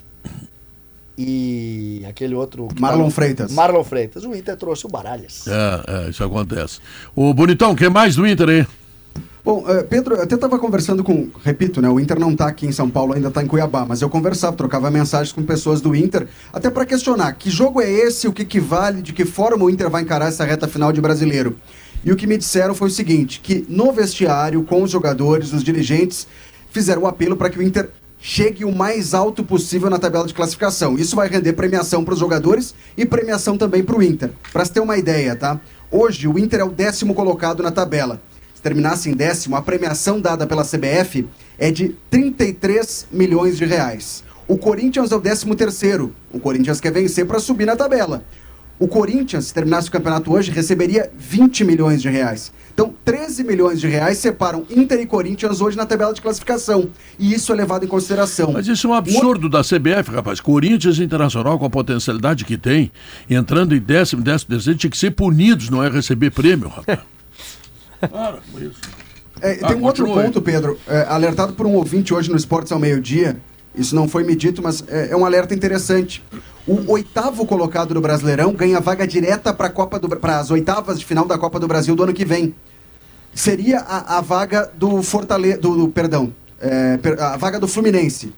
e 1.16 2.04
aquele 2.08 2.34
outro... 2.34 2.68
Marlon 2.78 3.04
tá 3.04 3.10
Freitas. 3.10 3.52
Marlon 3.52 3.84
Freitas. 3.84 4.24
O 4.24 4.34
Inter 4.34 4.56
trouxe 4.56 4.86
o 4.86 4.88
Baralhas. 4.88 5.46
É, 5.46 6.06
é, 6.06 6.10
isso 6.10 6.22
acontece. 6.24 6.80
Ô, 7.14 7.32
Bonitão, 7.32 7.72
o 7.72 7.76
que 7.76 7.88
mais 7.88 8.16
do 8.16 8.26
Inter 8.26 8.48
aí? 8.48 8.66
Bom, 9.44 9.62
eh, 9.68 9.82
Pedro, 9.82 10.14
eu 10.14 10.22
até 10.22 10.36
estava 10.36 10.58
conversando 10.58 11.04
com, 11.04 11.28
repito, 11.44 11.82
né, 11.82 11.88
o 11.90 12.00
Inter 12.00 12.18
não 12.18 12.32
está 12.32 12.46
aqui 12.46 12.66
em 12.66 12.72
São 12.72 12.88
Paulo, 12.88 13.12
ainda 13.12 13.28
está 13.28 13.42
em 13.42 13.46
Cuiabá, 13.46 13.84
mas 13.86 14.00
eu 14.00 14.08
conversava, 14.08 14.56
trocava 14.56 14.90
mensagens 14.90 15.32
com 15.32 15.42
pessoas 15.42 15.82
do 15.82 15.94
Inter, 15.94 16.26
até 16.50 16.70
para 16.70 16.86
questionar 16.86 17.34
que 17.34 17.50
jogo 17.50 17.82
é 17.82 17.90
esse, 17.90 18.26
o 18.26 18.32
que, 18.32 18.42
que 18.46 18.58
vale, 18.58 19.02
de 19.02 19.12
que 19.12 19.26
forma 19.26 19.62
o 19.62 19.68
Inter 19.68 19.90
vai 19.90 20.00
encarar 20.00 20.28
essa 20.28 20.46
reta 20.46 20.66
final 20.66 20.90
de 20.94 21.00
brasileiro. 21.02 21.58
E 22.02 22.10
o 22.10 22.16
que 22.16 22.26
me 22.26 22.38
disseram 22.38 22.74
foi 22.74 22.88
o 22.88 22.90
seguinte, 22.90 23.40
que 23.42 23.66
no 23.68 23.92
vestiário, 23.92 24.62
com 24.64 24.82
os 24.82 24.90
jogadores, 24.90 25.52
os 25.52 25.62
dirigentes, 25.62 26.26
fizeram 26.70 27.02
o 27.02 27.06
apelo 27.06 27.36
para 27.36 27.50
que 27.50 27.58
o 27.58 27.62
Inter 27.62 27.90
chegue 28.26 28.64
o 28.64 28.74
mais 28.74 29.12
alto 29.12 29.44
possível 29.44 29.90
na 29.90 29.98
tabela 29.98 30.26
de 30.26 30.32
classificação. 30.32 30.96
Isso 30.96 31.14
vai 31.14 31.28
render 31.28 31.52
premiação 31.52 32.02
para 32.02 32.14
os 32.14 32.20
jogadores 32.20 32.74
e 32.96 33.04
premiação 33.04 33.58
também 33.58 33.84
para 33.84 33.98
o 33.98 34.02
Inter. 34.02 34.30
Para 34.50 34.64
se 34.64 34.72
ter 34.72 34.80
uma 34.80 34.96
ideia, 34.96 35.36
tá? 35.36 35.60
Hoje 35.90 36.26
o 36.26 36.38
Inter 36.38 36.60
é 36.60 36.64
o 36.64 36.70
décimo 36.70 37.12
colocado 37.12 37.62
na 37.62 37.70
tabela. 37.70 38.22
Se 38.54 38.62
terminasse 38.62 39.10
em 39.10 39.12
décimo, 39.12 39.56
a 39.56 39.60
premiação 39.60 40.18
dada 40.18 40.46
pela 40.46 40.64
CBF 40.64 41.28
é 41.58 41.70
de 41.70 41.94
33 42.08 43.08
milhões 43.12 43.58
de 43.58 43.66
reais. 43.66 44.24
O 44.48 44.56
Corinthians 44.56 45.12
é 45.12 45.16
o 45.16 45.20
13 45.20 45.54
terceiro. 45.54 46.14
O 46.32 46.40
Corinthians 46.40 46.80
quer 46.80 46.92
vencer 46.92 47.26
para 47.26 47.38
subir 47.38 47.66
na 47.66 47.76
tabela. 47.76 48.24
O 48.78 48.88
Corinthians, 48.88 49.46
se 49.46 49.54
terminasse 49.54 49.88
o 49.88 49.92
campeonato 49.92 50.32
hoje, 50.32 50.50
receberia 50.50 51.10
20 51.16 51.64
milhões 51.64 52.02
de 52.02 52.08
reais. 52.08 52.52
Então, 52.72 52.92
13 53.04 53.44
milhões 53.44 53.80
de 53.80 53.86
reais 53.86 54.18
separam 54.18 54.66
Inter 54.68 55.00
e 55.00 55.06
Corinthians 55.06 55.60
hoje 55.60 55.76
na 55.76 55.86
tabela 55.86 56.12
de 56.12 56.20
classificação. 56.20 56.90
E 57.16 57.32
isso 57.32 57.52
é 57.52 57.54
levado 57.54 57.84
em 57.84 57.88
consideração. 57.88 58.52
Mas 58.52 58.66
isso 58.66 58.88
é 58.88 58.90
um 58.90 58.94
absurdo 58.94 59.48
da 59.48 59.62
CBF, 59.62 60.10
rapaz. 60.10 60.40
Corinthians 60.40 60.98
Internacional, 60.98 61.56
com 61.56 61.66
a 61.66 61.70
potencialidade 61.70 62.44
que 62.44 62.56
tem, 62.58 62.90
entrando 63.30 63.76
em 63.76 63.80
décimo, 63.80 64.22
décimo 64.22 64.50
terceiro, 64.50 64.76
tinha 64.76 64.90
que 64.90 64.98
ser 64.98 65.12
punidos, 65.12 65.70
não 65.70 65.84
é 65.84 65.88
receber 65.88 66.30
prêmio, 66.30 66.68
rapaz. 66.68 66.98
Para 68.10 68.38
com 68.52 68.58
isso. 68.58 68.80
É, 69.40 69.58
Ah, 69.62 69.68
tem 69.68 69.76
um 69.76 69.84
outro 69.84 70.06
ponto, 70.06 70.42
Pedro, 70.42 70.78
é, 70.88 71.02
alertado 71.08 71.52
por 71.52 71.66
um 71.66 71.74
ouvinte 71.74 72.12
hoje 72.12 72.28
no 72.28 72.36
Esportes 72.36 72.72
ao 72.72 72.78
meio-dia. 72.78 73.36
Isso 73.74 73.94
não 73.94 74.08
foi 74.08 74.24
me 74.24 74.34
dito, 74.34 74.62
mas 74.62 74.84
é, 74.88 75.10
é 75.10 75.16
um 75.16 75.24
alerta 75.24 75.54
interessante. 75.54 76.22
O 76.66 76.92
oitavo 76.92 77.44
colocado 77.44 77.92
do 77.92 78.00
Brasileirão 78.00 78.52
ganha 78.52 78.80
vaga 78.80 79.06
direta 79.06 79.52
para 79.52 79.68
Copa 79.68 79.98
do 79.98 80.08
para 80.08 80.38
as 80.38 80.50
oitavas 80.50 80.98
de 80.98 81.04
final 81.04 81.26
da 81.26 81.36
Copa 81.36 81.60
do 81.60 81.68
Brasil 81.68 81.94
do 81.94 82.02
ano 82.04 82.12
que 82.14 82.24
vem. 82.24 82.54
Seria 83.34 83.80
a, 83.80 84.18
a 84.18 84.20
vaga 84.20 84.70
do 84.74 85.02
Fortaleza, 85.02 85.58
do, 85.58 85.76
do- 85.76 85.88
perdão, 85.88 86.32
é, 86.60 86.98
a 87.18 87.36
vaga 87.36 87.58
do 87.60 87.68
Fluminense. 87.68 88.32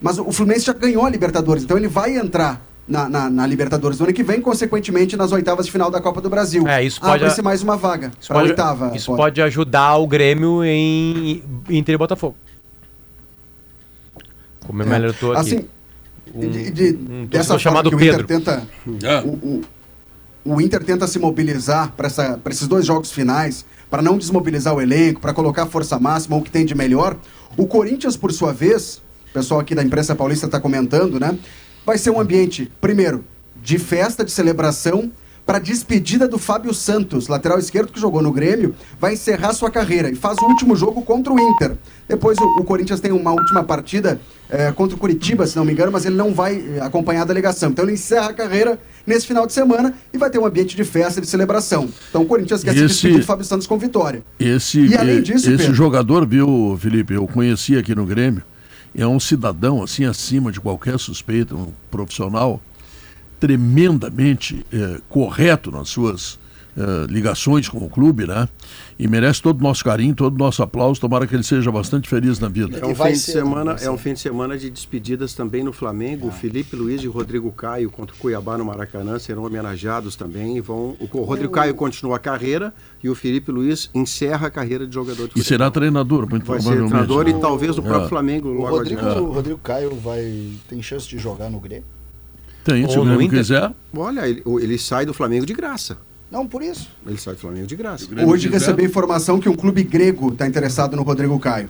Mas 0.00 0.18
o, 0.18 0.26
o 0.28 0.32
Fluminense 0.32 0.64
já 0.66 0.72
ganhou 0.72 1.04
a 1.04 1.10
Libertadores, 1.10 1.62
então 1.62 1.76
ele 1.76 1.86
vai 1.86 2.16
entrar 2.16 2.60
na, 2.88 3.08
na- 3.08 3.30
na 3.30 3.46
Libertadores 3.46 3.98
do 3.98 4.04
ano 4.04 4.12
que 4.14 4.22
vem, 4.24 4.40
consequentemente 4.40 5.16
nas 5.16 5.30
oitavas 5.30 5.66
de 5.66 5.70
final 5.72 5.90
da 5.92 6.00
Copa 6.00 6.20
do 6.20 6.28
Brasil. 6.30 6.66
É, 6.66 6.82
isso 6.82 7.00
pode- 7.00 7.22
Abre-se 7.22 7.42
mais 7.42 7.62
uma 7.62 7.76
vaga 7.76 8.10
Isso 8.20 8.32
pode, 8.32 8.48
oitava. 8.48 8.92
isso 8.96 9.14
pode 9.14 9.40
ajudar 9.42 9.96
o 9.98 10.06
Grêmio 10.08 10.64
em 10.64 11.44
Inter 11.68 11.94
e 11.94 11.98
Botafogo. 11.98 12.34
Como 14.66 14.84
me 14.84 14.94
alertou 14.94 15.32
aqui. 15.32 15.40
Assim, 15.40 15.66
Um- 16.34 16.48
de, 16.48 16.70
de- 16.70 16.98
um 17.12 17.26
dessa 17.26 17.58
chamado 17.58 17.88
que 17.90 17.96
o 17.96 17.98
Pedro. 17.98 18.22
Inter 18.22 18.26
tenta, 18.38 18.68
É. 19.02 19.20
o, 19.20 19.28
o- 19.30 19.62
o 20.44 20.60
Inter 20.60 20.82
tenta 20.84 21.06
se 21.06 21.18
mobilizar 21.18 21.92
para 21.96 22.08
esses 22.50 22.66
dois 22.66 22.86
jogos 22.86 23.12
finais, 23.12 23.64
para 23.90 24.00
não 24.02 24.16
desmobilizar 24.16 24.74
o 24.74 24.80
elenco, 24.80 25.20
para 25.20 25.34
colocar 25.34 25.66
força 25.66 25.98
máxima, 25.98 26.36
o 26.36 26.42
que 26.42 26.50
tem 26.50 26.64
de 26.64 26.74
melhor. 26.74 27.16
O 27.56 27.66
Corinthians, 27.66 28.16
por 28.16 28.32
sua 28.32 28.52
vez, 28.52 29.02
o 29.30 29.32
pessoal 29.34 29.60
aqui 29.60 29.74
da 29.74 29.82
imprensa 29.82 30.14
paulista 30.14 30.46
está 30.46 30.60
comentando, 30.60 31.18
né? 31.20 31.36
Vai 31.84 31.98
ser 31.98 32.10
um 32.10 32.20
ambiente, 32.20 32.70
primeiro, 32.80 33.24
de 33.62 33.78
festa, 33.78 34.24
de 34.24 34.30
celebração, 34.30 35.10
para 35.50 35.58
despedida 35.58 36.28
do 36.28 36.38
Fábio 36.38 36.72
Santos, 36.72 37.26
lateral 37.26 37.58
esquerdo 37.58 37.90
que 37.92 37.98
jogou 37.98 38.22
no 38.22 38.30
Grêmio, 38.30 38.72
vai 39.00 39.14
encerrar 39.14 39.52
sua 39.52 39.68
carreira 39.68 40.08
e 40.08 40.14
faz 40.14 40.38
o 40.38 40.44
último 40.44 40.76
jogo 40.76 41.02
contra 41.02 41.32
o 41.32 41.40
Inter. 41.40 41.72
Depois 42.08 42.38
o, 42.38 42.44
o 42.60 42.62
Corinthians 42.62 43.00
tem 43.00 43.10
uma 43.10 43.32
última 43.32 43.64
partida 43.64 44.20
eh, 44.48 44.70
contra 44.70 44.94
o 44.94 44.98
Curitiba, 45.00 45.44
se 45.48 45.56
não 45.56 45.64
me 45.64 45.72
engano, 45.72 45.90
mas 45.90 46.04
ele 46.06 46.14
não 46.14 46.32
vai 46.32 46.54
eh, 46.76 46.78
acompanhar 46.80 47.22
a 47.22 47.24
delegação. 47.24 47.70
Então 47.70 47.84
ele 47.84 47.94
encerra 47.94 48.28
a 48.28 48.32
carreira 48.32 48.78
nesse 49.04 49.26
final 49.26 49.44
de 49.44 49.52
semana 49.52 49.92
e 50.14 50.18
vai 50.18 50.30
ter 50.30 50.38
um 50.38 50.46
ambiente 50.46 50.76
de 50.76 50.84
festa, 50.84 51.20
de 51.20 51.26
celebração. 51.26 51.88
Então 52.10 52.22
o 52.22 52.26
Corinthians 52.26 52.62
quer 52.62 52.70
se 52.72 52.78
Esse- 52.84 52.86
despedir 52.86 53.18
do 53.18 53.26
Fábio 53.26 53.44
Santos 53.44 53.66
com 53.66 53.76
vitória. 53.76 54.22
Esse, 54.38 54.86
E 54.86 54.96
além 54.96 55.20
disso, 55.20 55.48
esse 55.50 55.56
Pedro- 55.56 55.74
jogador, 55.74 56.24
viu, 56.28 56.78
Felipe, 56.80 57.14
eu 57.14 57.26
conheci 57.26 57.76
aqui 57.76 57.92
no 57.92 58.06
Grêmio, 58.06 58.44
é 58.96 59.04
um 59.04 59.18
cidadão, 59.18 59.82
assim, 59.82 60.04
acima 60.04 60.52
de 60.52 60.60
qualquer 60.60 60.96
suspeita, 60.96 61.56
um 61.56 61.72
profissional 61.90 62.60
tremendamente 63.40 64.64
eh, 64.72 65.00
correto 65.08 65.70
nas 65.70 65.88
suas 65.88 66.38
eh, 66.76 67.06
ligações 67.08 67.68
com 67.68 67.78
o 67.78 67.88
clube, 67.88 68.26
né? 68.26 68.48
E 68.98 69.08
merece 69.08 69.40
todo 69.42 69.58
o 69.58 69.62
nosso 69.62 69.82
carinho, 69.82 70.14
todo 70.14 70.34
o 70.34 70.38
nosso 70.38 70.62
aplauso. 70.62 71.00
Tomara 71.00 71.26
que 71.26 71.34
ele 71.34 71.42
seja 71.42 71.72
bastante 71.72 72.08
feliz 72.08 72.38
na 72.38 72.48
vida. 72.48 72.78
É 72.78 72.84
um, 72.86 72.90
E 72.92 72.94
fim 72.94 73.12
de 73.12 73.18
ser, 73.18 73.32
semana, 73.32 73.72
é 73.80 73.90
um 73.90 73.96
ser. 73.96 74.02
fim 74.02 74.12
de 74.12 74.20
semana 74.20 74.56
de 74.58 74.68
despedidas 74.70 75.32
também 75.34 75.64
no 75.64 75.72
Flamengo. 75.72 76.28
O 76.28 76.30
Felipe 76.30 76.76
Luiz 76.76 77.02
e 77.02 77.08
o 77.08 77.10
Rodrigo 77.10 77.50
Caio 77.50 77.90
contra 77.90 78.14
o 78.14 78.18
Cuiabá 78.18 78.56
no 78.58 78.64
Maracanã 78.64 79.18
serão 79.18 79.44
homenageados 79.44 80.14
também. 80.16 80.58
e 80.58 80.60
Vão, 80.60 80.96
o, 81.00 81.08
o 81.12 81.22
Rodrigo 81.24 81.52
Caio 81.52 81.74
continua 81.74 82.16
a 82.16 82.18
carreira 82.20 82.72
e 83.02 83.08
o 83.08 83.14
Felipe 83.14 83.50
Luiz 83.50 83.90
encerra 83.94 84.46
a 84.46 84.50
carreira 84.50 84.86
de 84.86 84.94
jogador 84.94 85.16
de 85.24 85.24
E 85.24 85.28
futebol. 85.28 85.44
será 85.48 85.70
treinador, 85.70 86.28
muito 86.30 86.44
Vai 86.46 86.58
ser 86.60 86.66
provavelmente. 86.66 86.90
treinador 86.90 87.28
e 87.28 87.32
né? 87.32 87.38
talvez 87.40 87.74
do 87.76 87.82
próprio 87.82 88.04
É. 88.06 88.08
Flamengo 88.08 88.48
O 88.50 88.66
Rodrigo, 88.68 89.00
o 89.06 89.32
Rodrigo 89.32 89.58
Caio 89.58 89.94
vai, 89.96 90.50
tem 90.68 90.80
chance 90.82 91.08
de 91.08 91.18
jogar 91.18 91.48
no 91.50 91.58
Grêmio? 91.58 91.84
Tem, 92.64 92.88
se 92.88 92.96
Ou 92.96 93.02
o 93.02 93.06
Grêmio 93.06 93.22
Inter. 93.22 93.38
quiser. 93.38 93.72
Olha, 93.96 94.28
ele, 94.28 94.42
ele 94.60 94.78
sai 94.78 95.06
do 95.06 95.14
Flamengo 95.14 95.46
de 95.46 95.52
graça. 95.54 95.96
Não, 96.30 96.46
por 96.46 96.62
isso. 96.62 96.88
Ele 97.06 97.18
sai 97.18 97.34
do 97.34 97.40
Flamengo 97.40 97.66
de 97.66 97.74
graça. 97.76 98.06
Grêmio 98.06 98.28
Hoje 98.32 98.48
quiser. 98.48 98.58
recebi 98.66 98.84
informação 98.84 99.40
que 99.40 99.48
um 99.48 99.56
clube 99.56 99.82
grego 99.82 100.28
está 100.32 100.46
interessado 100.46 100.94
no 100.96 101.02
Rodrigo 101.02 101.38
Caio. 101.40 101.68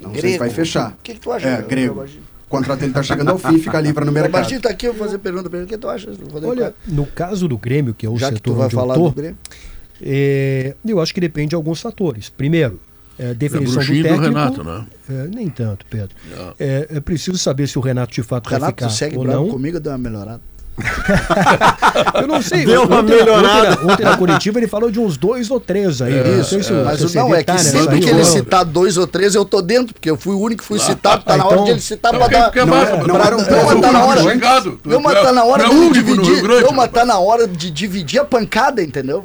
Não 0.00 0.10
sei 0.12 0.20
se 0.20 0.26
Grego? 0.28 0.38
vai 0.38 0.50
fechar. 0.50 0.92
O 0.92 1.02
que, 1.02 1.14
que 1.14 1.20
tu 1.20 1.30
acha? 1.30 1.46
É, 1.46 1.60
grego. 1.62 2.02
O 2.02 2.48
contrato 2.48 2.78
dele 2.80 2.90
está 2.92 3.02
chegando 3.02 3.30
ao 3.30 3.38
fim, 3.38 3.58
fica 3.58 3.78
livre 3.80 4.02
no 4.04 4.10
O 4.10 4.14
mercado. 4.14 4.32
Robertinho 4.32 4.60
tá 4.60 4.70
aqui, 4.70 4.86
eu 4.88 4.94
vou 4.94 5.04
fazer 5.06 5.18
pergunta 5.18 5.50
pra 5.50 5.58
ele. 5.58 5.66
O 5.66 5.68
que 5.68 5.76
tu 5.76 5.88
acha 5.88 6.08
Olha, 6.42 6.60
Caio? 6.62 6.74
no 6.86 7.04
caso 7.06 7.46
do 7.46 7.58
Grêmio, 7.58 7.92
que 7.92 8.06
é 8.06 8.08
o 8.08 8.16
Já 8.16 8.28
que 8.30 8.36
setor 8.36 8.52
tu 8.52 8.56
vai 8.56 8.66
onde 8.66 8.74
eu 8.74 8.80
falar 8.80 8.94
tô, 8.94 9.08
do 9.10 9.14
Grêmio. 9.14 9.36
é, 10.00 10.74
eu 10.86 11.00
acho 11.00 11.12
que 11.12 11.20
depende 11.20 11.50
de 11.50 11.54
alguns 11.54 11.80
fatores. 11.80 12.30
Primeiro, 12.30 12.80
é, 13.20 13.34
definição 13.34 13.74
do 13.82 13.86
bruxinho 13.86 14.02
do 14.02 14.08
técnico. 14.08 14.24
Renato, 14.24 14.64
né? 14.64 14.86
É, 15.10 15.26
nem 15.28 15.48
tanto, 15.50 15.84
Pedro. 15.90 16.16
É, 16.58 16.86
é 16.90 17.00
preciso 17.00 17.36
saber 17.36 17.66
se 17.68 17.78
o 17.78 17.82
Renato 17.82 18.12
de 18.14 18.22
fato 18.22 18.46
O 18.46 18.50
vai 18.50 18.58
Renato 18.58 18.76
ficar 18.76 18.88
segue 18.88 19.18
ou 19.18 19.24
não. 19.24 19.48
comigo, 19.48 19.78
deu 19.78 19.92
uma 19.92 19.98
melhorada. 19.98 20.40
Eu 22.20 22.26
não 22.26 22.42
sei. 22.42 22.64
Deu 22.64 22.84
uma 22.84 23.00
ontem, 23.00 23.16
melhorada. 23.16 23.70
Ontem, 23.72 23.84
na- 23.86 23.92
ontem 23.92 24.04
na 24.04 24.16
coletiva 24.16 24.58
ele 24.58 24.66
falou 24.68 24.90
de 24.90 24.98
uns 25.00 25.16
dois 25.16 25.50
ou 25.50 25.60
três 25.60 26.00
aí. 26.02 26.12
não 26.36 26.44
sei 26.44 26.62
se, 26.62 26.72
Mas 26.72 27.00
se 27.00 27.06
o 27.06 27.20
não, 27.20 27.34
é 27.34 27.38
que 27.38 27.44
tá 27.44 27.58
sempre 27.58 28.00
que 28.00 28.08
ele 28.08 28.24
citar 28.24 28.64
dois 28.64 28.96
ou 28.96 29.06
três, 29.06 29.34
eu 29.34 29.44
tô 29.44 29.60
dentro, 29.62 29.94
porque 29.94 30.10
eu 30.10 30.16
fui 30.16 30.34
o 30.34 30.38
único 30.40 30.62
que 30.62 30.68
fui 30.68 30.78
citado, 30.78 31.24
tá 31.24 31.34
Ah, 31.34 31.36
na 31.36 31.44
então- 31.44 31.56
hora 31.58 31.64
de 31.64 31.70
ele 31.72 31.80
citar 31.80 32.10
pra 32.12 32.20
Porque- 32.20 32.34
dar. 32.36 32.56
é 32.56 32.64
Não 32.66 32.76
é- 32.76 32.80
mas 32.80 32.98
um 33.72 33.78
é 33.78 33.80
tá 33.80 33.92
na 33.92 34.04
hora. 34.04 34.22
mas 34.22 35.16
é- 35.16 35.22
tá 35.22 35.32
na 35.32 35.44
hora 35.44 35.64
é 35.64 35.68
de 35.68 35.90
dividir. 35.90 36.42
Mas 36.74 36.90
tá 36.90 37.04
na 37.04 37.18
hora 37.18 37.46
de 37.46 37.70
dividir 37.70 38.20
a 38.20 38.24
pancada, 38.24 38.82
entendeu? 38.82 39.24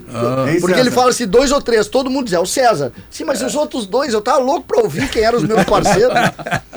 Porque 0.62 0.80
ele 0.80 0.92
fala 0.92 1.10
assim, 1.10 1.28
dois 1.28 1.52
ou 1.52 1.62
três, 1.62 1.88
todo 1.88 2.10
mundo 2.10 2.26
diz, 2.26 2.34
é 2.34 2.40
o 2.40 2.46
César. 2.46 2.92
Sim, 3.10 3.24
mas 3.26 3.42
e 3.42 3.46
os 3.46 3.56
outros 3.56 3.86
dois, 3.86 4.14
eu 4.14 4.22
tava 4.22 4.40
louco 4.40 4.64
pra 4.68 4.82
ouvir 4.82 5.08
quem 5.10 5.24
eram 5.24 5.38
os 5.38 5.44
meus 5.44 5.64
parceiros. 5.64 6.14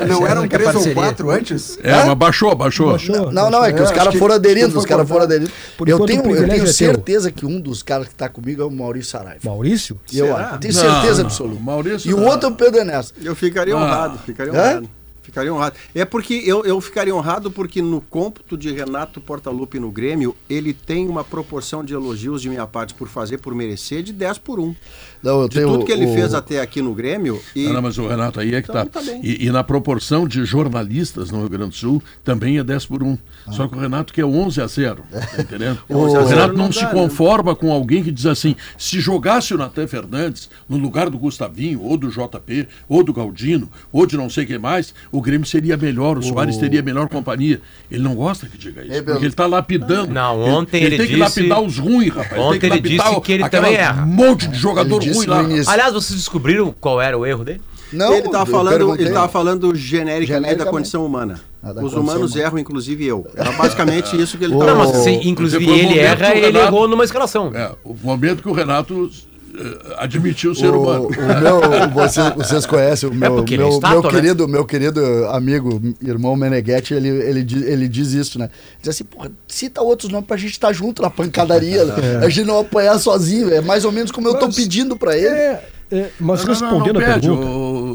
Não 0.06 0.26
eram 0.26 0.44
é 0.44 0.48
três 0.48 0.74
ou 0.74 0.94
quatro 0.94 1.30
antes? 1.30 1.78
É, 1.82 2.04
mas 2.04 2.14
baixou, 2.14 2.54
baixou. 2.54 2.98
Não, 3.32 3.50
não, 3.50 3.64
é 3.64 3.72
que 3.72 3.80
É, 3.80 3.82
os 3.82 3.90
caras 3.90 4.14
foram 4.14 4.34
aderindo, 4.34 4.67
que 4.72 4.78
os 4.78 4.86
caras 4.86 5.08
cortado. 5.08 5.32
aderindo. 5.32 5.52
Por 5.76 5.88
Eu 5.88 6.04
tenho, 6.06 6.30
eu 6.36 6.48
tenho 6.48 6.64
é 6.64 6.72
certeza 6.72 7.30
que 7.30 7.44
um 7.46 7.60
dos 7.60 7.82
caras 7.82 8.08
que 8.08 8.14
tá 8.14 8.28
comigo 8.28 8.62
é 8.62 8.64
o 8.64 8.70
Maurício 8.70 9.10
Saraiva. 9.10 9.40
Maurício? 9.44 9.98
Eu 10.12 10.26
Será? 10.26 10.48
acho, 10.50 10.58
tenho 10.58 10.74
Não, 10.74 10.80
certeza 10.80 11.22
não, 11.22 11.28
absoluta. 11.30 11.60
Maurício 11.60 12.10
E 12.10 12.14
o 12.14 12.22
outro 12.24 12.48
é 12.48 12.52
o 12.52 12.54
Pedro 12.54 12.80
Ernesto. 12.80 13.14
Eu 13.22 13.34
ficaria 13.36 13.74
Ah. 13.74 13.78
honrado, 13.78 14.18
ficaria 14.18 14.52
honrado. 14.52 14.90
Ficaria 15.22 15.52
honrado. 15.52 15.76
É 15.94 16.06
porque 16.06 16.42
eu, 16.46 16.64
eu 16.64 16.80
ficaria 16.80 17.14
honrado 17.14 17.50
porque 17.50 17.82
no 17.82 18.00
cômputo 18.00 18.56
de 18.56 18.72
Renato 18.72 19.20
Portaluppi 19.20 19.78
no 19.78 19.90
Grêmio, 19.90 20.34
ele 20.48 20.72
tem 20.72 21.06
uma 21.06 21.22
proporção 21.22 21.84
de 21.84 21.92
elogios 21.92 22.40
de 22.40 22.48
minha 22.48 22.66
parte 22.66 22.94
por 22.94 23.08
fazer, 23.08 23.36
por 23.36 23.54
merecer, 23.54 24.02
de 24.02 24.14
10 24.14 24.38
por 24.38 24.58
1. 24.58 24.74
Não, 25.22 25.42
eu 25.42 25.48
De 25.48 25.56
tenho 25.56 25.68
tudo 25.68 25.84
que 25.84 25.92
ele 25.92 26.06
o- 26.06 26.14
fez 26.14 26.32
até 26.34 26.60
aqui 26.60 26.80
no 26.80 26.94
Grêmio. 26.94 27.40
E 27.54 27.64
Não, 27.66 27.74
não, 27.74 27.82
mas 27.82 27.98
o 27.98 28.06
Renato 28.06 28.38
aí 28.40 28.54
é 28.54 28.62
que 28.62 28.70
Então, 28.70 28.86
tá. 28.86 29.00
tá 29.00 29.12
e, 29.22 29.46
e 29.46 29.50
na 29.50 29.64
proporção 29.64 30.26
de 30.28 30.44
jornalistas 30.44 31.30
no 31.30 31.40
Rio 31.40 31.48
Grande 31.48 31.70
do 31.70 31.74
Sul, 31.76 32.02
também 32.22 32.58
é 32.58 32.64
10 32.64 32.86
por 32.86 33.02
1. 33.02 33.18
Só 33.50 33.66
que 33.66 33.76
o 33.76 33.80
Renato 33.80 34.12
que 34.12 34.20
é 34.20 34.24
11 34.26 34.60
a 34.60 34.66
0. 34.66 35.02
Tá 35.10 35.42
entendendo? 35.42 35.78
o 35.88 35.96
11 35.98 36.16
a 36.16 36.22
0 36.22 36.28
Renato 36.28 36.54
não, 36.56 36.64
não 36.66 36.72
se 36.72 36.80
dá, 36.82 36.86
né? 36.88 36.92
conforma 36.94 37.54
com 37.54 37.72
alguém 37.72 38.02
que 38.02 38.10
diz 38.12 38.26
assim: 38.26 38.54
se 38.76 39.00
jogasse 39.00 39.54
o 39.54 39.58
Natan 39.58 39.86
Fernandes 39.86 40.48
no 40.68 40.76
lugar 40.76 41.10
do 41.10 41.18
Gustavinho, 41.18 41.82
ou 41.82 41.96
do 41.96 42.08
JP, 42.10 42.68
ou 42.88 43.02
do 43.02 43.12
Galdino, 43.12 43.68
ou 43.92 44.06
de 44.06 44.16
não 44.16 44.28
sei 44.30 44.46
quem 44.46 44.58
mais, 44.58 44.94
o 45.10 45.20
Grêmio 45.20 45.46
seria 45.46 45.76
melhor, 45.76 46.18
o 46.18 46.22
Soares 46.22 46.56
teria 46.56 46.82
melhor 46.82 47.08
companhia. 47.08 47.60
Ele 47.90 48.02
não 48.02 48.14
gosta 48.14 48.46
que 48.46 48.56
diga 48.58 48.82
isso, 48.82 48.92
Ei, 48.92 49.02
porque 49.02 49.18
ele 49.24 49.26
está 49.28 49.46
lapidando. 49.46 50.12
Não, 50.12 50.40
ontem 50.42 50.82
ele 50.82 50.96
tem 50.96 51.06
que 51.06 51.14
disse- 51.16 51.40
lapidar 51.40 51.60
os 51.62 51.78
ruins, 51.78 52.12
rapaz. 52.14 52.40
Ontem 52.40 52.60
tem 52.60 52.70
que 52.70 52.76
ele 52.76 52.88
disse 52.88 52.96
lapidar 52.98 53.20
que 53.22 53.32
ele 53.32 53.48
também 53.48 53.74
erra. 53.74 54.06
monte 54.06 54.46
de 54.48 54.58
jogador 54.58 54.96
Ele 55.02 55.07
disse 55.08 55.18
ruim 55.18 55.26
no 55.26 55.32
lá. 55.34 55.42
início. 55.42 55.72
Aliás, 55.72 55.92
vocês 55.92 56.18
descobriram 56.18 56.74
qual 56.80 57.00
era 57.00 57.16
o 57.18 57.24
erro 57.26 57.44
dele? 57.44 57.60
Não, 57.90 58.12
ele 58.12 58.26
estava 58.26 58.44
falando, 58.44 58.94
ele 59.00 59.10
tava 59.10 59.28
falando 59.28 59.74
genericamente, 59.74 60.56
da 60.56 60.66
condição 60.66 61.06
humana. 61.06 61.40
Ah, 61.62 61.72
da 61.72 61.80
Os 61.82 61.92
condição 61.94 62.02
humanos 62.02 62.32
humana. 62.32 62.46
erram, 62.46 62.58
inclusive 62.58 63.06
eu. 63.06 63.26
Era 63.34 63.50
basicamente 63.52 64.14
isso 64.20 64.36
que 64.36 64.44
ele 64.44 64.52
estava 64.54 64.86
se, 64.92 65.10
inclusive 65.26 65.64
ele 65.70 65.98
erra, 65.98 66.16
que 66.16 66.32
o 66.32 66.36
ele 66.36 66.46
Renato- 66.48 66.66
errou 66.66 66.86
numa 66.86 67.02
escalação. 67.04 67.50
É, 67.54 67.72
o 67.82 67.94
momento 68.02 68.42
que 68.42 68.48
o 68.48 68.52
Renato 68.52 69.10
eh, 69.58 69.94
admitiu 69.98 70.52
o 70.52 70.54
ser 70.54 70.70
O, 70.70 70.82
humano. 70.82 71.08
o 71.08 71.10
meu, 71.42 71.90
vocês, 71.92 72.32
vocês 72.36 72.66
conhecem 72.66 73.08
o 73.08 73.14
meu, 73.14 73.36
porque 73.36 73.54
ele 73.54 73.62
é 73.62 73.66
meu, 73.66 73.74
estátua, 73.74 74.00
meu 74.02 74.10
né? 74.12 74.20
querido, 74.20 74.48
meu 74.48 74.64
querido 74.64 75.26
amigo, 75.28 75.82
irmão 76.02 76.36
Meneghetti, 76.36 76.94
ele, 76.94 77.08
ele, 77.08 77.42
diz, 77.42 77.62
ele 77.66 77.88
diz 77.88 78.12
isso, 78.12 78.38
né? 78.38 78.48
Diz 78.80 78.90
assim, 78.90 79.04
porra, 79.04 79.30
cita 79.46 79.82
outros 79.82 80.10
nomes 80.10 80.26
pra 80.26 80.36
gente 80.36 80.52
estar 80.52 80.72
junto 80.72 81.02
na 81.02 81.10
pancadaria, 81.10 81.84
né? 81.84 81.94
a 82.24 82.28
gente 82.28 82.46
não 82.46 82.60
apanhar 82.60 82.98
sozinho. 82.98 83.52
É 83.52 83.60
mais 83.60 83.84
ou 83.84 83.92
menos 83.92 84.10
como 84.10 84.28
eu 84.28 84.34
tô 84.38 84.46
Mas- 84.46 84.56
pedindo 84.56 84.96
pra 84.96 85.16
ele. 85.16 85.26
É, 85.34 85.66
é, 85.90 86.10
mas 86.20 86.44
Não, 86.44 86.54
não, 86.54 86.60
não, 86.60 86.68
respondendo 86.68 87.00
não 87.00 87.00
a 87.00 87.14
pede, 87.14 87.28
pergunta. 87.28 87.46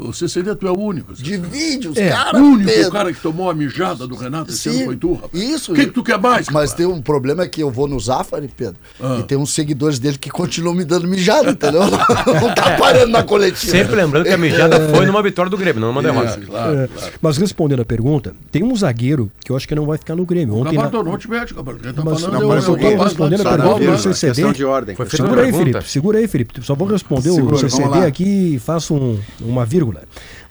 o 0.08 0.12
CCD, 0.12 0.54
tu 0.56 0.66
é 0.66 0.70
o 0.70 0.78
único. 0.78 1.14
Divide 1.14 1.88
os 1.88 1.96
É, 1.96 2.08
caras, 2.10 2.40
o 2.40 2.44
único 2.44 2.70
Pedro. 2.70 2.90
cara 2.92 3.12
que 3.12 3.20
tomou 3.20 3.48
a 3.50 3.54
mijada 3.54 4.06
do 4.06 4.14
Renato 4.16 4.50
esse 4.50 4.70
Sim, 4.70 4.76
ano 4.76 4.84
foi 4.86 4.96
tu, 4.96 5.14
rapaz. 5.14 5.42
Isso. 5.42 5.72
O 5.72 5.74
que, 5.74 5.86
que 5.86 5.92
tu 5.92 6.02
quer 6.02 6.18
mais? 6.18 6.48
Mas 6.50 6.70
cara? 6.72 6.76
tem 6.84 6.86
um 6.86 7.00
problema 7.00 7.46
que 7.46 7.60
eu 7.62 7.70
vou 7.70 7.86
no 7.86 7.98
Zafari, 8.00 8.48
Pedro, 8.56 8.76
Ah. 9.00 9.18
e 9.20 9.22
tem 9.22 9.38
uns 9.38 9.52
seguidores 9.54 9.98
dele 9.98 10.18
que 10.18 10.30
continuam 10.30 10.74
me 10.74 10.84
dando 10.84 11.06
mijada, 11.08 11.50
entendeu? 11.50 11.82
Não 12.40 12.54
tá 12.54 12.76
parando 12.78 13.08
na 13.12 13.22
coletiva. 13.22 13.70
Sempre 13.72 13.96
lembrando 13.96 14.24
que 14.24 14.32
a 14.32 14.38
mijada 14.38 14.88
foi 14.94 15.06
numa 15.06 15.22
vitória 15.22 15.50
do 15.50 15.56
Grêmio, 15.56 15.80
não 15.80 15.88
numa 15.88 16.02
derrota. 16.02 16.40
É, 16.42 16.46
claro, 16.46 16.78
É, 16.78 16.88
claro. 16.88 17.12
Mas 17.20 17.36
respondendo 17.36 17.80
a 17.82 17.84
pergunta, 17.84 18.34
tem 18.50 18.62
um 18.62 18.74
zagueiro 18.74 19.30
que 19.44 19.50
eu 19.52 19.56
acho 19.56 19.66
que 19.68 19.74
não 19.74 19.86
vai 19.86 19.98
ficar 19.98 20.14
no 20.16 20.24
Grêmio. 20.26 20.56
Ontem 20.56 20.76
na... 20.76 20.82
Gabardo 20.84 21.10
não 21.10 21.18
te 21.18 21.28
mete, 21.30 21.54
Gabardo. 21.54 21.80
Tá 21.92 22.02
Mas 22.04 22.20
falando 22.20 22.40
não, 22.40 22.52
é 22.52 22.54
mas 22.56 22.64
é 22.64 22.68
eu 22.70 22.74
Gabardo 22.76 23.04
respondendo 23.04 23.42
feita 23.42 25.16
Segura 25.16 25.42
aí, 25.42 25.46
pergunta. 25.52 25.64
Felipe. 25.72 25.90
Segura 25.90 26.18
aí, 26.18 26.28
Felipe. 26.28 26.62
Só 26.62 26.74
vou 26.74 26.88
responder 26.88 27.30
Segura, 27.30 27.54
o 27.56 27.58
vamos 27.58 27.72
Lá. 27.90 28.06
aqui 28.06 28.54
e 28.54 28.58
faço 28.58 28.94
um- 28.94 29.18
uma 29.40 29.64
vírgula. 29.64 30.02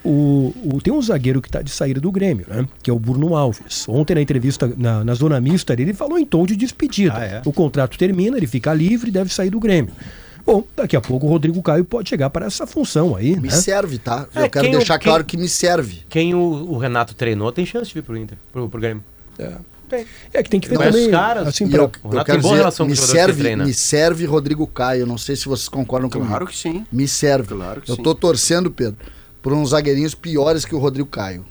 O, 0.04 0.52
o- 0.74 0.80
tem 0.82 0.92
um 0.92 1.00
zagueiro 1.00 1.40
que 1.40 1.48
está 1.48 1.62
de 1.62 1.70
saída 1.70 2.00
do 2.00 2.10
Grêmio, 2.12 2.44
né? 2.48 2.66
Que 2.82 2.90
é 2.90 2.92
o 2.92 2.98
Bruno 2.98 3.34
Alves. 3.34 3.88
Ontem 3.88 4.14
na 4.14 4.20
entrevista 4.20 4.70
na, 4.76 5.02
na 5.02 5.14
zona 5.14 5.40
mista 5.40 5.72
ele 5.72 5.94
falou 5.94 6.18
em 6.18 6.26
tom 6.26 6.44
de 6.46 6.56
despedida. 6.56 7.14
Ah, 7.16 7.24
é? 7.24 7.42
O 7.44 7.52
contrato 7.52 7.96
termina, 7.96 8.36
ele 8.36 8.46
fica 8.46 8.72
livre 8.74 9.08
e 9.08 9.12
deve 9.12 9.32
sair 9.32 9.50
do 9.50 9.58
Grêmio. 9.58 9.92
Bom, 10.46 10.62
daqui 10.76 10.94
a 10.94 11.00
pouco 11.00 11.24
o 11.26 11.30
Rodrigo 11.30 11.62
Caio 11.62 11.86
pode 11.86 12.06
chegar 12.10 12.28
para 12.28 12.44
essa 12.44 12.66
função 12.66 13.16
aí, 13.16 13.34
Me 13.36 13.48
né? 13.48 13.54
serve, 13.54 13.96
tá? 13.96 14.26
É, 14.34 14.42
eu 14.42 14.50
quero 14.50 14.66
quem 14.66 14.74
o- 14.74 14.78
deixar 14.78 14.98
quem- 14.98 15.08
claro 15.10 15.24
que 15.24 15.38
me 15.38 15.48
serve. 15.48 16.02
Quem 16.06 16.34
o, 16.34 16.38
o 16.38 16.76
Renato 16.76 17.14
treinou 17.14 17.50
tem 17.50 17.64
chance 17.64 17.88
de 17.88 17.94
vir 17.94 18.02
pro 18.02 18.14
Inter, 18.16 18.36
pro, 18.52 18.68
pro 18.68 18.78
Grêmio. 18.78 19.02
É 19.38 19.52
que 20.02 20.50
tem 20.50 20.60
que 20.60 20.68
ver 20.68 20.76
Conhece 20.76 20.92
também, 20.92 21.06
os 21.06 21.12
caras? 21.12 21.48
assim, 21.48 21.68
pra- 21.68 21.78
eu, 21.78 21.82
eu 21.84 21.90
quero 22.10 22.24
tem 22.24 22.24
boa 22.24 22.40
dizer, 22.40 22.54
relação 22.56 22.86
com 22.86 22.90
me 22.90 22.96
serve, 22.96 23.56
me 23.56 23.72
serve 23.74 24.24
Rodrigo 24.26 24.66
Caio. 24.66 25.06
Não 25.06 25.16
sei 25.18 25.36
se 25.36 25.46
vocês 25.46 25.68
concordam 25.68 26.08
comigo. 26.10 26.28
Claro 26.28 26.46
que 26.46 26.56
sim. 26.56 26.84
Me 26.90 27.06
serve. 27.08 27.54
Claro 27.54 27.80
que 27.80 27.90
eu 27.90 27.96
sim. 27.96 28.02
tô 28.02 28.14
torcendo, 28.14 28.70
Pedro, 28.70 28.96
por 29.42 29.52
uns 29.52 29.70
zagueirinhos 29.70 30.14
piores 30.14 30.64
que 30.64 30.74
o 30.74 30.78
Rodrigo 30.78 31.08
Caio. 31.08 31.44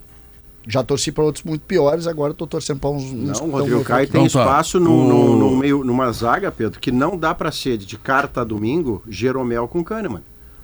Já 0.66 0.82
torci 0.82 1.12
para 1.12 1.26
outros 1.26 1.44
muito 1.44 1.62
piores, 1.64 2.08
agora 2.08 2.32
eu 2.32 2.34
tô 2.34 2.48
torcendo 2.48 2.80
para 2.80 2.90
uns, 2.90 3.04
uns 3.04 3.40
Não, 3.42 3.48
o 3.48 3.52
Rodrigo 3.52 3.76
muito 3.78 3.88
Caio 3.88 4.08
tem 4.08 4.22
tá. 4.22 4.28
espaço 4.28 4.80
no, 4.80 4.92
O- 4.94 5.08
no- 5.10 5.38
no 5.52 5.58
meio, 5.58 5.84
numa 5.84 6.10
zaga, 6.14 6.50
Pedro, 6.52 6.80
que 6.80 6.90
não 6.90 7.18
dá 7.18 7.36
para 7.36 7.52
ser 7.52 7.78
de 7.78 7.98
carta 7.98 8.40
a 8.40 8.44
domingo, 8.46 9.04
Jeromel 9.10 9.68
com 9.68 9.84
Kahneman. 9.84 10.22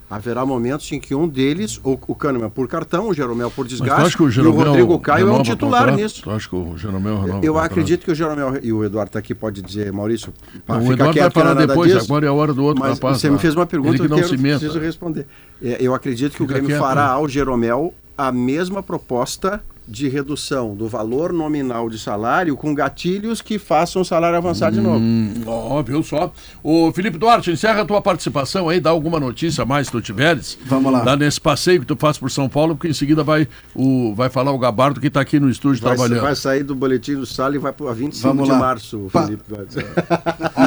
Haverá 0.10 0.44
momentos 0.44 0.92
em 0.92 1.00
que 1.00 1.14
um 1.14 1.28
deles, 1.28 1.80
ou 1.84 2.00
o 2.08 2.16
Kahneman 2.16 2.50
por 2.50 2.68
cartão, 2.68 3.10
o 3.10 3.14
Jeromel 3.14 3.52
por 3.52 3.68
desgaste, 3.68 4.20
o 4.20 4.26
e 4.26 4.28
o 4.28 4.32
Jeromel 4.32 4.66
Rodrigo 4.66 5.00
Caio 5.00 5.28
é 5.30 5.32
um 5.32 5.44
titular 5.44 5.96
nisso. 5.96 6.24
Tu 6.24 6.32
acha 6.32 6.50
que 6.50 6.56
o 6.56 6.76
Jeromel 6.76 7.20
renova 7.22 7.46
Eu 7.46 7.60
acredito 7.60 8.06
que 8.06 8.12
o 8.12 8.16
Jeromel, 8.16 8.60
e 8.64 8.74
o 8.74 8.84
Eduardo 8.84 9.10
está 9.10 9.20
aqui, 9.20 9.36
pode 9.36 9.62
dizer, 9.62 9.94
Maurício, 9.94 10.34
pá, 10.66 10.78
O 10.78 10.82
fica 10.82 10.94
Eduardo 10.94 11.04
vai 11.04 11.14
quieto 11.14 11.28
é 11.28 11.30
falar 11.42 11.54
nada 11.54 11.68
depois, 11.68 11.94
disso. 11.94 12.06
agora 12.06 12.26
é 12.26 12.30
a 12.30 12.34
hora 12.34 12.54
do 12.54 12.64
outro 12.64 12.82
Mas 12.82 12.96
rapaz. 12.96 13.20
você 13.20 13.28
lá. 13.28 13.34
me 13.34 13.40
fez 13.40 13.56
uma 13.56 13.68
pergunta 13.68 14.04
Ele 14.04 14.08
que 14.08 14.20
eu 14.20 14.40
preciso 14.40 14.80
responder. 14.80 15.28
É, 15.62 15.78
eu 15.80 15.94
acredito 15.94 16.36
que 16.36 16.42
o 16.42 16.48
Fica 16.48 16.54
Grêmio 16.56 16.70
quieto, 16.70 16.80
fará 16.82 17.06
né? 17.06 17.12
ao 17.12 17.28
Jeromel 17.30 17.94
a 18.18 18.32
mesma 18.32 18.82
proposta 18.82 19.62
de 19.90 20.08
redução 20.08 20.76
do 20.76 20.88
valor 20.88 21.34
nominal 21.34 21.90
de 21.90 21.98
salário 21.98 22.56
com 22.56 22.74
gatilhos 22.76 23.42
que 23.42 23.58
façam 23.58 24.02
o 24.02 24.06
salário 24.06 24.38
avançar 24.38 24.72
de 24.72 24.80
novo. 24.80 25.00
Hum, 25.00 25.34
ó, 25.48 25.82
viu 25.82 26.04
só. 26.04 26.32
Ô, 26.62 26.92
Felipe 26.94 27.18
Duarte, 27.18 27.50
encerra 27.52 27.82
a 27.82 27.86
tua 27.86 28.02
participação 28.02 28.70
aí, 28.70 28.80
dá 28.80 28.92
alguma 28.92 29.20
notícia 29.20 29.64
a 29.64 29.66
mais 29.66 29.88
se 29.88 29.92
tu 29.92 30.00
tiveres. 30.02 30.58
Vamos 30.66 30.92
lá. 30.94 31.00
Dá 31.02 31.16
nesse 31.16 31.42
passeio 31.42 31.80
que 31.80 31.86
tu 31.88 31.96
faz 31.96 32.18
por 32.18 32.30
São 32.30 32.48
Paulo, 32.48 32.76
porque 32.76 32.88
em 32.88 32.94
seguida 32.94 33.24
vai, 33.24 33.48
o, 33.74 34.14
vai 34.16 34.30
falar 34.30 34.52
o 34.52 34.58
Gabardo 34.60 35.00
que 35.02 35.10
tá 35.10 35.22
aqui 35.22 35.40
no 35.40 35.50
estúdio 35.50 35.82
Vai, 35.82 35.96
trabalhando. 35.96 36.22
vai 36.22 36.36
sair 36.36 36.64
do 36.64 36.76
boletim 36.76 37.16
do 37.16 37.26
Sala 37.26 37.56
e 37.56 37.58
vai 37.58 37.74
para 37.74 37.92
25 37.92 38.28
Vamos 38.28 38.44
de 38.46 38.52
lá. 38.52 38.60
março, 38.60 39.08
Pa- 39.12 39.24
Felipe. 39.26 39.44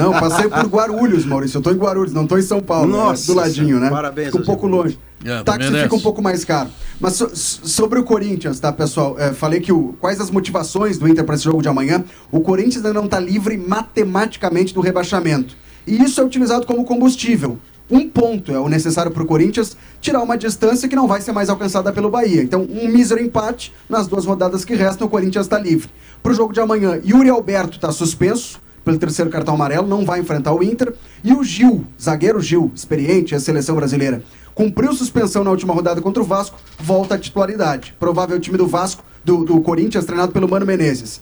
Não, 0.00 0.12
passei 0.12 0.48
por 0.48 0.66
Guarulhos, 0.66 1.24
Maurício. 1.24 1.58
Eu 1.58 1.62
tô 1.62 1.70
em 1.70 1.76
Guarulhos, 1.76 2.12
não 2.12 2.26
tô 2.26 2.36
em 2.38 2.42
São 2.42 2.60
Paulo. 2.60 2.88
Nossa 2.90 3.28
né? 3.30 3.34
Do 3.34 3.40
ladinho, 3.40 3.78
né? 3.80 3.90
parabéns, 3.90 4.28
Fica 4.30 4.42
um 4.42 4.44
pouco 4.46 4.66
longe. 4.66 4.98
É, 5.24 5.42
Táxi 5.42 5.58
merece. 5.70 5.82
fica 5.84 5.94
um 5.96 6.00
pouco 6.00 6.20
mais 6.22 6.44
caro. 6.44 6.68
Mas 7.00 7.14
so- 7.14 7.30
sobre 7.34 7.98
o 7.98 8.04
Corinthians, 8.04 8.58
tá, 8.60 8.72
pessoal? 8.72 9.16
É, 9.18 9.32
falei 9.32 9.60
que 9.60 9.72
o, 9.72 9.94
quais 10.00 10.20
as 10.20 10.30
motivações 10.30 10.98
do 10.98 11.08
Inter 11.08 11.24
para 11.24 11.34
esse 11.34 11.44
jogo 11.44 11.62
de 11.62 11.68
amanhã. 11.68 12.04
O 12.30 12.40
Corinthians 12.40 12.76
ainda 12.84 12.92
não 12.92 13.04
está 13.06 13.18
livre 13.18 13.56
matematicamente 13.56 14.74
do 14.74 14.80
rebaixamento. 14.80 15.56
E 15.86 16.02
isso 16.02 16.20
é 16.20 16.24
utilizado 16.24 16.66
como 16.66 16.84
combustível. 16.84 17.58
Um 17.90 18.08
ponto 18.08 18.52
é 18.52 18.58
o 18.58 18.68
necessário 18.68 19.10
para 19.10 19.22
o 19.22 19.26
Corinthians 19.26 19.76
tirar 20.00 20.22
uma 20.22 20.38
distância 20.38 20.88
que 20.88 20.96
não 20.96 21.06
vai 21.06 21.20
ser 21.20 21.32
mais 21.32 21.50
alcançada 21.50 21.92
pelo 21.92 22.08
Bahia. 22.08 22.42
Então, 22.42 22.62
um 22.62 22.88
mísero 22.88 23.20
empate 23.22 23.72
nas 23.88 24.06
duas 24.06 24.24
rodadas 24.24 24.64
que 24.64 24.74
restam, 24.74 25.06
o 25.06 25.10
Corinthians 25.10 25.44
está 25.46 25.58
livre. 25.58 25.90
Para 26.22 26.32
o 26.32 26.34
jogo 26.34 26.52
de 26.54 26.60
amanhã, 26.60 27.00
Yuri 27.04 27.28
Alberto 27.28 27.76
está 27.76 27.92
suspenso 27.92 28.60
pelo 28.84 28.98
terceiro 28.98 29.30
cartão 29.30 29.54
amarelo, 29.54 29.86
não 29.86 30.04
vai 30.04 30.20
enfrentar 30.20 30.52
o 30.54 30.62
Inter. 30.62 30.94
E 31.22 31.32
o 31.34 31.44
Gil, 31.44 31.84
zagueiro 32.00 32.40
Gil, 32.40 32.70
experiente, 32.74 33.34
a 33.34 33.40
seleção 33.40 33.76
brasileira, 33.76 34.22
cumpriu 34.54 34.92
suspensão 34.92 35.42
na 35.44 35.50
última 35.50 35.72
rodada 35.74 36.00
contra 36.00 36.22
o 36.22 36.26
Vasco, 36.26 36.58
volta 36.78 37.14
à 37.14 37.18
titularidade. 37.18 37.94
Provável 37.98 38.38
time 38.40 38.56
do 38.58 38.66
Vasco, 38.66 39.02
do, 39.24 39.44
do 39.44 39.60
Corinthians, 39.60 40.04
treinado 40.04 40.32
pelo 40.32 40.48
Mano 40.48 40.66
Menezes. 40.66 41.20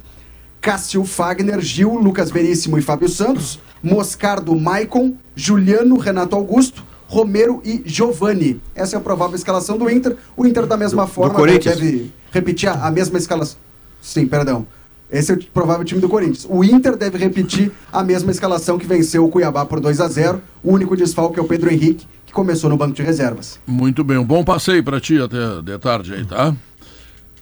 Cássio 0.61 1.05
Fagner, 1.05 1.61
Gil, 1.61 1.95
Lucas 1.95 2.31
Veríssimo 2.31 2.79
e 2.79 2.83
Fábio 2.83 3.09
Santos, 3.09 3.59
Moscardo 3.83 4.55
Maicon, 4.55 5.15
Juliano, 5.35 5.97
Renato 5.97 6.37
Augusto, 6.37 6.85
Romero 7.07 7.61
e 7.65 7.83
Giovani. 7.85 8.61
Essa 8.75 8.97
é 8.97 8.99
a 8.99 9.01
provável 9.01 9.35
escalação 9.37 9.79
do 9.79 9.89
Inter. 9.91 10.17
O 10.37 10.47
Inter, 10.47 10.67
da 10.67 10.77
mesma 10.77 11.03
Do- 11.05 11.09
do 11.09 11.13
forma, 11.15 11.35
Corinthians. 11.35 11.77
deve 11.79 12.13
repetir 12.31 12.69
a, 12.69 12.87
a 12.87 12.91
mesma 12.91 13.19
escalação. 13.19 13.57
Sim, 14.03 14.27
perdão. 14.27 14.67
Esse 15.11 15.33
é 15.33 15.35
o 15.35 15.45
provável 15.47 15.85
time 15.85 16.01
do 16.01 16.09
Corinthians. 16.09 16.47
O 16.49 16.63
Inter 16.63 16.97
deve 16.97 17.19
repetir 17.19 17.73
a 17.93 18.05
mesma 18.05 18.31
escalação 18.31 18.79
que 18.79 18.87
venceu 18.87 19.25
o 19.25 19.29
Cuiabá 19.29 19.67
por 19.67 19.81
2 19.81 20.01
a 20.01 20.07
0 20.07 20.41
O 20.63 20.73
único 20.73 20.97
desfalque 20.97 21.41
é 21.41 21.43
o 21.43 21.47
Pedro 21.47 21.69
Henrique, 21.73 22.07
que 22.31 22.35
começou 22.35 22.71
no 22.71 22.77
banco 22.77 22.95
de 22.95 23.03
reservas. 23.03 23.59
Muito 23.67 24.05
bem, 24.05 24.17
um 24.17 24.25
bom 24.25 24.45
passeio 24.45 24.83
para 24.85 25.01
ti 25.01 25.21
até 25.21 25.61
de 25.63 25.79
tarde 25.79 26.15
aí, 26.15 26.25
tá? 26.25 26.55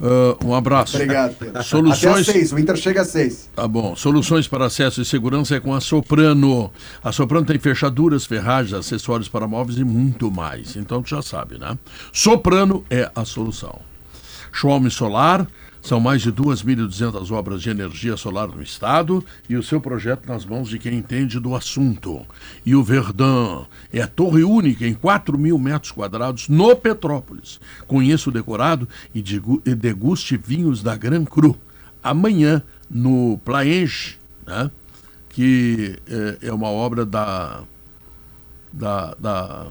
Ah, 0.01 0.37
um 0.45 0.55
abraço. 0.55 0.97
Obrigado, 0.97 1.35
Pedro. 1.35 1.61
Soluções. 1.63 2.05
Até 2.05 2.21
às 2.21 2.27
6, 2.27 2.53
o 2.53 2.59
Inter 2.59 2.77
chega 2.77 3.03
às 3.03 3.09
6. 3.09 3.51
Tá 3.55 3.69
bom. 3.69 3.95
Soluções 3.95 4.49
para 4.49 4.65
acesso 4.67 5.03
e 5.03 5.05
segurança 5.05 5.57
é 5.57 5.61
com 5.61 5.75
a 5.75 5.81
Soprano. 5.81 6.73
A 7.03 7.13
Soprano 7.13 7.45
tem 7.45 7.59
fechaduras, 7.59 8.25
ferragens, 8.25 8.73
acessórios 8.73 9.29
para 9.29 9.47
móveis 9.47 9.79
e 9.79 9.85
muito 9.85 10.31
mais. 10.31 10.77
Então 10.77 11.03
tu 11.03 11.11
já 11.11 11.21
sabe, 11.21 11.59
né? 11.59 11.77
Soprano 12.13 12.85
é 12.89 13.11
a 13.15 13.25
solução. 13.25 13.81
Xiaomi 14.53 14.91
Solar, 14.91 15.47
são 15.89 15.99
mais 15.99 16.21
de 16.21 16.31
2.200 16.31 17.31
obras 17.31 17.63
de 17.63 17.71
energia 17.71 18.15
solar 18.15 18.49
no 18.49 18.63
estado 18.63 19.25
e 19.49 19.57
o 19.57 19.63
seu 19.63 19.81
projeto 19.81 20.29
nas 20.29 20.45
mãos 20.45 20.69
de 20.69 20.79
quem 20.79 20.99
entende 20.99 21.41
do 21.41 21.55
assunto. 21.55 22.27
E 22.65 22.75
o 22.75 22.85
Verdun 22.85 23.65
é 23.91 24.03
a 24.03 24.07
torre 24.07 24.45
única 24.45 24.87
em 24.87 24.93
4 24.93 25.39
mil 25.39 25.59
metros 25.59 25.91
quadrados 25.91 26.47
no 26.47 26.77
Petrópolis. 26.77 27.59
Conheça 27.87 28.29
o 28.29 28.33
decorado 28.33 28.87
e 29.15 29.23
deguste 29.75 30.37
vinhos 30.37 30.83
da 30.83 30.95
Gran 30.95 31.25
Cru. 31.25 31.57
Amanhã, 32.03 32.63
no 32.91 33.41
Plaenge, 33.43 34.19
né? 34.47 34.71
que 35.31 35.99
é, 36.07 36.49
é 36.49 36.53
uma 36.53 36.69
obra 36.69 37.07
da. 37.07 37.63
da, 38.71 39.15
da 39.19 39.67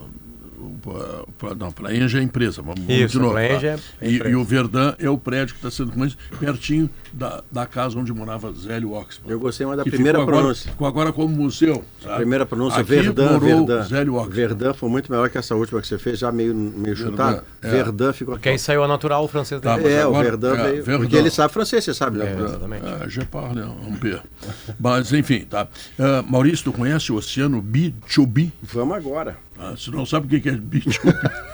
o- 0.57 1.25
o- 1.45 1.55
não, 1.55 1.71
Plaenge 1.71 2.17
é 2.17 2.19
a 2.19 2.23
empresa, 2.23 2.61
vamos, 2.61 2.79
vamos 2.83 3.01
Isso, 3.01 3.13
de 3.13 3.19
novo. 3.19 3.33
Tá? 3.35 3.41
é 3.41 3.73
a 3.73 3.79
e, 4.01 4.15
e 4.15 4.35
o 4.35 4.43
Verdun 4.43 4.93
é 4.99 5.09
o 5.09 5.17
prédio 5.17 5.53
que 5.55 5.59
está 5.59 5.69
sendo 5.71 5.91
construído 5.91 6.17
pertinho 6.39 6.89
da, 7.17 7.43
da 7.51 7.65
casa 7.65 7.97
onde 7.97 8.13
morava 8.13 8.53
Zélio 8.53 8.93
Oxman. 8.93 9.31
Eu 9.31 9.39
gostei 9.39 9.65
mais 9.65 9.77
da 9.77 9.83
primeira 9.83 10.19
ficou 10.19 10.23
agora- 10.23 10.37
pronúncia. 10.43 10.71
Ficou 10.71 10.87
agora 10.87 11.11
como 11.11 11.35
museu. 11.35 11.83
sabe? 12.03 12.15
Primeira 12.17 12.45
pronúncia, 12.45 12.79
Aqui 12.81 12.89
Verdun, 12.89 13.23
morou 13.23 13.39
Verdun. 13.39 13.83
Zélio 13.83 14.13
Oxman. 14.15 14.33
Verdun 14.35 14.73
foi 14.73 14.89
muito 14.89 15.11
melhor 15.11 15.29
que 15.29 15.37
essa 15.37 15.55
última 15.55 15.81
que 15.81 15.87
você 15.87 15.97
fez, 15.97 16.19
já 16.19 16.31
meio, 16.31 16.53
meio 16.53 16.95
chutado. 16.95 17.41
é. 17.61 17.69
Verdun 17.69 18.13
ficou 18.13 18.35
Porque 18.35 18.49
aí 18.49 18.59
saiu 18.59 18.83
a 18.83 18.87
natural 18.87 19.23
o 19.23 19.27
francês 19.27 19.59
Tá, 19.59 19.75
dele. 19.77 19.89
É, 19.93 20.05
o 20.05 20.09
agora- 20.09 20.23
Verdun 20.29 20.47
é, 20.55 20.63
veio. 20.71 20.83
Verdun. 20.83 21.01
Porque 21.03 21.15
ele 21.15 21.29
sabe 21.31 21.51
francês, 21.53 21.83
você 21.83 21.93
sabe, 21.93 22.19
né? 22.19 22.35
É, 22.37 22.43
exatamente. 22.43 22.85
Ah, 22.85 23.07
je 23.07 23.25
parle 23.25 23.61
un 23.61 23.95
peu. 23.99 24.19
Mas, 24.79 25.11
enfim, 25.11 25.39
tá. 25.49 25.67
Ah, 25.99 26.23
Maurício, 26.27 26.65
tu 26.65 26.73
conhece 26.73 27.11
o 27.11 27.15
oceano 27.15 27.61
B2B? 27.61 28.51
Vamos 28.61 28.95
agora. 28.95 29.37
Ah, 29.59 29.71
você 29.71 29.89
não 29.89 30.05
sabe 30.05 30.27
o 30.27 30.29
que 30.29 30.39
que 30.39 30.49
é 30.49 30.53
B2B? 30.53 31.31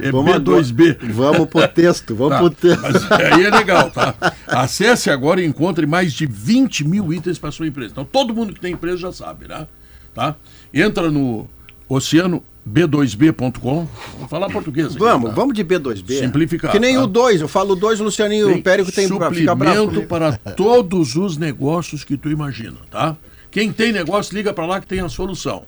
É 0.00 0.10
Vamos 0.10 0.34
B2B. 0.36 0.96
agora. 1.00 1.12
Vamos 1.12 1.48
pro 1.48 1.68
texto, 1.68 2.14
vamos 2.14 2.32
Tá, 2.34 2.38
pro 2.40 2.50
texto. 2.50 2.82
Mas 2.82 3.12
aí 3.12 3.44
é 3.44 3.50
legal, 3.50 3.90
tá? 3.90 4.14
Acesse 4.46 5.10
agora 5.10 5.40
e 5.40 5.46
encontre 5.46 5.86
mais 5.86 6.12
de 6.12 6.26
20 6.26 6.84
mil 6.86 7.12
itens 7.12 7.38
para 7.38 7.50
sua 7.50 7.66
empresa. 7.66 7.92
Então, 7.92 8.04
todo 8.04 8.34
mundo 8.34 8.52
que 8.52 8.60
tem 8.60 8.72
empresa 8.72 8.96
já 8.98 9.12
sabe, 9.12 9.48
né? 9.48 9.66
Tá? 10.14 10.36
Entra 10.72 11.10
no 11.10 11.48
oceano 11.88 12.42
b2b.com. 12.68 13.86
Vamos 14.14 14.30
falar 14.30 14.48
português 14.50 14.88
aqui, 14.88 14.98
Vamos, 14.98 15.30
tá? 15.30 15.36
vamos 15.36 15.54
de 15.54 15.64
B2B. 15.64 16.18
Simplificar, 16.20 16.70
Que 16.72 16.78
nem 16.78 16.94
tá? 16.96 17.02
o 17.02 17.06
2, 17.06 17.40
eu 17.42 17.48
falo 17.48 17.72
o 17.72 17.76
2, 17.76 18.00
o 18.00 18.04
Lucianinho, 18.04 18.54
o 18.54 18.62
Périco 18.62 18.90
tem 18.92 19.08
pra 19.08 19.30
ficar 19.32 19.54
bravo. 19.54 19.80
suplemento 19.84 20.08
para 20.08 20.32
todos 20.54 21.16
os 21.16 21.36
negócios 21.36 22.04
que 22.04 22.16
tu 22.16 22.30
imagina, 22.30 22.76
tá? 22.90 23.16
Quem 23.50 23.72
tem 23.72 23.92
negócio, 23.92 24.34
liga 24.34 24.52
para 24.52 24.66
lá 24.66 24.80
que 24.80 24.86
tem 24.86 25.00
a 25.00 25.08
solução. 25.08 25.64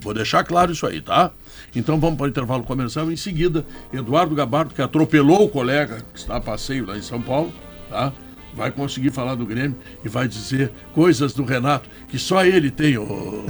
Vou 0.00 0.14
deixar 0.14 0.44
claro 0.44 0.72
isso 0.72 0.86
aí, 0.86 1.00
tá? 1.00 1.30
Então 1.74 1.98
vamos 1.98 2.16
para 2.16 2.26
o 2.26 2.28
intervalo 2.28 2.62
comercial. 2.64 3.10
Em 3.10 3.16
seguida, 3.16 3.64
Eduardo 3.92 4.34
Gabardo, 4.34 4.74
que 4.74 4.82
atropelou 4.82 5.44
o 5.44 5.48
colega 5.48 5.98
que 6.12 6.18
está 6.18 6.36
a 6.36 6.40
passeio 6.40 6.86
lá 6.86 6.96
em 6.96 7.02
São 7.02 7.20
Paulo, 7.20 7.52
tá? 7.90 8.12
Vai 8.54 8.70
conseguir 8.70 9.10
falar 9.10 9.34
do 9.34 9.46
Grêmio 9.46 9.76
e 10.04 10.08
vai 10.08 10.26
dizer 10.26 10.72
coisas 10.92 11.32
do 11.32 11.44
Renato 11.44 11.88
que 12.08 12.18
só 12.18 12.44
ele 12.44 12.70
tem, 12.70 12.96
o, 12.98 13.44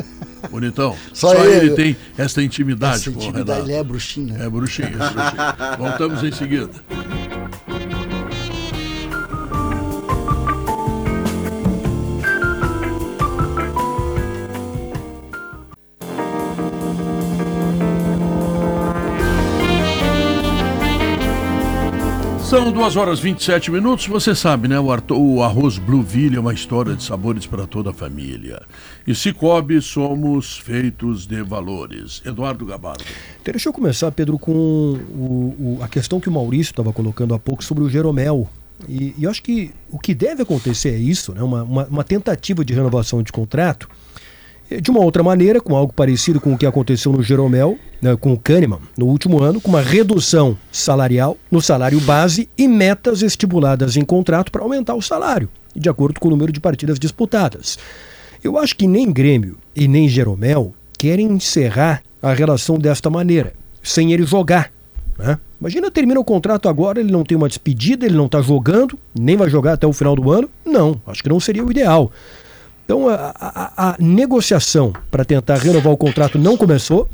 Bonitão. 0.50 0.96
Só 1.12 1.34
Só, 1.34 1.44
ele, 1.44 1.66
ele. 1.66 1.74
tem 1.74 1.96
essa 2.16 2.42
intimidade 2.42 2.96
Essa 2.96 3.10
com 3.10 3.18
o 3.18 3.22
intimidade, 3.22 3.50
Renato. 3.60 3.70
ele 3.70 3.78
é 3.78 3.84
bruxinho? 3.84 4.42
É 4.42 4.48
bruxinho, 4.48 4.88
é 4.88 4.90
bruxinho. 4.90 5.78
Voltamos 5.78 6.22
em 6.22 6.32
seguida. 6.32 6.70
São 22.54 22.70
2 22.70 22.94
horas 22.94 23.18
e 23.18 23.22
27 23.22 23.72
minutos. 23.72 24.06
Você 24.06 24.32
sabe, 24.32 24.68
né? 24.68 24.78
O, 24.78 24.92
arto- 24.92 25.16
o 25.20 25.42
arroz 25.42 25.76
Blueville 25.76 26.36
é 26.36 26.38
uma 26.38 26.54
história 26.54 26.94
de 26.94 27.02
sabores 27.02 27.46
para 27.46 27.66
toda 27.66 27.90
a 27.90 27.92
família. 27.92 28.62
E 29.04 29.12
Cicobi 29.12 29.82
somos 29.82 30.56
feitos 30.58 31.26
de 31.26 31.42
valores. 31.42 32.22
Eduardo 32.24 32.64
Gabardo. 32.64 33.02
Então, 33.42 33.50
deixa 33.50 33.68
eu 33.68 33.72
começar, 33.72 34.12
Pedro, 34.12 34.38
com 34.38 34.52
o- 34.52 35.56
o- 35.58 35.78
a 35.82 35.88
questão 35.88 36.20
que 36.20 36.28
o 36.28 36.32
Maurício 36.32 36.70
estava 36.70 36.92
colocando 36.92 37.34
há 37.34 37.40
pouco 37.40 37.64
sobre 37.64 37.82
o 37.82 37.88
Jeromel. 37.90 38.48
E, 38.88 39.12
e 39.18 39.24
eu 39.24 39.30
acho 39.32 39.42
que 39.42 39.72
o 39.90 39.98
que 39.98 40.14
deve 40.14 40.42
acontecer 40.42 40.90
é 40.90 40.96
isso, 40.98 41.32
né? 41.34 41.42
uma, 41.42 41.64
uma, 41.64 41.86
uma 41.86 42.04
tentativa 42.04 42.64
de 42.64 42.72
renovação 42.72 43.20
de 43.20 43.32
contrato 43.32 43.88
de 44.80 44.90
uma 44.90 45.00
outra 45.00 45.22
maneira, 45.22 45.60
com 45.60 45.76
algo 45.76 45.92
parecido 45.92 46.40
com 46.40 46.54
o 46.54 46.58
que 46.58 46.66
aconteceu 46.66 47.12
no 47.12 47.22
Jeromel, 47.22 47.78
né, 48.00 48.16
com 48.16 48.32
o 48.32 48.38
Kahneman, 48.38 48.80
no 48.96 49.06
último 49.06 49.42
ano, 49.42 49.60
com 49.60 49.68
uma 49.68 49.80
redução 49.80 50.56
salarial 50.70 51.36
no 51.50 51.60
salário 51.60 52.00
base 52.00 52.48
e 52.56 52.68
metas 52.68 53.22
estipuladas 53.22 53.96
em 53.96 54.04
contrato 54.04 54.52
para 54.52 54.62
aumentar 54.62 54.94
o 54.94 55.02
salário, 55.02 55.48
de 55.74 55.88
acordo 55.88 56.20
com 56.20 56.28
o 56.28 56.30
número 56.30 56.52
de 56.52 56.60
partidas 56.60 56.98
disputadas. 56.98 57.78
Eu 58.42 58.58
acho 58.58 58.76
que 58.76 58.86
nem 58.86 59.10
Grêmio 59.12 59.56
e 59.74 59.88
nem 59.88 60.08
Jeromel 60.08 60.74
querem 60.98 61.26
encerrar 61.32 62.02
a 62.22 62.32
relação 62.32 62.78
desta 62.78 63.08
maneira, 63.10 63.54
sem 63.82 64.12
ele 64.12 64.24
jogar. 64.24 64.70
né? 65.18 65.38
Imagina, 65.60 65.90
termina 65.90 66.20
o 66.20 66.24
contrato 66.24 66.68
agora, 66.68 67.00
ele 67.00 67.10
não 67.10 67.24
tem 67.24 67.36
uma 67.36 67.48
despedida, 67.48 68.04
ele 68.04 68.16
não 68.16 68.26
está 68.26 68.42
jogando, 68.42 68.98
nem 69.18 69.36
vai 69.36 69.48
jogar 69.48 69.72
até 69.74 69.86
o 69.86 69.92
final 69.94 70.14
do 70.14 70.30
ano. 70.30 70.48
Não, 70.64 71.00
acho 71.06 71.22
que 71.22 71.28
não 71.28 71.40
seria 71.40 71.64
o 71.64 71.70
ideal. 71.70 72.12
Então 72.84 73.08
a, 73.08 73.14
a- 73.40 73.90
a 73.90 73.96
negociação 73.98 74.92
para 75.10 75.24
tentar 75.24 75.56
renovar 75.56 75.92
o 75.92 75.96
contrato 75.96 76.38
não 76.38 76.56
começou, 76.56 77.08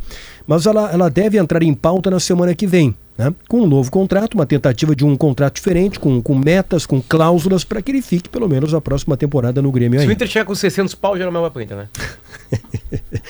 mas 0.47 0.67
ela, 0.67 0.91
ela 0.91 1.09
deve 1.09 1.39
entrar 1.39 1.63
em 1.63 1.73
pauta 1.75 2.11
na 2.11 2.19
semana 2.19 2.55
que 2.55 2.67
vem, 2.67 2.95
né? 3.17 3.33
com 3.49 3.61
um 3.63 3.67
novo 3.67 3.89
contrato, 3.91 4.35
uma 4.35 4.45
tentativa 4.47 4.97
de 4.97 5.05
um 5.05 5.17
contrato 5.17 5.55
diferente, 5.55 6.01
com, 6.01 6.21
com 6.21 6.35
metas, 6.35 6.85
com 6.87 7.01
cláusulas, 7.01 7.63
para 7.63 7.81
que 7.81 7.93
ele 7.93 8.03
fique 8.03 8.29
pelo 8.29 8.49
menos 8.49 8.75
a 8.75 8.81
próxima 8.81 9.17
temporada 9.17 9.63
no 9.63 9.71
Grêmio 9.71 10.01
Se 10.01 10.07
o. 10.07 10.11
Inter 10.13 10.27
chegar 10.27 10.45
com 10.45 10.55
600 10.55 10.95
pau, 10.97 11.17
Jeromel 11.17 11.43
vai 11.43 11.51
pro 11.51 11.63
Inter, 11.63 11.77
né? 11.77 11.89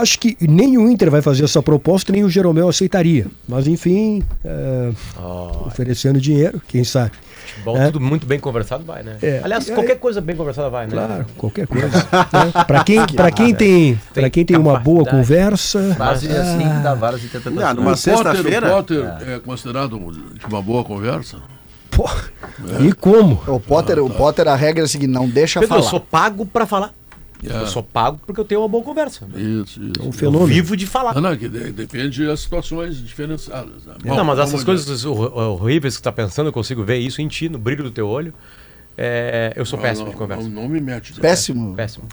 Acho 0.00 0.18
que 0.18 0.36
nem 0.40 0.76
o 0.78 0.90
Inter 0.90 1.10
vai 1.10 1.22
fazer 1.22 1.44
essa 1.44 1.62
proposta, 1.62 2.12
nem 2.12 2.22
o 2.24 2.28
Jeromel 2.28 2.68
aceitaria. 2.68 3.26
Mas 3.48 3.66
enfim, 3.66 4.22
é, 4.44 4.90
oferecendo 5.66 6.20
dinheiro, 6.20 6.60
quem 6.68 6.84
sabe. 6.84 7.12
Bom, 7.64 7.76
É. 7.76 7.86
tudo 7.86 8.00
muito 8.00 8.26
bem 8.26 8.38
conversado 8.40 8.84
vai, 8.84 9.02
né? 9.02 9.16
É. 9.22 9.40
Aliás, 9.42 9.68
aí- 9.68 9.74
qualquer 9.74 9.98
coisa 9.98 10.20
bem 10.20 10.34
conversada 10.36 10.68
vai, 10.68 10.86
né? 10.86 10.92
Claro, 10.92 11.26
qualquer 11.36 11.66
coisa. 11.66 11.88
né? 11.88 12.64
Para 12.66 12.84
quem, 12.84 13.06
pra 13.14 13.30
quem, 13.30 13.54
tem, 13.54 14.00
pra 14.12 14.28
quem 14.28 14.44
tem 14.44 14.56
uma 14.56 14.78
boa 14.78 15.04
conversa. 15.06 15.94
Base 15.98 16.28
assim 16.28 16.82
dá 16.82 16.94
várias 16.94 17.24
interpretações. 17.24 17.64
Ah, 17.70 17.72
numa 17.74 17.92
o 17.92 17.94
Potter, 17.94 18.02
sexta-feira? 18.16 18.66
o 18.66 18.70
Potter 18.76 19.04
é 19.28 19.38
considerado 19.38 19.96
um- 19.96 20.10
de 20.10 20.46
uma 20.48 20.60
boa 20.60 20.82
conversa? 20.84 21.38
Pô, 21.90 22.08
E 22.84 22.92
como? 22.92 23.40
O 23.46 23.58
Potter, 23.60 23.98
o 24.00 24.10
Potter, 24.10 24.48
a 24.48 24.54
regra 24.56 24.82
é 24.82 24.84
a 24.84 24.88
seguinte, 24.88 25.10
não 25.12 25.28
deixa 25.28 25.60
Pedro, 25.60 25.76
eu 25.76 25.78
falar. 25.80 25.90
sou 25.90 26.00
pago 26.00 26.44
pra 26.44 26.66
falar. 26.66 26.92
É. 27.44 27.62
Eu 27.62 27.66
sou 27.66 27.82
pago 27.82 28.18
porque 28.26 28.40
eu 28.40 28.44
tenho 28.44 28.60
uma 28.62 28.68
boa 28.68 28.82
conversa. 28.82 29.26
Isso, 29.34 29.80
isso. 29.82 29.92
Um 30.02 30.06
Eu 30.06 30.12
fenômeno. 30.12 30.46
vivo 30.46 30.76
de 30.76 30.86
falar. 30.86 31.14
Não, 31.14 31.20
não, 31.20 31.36
que 31.36 31.48
de- 31.48 31.72
depende 31.72 32.26
das 32.26 32.40
situações 32.40 32.96
diferenciadas. 32.96 33.84
né? 33.84 33.94
Bom, 34.04 34.14
não, 34.16 34.24
mas 34.24 34.38
essas 34.38 34.64
coisas 34.64 35.04
hor- 35.04 35.36
horríveis 35.36 35.94
que 35.94 35.98
você 35.98 36.04
tá 36.04 36.12
pensando, 36.12 36.46
eu 36.48 36.52
consigo 36.52 36.82
ver 36.82 36.96
isso 36.98 37.20
em 37.20 37.28
ti, 37.28 37.48
no 37.48 37.58
brilho 37.58 37.84
do 37.84 37.90
teu 37.90 38.08
olho. 38.08 38.32
É, 38.98 39.52
eu 39.54 39.66
sou 39.66 39.76
Não, 39.78 39.82
péssimo 39.84 40.06
não, 40.06 40.12
de 40.12 40.18
conversa. 40.18 40.42
Não, 40.48 40.62
não 40.62 40.68
me 40.68 40.80
mete. 40.80 41.12
Péssimo. 41.20 41.74
Péssimo. 41.74 42.08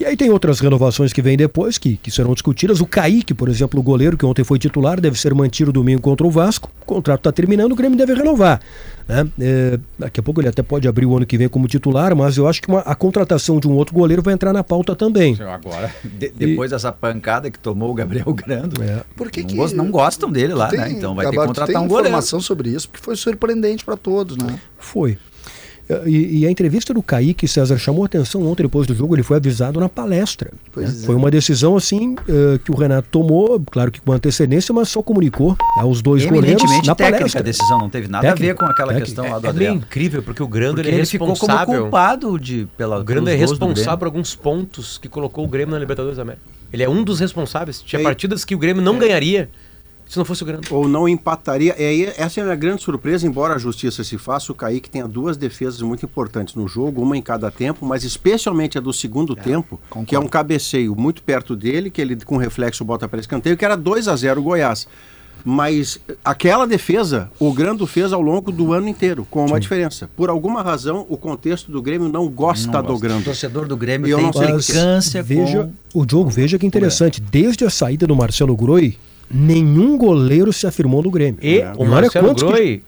E 0.00 0.04
aí 0.04 0.16
tem 0.16 0.30
outras 0.30 0.60
renovações 0.60 1.12
que 1.12 1.20
vêm 1.20 1.36
depois, 1.36 1.76
que, 1.76 1.96
que 1.96 2.08
serão 2.08 2.32
discutidas. 2.32 2.80
O 2.80 2.86
Kaique, 2.86 3.34
por 3.34 3.48
exemplo, 3.48 3.80
o 3.80 3.82
goleiro 3.82 4.16
que 4.16 4.24
ontem 4.24 4.44
foi 4.44 4.56
titular, 4.56 5.00
deve 5.00 5.18
ser 5.18 5.34
mantido 5.34 5.72
domingo 5.72 6.00
contra 6.00 6.24
o 6.24 6.30
Vasco. 6.30 6.70
O 6.82 6.84
contrato 6.84 7.18
está 7.20 7.32
terminando, 7.32 7.72
o 7.72 7.74
Grêmio 7.74 7.98
deve 7.98 8.14
renovar. 8.14 8.60
né? 9.08 9.26
É, 9.40 9.78
daqui 9.98 10.20
a 10.20 10.22
pouco 10.22 10.40
ele 10.40 10.48
até 10.48 10.62
pode 10.62 10.86
abrir 10.86 11.04
o 11.06 11.16
ano 11.16 11.26
que 11.26 11.36
vem 11.36 11.48
como 11.48 11.66
titular, 11.66 12.14
mas 12.14 12.36
eu 12.36 12.46
acho 12.46 12.62
que 12.62 12.68
uma- 12.68 12.80
a 12.80 12.94
contratação 12.94 13.58
de 13.58 13.66
um 13.66 13.72
outro 13.72 13.92
goleiro 13.94 14.22
vai 14.22 14.34
entrar 14.34 14.52
na 14.52 14.62
pauta 14.62 14.94
também. 14.94 15.36
Agora, 15.40 15.92
de- 16.04 16.28
depois 16.30 16.70
dessa 16.70 16.92
pancada 16.92 17.50
que 17.50 17.58
tomou 17.58 17.90
o 17.90 17.94
Gabriel 17.94 18.32
Grando, 18.34 18.80
É. 18.82 19.02
Por 19.16 19.30
que 19.30 19.40
não, 19.40 19.48
que- 19.48 19.56
gos- 19.56 19.72
não 19.72 19.90
gostam 19.90 20.30
dele 20.30 20.54
lá, 20.54 20.68
Tem, 20.68 20.78
né? 20.78 20.90
Então 20.92 21.14
vai 21.14 21.24
ter 21.26 21.32
que 21.32 21.36
contratar 21.38 21.66
tem 21.66 21.76
um 21.76 21.88
goleiro. 21.88 22.08
informação 22.08 22.38
sobre 22.40 22.68
isso, 22.70 22.88
porque 22.88 23.04
foi 23.04 23.16
surpreendente 23.16 23.84
para 23.84 23.96
todos, 23.96 24.36
né? 24.36 24.58
Foi. 24.78 25.18
E, 26.06 26.40
e 26.40 26.46
a 26.46 26.50
entrevista 26.50 26.92
do 26.92 27.02
Kaique, 27.02 27.48
César, 27.48 27.78
chamou 27.78 28.04
atenção 28.04 28.46
ontem 28.46 28.62
depois 28.64 28.86
do 28.86 28.94
jogo, 28.94 29.14
ele 29.14 29.22
foi 29.22 29.38
avisado 29.38 29.80
na 29.80 29.88
palestra. 29.88 30.50
Pois 30.72 30.92
né? 30.94 31.02
é. 31.02 31.06
Foi 31.06 31.14
uma 31.14 31.30
decisão 31.30 31.76
assim 31.76 32.14
eh, 32.28 32.58
que 32.62 32.70
o 32.70 32.74
Renato 32.74 33.08
tomou, 33.10 33.58
claro 33.70 33.90
que 33.90 34.00
com 34.00 34.12
antecedência, 34.12 34.72
mas 34.74 34.88
só 34.90 35.02
comunicou 35.02 35.56
aos 35.78 36.02
dois 36.02 36.26
goleiros 36.26 36.62
na 36.86 36.94
técnica 36.94 37.18
palestra. 37.18 37.40
a 37.40 37.42
decisão, 37.42 37.78
não 37.78 37.88
teve 37.88 38.06
nada 38.08 38.28
a 38.28 38.32
Técnica, 38.32 38.52
ver 38.52 38.58
com 38.58 38.66
aquela 38.66 38.88
técnica. 38.92 39.06
questão 39.06 39.30
lá 39.32 39.38
do 39.38 39.46
É 39.46 39.50
Adriano. 39.50 39.76
incrível, 39.76 40.22
porque 40.22 40.42
o 40.42 40.46
Grando 40.48 40.74
Porque 40.76 40.88
ele 40.88 40.96
é 40.96 41.00
ele 41.00 41.06
ficou 41.06 41.26
como 41.26 41.38
responsável. 41.38 41.82
culpado 41.82 42.38
de, 42.38 42.68
pela, 42.76 42.98
O 43.00 43.04
Grando 43.04 43.30
é 43.30 43.34
responsável 43.34 43.98
por 43.98 44.04
alguns 44.06 44.34
pontos 44.36 44.98
que 44.98 45.08
colocou 45.08 45.44
o 45.44 45.48
Grêmio 45.48 45.72
na 45.72 45.78
Libertadores 45.78 46.16
da 46.16 46.22
América. 46.22 46.42
Ele 46.70 46.82
é 46.82 46.88
um 46.88 47.02
dos 47.02 47.18
responsáveis. 47.18 47.80
Tinha 47.80 48.00
E- 48.00 48.04
partidas 48.04 48.44
que 48.44 48.54
o 48.54 48.58
Grêmio 48.58 48.82
não 48.82 48.98
ganharia 48.98 49.48
se 50.08 50.16
não 50.16 50.24
fosse 50.24 50.42
o 50.42 50.46
Grando. 50.46 50.66
Ou 50.70 50.88
não 50.88 51.08
empataria. 51.08 51.74
E 51.78 51.84
aí, 51.84 52.12
essa 52.16 52.40
é 52.40 52.42
a 52.42 52.44
minha 52.44 52.56
grande 52.56 52.82
surpresa, 52.82 53.26
embora 53.26 53.54
a 53.54 53.58
justiça 53.58 54.02
se 54.02 54.16
faça, 54.16 54.50
o 54.50 54.54
Kaique 54.54 54.88
tenha 54.88 55.06
duas 55.06 55.36
defesas 55.36 55.82
muito 55.82 56.06
importantes 56.06 56.54
no 56.54 56.66
jogo, 56.66 57.02
uma 57.02 57.16
em 57.16 57.22
cada 57.22 57.50
tempo, 57.50 57.84
mas 57.84 58.04
especialmente 58.04 58.78
a 58.78 58.80
do 58.80 58.92
segundo 58.92 59.36
tempo, 59.36 59.78
que 60.06 60.16
é 60.16 60.18
um 60.18 60.26
cabeceio 60.26 60.96
muito 60.96 61.22
perto 61.22 61.54
dele, 61.54 61.90
que 61.90 62.00
ele 62.00 62.16
com 62.16 62.38
reflexo 62.38 62.84
bota 62.84 63.06
para 63.06 63.20
escanteio, 63.20 63.56
que 63.56 63.64
era 63.64 63.76
2 63.76 64.08
a 64.08 64.16
0 64.16 64.42
Goiás. 64.42 64.88
Mas 65.44 66.00
aquela 66.24 66.66
defesa, 66.66 67.30
o 67.38 67.52
Grando 67.52 67.86
fez 67.86 68.12
ao 68.12 68.20
longo 68.20 68.50
do 68.50 68.72
ano 68.72 68.88
inteiro, 68.88 69.26
com 69.30 69.46
uma 69.46 69.60
diferença. 69.60 70.10
Por 70.16 70.28
alguma 70.28 70.62
razão, 70.62 71.06
o 71.08 71.16
contexto 71.16 71.70
do 71.70 71.80
Grêmio 71.80 72.08
não 72.08 72.28
gosta 72.28 72.66
Não 72.66 72.82
do 72.82 72.88
gosto. 72.88 72.96
O 72.96 73.00
Grando. 73.00 73.24
torcedor 73.24 73.66
do 73.66 73.76
Grêmio 73.76 74.08
E 74.08 74.10
eu 74.10 74.18
tem 74.18 74.26
não 74.26 74.32
sei 74.32 74.46
quê. 74.46 74.52
implicância 74.52 75.22
veja, 75.22 75.70
com... 75.92 76.00
o 76.00 76.04
Diogo, 76.04 76.28
veja 76.28 76.58
que 76.58 76.66
interessante. 76.66 77.20
Desde 77.20 77.64
a 77.64 77.70
saída 77.70 78.06
do 78.06 78.16
Marcelo 78.16 78.56
Groi, 78.56 78.98
nenhum 79.30 79.96
goleiro 79.98 80.52
se 80.52 80.66
afirmou 80.66 81.02
no 81.02 81.10
Grêmio. 81.10 81.38
E 81.42 81.58
É. 81.60 81.72
o 81.76 81.82
olha 81.82 81.90
Marcelo 81.90 82.26
quantos 82.28 82.42
que- 82.42 82.48
Groi, 82.48 82.82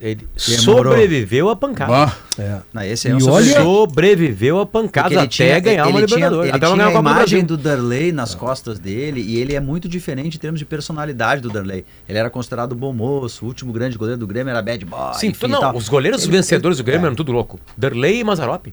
ele 0.00 0.28
sobreviveu 0.36 1.48
à 1.48 1.56
pancada. 1.56 2.12
É. 2.38 2.58
Não, 2.74 2.82
esse 2.82 3.08
é 3.08 3.14
um 3.14 3.18
E 3.18 3.22
olha- 3.24 3.62
Sobreviveu 3.62 4.58
a 4.60 4.66
Porque 4.66 4.82
pancada 4.86 5.08
ele 5.14 5.18
até 5.18 5.26
tinha, 5.28 5.60
ganhar 5.60 5.86
uma 5.86 6.00
Libertadores. 6.00 6.48
ele 6.48 6.56
até 6.56 6.66
tinha 6.66 6.76
ganhar 6.76 6.96
a 6.96 7.00
imagem 7.00 7.44
do 7.44 7.56
Darley 7.56 8.12
nas 8.12 8.34
costas 8.34 8.78
dele 8.78 9.20
e 9.22 9.36
ele 9.36 9.54
é 9.54 9.60
muito 9.60 9.88
diferente 9.88 10.36
em 10.36 10.40
termos 10.40 10.58
de 10.58 10.66
personalidade 10.66 11.40
do 11.40 11.48
Darley. 11.48 11.84
Ele 12.08 12.18
era 12.18 12.28
considerado 12.28 12.74
bom 12.74 12.92
moço, 12.92 13.44
o 13.44 13.48
último 13.48 13.72
grande 13.72 13.96
goleiro 13.96 14.18
do 14.18 14.26
Grêmio 14.26 14.50
era 14.50 14.60
bad 14.60 14.84
boy. 14.84 15.14
Sim, 15.14 15.28
enfim, 15.28 15.46
não, 15.46 15.74
os 15.76 15.88
goleiros 15.88 16.24
Ele- 16.24 16.32
vencedores 16.32 16.78
do 16.78 16.84
Grêmio 16.84 17.04
é. 17.04 17.06
eram 17.06 17.16
tudo 17.16 17.32
louco. 17.32 17.58
Darley 17.78 18.20
e 18.20 18.24
Mazarop. 18.24 18.66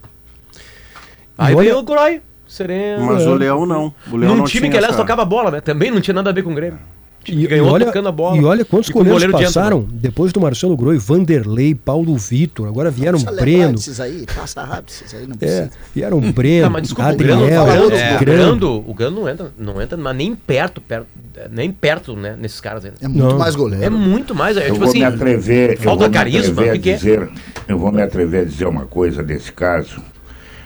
Aí 1.37 1.55
olha- 1.55 1.69
veio 1.69 1.79
o 1.79 1.83
Groi, 1.83 2.21
sereno. 2.47 3.05
Mas 3.05 3.25
o 3.25 3.33
Leão 3.35 3.65
não. 3.65 3.93
O 4.11 4.17
Leão 4.17 4.31
Num 4.33 4.37
não 4.39 4.45
time 4.45 4.61
tinha 4.61 4.71
que, 4.71 4.77
aliás, 4.77 4.93
essa- 4.95 5.01
tocava 5.03 5.23
bola, 5.23 5.49
né? 5.51 5.61
Também 5.61 5.89
não 5.89 6.01
tinha 6.01 6.13
nada 6.13 6.29
a 6.29 6.33
ver 6.33 6.43
com 6.43 6.51
o 6.51 6.55
Grêmio. 6.55 6.79
E, 7.27 7.45
ganhou 7.45 7.67
e 7.67 7.71
olha, 7.71 7.85
tocando 7.85 8.09
a 8.09 8.11
bola. 8.11 8.37
e 8.37 8.43
olha 8.43 8.65
quantos 8.65 8.89
E 8.89 8.93
goleiros 8.93 9.21
goleiro 9.21 9.37
de 9.37 9.43
passaram 9.45 9.87
depois 9.91 10.33
do 10.33 10.41
Marcelo 10.41 10.75
Groi, 10.75 10.97
Vanderlei, 10.97 11.75
Paulo 11.75 12.17
Vitor, 12.17 12.67
agora 12.67 12.89
vieram 12.89 13.19
Breno, 13.19 13.73
desses 13.73 13.99
aí, 13.99 14.25
passa 14.35 14.63
rápido 14.63 14.89
esses 14.89 15.13
aí, 15.13 15.27
não 15.27 15.35
é, 15.35 15.37
precisa. 15.37 15.71
vieram 15.93 16.19
Breno, 16.19 16.63
Tá, 16.63 16.69
mas 16.69 16.81
desculpa, 16.83 17.13
o 17.13 17.15
Grando, 17.15 17.43
Adriel, 17.43 17.61
o 17.61 17.65
Grando, 17.65 17.95
é, 17.95 18.15
o 18.15 18.19
Grando. 18.19 18.89
O 18.89 18.93
Grando 18.93 19.21
não 19.21 19.29
entra, 19.29 19.51
não 19.57 19.81
entra 19.81 19.97
mas 19.97 20.15
nem 20.15 20.35
perto, 20.35 20.81
perto, 20.81 21.07
nem 21.51 21.71
perto, 21.71 22.15
né, 22.15 22.35
nesses 22.39 22.59
caras 22.59 22.85
ainda. 22.85 22.97
É 23.01 23.07
muito 23.07 23.23
Não. 23.23 23.37
mais 23.37 23.55
goleiro. 23.55 23.85
É 23.85 23.89
muito 23.89 24.33
mais, 24.33 24.57
é 24.57 24.61
Eu 24.61 24.73
tipo 24.73 24.79
vou 24.79 24.89
assim, 24.89 24.99
me 24.99 25.05
atrever, 25.05 25.71
eu 25.73 25.77
falta 25.77 25.99
vou 25.99 26.07
me 26.09 26.13
carisma, 26.13 26.65
é? 26.65 26.77
dizer, 26.77 27.29
eu 27.67 27.77
vou 27.77 27.91
me 27.91 28.01
atrever 28.01 28.41
a 28.41 28.45
dizer 28.45 28.65
uma 28.65 28.85
coisa 28.85 29.21
desse 29.21 29.51
caso, 29.51 30.01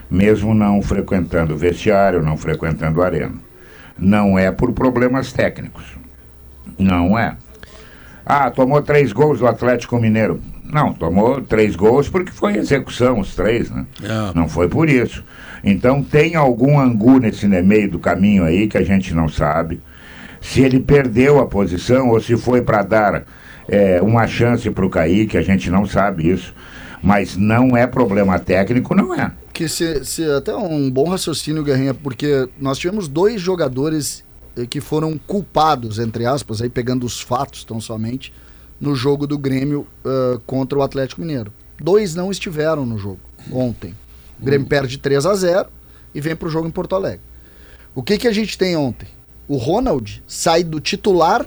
mesmo 0.10 0.53
não 0.53 0.82
frequentando 0.82 1.53
o 1.53 1.57
vestiário, 1.57 2.23
não 2.23 2.38
frequentando 2.38 3.02
a 3.02 3.06
arena. 3.06 3.34
Não 3.98 4.38
é 4.40 4.52
por 4.52 4.72
problemas 4.73 5.34
técnicos. 5.34 5.84
Não 6.77 7.18
é. 7.18 7.35
Ah, 8.26 8.49
tomou 8.49 8.81
três 8.81 9.11
gols 9.14 9.39
do 9.39 9.47
Atlético 9.47 9.99
Mineiro. 9.99 10.41
Não, 10.64 10.93
tomou 10.93 11.41
três 11.41 11.76
gols 11.76 12.10
porque 12.10 12.31
foi 12.31 12.57
execução, 12.57 13.19
os 13.19 13.35
três, 13.35 13.69
né? 13.69 13.85
É. 14.03 14.35
Não 14.35 14.49
foi 14.49 14.68
por 14.68 14.89
isso. 14.89 15.23
Então 15.64 16.02
tem 16.03 16.35
algum 16.35 16.80
angu 16.80 17.19
nesse 17.19 17.47
ne- 17.47 17.61
meio 17.61 17.89
do 17.91 17.99
caminho 17.99 18.43
aí 18.43 18.68
que 18.68 18.77
a 18.77 18.84
gente 18.84 19.14
não 19.14 19.27
sabe. 19.30 19.80
Se 20.41 20.61
ele 20.61 20.80
perdeu 20.80 21.39
a 21.39 21.45
posição 21.45 22.10
ou 22.10 22.19
se 22.19 22.35
foi 22.35 22.61
para 22.61 22.81
dar 22.84 23.23
é, 23.68 24.02
uma 24.02 24.27
chance 24.27 24.69
para 24.72 24.85
o 24.85 24.89
Kaique, 24.89 25.38
a 25.38 25.41
gente 25.41 25.69
não 25.69 25.85
sabe 25.85 26.30
isso. 26.30 26.53
Mas 27.02 27.38
não 27.38 27.77
é 27.77 27.85
problema 27.85 28.39
técnico, 28.39 28.95
não 28.95 29.14
é. 29.14 29.31
que 29.53 29.68
se, 29.69 30.03
se 30.03 30.23
até 30.31 30.56
um 30.56 30.89
bom 30.89 31.07
raciocínio, 31.10 31.64
Guerrinha, 31.64 31.93
porque 31.93 32.47
nós 32.60 32.80
tivemos 32.80 33.07
dois 33.07 33.39
jogadores 33.39 34.26
que 34.69 34.80
foram 34.80 35.18
culpados, 35.18 35.99
entre 35.99 36.26
aspas, 36.26 36.61
aí 36.61 36.69
pegando 36.69 37.06
os 37.06 37.19
fatos 37.19 37.64
tão 37.64 37.82
somente, 37.82 38.32
no 38.80 38.95
jogo 38.95 39.26
do 39.26 39.38
Grêmio 39.38 39.88
uh, 40.06 40.40
contra 40.45 40.77
o 40.77 40.82
Atlético 40.82 41.22
Mineiro. 41.22 41.52
Dois 41.80 42.15
não 42.15 42.32
estiveram 42.32 42.86
no 42.86 42.98
jogo 42.98 43.19
ontem. 43.52 43.95
O 44.40 44.45
Grêmio 44.45 44.68
perde 44.68 44.98
3 44.98 45.26
a 45.26 45.34
0 45.34 45.68
e 46.14 46.22
vem 46.22 46.36
para 46.36 46.48
o 46.48 46.52
jogo 46.52 46.68
em 46.68 46.72
Porto 46.72 46.95
Alegre. 46.95 47.22
O 47.94 48.03
que, 48.03 48.18
que 48.18 48.27
a 48.27 48.34
gente 48.34 48.57
tem 48.57 48.76
ontem? 48.76 49.07
O 49.48 49.57
Ronald 49.57 50.23
sai 50.27 50.64
do 50.64 50.80
titular 50.80 51.45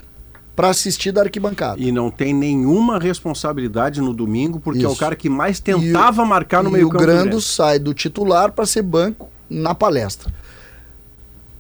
para 0.55 0.71
assistir 0.71 1.13
da 1.13 1.23
arquibancada. 1.23 1.81
E 1.81 1.93
não 1.93 2.11
tem 2.11 2.35
nenhuma 2.35 2.99
responsabilidade 2.99 4.01
no 4.01 4.13
domingo, 4.13 4.59
porque 4.59 4.85
é 4.85 4.89
o 4.89 4.91
Isso. 4.91 5.01
cara 5.01 5.15
que 5.15 5.29
mais 5.29 5.61
tentava 5.61 6.25
marcar 6.25 6.65
no 6.65 6.71
e 6.71 6.73
meio 6.73 6.89
o 6.89 6.91
Grando 6.91 7.41
sai 7.41 7.79
do 7.79 7.95
titular 7.95 8.51
para 8.51 8.67
ser 8.67 8.83
banco 8.83 9.29
na 9.49 9.75
palestra. 9.75 10.33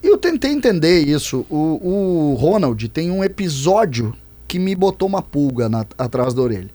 Eu 0.03 0.17
tentei 0.17 0.53
entender 0.53 1.01
isso. 1.01 1.45
O, 1.51 2.33
o 2.33 2.35
Ronald 2.35 2.89
tem 2.89 3.11
um 3.11 3.23
episódio 3.25 4.15
que 4.47 4.59
me 4.59 4.75
botou 4.75 5.09
uma 5.09 5.21
pulga 5.23 5.69
na- 5.69 5.85
atrás 5.99 6.33
da 6.35 6.41
orelha. 6.43 6.71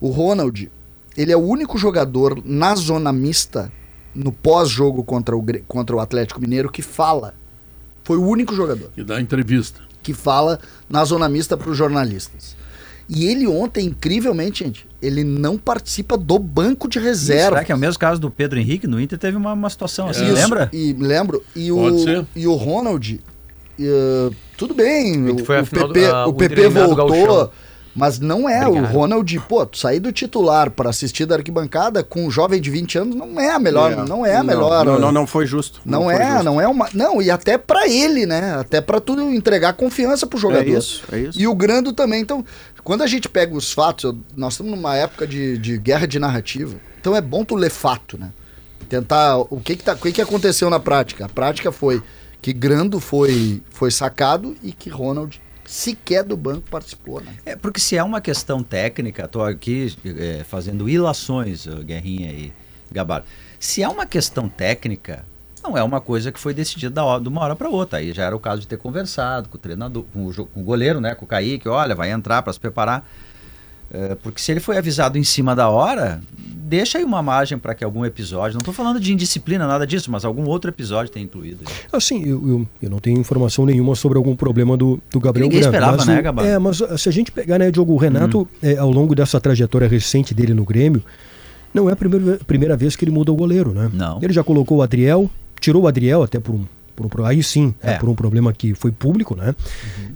O 0.00 0.08
Ronald, 0.10 0.70
ele 1.16 1.32
é 1.32 1.36
o 1.36 1.40
único 1.40 1.78
jogador 1.78 2.40
na 2.44 2.74
zona 2.74 3.12
mista, 3.12 3.72
no 4.14 4.30
pós-jogo 4.30 5.02
contra 5.02 5.36
o, 5.36 5.44
contra 5.66 5.96
o 5.96 6.00
Atlético 6.00 6.40
Mineiro, 6.40 6.70
que 6.70 6.82
fala. 6.82 7.34
Foi 8.04 8.16
o 8.18 8.22
único 8.26 8.54
jogador 8.54 8.90
Que 8.94 9.02
dá 9.02 9.20
entrevista. 9.20 9.80
que 10.02 10.12
fala 10.14 10.60
na 10.88 11.04
zona 11.04 11.28
mista 11.28 11.56
para 11.56 11.70
os 11.70 11.76
jornalistas. 11.76 12.56
E 13.08 13.26
ele 13.26 13.46
ontem, 13.46 13.86
incrivelmente, 13.86 14.64
gente, 14.64 14.86
ele 15.00 15.22
não 15.22 15.56
participa 15.56 16.16
do 16.16 16.38
banco 16.38 16.88
de 16.88 16.98
reserva. 16.98 17.50
Será 17.50 17.64
que 17.64 17.70
é 17.70 17.74
o 17.74 17.78
mesmo 17.78 18.00
caso 18.00 18.20
do 18.20 18.30
Pedro 18.30 18.58
Henrique? 18.58 18.86
No 18.86 19.00
Inter 19.00 19.18
teve 19.18 19.36
uma, 19.36 19.52
uma 19.52 19.70
situação 19.70 20.08
assim, 20.08 20.24
Isso, 20.24 20.34
lembra? 20.34 20.68
E 20.72 20.92
lembro. 20.92 21.42
E 21.54 21.70
Pode 21.70 21.96
o, 21.96 21.98
ser. 22.00 22.26
e 22.34 22.46
o 22.48 22.54
Ronald, 22.54 23.20
eh, 23.78 24.30
tudo 24.56 24.74
bem, 24.74 25.28
o, 25.30 25.34
o 25.34 25.36
PP, 25.44 26.06
ah, 26.06 26.26
o 26.26 26.30
o 26.30 26.34
PP 26.34 26.60
eliminado 26.60 26.88
do 26.88 26.96
voltou, 26.96 27.52
mas 27.94 28.18
não 28.18 28.48
é. 28.48 28.66
Obrigado. 28.66 28.90
O 28.92 28.94
Ronald, 28.94 29.40
pô, 29.48 29.64
tu 29.64 29.78
sair 29.78 30.00
do 30.00 30.12
titular 30.12 30.70
para 30.70 30.90
assistir 30.90 31.24
da 31.26 31.34
arquibancada 31.36 32.02
com 32.02 32.26
um 32.26 32.30
jovem 32.30 32.60
de 32.60 32.70
20 32.70 32.98
anos 32.98 33.14
não 33.14 33.40
é 33.40 33.50
a 33.52 33.58
melhor, 33.58 33.92
É. 33.92 33.96
não 34.04 34.26
é 34.26 34.36
a 34.36 34.42
melhor. 34.42 34.84
Não, 34.84 34.98
não, 34.98 35.12
não 35.12 35.26
foi 35.26 35.46
justo. 35.46 35.80
Não, 35.84 36.04
foi 36.04 36.14
é, 36.14 36.26
justo. 36.32 36.44
não 36.44 36.60
é 36.60 36.66
uma. 36.68 36.88
Não, 36.92 37.22
e 37.22 37.30
até 37.30 37.56
pra 37.56 37.88
ele, 37.88 38.26
né? 38.26 38.56
Até 38.58 38.80
pra 38.82 39.00
tu 39.00 39.18
entregar 39.32 39.72
confiança 39.74 40.26
pro 40.26 40.38
jogador. 40.38 40.66
É 40.68 40.78
isso, 40.78 41.04
é 41.10 41.20
isso. 41.20 41.40
E 41.40 41.46
o 41.46 41.54
Grando 41.54 41.92
também. 41.92 42.20
Então, 42.20 42.44
quando 42.86 43.02
a 43.02 43.08
gente 43.08 43.28
pega 43.28 43.52
os 43.52 43.72
fatos, 43.72 44.14
nós 44.36 44.52
estamos 44.52 44.70
numa 44.70 44.94
época 44.94 45.26
de, 45.26 45.58
de 45.58 45.76
guerra 45.76 46.06
de 46.06 46.20
narrativa. 46.20 46.76
Então 47.00 47.16
é 47.16 47.20
bom 47.20 47.44
tu 47.44 47.56
ler 47.56 47.68
fato, 47.68 48.16
né? 48.16 48.30
Tentar. 48.88 49.38
O 49.38 49.60
que 49.60 49.74
que, 49.74 49.82
tá, 49.82 49.94
o 49.94 49.96
que 49.96 50.12
que 50.12 50.22
aconteceu 50.22 50.70
na 50.70 50.78
prática? 50.78 51.24
A 51.24 51.28
prática 51.28 51.72
foi 51.72 52.00
que 52.40 52.52
Grando 52.52 53.00
foi, 53.00 53.60
foi 53.70 53.90
sacado 53.90 54.56
e 54.62 54.70
que 54.70 54.88
Ronald 54.88 55.42
sequer 55.64 56.22
do 56.22 56.36
banco 56.36 56.70
participou, 56.70 57.20
né? 57.20 57.34
É, 57.44 57.56
porque 57.56 57.80
se 57.80 57.96
é 57.96 58.04
uma 58.04 58.20
questão 58.20 58.62
técnica, 58.62 59.24
estou 59.24 59.42
aqui 59.42 59.92
é, 60.04 60.44
fazendo 60.44 60.88
ilações, 60.88 61.66
Guerrinha 61.66 62.30
e 62.30 62.52
Gabar. 62.92 63.24
Se 63.58 63.82
é 63.82 63.88
uma 63.88 64.06
questão 64.06 64.48
técnica, 64.48 65.26
não 65.66 65.76
é 65.76 65.82
uma 65.82 66.00
coisa 66.00 66.30
que 66.30 66.38
foi 66.38 66.54
decidida 66.54 67.02
de 67.20 67.28
uma 67.28 67.42
hora 67.42 67.56
para 67.56 67.68
outra. 67.68 67.98
Aí 67.98 68.12
já 68.12 68.24
era 68.24 68.36
o 68.36 68.40
caso 68.40 68.60
de 68.60 68.68
ter 68.68 68.78
conversado 68.78 69.48
com 69.48 69.56
o 69.56 69.60
treinador, 69.60 70.04
com 70.12 70.26
o, 70.26 70.46
com 70.46 70.60
o 70.60 70.64
goleiro, 70.64 71.00
né, 71.00 71.14
com 71.14 71.24
o 71.24 71.28
Kaique, 71.28 71.68
olha, 71.68 71.94
vai 71.94 72.10
entrar 72.10 72.42
para 72.42 72.52
se 72.52 72.60
preparar. 72.60 73.06
É, 73.90 74.16
porque 74.16 74.40
se 74.40 74.50
ele 74.50 74.60
foi 74.60 74.76
avisado 74.76 75.16
em 75.16 75.22
cima 75.22 75.54
da 75.54 75.68
hora, 75.68 76.20
deixa 76.36 76.98
aí 76.98 77.04
uma 77.04 77.22
margem 77.22 77.56
para 77.56 77.72
que 77.72 77.84
algum 77.84 78.04
episódio, 78.04 78.54
não 78.54 78.58
estou 78.58 78.74
falando 78.74 78.98
de 78.98 79.12
indisciplina, 79.12 79.66
nada 79.66 79.86
disso, 79.86 80.10
mas 80.10 80.24
algum 80.24 80.44
outro 80.44 80.68
episódio 80.68 81.12
tenha 81.12 81.24
incluído. 81.24 81.64
Assim, 81.92 82.24
eu, 82.24 82.48
eu, 82.48 82.68
eu 82.82 82.90
não 82.90 82.98
tenho 82.98 83.18
informação 83.18 83.64
nenhuma 83.64 83.94
sobre 83.94 84.18
algum 84.18 84.34
problema 84.34 84.76
do, 84.76 85.00
do 85.10 85.20
Gabriel 85.20 85.46
Ninguém 85.46 85.60
Grando. 85.60 85.76
esperava, 85.76 86.04
né? 86.04 86.30
Hum. 86.30 86.46
É, 86.46 86.58
mas 86.58 86.80
uh, 86.80 86.98
se 86.98 87.08
a 87.08 87.12
gente 87.12 87.30
pegar, 87.30 87.58
né, 87.58 87.70
Diogo, 87.70 87.92
o 87.92 87.96
Renato, 87.96 88.48
é, 88.60 88.76
ao 88.76 88.90
longo 88.90 89.14
dessa 89.14 89.40
trajetória 89.40 89.86
recente 89.86 90.34
dele 90.34 90.52
no 90.52 90.64
Grêmio, 90.64 91.02
não 91.72 91.88
é 91.88 91.92
a 91.92 91.96
primeira, 91.96 92.38
primeira 92.44 92.76
vez 92.76 92.96
que 92.96 93.04
ele 93.04 93.12
muda 93.12 93.30
o 93.30 93.36
goleiro, 93.36 93.72
né? 93.72 93.88
Não. 93.92 94.18
Ele 94.20 94.32
já 94.32 94.42
colocou 94.42 94.78
o 94.78 94.82
Adriel, 94.82 95.30
tirou 95.60 95.82
o 95.82 95.88
Adriel 95.88 96.22
até 96.22 96.38
por 96.38 96.54
um. 96.54 96.64
Por 96.94 97.20
um 97.20 97.24
aí 97.26 97.42
sim, 97.42 97.74
é, 97.82 97.90
É. 97.90 97.92
Uhum. 97.92 97.98
por 97.98 98.08
um 98.08 98.14
problema 98.14 98.52
que 98.54 98.74
foi 98.74 98.90
público, 98.90 99.36
né? 99.36 99.54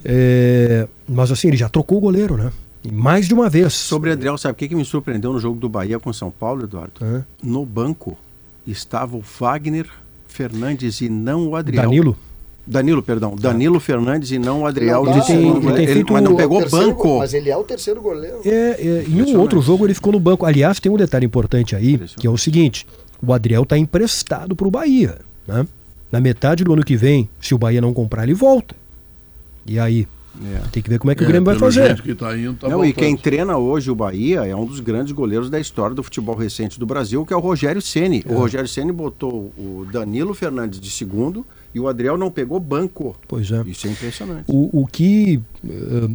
É, 0.03 0.87
mas 1.07 1.31
assim, 1.31 1.47
ele 1.49 1.57
já 1.57 1.69
trocou 1.69 1.99
o 1.99 2.01
goleiro, 2.01 2.35
né? 2.35 2.51
E 2.83 2.91
mais 2.91 3.27
de 3.27 3.33
uma 3.35 3.47
vez. 3.49 3.73
Sobre 3.73 4.11
Adriel, 4.11 4.37
sabe 4.37 4.53
o 4.53 4.55
que, 4.55 4.67
que 4.67 4.75
me 4.75 4.83
surpreendeu 4.83 5.31
no 5.31 5.39
jogo 5.39 5.59
do 5.59 5.69
Bahia 5.69 5.99
com 5.99 6.11
São 6.11 6.31
Paulo, 6.31 6.63
Eduardo? 6.63 7.25
No 7.43 7.63
banco 7.65 8.17
estava 8.65 9.15
o 9.15 9.21
Wagner 9.39 9.85
Fernandes 10.27 11.01
e 11.01 11.09
não 11.09 11.49
o 11.49 11.55
Adriel. 11.55 11.83
Danilo. 11.83 12.17
Danilo, 12.65 13.03
perdão. 13.03 13.35
Danilo 13.35 13.79
Fernandes 13.79 14.31
e 14.31 14.39
não 14.39 14.61
o 14.61 14.65
Adriel. 14.65 15.03
Não, 15.03 15.11
de 15.11 15.17
ele 15.19 15.25
tem- 15.25 15.57
ele 15.57 15.73
tem 15.73 15.87
feito 15.87 16.13
mas 16.13 16.23
não 16.23 16.35
pegou 16.35 16.59
terceiro 16.59 16.87
banco. 16.89 17.17
Mas 17.19 17.33
ele 17.33 17.49
é 17.49 17.57
o 17.57 17.63
terceiro 17.63 18.01
goleiro. 18.01 18.39
É, 18.45 18.49
é, 18.79 19.05
em 19.07 19.35
um 19.35 19.39
outro 19.39 19.61
jogo 19.61 19.85
ele 19.85 19.93
ficou 19.93 20.13
no 20.13 20.19
banco. 20.19 20.45
Aliás, 20.45 20.79
tem 20.79 20.91
um 20.91 20.97
detalhe 20.97 21.25
importante 21.25 21.75
aí, 21.75 21.99
que 22.17 22.25
é 22.25 22.29
o 22.29 22.37
seguinte: 22.37 22.85
o 23.21 23.33
Adriel 23.33 23.63
está 23.63 23.77
emprestado 23.77 24.55
para 24.55 24.67
o 24.67 24.71
Bahia. 24.71 25.17
Né? 25.51 25.67
Na 26.11 26.19
metade 26.19 26.63
do 26.63 26.73
ano 26.73 26.83
que 26.83 26.95
vem, 26.95 27.29
se 27.39 27.53
o 27.53 27.57
Bahia 27.57 27.81
não 27.81 27.93
comprar, 27.93 28.23
ele 28.23 28.33
volta. 28.33 28.75
E 29.65 29.79
aí? 29.79 30.07
É. 30.43 30.61
Tem 30.71 30.81
que 30.81 30.89
ver 30.89 30.97
como 30.97 31.11
é 31.11 31.15
que 31.15 31.23
o 31.23 31.25
É, 31.25 31.27
Grêmio 31.27 31.45
vai 31.45 31.57
fazer. 31.57 32.01
que 32.01 32.15
tá 32.15 32.35
indo, 32.37 32.53
tá 32.53 32.69
não, 32.69 32.85
e 32.85 32.93
quem 32.93 33.17
treina 33.17 33.57
hoje 33.57 33.91
o 33.91 33.95
Bahia 33.95 34.45
é 34.45 34.55
um 34.55 34.65
dos 34.65 34.79
grandes 34.79 35.11
goleiros 35.11 35.49
da 35.49 35.59
história 35.59 35.93
do 35.93 36.01
futebol 36.01 36.35
recente 36.35 36.79
do 36.79 36.85
Brasil, 36.85 37.25
que 37.25 37.33
é 37.33 37.35
o 37.35 37.39
Rogério 37.39 37.81
Ceni. 37.81 38.23
É. 38.25 38.31
O 38.31 38.37
Rogério 38.37 38.67
Ceni 38.67 38.91
botou 38.93 39.51
o 39.57 39.85
Danilo 39.91 40.33
Fernandes 40.33 40.79
de 40.79 40.89
segundo 40.89 41.45
e 41.75 41.79
o 41.79 41.87
Adriel 41.87 42.17
não 42.17 42.31
pegou 42.31 42.59
banco. 42.59 43.15
Pois 43.27 43.51
é. 43.51 43.61
Isso 43.67 43.87
é 43.87 43.91
impressionante. 43.91 44.45
O, 44.47 44.81
o 44.81 44.87
que 44.87 45.39
eh, 45.65 45.69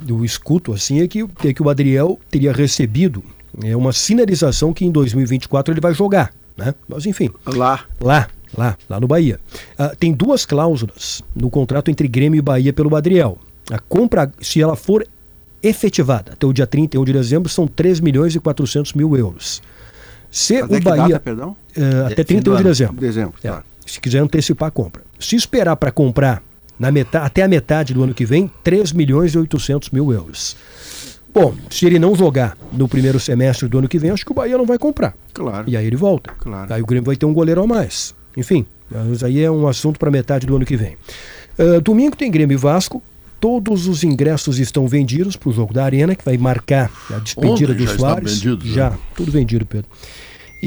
eu 0.09 0.25
escuto 0.25 0.73
assim 0.73 1.01
é 1.01 1.09
que, 1.09 1.25
é 1.45 1.53
que 1.53 1.63
o 1.63 1.69
Adriel 1.69 2.19
teria 2.31 2.53
recebido 2.53 3.23
é, 3.63 3.77
uma 3.77 3.93
sinalização 3.93 4.73
que 4.73 4.85
em 4.85 4.91
2024 4.91 5.73
ele 5.75 5.81
vai 5.81 5.95
jogar. 5.95 6.33
Né? 6.57 6.75
Mas 6.89 7.05
enfim, 7.05 7.31
Lá, 7.47 7.85
Lá, 8.01 8.29
lá, 8.57 8.77
lá 8.89 9.01
no 9.01 9.07
Bahia. 9.07 9.41
Ah, 9.79 9.95
tem 9.99 10.13
duas 10.13 10.45
cláusulas 10.45 11.23
no 11.35 11.49
contrato 11.51 11.91
entre 11.91 12.07
Grêmio 12.09 12.39
e 12.39 12.43
Bahia 12.43 12.73
pelo 12.73 12.95
Adriel. 12.95 13.39
A 13.71 13.79
compra, 13.79 14.31
se 14.41 14.61
ela 14.63 14.77
for 14.77 15.07
efetivada 15.63 16.33
até 16.33 16.47
o 16.47 16.53
dia 16.53 16.67
31 16.67 17.05
de 17.05 17.13
dezembro, 17.13 17.49
são 17.49 17.67
3 17.67 18.01
milhões 18.01 18.35
e 18.35 18.41
400 18.41 18.93
mil 18.93 19.17
euros. 19.17 19.63
Se 20.31 20.57
até 20.59 20.77
o 20.77 20.81
Bahia. 20.81 21.03
data, 21.15 21.21
perdão? 21.21 21.57
eh, 21.77 22.05
até 22.13 22.23
É, 22.23 22.25
fim 22.25 22.37
do 22.41 22.43
31 22.43 22.43
de 22.43 22.51
ano. 22.61 22.63
dezembro. 22.69 22.97
Dezembro, 23.01 23.35
É, 23.43 23.49
tá. 23.51 23.63
se 23.87 24.01
quiser 24.01 24.19
antecipar 24.19 24.69
a 24.69 24.71
compra. 24.71 25.03
Se 25.19 25.35
esperar 25.35 25.77
para 25.77 25.91
comprar 25.91 26.43
na 26.79 26.91
metade, 26.93 27.27
até 27.27 27.43
a 27.43 27.49
metade 27.49 27.95
do 27.95 28.03
ano 28.03 28.13
que 28.15 28.25
vem, 28.27 28.51
3 28.63 28.93
milhões 28.93 29.33
e 29.35 29.39
800 29.39 29.91
mil 29.91 30.13
euros. 30.13 30.57
Bom, 31.33 31.55
se 31.71 31.85
ele 31.87 31.99
não 31.99 32.15
jogar 32.15 32.57
no 32.73 32.89
primeiro 32.89 33.21
semestre 33.21 33.69
do 33.69 33.79
ano 33.79 33.89
que 33.89 33.99
vem, 33.99 34.11
acho 34.11 34.25
que 34.25 34.33
o 34.33 34.35
Bahia 34.35 34.57
não 34.57 34.65
vai 34.65 34.79
comprar. 34.79 35.15
Claro. 35.35 35.69
E 35.69 35.77
aí 35.77 35.87
ele 35.87 35.97
volta. 35.97 36.33
Claro. 36.39 36.73
Aí 36.73 36.81
o 36.81 36.87
Grêmio 36.87 37.05
vai 37.05 37.17
ter 37.17 37.27
um 37.27 37.33
goleiro 37.35 37.63
a 37.63 37.67
mais. 37.67 38.15
Enfim, 38.37 38.67
mas 38.91 39.23
aí 39.25 39.43
é 39.43 39.51
um 39.51 39.67
assunto 39.67 39.99
para 39.99 40.11
metade 40.11 40.47
do 40.47 40.55
ano 40.57 40.65
que 40.65 40.77
vem. 40.77 40.97
Ah, 41.59 41.81
domingo 41.81 42.17
tem 42.17 42.31
Grêmio 42.31 42.55
e 42.55 42.59
Vasco. 42.59 43.03
Todos 43.39 43.87
os 43.87 44.03
ingressos 44.03 44.59
estão 44.59 44.89
vendidos 44.89 45.37
para 45.37 45.51
o 45.51 45.53
jogo 45.53 45.73
da 45.73 45.85
Arena, 45.85 46.15
que 46.15 46.25
vai 46.25 46.39
marcar 46.39 46.91
a 47.11 47.19
despedida 47.19 47.73
Ontem 47.73 47.85
do 47.85 47.87
já 47.87 47.99
Soares. 47.99 48.35
vendidos, 48.35 48.67
né? 48.67 48.73
já, 48.73 48.93
tudo 49.15 49.31
vendido, 49.31 49.67
Pedro. 49.67 49.89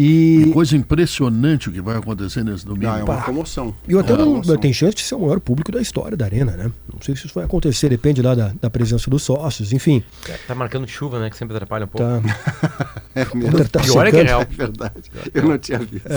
E 0.02 0.50
Coisa 0.54 0.78
impressionante 0.78 1.68
o 1.68 1.74
que 1.74 1.82
vai 1.82 1.98
acontecer 1.98 2.42
nesse 2.44 2.66
domingo. 2.66 2.88
Ah, 2.90 3.00
é 3.00 3.04
uma 3.04 3.18
Pá. 3.18 3.22
comoção. 3.24 3.76
E 3.86 3.92
eu 3.92 4.00
até 4.00 4.14
É 4.14 4.18
não, 4.18 4.42
tem 4.58 4.72
chance 4.72 4.96
de 4.96 5.02
ser 5.02 5.16
o 5.16 5.20
maior 5.20 5.42
público 5.42 5.74
da 5.74 5.82
história 5.82 6.16
da 6.16 6.24
Arena, 6.24 6.54
né? 6.56 6.72
Não 6.94 7.02
sei 7.02 7.18
se 7.18 7.26
isso 7.26 7.36
vai 7.36 7.44
acontecer, 7.44 7.90
depende 7.90 8.22
lá 8.22 8.34
da, 8.34 8.54
da 8.62 8.70
presença 8.70 9.10
dos 9.10 9.24
sócios, 9.24 9.74
enfim. 9.74 10.02
Tá 10.48 10.56
marcando 10.56 10.88
chuva, 10.88 11.20
né? 11.20 11.30
Que 11.30 11.36
sempre 11.36 11.54
atrapalha 11.56 11.84
um 11.84 11.88
pouco. 11.90 12.08
Tá, 12.08 13.02
É 13.14 13.24
o 13.34 13.36
mesmo. 13.38 13.68
Tá 13.68 13.82
Pior 13.82 14.08
é 14.08 14.12
que 14.12 14.18
é 14.18 14.24
real. 14.24 14.42
É 14.42 14.46
verdade. 14.46 15.12
Eu 15.34 15.44
não 15.44 15.58
tinha 15.58 15.80
visto. 15.80 16.08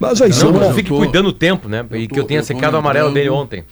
Mas 0.00 0.22
aí 0.22 0.30
Não, 0.30 0.52
mas 0.52 0.60
Não 0.60 0.68
eu 0.68 0.74
fique 0.74 0.88
tô- 0.88 0.96
cuidando 0.96 1.28
o 1.28 1.32
tempo, 1.32 1.68
né? 1.68 1.84
eu 1.90 1.96
e 1.98 2.08
tô- 2.08 2.14
que 2.14 2.20
eu 2.20 2.24
tenha 2.24 2.40
eu 2.40 2.42
tô 2.42 2.46
secado 2.46 2.74
o 2.76 2.78
amarelo 2.78 3.12
dele 3.12 3.28
ontem. 3.28 3.64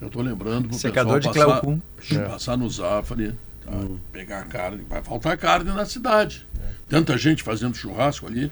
Eu 0.00 0.08
tô 0.08 0.20
lembrando 0.20 0.66
pro 0.68 0.76
Secador 0.78 1.16
pessoal 1.18 1.34
de 1.34 1.38
passar, 1.40 1.60
Cleocum. 1.60 1.80
de 2.08 2.18
passar 2.18 2.56
no 2.56 2.68
Zafari, 2.68 3.34
tá? 3.64 3.70
pegar 4.10 4.42
carne. 4.46 4.82
Vai 4.88 5.00
faltar 5.02 5.36
carne 5.36 5.70
na 5.70 5.84
cidade. 5.84 6.44
Tanta 6.88 7.16
gente 7.16 7.42
fazendo 7.42 7.76
churrasco 7.76 8.26
ali. 8.26 8.50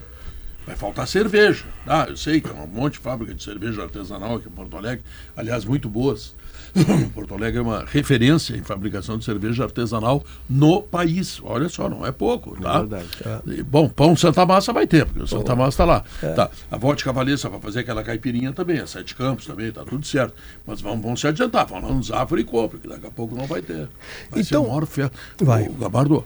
Vai 0.69 0.75
faltar 0.75 1.07
cerveja. 1.07 1.65
Ah, 1.87 2.05
eu 2.07 2.15
sei 2.15 2.39
que 2.39 2.47
é 2.47 2.53
um 2.53 2.67
monte 2.67 2.93
de 2.93 2.99
fábrica 2.99 3.33
de 3.33 3.41
cerveja 3.43 3.81
artesanal 3.81 4.35
aqui 4.35 4.47
em 4.47 4.51
Porto 4.51 4.77
Alegre. 4.77 5.03
Aliás, 5.35 5.65
muito 5.65 5.89
boas. 5.89 6.35
Porto 7.15 7.33
Alegre 7.33 7.57
é 7.57 7.61
uma 7.63 7.83
referência 7.87 8.55
em 8.55 8.61
fabricação 8.61 9.17
de 9.17 9.25
cerveja 9.25 9.63
artesanal 9.63 10.23
no 10.47 10.83
país. 10.83 11.41
Olha 11.43 11.67
só, 11.69 11.89
não 11.89 12.05
é 12.05 12.11
pouco, 12.11 12.55
tá? 12.61 12.81
verdade. 12.83 13.07
E, 13.47 13.63
Bom, 13.63 13.89
pão 13.89 14.15
Santa 14.15 14.45
Massa 14.45 14.71
vai 14.71 14.85
ter, 14.85 15.07
porque 15.07 15.23
o 15.23 15.27
Santa 15.27 15.55
Massa 15.55 15.69
está 15.69 15.85
lá. 15.85 16.03
Tá. 16.35 16.51
A 16.69 16.77
vodka 16.77 17.11
Valessa 17.11 17.49
vai 17.49 17.59
fazer 17.59 17.79
aquela 17.79 18.03
caipirinha 18.03 18.53
também, 18.53 18.77
a 18.79 18.85
Sete 18.85 19.15
Campos 19.15 19.47
também, 19.47 19.71
tá 19.71 19.83
tudo 19.83 20.05
certo. 20.05 20.35
Mas 20.67 20.81
vamos, 20.81 21.01
vamos 21.01 21.19
se 21.19 21.25
adiantar, 21.27 21.65
vão 21.65 21.81
lá 21.81 21.89
no 21.91 22.03
Zafra 22.03 22.39
e 22.39 22.43
compra, 22.43 22.77
que 22.77 22.87
daqui 22.87 23.07
a 23.07 23.11
pouco 23.11 23.35
não 23.35 23.47
vai 23.47 23.63
ter. 23.63 23.89
Vai 24.29 24.41
Então- 24.41 24.43
ser 24.43 24.55
a 24.57 24.61
maior 24.61 24.85
festa. 24.85 25.17
Vai. 25.41 25.67
Ô, 25.67 25.71
Gabardo, 25.73 26.23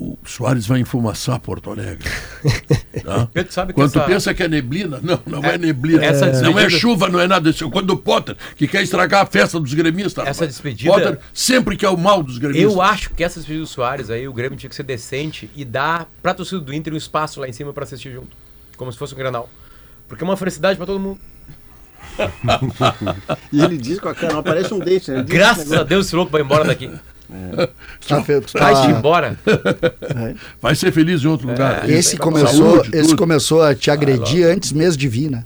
o 0.00 0.16
Soares 0.24 0.66
vai 0.66 0.80
enfumaçar 0.80 1.38
Porto 1.38 1.70
Alegre. 1.70 2.08
Tá? 3.04 3.28
Pedro, 3.32 3.52
sabe 3.52 3.72
que 3.72 3.76
Quando 3.80 3.92
tu 3.92 3.98
essa- 4.00 4.08
pensa 4.08 4.34
que 4.34 4.42
é 4.42 4.48
neblina, 4.48 4.98
não, 5.02 5.20
não 5.24 5.44
é, 5.44 5.56
neblina. 5.56 6.04
essa 6.04 6.26
não 6.26 6.58
é 6.58 6.62
despedida- 6.66 6.70
chuva, 6.70 7.08
não 7.08 7.20
é 7.20 7.26
nada 7.28 7.50
disso. 7.52 7.70
Quando 7.70 7.90
o 7.90 7.96
Potter, 7.96 8.36
que 8.56 8.66
quer 8.66 8.82
estragar 8.82 9.22
a 9.22 9.26
festa 9.26 9.58
dos 9.60 9.72
gremistas. 9.72 10.26
Essa 10.26 10.46
despedida- 10.46 10.90
Potter 10.92 11.18
sempre 11.32 11.76
quer 11.76 11.88
o 11.88 11.96
mal 11.96 12.22
dos 12.22 12.36
gremistas. 12.38 12.72
Eu 12.74 12.82
acho 12.82 13.10
que 13.10 13.22
essa 13.22 13.38
despedida 13.38 13.64
do 13.64 13.68
Soares 13.68 14.10
aí, 14.10 14.26
o 14.26 14.32
Grêmio 14.32 14.58
tinha 14.58 14.68
que 14.68 14.74
ser 14.76 14.82
decente 14.82 15.48
e 15.54 15.64
dar 15.64 16.08
pra 16.22 16.34
torcida 16.34 16.60
do 16.60 16.74
Inter 16.74 16.92
um 16.92 16.96
espaço 16.96 17.40
lá 17.40 17.48
em 17.48 17.52
cima 17.52 17.72
pra 17.72 17.84
assistir 17.84 18.12
junto. 18.12 18.36
Como 18.76 18.90
se 18.92 18.98
fosse 18.98 19.14
um 19.14 19.18
granal. 19.18 19.48
Porque 20.08 20.24
é 20.24 20.26
uma 20.26 20.36
felicidade 20.36 20.76
pra 20.76 20.86
todo 20.86 20.98
mundo. 20.98 21.20
E 23.52 23.62
ele 23.62 23.76
diz 23.76 23.98
com 24.00 24.08
a 24.08 24.14
cara, 24.14 24.34
não 24.34 24.42
parece 24.42 24.72
um 24.74 24.78
date, 24.78 25.10
né? 25.10 25.22
Graças 25.26 25.72
a 25.72 25.82
Deus 25.82 26.06
esse 26.06 26.16
louco 26.16 26.32
vai 26.32 26.42
embora 26.42 26.64
daqui. 26.64 26.90
Tá 28.08 28.22
feito. 28.24 28.52
Vai-te 28.58 28.80
Tá- 28.82 28.90
embora. 28.90 29.38
Vai 30.60 30.74
ser 30.74 30.92
feliz 30.92 31.22
em 31.22 31.26
outro 31.28 31.48
lugar. 31.48 31.88
Esse 31.88 32.16
Com 32.16 32.24
começou, 32.32 32.76
saúde, 32.82 32.96
esse 32.96 33.08
tudo. 33.10 33.18
começou 33.18 33.62
a 33.62 33.74
te 33.74 33.90
agredir 33.90 34.46
antes 34.46 34.72
mesmo 34.72 34.98
de 34.98 35.08
vir, 35.08 35.30
né? 35.30 35.44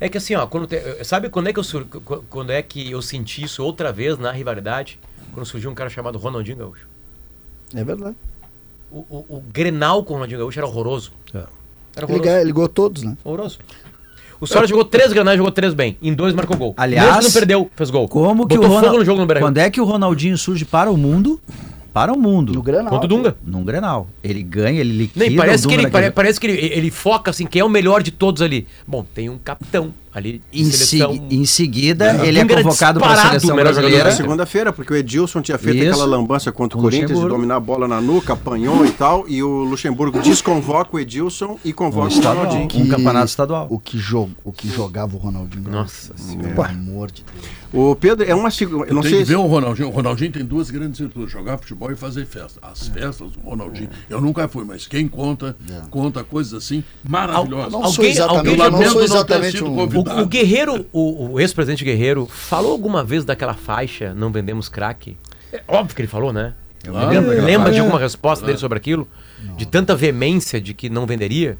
É 0.00 0.08
que 0.08 0.18
assim, 0.18 0.34
ó, 0.34 0.46
quando 0.46 0.66
te- 0.66 0.80
sabe 1.04 1.28
quando 1.28 1.48
é 1.48 1.52
que 1.52 1.58
eu 1.60 1.64
sur- 1.64 1.84
qu- 1.84 2.24
quando 2.28 2.50
é 2.50 2.60
que 2.62 2.90
eu 2.90 3.00
senti 3.00 3.44
isso 3.44 3.62
outra 3.62 3.92
vez 3.92 4.18
na 4.18 4.32
rivalidade? 4.32 4.98
Quando 5.32 5.46
surgiu 5.46 5.70
um 5.70 5.74
cara 5.74 5.88
chamado 5.88 6.18
Ronaldinho 6.18 6.56
Gaúcho. 6.56 6.86
É 7.74 7.84
verdade. 7.84 8.16
O, 8.90 8.98
o, 8.98 9.24
o 9.36 9.42
Grenal 9.52 10.02
com 10.04 10.12
o 10.12 10.16
Ronaldinho 10.16 10.40
Gaúcho 10.40 10.58
era 10.58 10.66
horroroso. 10.66 11.12
É. 11.32 11.44
Era 11.94 12.06
horroroso. 12.06 12.28
ele 12.30 12.44
ligou 12.44 12.68
todos, 12.68 13.02
né? 13.02 13.16
Horroroso. 13.22 13.58
O 14.42 14.46
Soares 14.48 14.68
jogou 14.68 14.84
três 14.84 15.12
Grenais, 15.12 15.36
jogou 15.38 15.52
três 15.52 15.72
bem. 15.72 15.96
Em 16.02 16.12
dois 16.12 16.34
marcou 16.34 16.56
gol. 16.56 16.74
Aliás, 16.76 17.06
Mesmo 17.06 17.22
não 17.22 17.30
perdeu, 17.30 17.70
fez 17.76 17.90
gol. 17.90 18.08
Como 18.08 18.44
que 18.44 18.56
Botou 18.56 18.72
o 18.72 18.74
Ronald... 18.74 18.98
no 18.98 19.04
jogo 19.04 19.24
no. 19.24 19.38
Quando 19.38 19.58
é 19.58 19.70
que 19.70 19.80
o 19.80 19.84
Ronaldinho 19.84 20.36
surge 20.36 20.64
para 20.64 20.90
o 20.90 20.96
mundo? 20.96 21.40
Para 21.92 22.12
o 22.12 22.18
mundo. 22.18 22.52
No 22.52 22.60
Granal. 22.60 22.90
Contra 22.90 23.06
o 23.06 23.08
Dunga. 23.08 23.36
Num 23.44 23.62
Grenal. 23.62 24.08
Ele 24.24 24.42
ganha, 24.42 24.80
ele 24.80 24.92
liquida 24.92 25.26
Nem, 25.26 25.36
parece 25.36 25.64
o 25.64 25.68
que, 25.68 25.74
ele, 25.76 26.10
parece 26.10 26.40
que 26.40 26.46
ele, 26.48 26.58
ele 26.74 26.90
foca 26.90 27.30
assim, 27.30 27.46
quem 27.46 27.60
é 27.60 27.64
o 27.64 27.68
melhor 27.68 28.02
de 28.02 28.10
todos 28.10 28.42
ali. 28.42 28.66
Bom, 28.84 29.06
tem 29.14 29.28
um 29.28 29.38
capitão 29.38 29.94
ali 30.14 30.42
Em, 30.52 30.64
seleção. 30.70 31.12
segui- 31.12 31.36
em 31.36 31.44
seguida, 31.46 32.24
ele 32.26 32.38
é 32.38 32.42
Dunga 32.42 32.52
era 32.54 32.62
convocado 32.62 33.00
para 33.00 33.12
a 33.12 33.26
seleção 33.28 33.50
o 33.50 33.54
brasileira. 33.54 34.04
da 34.04 34.10
Segunda-feira, 34.12 34.72
porque 34.72 34.92
o 34.92 34.96
Edilson 34.96 35.40
tinha 35.40 35.56
feito 35.58 35.78
Isso. 35.82 35.88
aquela 35.90 36.04
lambança 36.04 36.52
contra 36.52 36.76
o 36.76 36.80
o 36.80 36.84
Corinthians 36.84 37.18
de 37.20 37.28
dominar 37.28 37.56
a 37.56 37.60
bola 37.60 37.88
na 37.88 38.00
nuca, 38.00 38.34
apanhou 38.34 38.84
e 38.84 38.90
tal, 38.90 39.24
e 39.28 39.42
o 39.42 39.64
Luxemburgo 39.64 40.20
desconvoca 40.20 40.96
o 40.96 41.00
Edilson 41.00 41.58
e 41.64 41.72
convoca 41.72 42.14
o. 42.14 42.20
Ronaldinho. 42.20 42.68
Um 42.84 42.88
campeonato 42.88 43.26
estadual. 43.26 43.66
O 43.70 43.78
que, 43.78 43.96
jo 43.98 44.28
o 44.44 44.52
que 44.52 44.68
jogava 44.68 45.14
o 45.16 45.18
Ronaldinho. 45.18 45.70
Nossa 45.70 46.16
senhora. 46.16 46.48
Pelo 46.50 46.62
amor 46.66 47.10
de 47.10 47.22
Deus. 47.24 47.62
O 47.74 47.96
Pedro 47.96 48.28
é 48.28 48.34
uma 48.34 48.50
segunda. 48.50 48.84
Eu 48.86 48.94
não 48.94 49.02
sei 49.02 49.12
que 49.12 49.18
se. 49.18 49.24
ver 49.24 49.36
o 49.36 49.46
Ronaldinho. 49.46 49.88
O 49.88 49.90
Ronaldinho 49.90 50.30
tem 50.30 50.44
duas 50.44 50.70
grandes 50.70 51.00
virtudes: 51.00 51.30
jogar 51.32 51.56
futebol 51.56 51.90
e 51.90 51.96
fazer 51.96 52.26
festa. 52.26 52.60
As 52.60 52.86
festas 52.88 53.30
do 53.32 53.40
Ronaldinho. 53.40 53.88
Eu 54.10 54.20
nunca 54.20 54.46
fui, 54.46 54.62
mas 54.62 54.86
quem 54.86 55.08
conta, 55.08 55.56
conta 55.90 56.22
coisas 56.22 56.52
assim 56.52 56.84
maravilhosas. 57.02 57.72
Não 57.72 57.78
Alguém- 57.78 57.92
sou 57.94 58.04
exatamente, 58.04 58.60
alguém 58.60 58.66
eu 58.66 58.70
não 58.70 58.78
sou 58.82 58.88
não 58.90 58.94
ter 58.98 59.04
exatamente 59.04 59.52
sido 59.58 59.70
um... 59.70 59.76
O, 60.02 60.20
o 60.22 60.26
Guerreiro, 60.26 60.86
o, 60.92 61.32
o 61.32 61.40
ex-presidente 61.40 61.84
Guerreiro, 61.84 62.26
falou 62.26 62.72
alguma 62.72 63.02
vez 63.04 63.24
daquela 63.24 63.54
faixa 63.54 64.12
Não 64.14 64.30
vendemos 64.32 64.68
crack? 64.68 65.16
É 65.52 65.62
óbvio 65.68 65.94
que 65.94 66.02
ele 66.02 66.08
falou, 66.08 66.32
né? 66.32 66.54
Ah, 66.88 67.06
lembra 67.06 67.42
lembra 67.42 67.70
de 67.72 67.78
alguma 67.78 67.98
resposta 67.98 68.44
dele 68.44 68.58
sobre 68.58 68.76
aquilo? 68.78 69.06
De 69.56 69.66
tanta 69.66 69.94
veemência 69.94 70.60
de 70.60 70.74
que 70.74 70.88
não 70.90 71.06
venderia? 71.06 71.56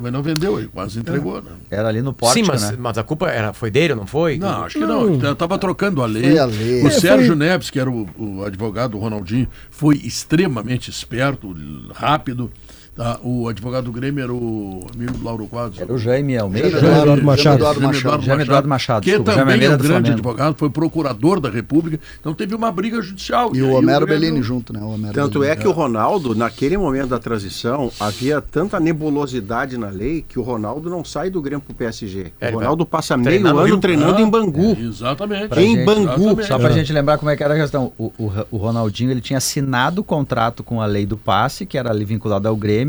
Mas 0.00 0.10
não 0.10 0.22
vendeu, 0.22 0.58
ele 0.58 0.68
quase 0.68 0.98
entregou, 0.98 1.42
né? 1.42 1.50
Era 1.70 1.88
ali 1.88 2.00
no 2.00 2.14
pórtico, 2.14 2.46
Sim, 2.46 2.50
mas, 2.50 2.70
né? 2.70 2.76
mas 2.80 2.96
a 2.96 3.02
culpa 3.02 3.28
era, 3.28 3.52
foi 3.52 3.70
dele 3.70 3.92
ou 3.92 3.98
não 3.98 4.06
foi? 4.06 4.38
Não, 4.38 4.64
acho 4.64 4.78
que 4.78 4.86
não. 4.86 5.12
Ele 5.14 5.34
tava 5.34 5.58
trocando 5.58 6.02
a 6.02 6.06
lei. 6.06 6.22
Foi 6.22 6.38
a 6.38 6.44
lei. 6.46 6.82
O 6.82 6.86
É, 6.86 6.90
Sérgio 6.90 7.26
foi- 7.26 7.36
Neves, 7.36 7.68
que 7.68 7.78
era 7.78 7.90
o, 7.90 8.08
o 8.16 8.42
advogado 8.42 8.92
do 8.92 8.98
Ronaldinho, 8.98 9.46
foi 9.70 9.96
extremamente 9.96 10.88
esperto, 10.88 11.54
rápido. 11.92 12.50
Tá? 12.96 13.18
O 13.22 13.48
advogado 13.48 13.84
do 13.84 13.92
Grêmio 13.92 14.22
era 14.22 14.32
o 14.32 14.86
amigo 14.94 15.12
do 15.12 15.24
Lauro 15.24 15.46
Quadros. 15.46 15.80
Era 15.80 15.92
o 15.92 15.98
Jaime 15.98 16.36
Almeida. 16.36 16.70
Jaime? 16.70 16.88
Eduardo 17.00 17.22
Machado. 17.24 17.56
Eduardo 17.56 17.80
Machado. 17.80 18.22
Jaime 18.24 18.42
Eduardo 18.42 18.68
Machado, 18.68 19.02
Que 19.04 19.10
desculpa, 19.10 19.32
Jaime 19.32 19.50
também 19.52 19.66
é 19.66 19.68
um 19.68 19.72
grande 19.72 19.88
Flamengo. 19.88 20.12
advogado, 20.14 20.54
foi 20.56 20.70
procurador 20.70 21.40
da 21.40 21.48
República. 21.50 21.98
Então 22.20 22.34
teve 22.34 22.54
uma 22.54 22.70
briga 22.70 23.00
judicial. 23.02 23.50
E 23.54 23.58
aí 23.58 23.62
o 23.62 23.72
Homero 23.72 24.06
Grêmio- 24.06 24.20
Bellini 24.28 24.42
junto, 24.42 24.72
né? 24.72 24.80
O 24.82 24.88
Homero 24.90 25.14
Tanto 25.14 25.40
Bellini. 25.40 25.58
é 25.58 25.60
que 25.60 25.66
o 25.68 25.72
Ronaldo, 25.72 26.34
naquele 26.34 26.76
momento 26.76 27.08
da 27.08 27.18
transição, 27.18 27.90
havia 27.98 28.40
tanta 28.40 28.78
nebulosidade 28.78 29.76
na 29.76 29.88
lei 29.88 30.24
que 30.26 30.38
o 30.38 30.42
Ronaldo 30.42 30.88
não 30.90 31.04
sai 31.04 31.30
do 31.30 31.40
Grêmio 31.40 31.60
pro 31.64 31.74
PSG. 31.74 32.32
É, 32.40 32.50
o 32.50 32.54
Ronaldo 32.56 32.84
passa 32.86 33.16
meio 33.16 33.46
ano 33.46 33.78
treinando 33.78 34.16
Ah, 34.16 34.20
em 34.20 34.28
Bangu. 34.28 34.76
é, 34.78 34.80
exatamente. 34.82 35.48
Pra 35.48 35.62
Em 35.62 35.76
gente- 35.76 35.84
Bangu. 35.84 36.02
Exatamente. 36.12 36.46
Só 36.48 36.58
pra 36.58 36.70
gente 36.70 36.92
lembrar 36.92 37.18
como 37.18 37.30
é 37.30 37.36
que 37.36 37.42
era 37.42 37.54
a 37.54 37.56
questão. 37.56 37.92
O, 37.98 38.12
o, 38.18 38.32
o 38.50 38.56
Ronaldinho 38.56 39.10
ele 39.10 39.20
tinha 39.20 39.38
assinado 39.38 40.00
o 40.00 40.04
contrato 40.04 40.62
com 40.62 40.80
a 40.80 40.86
lei 40.86 41.06
do 41.06 41.16
passe, 41.16 41.64
que 41.66 41.76
era 41.78 41.90
ali 41.90 42.04
vinculada 42.04 42.48
ao 42.48 42.56
Grêmio, 42.56 42.81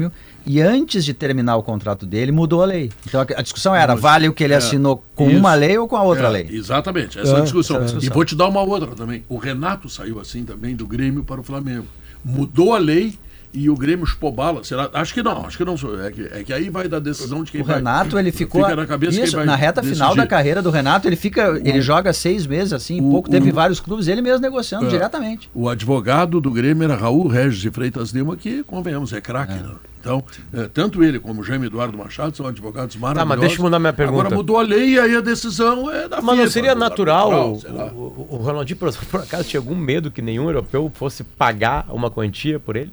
e 0.46 0.62
antes 0.62 1.04
de 1.06 1.14
terminar 1.14 1.56
o 1.58 1.64
contrato 1.64 2.06
dele, 2.06 2.32
mudou 2.32 2.62
a 2.62 2.66
lei. 2.66 2.92
Então 3.08 3.22
a, 3.22 3.24
a 3.40 3.42
discussão 3.42 3.74
era, 3.76 3.96
vale 3.96 4.28
o 4.28 4.34
que 4.34 4.44
ele 4.44 4.54
É, 4.54 4.58
assinou 4.58 5.04
com 5.16 5.30
isso. 5.30 5.40
uma 5.40 5.54
lei 5.54 5.78
ou 5.78 5.88
com 5.88 5.96
a 5.96 6.04
outra 6.04 6.28
É, 6.28 6.30
lei? 6.30 6.48
Exatamente, 6.52 7.20
essa 7.20 7.32
é 7.32 7.36
a 7.36 7.40
É, 7.40 7.42
discussão. 7.42 7.82
essa 7.82 7.96
é 7.96 8.00
a 8.00 8.04
E 8.04 8.10
vou 8.10 8.26
te 8.26 8.36
dar 8.36 8.48
uma 8.48 8.62
outra 8.62 8.88
também. 8.96 9.24
O 9.30 9.38
Renato 9.38 9.90
saiu 9.90 10.20
assim 10.20 10.44
também 10.44 10.76
do 10.76 10.86
Grêmio 10.88 11.24
para 11.24 11.40
o 11.40 11.44
Flamengo. 11.44 11.86
Mudou 12.24 12.74
a 12.74 12.78
lei 12.78 13.14
e 13.54 13.70
o 13.70 13.76
Grêmio 13.76 14.06
chupou 14.06 14.32
bala. 14.32 14.64
Será? 14.64 14.90
Acho 14.94 15.14
que 15.14 15.22
não, 15.22 15.46
acho 15.46 15.58
que 15.58 15.64
não. 15.64 15.76
É 16.04 16.12
que, 16.12 16.22
é 16.32 16.44
que 16.44 16.52
aí 16.52 16.70
vai 16.70 16.88
dar 16.88 17.00
decisão 17.00 17.44
de 17.44 17.52
quem 17.52 17.62
O 17.62 17.64
vai. 17.64 17.76
Renato, 17.76 18.18
ele 18.18 18.32
ficou. 18.32 18.64
Fica 18.64 18.76
na 18.76 18.86
cabeça 18.88 19.14
quem 19.18 19.24
isso, 19.24 19.36
vai 19.36 19.46
na 19.46 19.56
reta 19.56 19.82
final 19.84 20.10
decidir. 20.10 20.18
da 20.18 20.28
carreira 20.28 20.62
do 20.62 20.70
Renato, 20.72 21.08
ele 21.08 21.16
fica. 21.16 21.60
Ele 21.64 21.80
joga 21.82 22.12
seis 22.14 22.48
meses 22.48 22.74
assim, 22.74 23.00
O- 23.00 23.12
pouco. 23.12 23.30
Teve 23.30 23.52
o- 23.52 23.54
vários 23.54 23.80
clubes, 23.80 24.08
ele 24.08 24.22
mesmo 24.22 24.40
negociando 24.42 24.86
É. 24.88 24.90
diretamente. 24.90 25.50
O 25.54 25.70
advogado 25.70 26.42
do 26.42 26.50
Grêmio 26.52 26.84
era 26.84 26.96
Raul 26.96 27.28
Regis 27.28 27.60
de 27.62 27.70
Freitas 27.70 28.10
Lima, 28.12 28.36
que, 28.36 28.64
convenhamos, 28.64 29.14
é 29.14 29.22
craque. 29.22 29.54
né? 29.54 29.70
Então, 30.00 30.22
é, 30.54 30.64
tanto 30.74 31.02
ele 31.02 31.18
como 31.18 31.40
o 31.40 31.44
Jaime 31.46 31.68
Eduardo 31.68 31.98
Machado 31.98 32.36
são 32.36 32.46
advogados 32.46 32.94
maravilhosos. 32.98 33.20
Tá, 33.20 33.26
mas 33.26 33.40
deixa 33.40 33.62
eu 33.62 33.64
mudar 33.64 33.80
minha 33.80 33.94
pergunta. 33.94 34.20
Agora 34.22 34.36
mudou 34.36 34.60
a 34.60 34.62
lei 34.62 34.96
e 34.96 35.00
aí 35.00 35.16
a 35.16 35.22
decisão 35.22 35.90
é 35.90 36.10
da 36.10 36.22
Mas 36.22 36.38
não 36.40 36.48
seria 36.50 36.76
natural 36.76 37.52
arbitral, 37.52 37.92
o, 37.96 38.28
o, 38.30 38.36
o 38.36 38.38
Ronaldinho, 38.38 38.78
por, 38.78 38.92
por 39.10 39.22
acaso, 39.22 39.46
tinha 39.48 39.62
algum 39.62 39.76
medo 39.76 40.12
que 40.12 40.22
nenhum 40.22 40.44
europeu 40.46 40.92
fosse 40.94 41.24
pagar 41.24 41.86
uma 41.90 42.12
quantia 42.12 42.60
por 42.60 42.76
ele? 42.76 42.92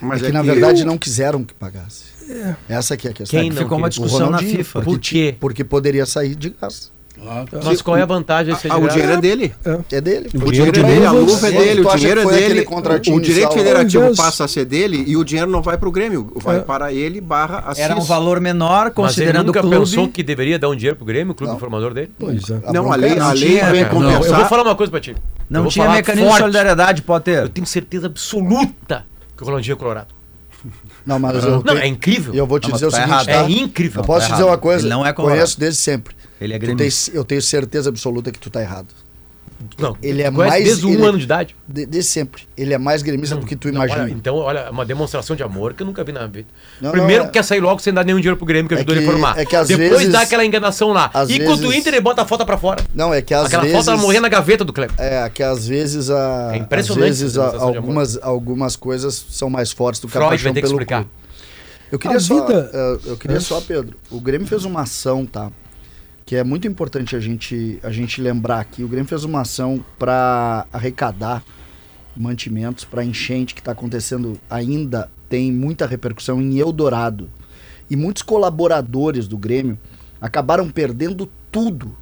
Mas 0.00 0.22
É 0.22 0.26
que, 0.26 0.32
na 0.32 0.40
que 0.40 0.46
verdade 0.46 0.84
não 0.84 0.98
quiseram 0.98 1.42
que 1.44 1.54
pagasse. 1.54 2.04
Essa 2.68 2.96
que 2.96 3.06
é 3.06 3.10
a 3.10 3.14
questão. 3.14 3.40
Quem 3.40 3.50
não 3.50 3.56
Ficou 3.56 3.78
uma? 3.78 3.86
O 3.86 3.90
discussão 3.90 4.30
na 4.30 4.38
FIFA. 4.38 4.82
Por 4.82 4.98
quê? 4.98 5.34
porque 5.38 5.62
poderia 5.64 6.04
sair 6.06 6.34
de 6.34 6.50
graça. 6.50 6.94
Claro. 7.18 7.48
Mas 7.64 7.80
qual 7.80 7.96
é 7.96 8.02
a 8.02 8.04
vantagem 8.04 8.54
de 8.54 8.60
ser 8.60 8.70
Ah, 8.70 8.78
de 8.78 8.84
o 8.84 8.88
dinheiro 8.90 9.12
é 9.12 9.16
dele. 9.16 9.54
É 9.90 10.00
dele. 10.02 10.28
O 10.34 10.38
Foi 10.40 10.50
dinheiro 10.50 10.78
é 10.78 10.82
de 10.82 10.86
dele, 10.86 11.06
a 11.06 11.12
luvas. 11.12 11.32
luva 11.32 11.48
é 11.48 11.50
dele, 11.50 11.80
o 11.80 11.96
dinheiro 11.96 12.20
é 12.20 12.24
dele. 12.26 12.66
O 13.10 13.20
direito 13.20 13.52
federativo 13.52 14.14
passa 14.14 14.44
a 14.44 14.48
ser 14.48 14.66
dele 14.66 15.02
e 15.06 15.16
o 15.16 15.24
dinheiro 15.24 15.50
não 15.50 15.62
vai 15.62 15.78
pro 15.78 15.90
Grêmio, 15.90 16.30
vai 16.36 16.56
É. 16.58 16.60
para 16.60 16.92
ele 16.92 17.18
barra 17.22 17.64
a 17.66 17.80
Era 17.80 17.96
um 17.96 18.02
valor 18.02 18.38
menor, 18.38 18.78
Mas 18.80 18.84
ele 18.86 18.94
considerando 18.94 19.46
nunca 19.46 19.60
o 19.60 19.62
clube. 19.62 19.76
pensou 19.78 20.08
que 20.08 20.22
deveria 20.22 20.58
dar 20.58 20.68
um 20.68 20.76
dinheiro 20.76 20.94
pro 20.96 21.06
Grêmio, 21.06 21.32
o 21.32 21.34
clube 21.34 21.54
Não. 21.54 21.58
formador 21.58 21.94
dele? 21.94 22.10
Pois 22.18 22.50
é. 22.50 22.60
Não, 22.70 22.92
a 22.92 22.96
lei, 22.96 23.12
é 23.14 23.18
a 23.18 23.32
lei 23.32 23.48
tinha, 23.50 23.72
vem. 23.72 23.84
Não, 23.84 23.88
eu 23.94 24.00
vou 24.02 24.12
compensar. 24.18 24.48
falar 24.50 24.62
uma 24.64 24.74
coisa 24.76 24.90
pra 24.90 25.00
ti. 25.00 25.10
Eu 25.12 25.16
Não 25.48 25.68
tinha 25.68 25.88
mecanismo 25.88 26.26
forte. 26.28 26.36
de 26.36 26.42
solidariedade, 26.42 27.00
Potter. 27.00 27.38
Eu 27.44 27.48
tenho 27.48 27.66
certeza 27.66 28.08
absoluta 28.08 29.06
que 29.36 29.42
o 29.42 29.46
Ronaldinho 29.46 29.74
é 29.74 29.76
colorado. 29.76 30.14
Não, 31.04 31.18
mas 31.18 31.44
eu, 31.44 31.50
Não, 31.50 31.62
tenho- 31.62 31.78
é 31.78 31.86
incrível. 31.86 32.34
eu 32.34 32.46
vou 32.46 32.58
te 32.58 32.68
Não, 32.68 32.74
dizer 32.74 32.86
o 32.86 32.90
tá 32.90 32.96
seguinte, 32.96 33.12
errado. 33.12 33.26
tá? 33.26 33.32
É 33.32 33.50
incrível. 33.52 34.00
Eu 34.00 34.06
posso 34.06 34.20
Tá 34.20 34.26
te 34.26 34.30
dizer 34.32 34.42
errado. 34.42 34.50
uma 34.54 34.58
coisa, 34.58 34.82
Ele 34.82 34.88
não 34.94 35.06
é 35.06 35.12
colorado. 35.12 35.36
conheço 35.38 35.60
desde 35.60 35.78
sempre. 35.80 36.16
Ele 36.40 36.54
é 36.54 36.58
Tu 36.58 36.60
gremista. 36.62 36.82
tens- 36.82 37.14
eu 37.14 37.24
tenho 37.24 37.40
certeza 37.42 37.88
absoluta 37.88 38.32
que 38.32 38.38
tu 38.38 38.50
tá 38.50 38.60
errado. 38.60 38.88
Não, 39.78 39.96
Ele 40.02 40.22
é 40.22 40.30
mais- 40.30 40.64
desde 40.64 40.86
um 40.86 40.92
ele- 40.92 41.02
ano 41.06 41.18
de 41.18 41.24
idade. 41.24 41.56
De- 41.66 41.86
desde 41.86 42.10
sempre. 42.10 42.42
Ele 42.56 42.74
é 42.74 42.78
mais 42.78 43.02
gremista 43.02 43.36
do 43.36 43.46
que 43.46 43.56
tu 43.56 43.68
Não, 43.68 43.74
imagina. 43.76 44.02
olha, 44.04 44.10
então, 44.12 44.36
olha, 44.36 44.58
é 44.60 44.70
uma 44.70 44.84
demonstração 44.84 45.34
de 45.34 45.42
amor 45.42 45.72
que 45.74 45.82
eu 45.82 45.86
nunca 45.86 46.04
vi 46.04 46.12
na 46.12 46.26
vida. 46.26 46.48
Não, 46.80 46.90
Primeiro 46.90 47.22
não, 47.24 47.28
é- 47.30 47.32
quer 47.32 47.42
sair 47.42 47.60
logo 47.60 47.80
sem 47.80 47.92
dar 47.92 48.04
nenhum 48.04 48.18
dinheiro 48.18 48.36
pro 48.36 48.44
Grêmio 48.46 48.68
que 48.68 48.74
É 48.74 48.78
ajudou 48.78 48.94
ele 48.94 49.04
a 49.04 49.06
que- 49.06 49.12
formar. 49.12 49.38
é 49.38 49.44
que 49.46 49.56
às 49.56 49.66
Depois 49.68 49.90
vezes- 49.90 50.12
dá 50.12 50.20
aquela 50.20 50.44
enganação 50.44 50.92
lá. 50.92 51.10
E 51.28 51.40
quanto 51.40 51.68
o 51.68 51.72
Inter 51.74 51.94
ele 51.94 52.00
bota 52.02 52.22
a 52.22 52.26
foto 52.26 52.44
pra 52.44 52.58
fora. 52.58 52.84
Não, 52.94 53.12
é 53.14 53.22
que 53.22 53.32
às 53.32 53.46
Aquela 53.46 53.62
vezes... 53.62 53.78
foto 53.78 53.90
ela 53.90 54.00
morrer 54.00 54.20
na 54.20 54.28
gaveta 54.28 54.64
do 54.64 54.72
Kleber. 54.72 54.94
É, 54.98 55.28
que 55.30 55.42
às 55.42 55.66
vezes 55.66 56.10
a, 56.10 56.50
É 56.52 56.58
impressionante 56.58 57.10
às 57.12 57.20
vezes 57.20 57.38
a- 57.38 57.50
de 57.50 57.56
algumas, 57.56 58.18
algumas 58.22 58.76
coisas 58.76 59.14
são 59.30 59.48
mais 59.48 59.72
fortes 59.72 60.00
do 60.00 60.06
que 60.08 60.16
a 60.16 60.20
Freud 60.20 60.30
paixão 60.32 60.44
vai 60.52 60.54
ter 60.54 60.60
que 60.60 60.66
explicar. 60.66 60.96
clube. 61.04 61.10
Eu 61.90 61.98
queria 61.98 62.16
A 62.16 62.20
só, 62.20 62.44
vida- 62.46 62.70
eh, 62.74 62.98
eu 63.06 63.16
queria 63.16 63.36
É. 63.36 63.40
só, 63.40 63.60
Pedro. 63.60 63.96
O 64.10 64.20
Grêmio 64.20 64.46
fez 64.46 64.64
uma 64.64 64.82
ação, 64.82 65.24
tá? 65.24 65.50
Que 66.26 66.36
é 66.36 66.44
muito 66.44 66.66
importante 66.66 67.16
a 67.16 67.20
gente 67.20 67.78
a 67.82 67.90
gente 67.90 68.20
lembrar 68.20 68.60
aqui. 68.60 68.82
O 68.82 68.88
Grêmio 68.88 69.08
fez 69.08 69.22
uma 69.24 69.42
ação 69.42 69.82
para 69.98 70.66
arrecadar 70.72 71.42
mantimentos 72.16 72.84
para 72.84 73.04
enchente 73.04 73.54
que 73.54 73.60
está 73.60 73.72
acontecendo 73.72 74.38
ainda 74.50 75.10
tem 75.28 75.52
muita 75.52 75.86
repercussão 75.86 76.40
em 76.40 76.58
Eldorado. 76.58 77.30
E 77.88 77.96
muitos 77.96 78.22
colaboradores 78.22 79.28
do 79.28 79.38
Grêmio 79.38 79.78
acabaram 80.20 80.68
perdendo 80.68 81.30
tudo, 81.52 81.96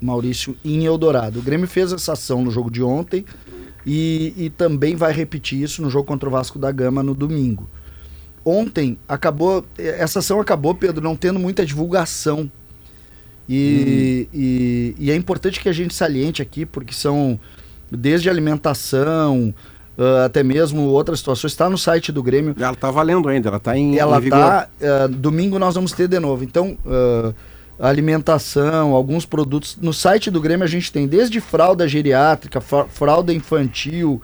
Maurício, 0.00 0.56
em 0.64 0.84
Eldorado. 0.84 1.38
O 1.38 1.42
Grêmio 1.42 1.66
fez 1.66 1.92
essa 1.92 2.12
ação 2.12 2.42
no 2.42 2.50
jogo 2.50 2.70
de 2.70 2.82
ontem 2.82 3.24
e, 3.86 4.34
e 4.36 4.50
também 4.50 4.96
vai 4.96 5.12
repetir 5.12 5.62
isso 5.62 5.80
no 5.80 5.88
jogo 5.88 6.06
contra 6.06 6.28
o 6.28 6.32
Vasco 6.32 6.58
da 6.58 6.70
Gama 6.70 7.02
no 7.02 7.14
domingo. 7.14 7.68
Ontem 8.44 8.98
acabou, 9.08 9.64
essa 9.78 10.18
ação 10.18 10.40
acabou, 10.40 10.74
Pedro, 10.74 11.02
não 11.02 11.14
tendo 11.16 11.38
muita 11.38 11.64
divulgação. 11.64 12.50
E, 13.52 14.28
e, 14.32 14.94
e 14.98 15.10
é 15.10 15.16
importante 15.16 15.58
que 15.60 15.68
a 15.68 15.72
gente 15.72 15.92
saliente 15.92 16.40
aqui, 16.40 16.64
porque 16.64 16.94
são 16.94 17.38
desde 17.90 18.30
alimentação, 18.30 19.52
ah, 19.98 20.26
até 20.26 20.42
mesmo 20.44 20.82
outras 20.82 21.18
situações. 21.18 21.50
Está 21.52 21.68
no 21.68 21.76
site 21.76 22.12
do 22.12 22.22
Grêmio. 22.22 22.54
Ela 22.56 22.76
tá 22.76 22.90
valendo 22.92 23.28
ainda, 23.28 23.48
ela 23.48 23.58
tá 23.58 23.76
em, 23.76 23.98
Ela 23.98 24.18
em 24.18 24.20
vigor. 24.20 24.38
tá. 24.38 24.68
ah, 24.82 25.08
domingo 25.08 25.58
nós 25.58 25.74
vamos 25.74 25.90
ter 25.92 26.06
de 26.06 26.20
novo. 26.20 26.44
Então, 26.44 26.78
ah, 26.86 27.32
alimentação, 27.80 28.94
alguns 28.94 29.26
produtos. 29.26 29.76
No 29.80 29.92
site 29.92 30.30
do 30.30 30.40
Grêmio 30.40 30.64
a 30.64 30.68
gente 30.68 30.92
tem 30.92 31.08
desde 31.08 31.40
fralda 31.40 31.88
geriátrica, 31.88 32.60
fra- 32.60 32.84
fralda 32.86 33.32
infantil, 33.32 34.22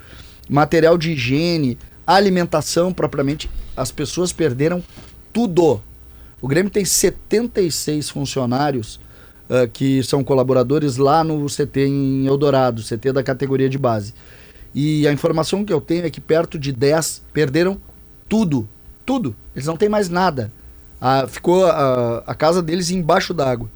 material 0.48 0.96
de 0.96 1.12
higiene, 1.12 1.76
alimentação 2.06 2.92
propriamente. 2.92 3.50
As 3.76 3.90
pessoas 3.90 4.32
perderam 4.32 4.82
tudo. 5.32 5.82
O 6.40 6.46
Grêmio 6.46 6.70
tem 6.70 6.84
76 6.84 8.10
funcionários 8.10 9.00
ah, 9.50 9.66
que 9.66 10.02
são 10.02 10.22
colaboradores 10.24 10.96
lá 10.96 11.22
no 11.24 11.46
CT 11.46 11.86
em 11.86 12.26
Eldorado, 12.26 12.82
CT 12.82 13.12
da 13.12 13.22
categoria 13.22 13.68
de 13.68 13.78
base. 13.78 14.14
E 14.74 15.06
a 15.08 15.12
informação 15.12 15.64
que 15.64 15.72
eu 15.72 15.80
tenho 15.80 16.04
é 16.06 16.10
que 16.10 16.20
perto 16.20 16.58
de 16.58 16.72
10 16.72 17.22
perderam 17.32 17.78
tudo. 18.28 18.68
Tudo. 19.04 19.34
Eles 19.54 19.66
não 19.66 19.76
têm 19.76 19.88
mais 19.88 20.08
nada. 20.08 20.52
Ah, 21.00 21.26
ficou 21.28 21.64
a, 21.66 22.22
a 22.26 22.34
casa 22.34 22.62
deles 22.62 22.90
embaixo 22.90 23.32
d'água. 23.32 23.68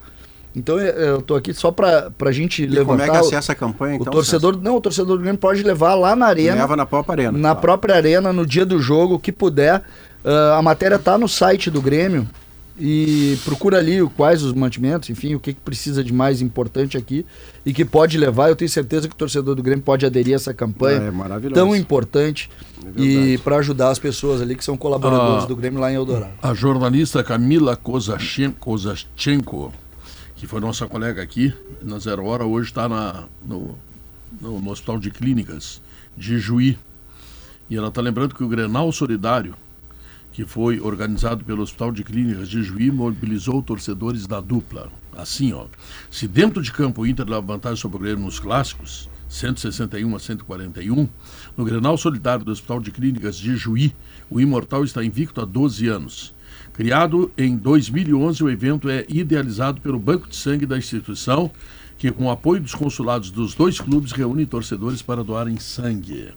Então 0.54 0.80
eu, 0.80 0.86
eu 0.94 1.22
tô 1.22 1.36
aqui 1.36 1.54
só 1.54 1.70
pra, 1.70 2.10
pra 2.10 2.32
gente 2.32 2.64
E 2.64 2.66
levantar. 2.66 2.86
como 2.86 3.02
é 3.02 3.08
que 3.20 3.24
o- 3.24 3.28
acessa 3.28 3.52
a 3.52 3.54
campanha, 3.54 3.92
o 3.94 4.00
então? 4.00 4.12
torcedor, 4.12 4.60
não, 4.60 4.76
o 4.76 4.80
torcedor 4.80 5.16
do 5.16 5.22
Grêmio 5.22 5.38
pode 5.38 5.62
levar 5.62 5.94
lá 5.94 6.16
na 6.16 6.26
arena, 6.26 6.56
Leva 6.62 6.74
na 6.76 6.84
própria 6.84 7.12
arena. 7.14 7.38
na 7.38 7.54
própria 7.54 7.94
arena, 7.94 8.32
no 8.32 8.44
dia 8.44 8.66
do 8.66 8.80
jogo, 8.80 9.14
o 9.14 9.18
que 9.20 9.30
puder. 9.30 9.82
Ah, 10.24 10.56
a 10.58 10.62
matéria 10.62 10.98
tá 10.98 11.16
no 11.16 11.28
site 11.28 11.70
do 11.70 11.80
Grêmio 11.80 12.28
e 12.80 13.38
procura 13.44 13.76
ali 13.78 14.00
quais 14.16 14.42
os 14.42 14.52
mantimentos, 14.54 15.10
enfim, 15.10 15.34
o 15.34 15.40
que, 15.40 15.52
que 15.52 15.60
precisa 15.60 16.02
de 16.02 16.12
mais 16.12 16.40
importante 16.40 16.96
aqui 16.96 17.26
e 17.64 17.72
que 17.74 17.84
pode 17.84 18.16
levar. 18.16 18.48
Eu 18.48 18.56
tenho 18.56 18.70
certeza 18.70 19.06
que 19.06 19.14
o 19.14 19.16
torcedor 19.18 19.54
do 19.54 19.62
Grêmio 19.62 19.84
pode 19.84 20.06
aderir 20.06 20.32
a 20.32 20.36
essa 20.36 20.54
campanha 20.54 20.98
É 21.02 21.10
maravilhoso. 21.10 21.54
tão 21.54 21.76
importante 21.76 22.48
É 22.96 23.00
e 23.00 23.38
para 23.38 23.56
ajudar 23.56 23.90
as 23.90 23.98
pessoas 23.98 24.40
ali 24.40 24.54
que 24.56 24.64
são 24.64 24.76
colaboradores 24.76 25.44
Ah. 25.44 25.46
do 25.46 25.54
Grêmio 25.54 25.78
lá 25.78 25.92
em 25.92 25.96
Eldorado. 25.96 26.32
A 26.42 26.54
jornalista 26.54 27.22
Camila 27.22 27.76
Kozachen- 27.76 28.52
Kozachenko, 28.58 29.72
que 30.36 30.46
foi 30.46 30.60
nossa 30.60 30.86
colega 30.86 31.22
aqui 31.22 31.52
na 31.82 31.98
Zero 31.98 32.24
Hora, 32.24 32.44
hoje 32.46 32.70
está 32.70 32.88
na, 32.88 33.24
no, 33.46 33.76
no, 34.40 34.58
no 34.60 34.70
Hospital 34.70 34.98
de 34.98 35.10
Clínicas 35.10 35.82
de 36.16 36.38
Juí. 36.38 36.78
E 37.68 37.76
ela 37.76 37.88
está 37.88 38.00
lembrando 38.00 38.34
que 38.34 38.42
o 38.42 38.48
Grenal 38.48 38.90
Solidário, 38.90 39.54
que 40.32 40.44
foi 40.44 40.80
organizado 40.80 41.44
pelo 41.44 41.62
Hospital 41.62 41.92
de 41.92 42.04
Clínicas 42.04 42.48
de 42.48 42.62
Juí, 42.62 42.90
mobilizou 42.90 43.62
torcedores 43.62 44.26
da 44.26 44.40
dupla. 44.40 44.90
Assim, 45.16 45.52
ó, 45.52 45.66
se 46.10 46.28
dentro 46.28 46.62
de 46.62 46.72
campo 46.72 47.02
o 47.02 47.06
Inter 47.06 47.28
leva 47.28 47.40
vantagem 47.40 47.76
sobre 47.76 47.96
o 47.96 48.00
Grêmio 48.00 48.24
nos 48.24 48.38
clássicos, 48.38 49.08
161 49.28 50.14
a 50.14 50.18
141, 50.18 51.08
no 51.56 51.64
Grenal 51.64 51.96
Solidário 51.96 52.44
do 52.44 52.52
Hospital 52.52 52.80
de 52.80 52.90
Clínicas 52.90 53.36
de 53.36 53.56
Juí, 53.56 53.94
o 54.28 54.40
Imortal 54.40 54.84
está 54.84 55.04
invicto 55.04 55.40
há 55.40 55.44
12 55.44 55.88
anos. 55.88 56.34
Criado 56.72 57.30
em 57.36 57.56
2011, 57.56 58.42
o 58.42 58.50
evento 58.50 58.88
é 58.88 59.04
idealizado 59.08 59.80
pelo 59.80 59.98
Banco 59.98 60.28
de 60.28 60.36
Sangue 60.36 60.66
da 60.66 60.78
instituição, 60.78 61.50
que, 61.98 62.10
com 62.10 62.24
o 62.24 62.30
apoio 62.30 62.62
dos 62.62 62.74
consulados 62.74 63.30
dos 63.30 63.54
dois 63.54 63.78
clubes, 63.78 64.12
reúne 64.12 64.46
torcedores 64.46 65.02
para 65.02 65.22
doarem 65.22 65.58
sangue. 65.58 66.32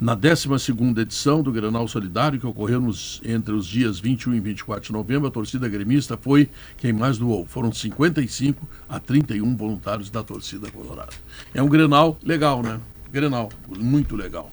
Na 0.00 0.16
12ª 0.16 0.98
edição 1.02 1.42
do 1.42 1.52
Granal 1.52 1.86
Solidário, 1.86 2.40
que 2.40 2.46
ocorreu 2.46 2.80
nos- 2.80 3.20
entre 3.22 3.52
os 3.52 3.66
dias 3.66 4.00
21 4.00 4.34
e 4.34 4.40
24 4.40 4.86
de 4.86 4.92
novembro, 4.92 5.28
a 5.28 5.30
torcida 5.30 5.68
gremista 5.68 6.16
foi 6.16 6.48
quem 6.78 6.90
mais 6.90 7.18
doou. 7.18 7.44
Foram 7.46 7.70
55 7.70 8.66
a 8.88 8.98
31 8.98 9.54
voluntários 9.56 10.08
da 10.08 10.22
torcida 10.22 10.70
colorada. 10.70 11.12
É 11.54 11.62
um 11.62 11.68
Grenal 11.68 12.18
legal, 12.24 12.62
né? 12.62 12.80
Grenal, 13.12 13.50
muito 13.78 14.16
legal. 14.16 14.50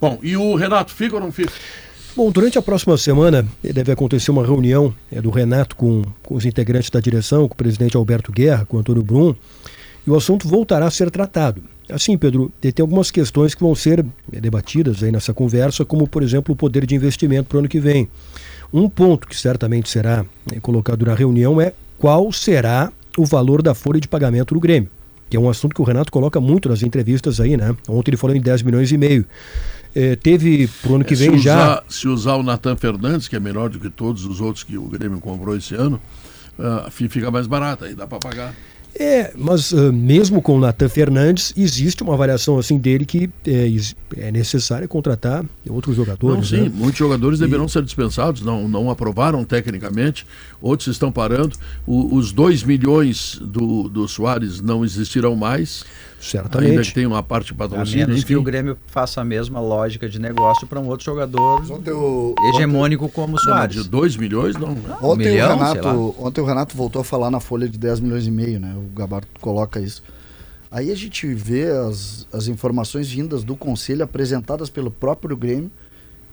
Bom, 0.00 0.18
e 0.22 0.36
o 0.36 0.54
Renato 0.54 0.92
fica 0.92 1.16
ou 1.16 1.20
não 1.20 1.32
fica? 1.32 1.52
Bom, 2.14 2.30
durante 2.30 2.56
a 2.56 2.62
próxima 2.62 2.96
semana 2.96 3.44
deve 3.60 3.90
acontecer 3.90 4.30
uma 4.30 4.46
reunião 4.46 4.94
eh, 5.10 5.20
do 5.20 5.30
Renato 5.30 5.74
com, 5.74 6.02
com 6.22 6.36
os 6.36 6.44
integrantes 6.44 6.88
da 6.90 7.00
direção, 7.00 7.48
com 7.48 7.54
o 7.54 7.56
presidente 7.56 7.96
Alberto 7.96 8.30
Guerra, 8.30 8.64
com 8.64 8.76
o 8.76 8.80
Antônio 8.80 9.02
Brum, 9.02 9.34
e 10.06 10.10
o 10.10 10.14
assunto 10.14 10.46
voltará 10.46 10.86
a 10.86 10.90
ser 10.90 11.10
tratado. 11.10 11.64
Assim, 11.90 12.16
Pedro, 12.16 12.50
tem 12.60 12.72
algumas 12.80 13.10
questões 13.10 13.54
que 13.54 13.60
vão 13.62 13.74
ser 13.74 14.04
eh, 14.32 14.40
debatidas 14.40 15.02
aí 15.02 15.12
nessa 15.12 15.34
conversa, 15.34 15.84
como, 15.84 16.06
por 16.08 16.22
exemplo, 16.22 16.54
o 16.54 16.56
poder 16.56 16.86
de 16.86 16.94
investimento 16.94 17.48
para 17.48 17.56
o 17.56 17.58
ano 17.60 17.68
que 17.68 17.78
vem. 17.78 18.08
Um 18.72 18.88
ponto 18.88 19.28
que 19.28 19.36
certamente 19.36 19.88
será 19.90 20.24
eh, 20.52 20.60
colocado 20.60 21.04
na 21.04 21.14
reunião 21.14 21.60
é 21.60 21.72
qual 21.98 22.32
será 22.32 22.90
o 23.16 23.24
valor 23.26 23.62
da 23.62 23.74
folha 23.74 24.00
de 24.00 24.08
pagamento 24.08 24.54
do 24.54 24.60
Grêmio, 24.60 24.88
que 25.28 25.36
é 25.36 25.40
um 25.40 25.48
assunto 25.48 25.74
que 25.74 25.80
o 25.80 25.84
Renato 25.84 26.10
coloca 26.10 26.40
muito 26.40 26.68
nas 26.68 26.82
entrevistas 26.82 27.38
aí, 27.38 27.56
né? 27.56 27.76
Ontem 27.88 28.10
ele 28.10 28.16
falou 28.16 28.34
em 28.34 28.40
10 28.40 28.62
milhões 28.62 28.90
e 28.90 28.96
meio. 28.98 29.24
Eh, 29.94 30.16
teve 30.16 30.66
pro 30.82 30.96
ano 30.96 31.04
que 31.04 31.14
É, 31.14 31.16
vem 31.16 31.32
se 31.32 31.44
já. 31.44 31.54
Usar, 31.54 31.84
se 31.88 32.08
usar 32.08 32.34
o 32.36 32.42
Natan 32.42 32.76
Fernandes, 32.76 33.28
que 33.28 33.36
é 33.36 33.40
melhor 33.40 33.68
do 33.68 33.78
que 33.78 33.90
todos 33.90 34.24
os 34.24 34.40
outros 34.40 34.64
que 34.64 34.76
o 34.78 34.84
Grêmio 34.88 35.20
comprou 35.20 35.54
esse 35.56 35.74
ano, 35.74 36.00
fi- 36.90 37.08
fica 37.08 37.30
mais 37.30 37.46
barata, 37.46 37.84
aí 37.84 37.94
dá 37.94 38.06
para 38.06 38.18
pagar. 38.18 38.54
É, 38.98 39.32
mas 39.36 39.72
ah, 39.74 39.90
mesmo 39.90 40.40
com 40.40 40.56
o 40.56 40.60
Natan 40.60 40.88
Fernandes, 40.88 41.52
existe 41.56 42.02
uma 42.02 42.14
avaliação 42.14 42.58
assim 42.58 42.78
dele 42.78 43.04
que 43.04 43.28
é, 43.46 43.68
é 44.16 44.30
necessário 44.30 44.88
contratar 44.88 45.44
outros 45.68 45.96
Não, 45.98 46.04
jogadores. 46.04 46.48
sim, 46.48 46.60
né? 46.62 46.72
muitos 46.72 46.98
jogadores 46.98 47.38
deverão 47.40 47.66
ser 47.68 47.82
dispensados, 47.82 48.42
não, 48.42 48.68
não 48.68 48.90
aprovaram 48.90 49.44
tecnicamente, 49.44 50.24
outros 50.62 50.88
estão 50.88 51.10
parando. 51.10 51.56
O- 51.86 52.14
os 52.14 52.32
2 52.32 52.62
milhões 52.62 53.38
do, 53.42 53.88
do 53.88 54.06
Soares 54.06 54.60
não 54.60 54.84
existirão 54.84 55.34
mais, 55.34 55.84
Certamente. 56.20 56.70
ainda 56.70 56.82
que 56.82 56.94
tem 56.94 57.06
uma 57.06 57.22
parte 57.22 57.48
de 57.48 57.52
A 57.52 57.56
patrocínio, 57.56 58.06
menos 58.08 58.24
que 58.24 58.34
o 58.34 58.38
enfim. 58.38 58.44
Grêmio 58.44 58.78
faça 58.86 59.20
a 59.20 59.24
mesma 59.24 59.60
lógica 59.60 60.08
de 60.08 60.18
negócio 60.18 60.66
para 60.66 60.80
um 60.80 60.86
outro 60.86 61.04
jogador 61.04 61.70
Ontem 61.70 61.92
o, 61.92 62.34
hegemônico 62.54 63.08
como 63.10 63.34
o 63.34 63.36
Não, 63.36 63.42
Soares. 63.42 63.82
de 63.82 63.88
2 63.88 64.16
milhões, 64.16 64.56
não. 64.56 64.76
Ontem, 65.02 65.28
milhão, 65.32 65.56
o. 65.56 65.58
Renato, 65.58 66.14
ontem 66.18 66.40
o 66.40 66.44
Renato 66.44 66.76
voltou 66.76 67.02
a 67.02 67.04
falar 67.04 67.30
na 67.30 67.40
folha 67.40 67.68
de 67.68 67.76
10 67.78 68.00
milhões 68.00 68.26
e 68.26 68.30
meio, 68.30 68.58
né? 68.58 68.74
O 68.76 68.94
Gabarto 68.94 69.28
coloca 69.40 69.80
isso. 69.80 70.02
Aí 70.70 70.90
a 70.90 70.96
gente 70.96 71.32
vê 71.34 71.70
as, 71.70 72.26
as 72.32 72.48
informações 72.48 73.08
vindas 73.08 73.44
do 73.44 73.54
conselho 73.54 74.02
apresentadas 74.02 74.68
pelo 74.68 74.90
próprio 74.90 75.36
Grêmio, 75.36 75.70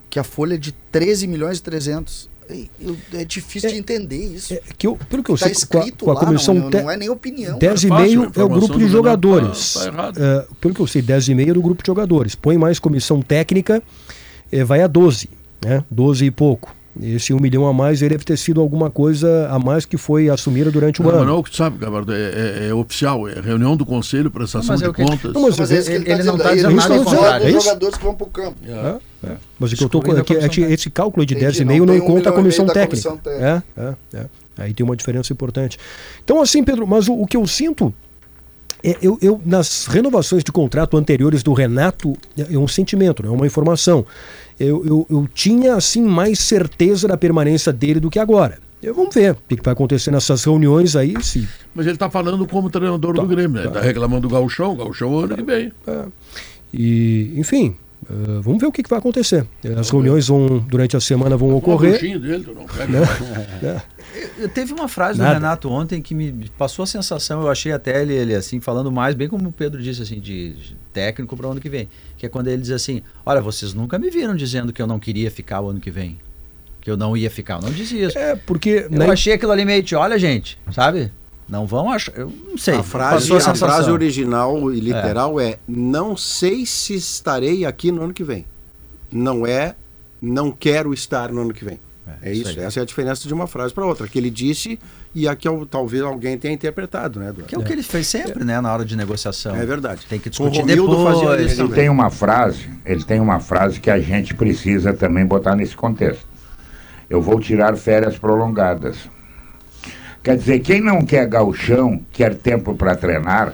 que 0.09 0.17
a 0.17 0.23
folha 0.23 0.55
é 0.55 0.57
de 0.57 0.71
13 0.71 1.27
milhões 1.27 1.59
e 1.59 1.63
300. 1.63 2.30
Eu- 2.79 2.97
É 3.13 3.25
difícil 3.25 3.69
de 3.69 3.77
entender 3.77 4.17
isso. 4.17 4.53
É, 4.53 4.61
que 4.77 4.87
eu, 4.87 4.97
pelo 5.09 5.23
que 5.23 5.31
eu 5.31 5.37
Tá 5.37 5.45
sei, 5.45 5.55
com 5.67 5.77
a, 5.79 5.91
com 5.91 6.11
a 6.11 6.13
lá, 6.13 6.19
comissão 6.19 6.53
não, 6.53 6.69
te- 6.69 6.81
não 6.81 6.91
é 6.91 6.97
nem 6.97 7.09
opinião. 7.09 7.57
10 7.59 7.83
É 7.83 7.87
e 7.87 7.91
meio 7.91 8.31
é 8.35 8.43
o 8.43 8.49
grupo 8.49 8.67
de 8.73 8.73
Renato 8.79 8.91
jogadores. 8.91 9.73
tá- 9.73 10.11
tá. 10.13 10.21
É, 10.21 10.45
pelo 10.59 10.73
que 10.73 10.79
eu 10.81 10.87
sei, 10.87 11.01
10 11.01 11.27
e 11.27 11.35
meio 11.35 11.51
é 11.51 11.53
do 11.53 11.61
grupo 11.61 11.81
de 11.83 11.87
jogadores. 11.87 12.35
Põe 12.35 12.57
mais 12.57 12.79
comissão 12.79 13.21
técnica, 13.21 13.81
é, 14.51 14.63
vai 14.63 14.81
a 14.81 14.87
12, 14.87 15.29
né? 15.63 15.83
12 15.89 16.25
e 16.25 16.31
pouco. 16.31 16.75
Esse 17.01 17.33
um 17.33 17.39
milhão 17.39 17.65
a 17.65 17.73
mais 17.73 18.01
ele 18.01 18.09
deve 18.09 18.25
ter 18.25 18.37
sido 18.37 18.59
alguma 18.59 18.89
coisa 18.91 19.47
a 19.49 19.57
mais 19.57 19.85
que 19.85 19.95
foi 19.95 20.29
assumida 20.29 20.69
durante 20.69 21.01
o 21.01 21.05
Não, 21.05 21.11
ano. 21.11 21.25
não 21.25 21.35
é 21.35 21.37
o 21.37 21.43
que 21.43 21.51
tu 21.51 21.55
sabe, 21.55 21.77
Gabardo, 21.77 22.11
é, 22.13 22.17
é- 22.17 22.67
é 22.69 22.73
oficial, 22.73 23.29
é 23.29 23.39
reunião 23.39 23.77
do 23.77 23.85
conselho, 23.85 24.29
prestação 24.29 24.73
Mas 24.73 24.81
é 24.81 24.83
de 24.85 24.89
o 24.89 24.93
que- 24.93 25.03
contas. 25.05 25.33
Não, 25.33 25.41
mas 25.43 25.57
Mas 25.57 25.71
é 25.71 25.75
Ele- 25.77 25.95
ele, 25.95 26.11
ele 26.11 26.23
não 26.23 26.37
tá 26.37 26.43
tá 26.45 26.53
dizendo. 26.53 26.75
nada 26.75 26.81
tá 26.81 26.87
falando 27.03 27.05
contrário, 27.05 27.45
é 27.45 27.49
isso? 27.51 27.61
jogadores 27.61 27.97
que 27.97 28.03
vão 28.03 28.13
pro 28.15 28.25
campo. 28.27 28.55
É, 28.67 29.27
é. 29.27 29.35
Mas 29.59 29.71
o 29.71 29.75
que 29.77 29.83
eu 29.83 29.87
Excluindo 29.87 30.19
é 30.19 30.49
que, 30.49 30.63
é 30.65 30.71
esse 30.73 30.89
cálculo 30.89 31.25
de 31.25 31.33
Entendi, 31.33 31.45
10 31.45 31.59
e 31.59 31.59
não 31.61 31.67
meio 31.67 31.85
não 31.85 31.93
tem 31.93 32.01
um 32.03 32.05
conta 32.05 32.29
a 32.29 32.33
comissão 32.33 32.65
técnica. 32.65 33.09
comissão 33.09 33.19
É, 33.25 33.61
é, 33.77 33.93
é. 34.17 34.25
Aí 34.57 34.73
tem 34.73 34.83
uma 34.85 34.95
diferença 34.97 35.31
importante. 35.31 35.77
Então, 36.23 36.41
assim, 36.41 36.61
Pedro, 36.63 36.85
mas 36.85 37.07
o, 37.07 37.13
o 37.13 37.25
que 37.25 37.37
eu 37.37 37.47
sinto 37.47 37.93
é, 38.83 38.97
eu, 39.01 39.17
eu, 39.21 39.41
nas 39.45 39.85
renovações 39.85 40.43
de 40.43 40.51
contrato 40.51 40.97
anteriores 40.97 41.43
do 41.43 41.53
Renato, 41.53 42.13
é, 42.37 42.53
é 42.53 42.57
um 42.57 42.67
sentimento, 42.67 43.25
é 43.25 43.29
uma 43.29 43.45
informação. 43.45 44.05
Eu, 44.59 44.85
eu, 44.85 45.07
eu 45.09 45.29
tinha, 45.33 45.75
assim, 45.75 46.01
mais 46.01 46.39
certeza 46.39 47.07
da 47.07 47.17
permanência 47.17 47.71
dele 47.71 47.99
do 47.99 48.09
que 48.09 48.19
agora. 48.19 48.59
Eu, 48.81 48.95
vamos 48.95 49.13
ver 49.13 49.33
o 49.33 49.37
que, 49.47 49.61
vai 49.63 49.73
acontecer 49.73 50.09
nessas 50.09 50.43
reuniões 50.43 50.95
aí, 50.95 51.13
se 51.21 51.47
Mas 51.75 51.85
ele 51.85 51.95
está 51.95 52.09
falando 52.09 52.47
como 52.47 52.69
treinador 52.69 53.13
do 53.13 53.27
Grêmio, 53.27 53.57
né? 53.57 53.61
Ele 53.61 53.67
está 53.67 53.81
reclamando 53.81 54.27
do 54.27 54.33
Galchão, 54.33 54.73
o 54.73 54.75
Galchão 54.75 55.19
ano 55.19 55.35
que 55.35 55.43
vem. 55.43 55.71
E, 56.73 57.33
enfim, 57.37 57.75
eh, 58.09 58.39
vamos 58.41 58.59
ver 58.59 58.67
o 58.67 58.71
que, 58.71 58.83
que 58.83 58.89
vai 58.89 58.99
acontecer. 58.99 59.45
As 59.77 59.89
reuniões 59.89 60.27
vão, 60.27 60.59
durante 60.59 60.95
a 60.97 60.99
semana 60.99 61.37
vão 61.37 61.55
ocorrer. 61.55 61.99
dele, 61.99 62.45
não 62.55 62.65
pega. 62.65 62.87
né? 62.99 63.81
Eu- 64.37 64.49
Teve 64.49 64.73
uma 64.73 64.87
frase 64.87 65.17
Nada. 65.19 65.31
do 65.31 65.33
Renato 65.35 65.69
ontem 65.69 66.01
que 66.01 66.13
me 66.13 66.49
passou 66.57 66.83
a 66.83 66.85
sensação, 66.87 67.41
eu 67.41 67.49
achei 67.49 67.71
até 67.71 68.01
ele, 68.01 68.13
ele 68.13 68.35
assim, 68.35 68.59
falando 68.59 68.91
mais, 68.91 69.15
bem 69.15 69.29
como 69.29 69.47
o 69.47 69.51
Pedro 69.51 69.81
disse, 69.81 70.01
assim, 70.01 70.19
de 70.19 70.55
técnico 70.91 71.37
para 71.37 71.47
o 71.47 71.51
ano 71.51 71.61
que 71.61 71.69
vem. 71.69 71.87
Que 72.17 72.25
é 72.25 72.29
quando 72.29 72.47
ele 72.47 72.61
diz 72.61 72.71
assim: 72.71 73.01
Olha, 73.25 73.39
vocês 73.39 73.73
nunca 73.73 73.97
me 73.97 74.09
viram 74.09 74.35
dizendo 74.35 74.73
que 74.73 74.81
eu 74.81 74.87
não 74.87 74.99
queria 74.99 75.31
ficar 75.31 75.61
o 75.61 75.69
ano 75.69 75.79
que 75.79 75.89
vem. 75.89 76.19
Que 76.81 76.91
eu 76.91 76.97
não 76.97 77.15
ia 77.15 77.29
ficar. 77.29 77.55
Eu 77.55 77.61
não 77.61 77.71
dizia 77.71 78.07
isso. 78.07 78.17
É, 78.17 78.35
porque. 78.35 78.87
Eu 78.91 78.97
né, 78.97 79.09
achei 79.09 79.33
aquilo 79.33 79.51
ali 79.51 79.63
meio 79.63 79.81
de, 79.81 79.95
olha, 79.95 80.17
gente, 80.19 80.57
sabe? 80.71 81.11
Não 81.47 81.65
vão 81.65 81.91
achar. 81.91 82.13
Eu 82.17 82.31
não 82.49 82.57
sei. 82.57 82.75
A 82.75 82.83
frase, 82.83 83.31
a 83.33 83.39
sensação. 83.39 83.67
frase 83.67 83.91
original 83.91 84.71
e 84.73 84.79
literal 84.79 85.39
é. 85.39 85.57
não 85.67 86.15
sei 86.15 86.65
se 86.65 86.93
estarei 86.95 87.65
aqui 87.65 87.91
no 87.91 88.03
ano 88.03 88.13
que 88.13 88.23
vem. 88.23 88.45
Não 89.11 89.45
é 89.45 89.75
não 90.21 90.51
quero 90.51 90.93
estar 90.93 91.31
no 91.31 91.41
ano 91.41 91.53
que 91.53 91.65
vem. 91.65 91.79
É, 92.21 92.31
isso 92.31 92.49
isso, 92.49 92.59
aí. 92.59 92.65
essa 92.65 92.79
é 92.79 92.83
a 92.83 92.85
diferença 92.85 93.27
de 93.27 93.33
uma 93.33 93.47
frase 93.47 93.73
para 93.73 93.85
outra. 93.85 94.07
Que 94.07 94.17
ele 94.19 94.29
disse 94.29 94.79
e 95.13 95.27
aqui 95.27 95.47
al- 95.47 95.65
talvez 95.65 96.03
alguém 96.03 96.37
tenha 96.37 96.53
interpretado, 96.53 97.19
né, 97.19 97.29
Eduardo? 97.29 97.47
Que 97.47 97.55
é 97.55 97.57
o 97.57 97.63
que 97.63 97.71
ele 97.71 97.83
fez 97.83 98.07
sempre, 98.07 98.43
né, 98.43 98.59
na 98.59 98.71
hora 98.73 98.83
de 98.85 98.95
negociação. 98.95 99.55
É 99.55 99.65
verdade. 99.65 100.05
Tem 100.07 100.19
que 100.19 100.29
discutir 100.29 100.63
depois. 100.65 101.21
Ele 101.39 101.55
também. 101.55 101.73
tem 101.73 101.89
uma 101.89 102.09
frase, 102.09 102.69
ele 102.85 103.03
tem 103.03 103.19
uma 103.19 103.39
frase 103.39 103.79
que 103.79 103.89
a 103.89 103.99
gente 103.99 104.33
precisa 104.33 104.93
também 104.93 105.25
botar 105.25 105.55
nesse 105.55 105.75
contexto. 105.75 106.25
Eu 107.09 107.21
vou 107.21 107.39
tirar 107.39 107.75
férias 107.75 108.17
prolongadas. 108.17 108.97
Quer 110.23 110.37
dizer, 110.37 110.59
quem 110.59 110.81
não 110.81 111.03
quer 111.03 111.27
gauchão, 111.27 112.01
quer 112.11 112.35
tempo 112.35 112.75
para 112.75 112.95
treinar, 112.95 113.53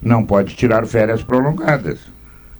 não 0.00 0.24
pode 0.24 0.54
tirar 0.54 0.86
férias 0.86 1.22
prolongadas. 1.22 1.98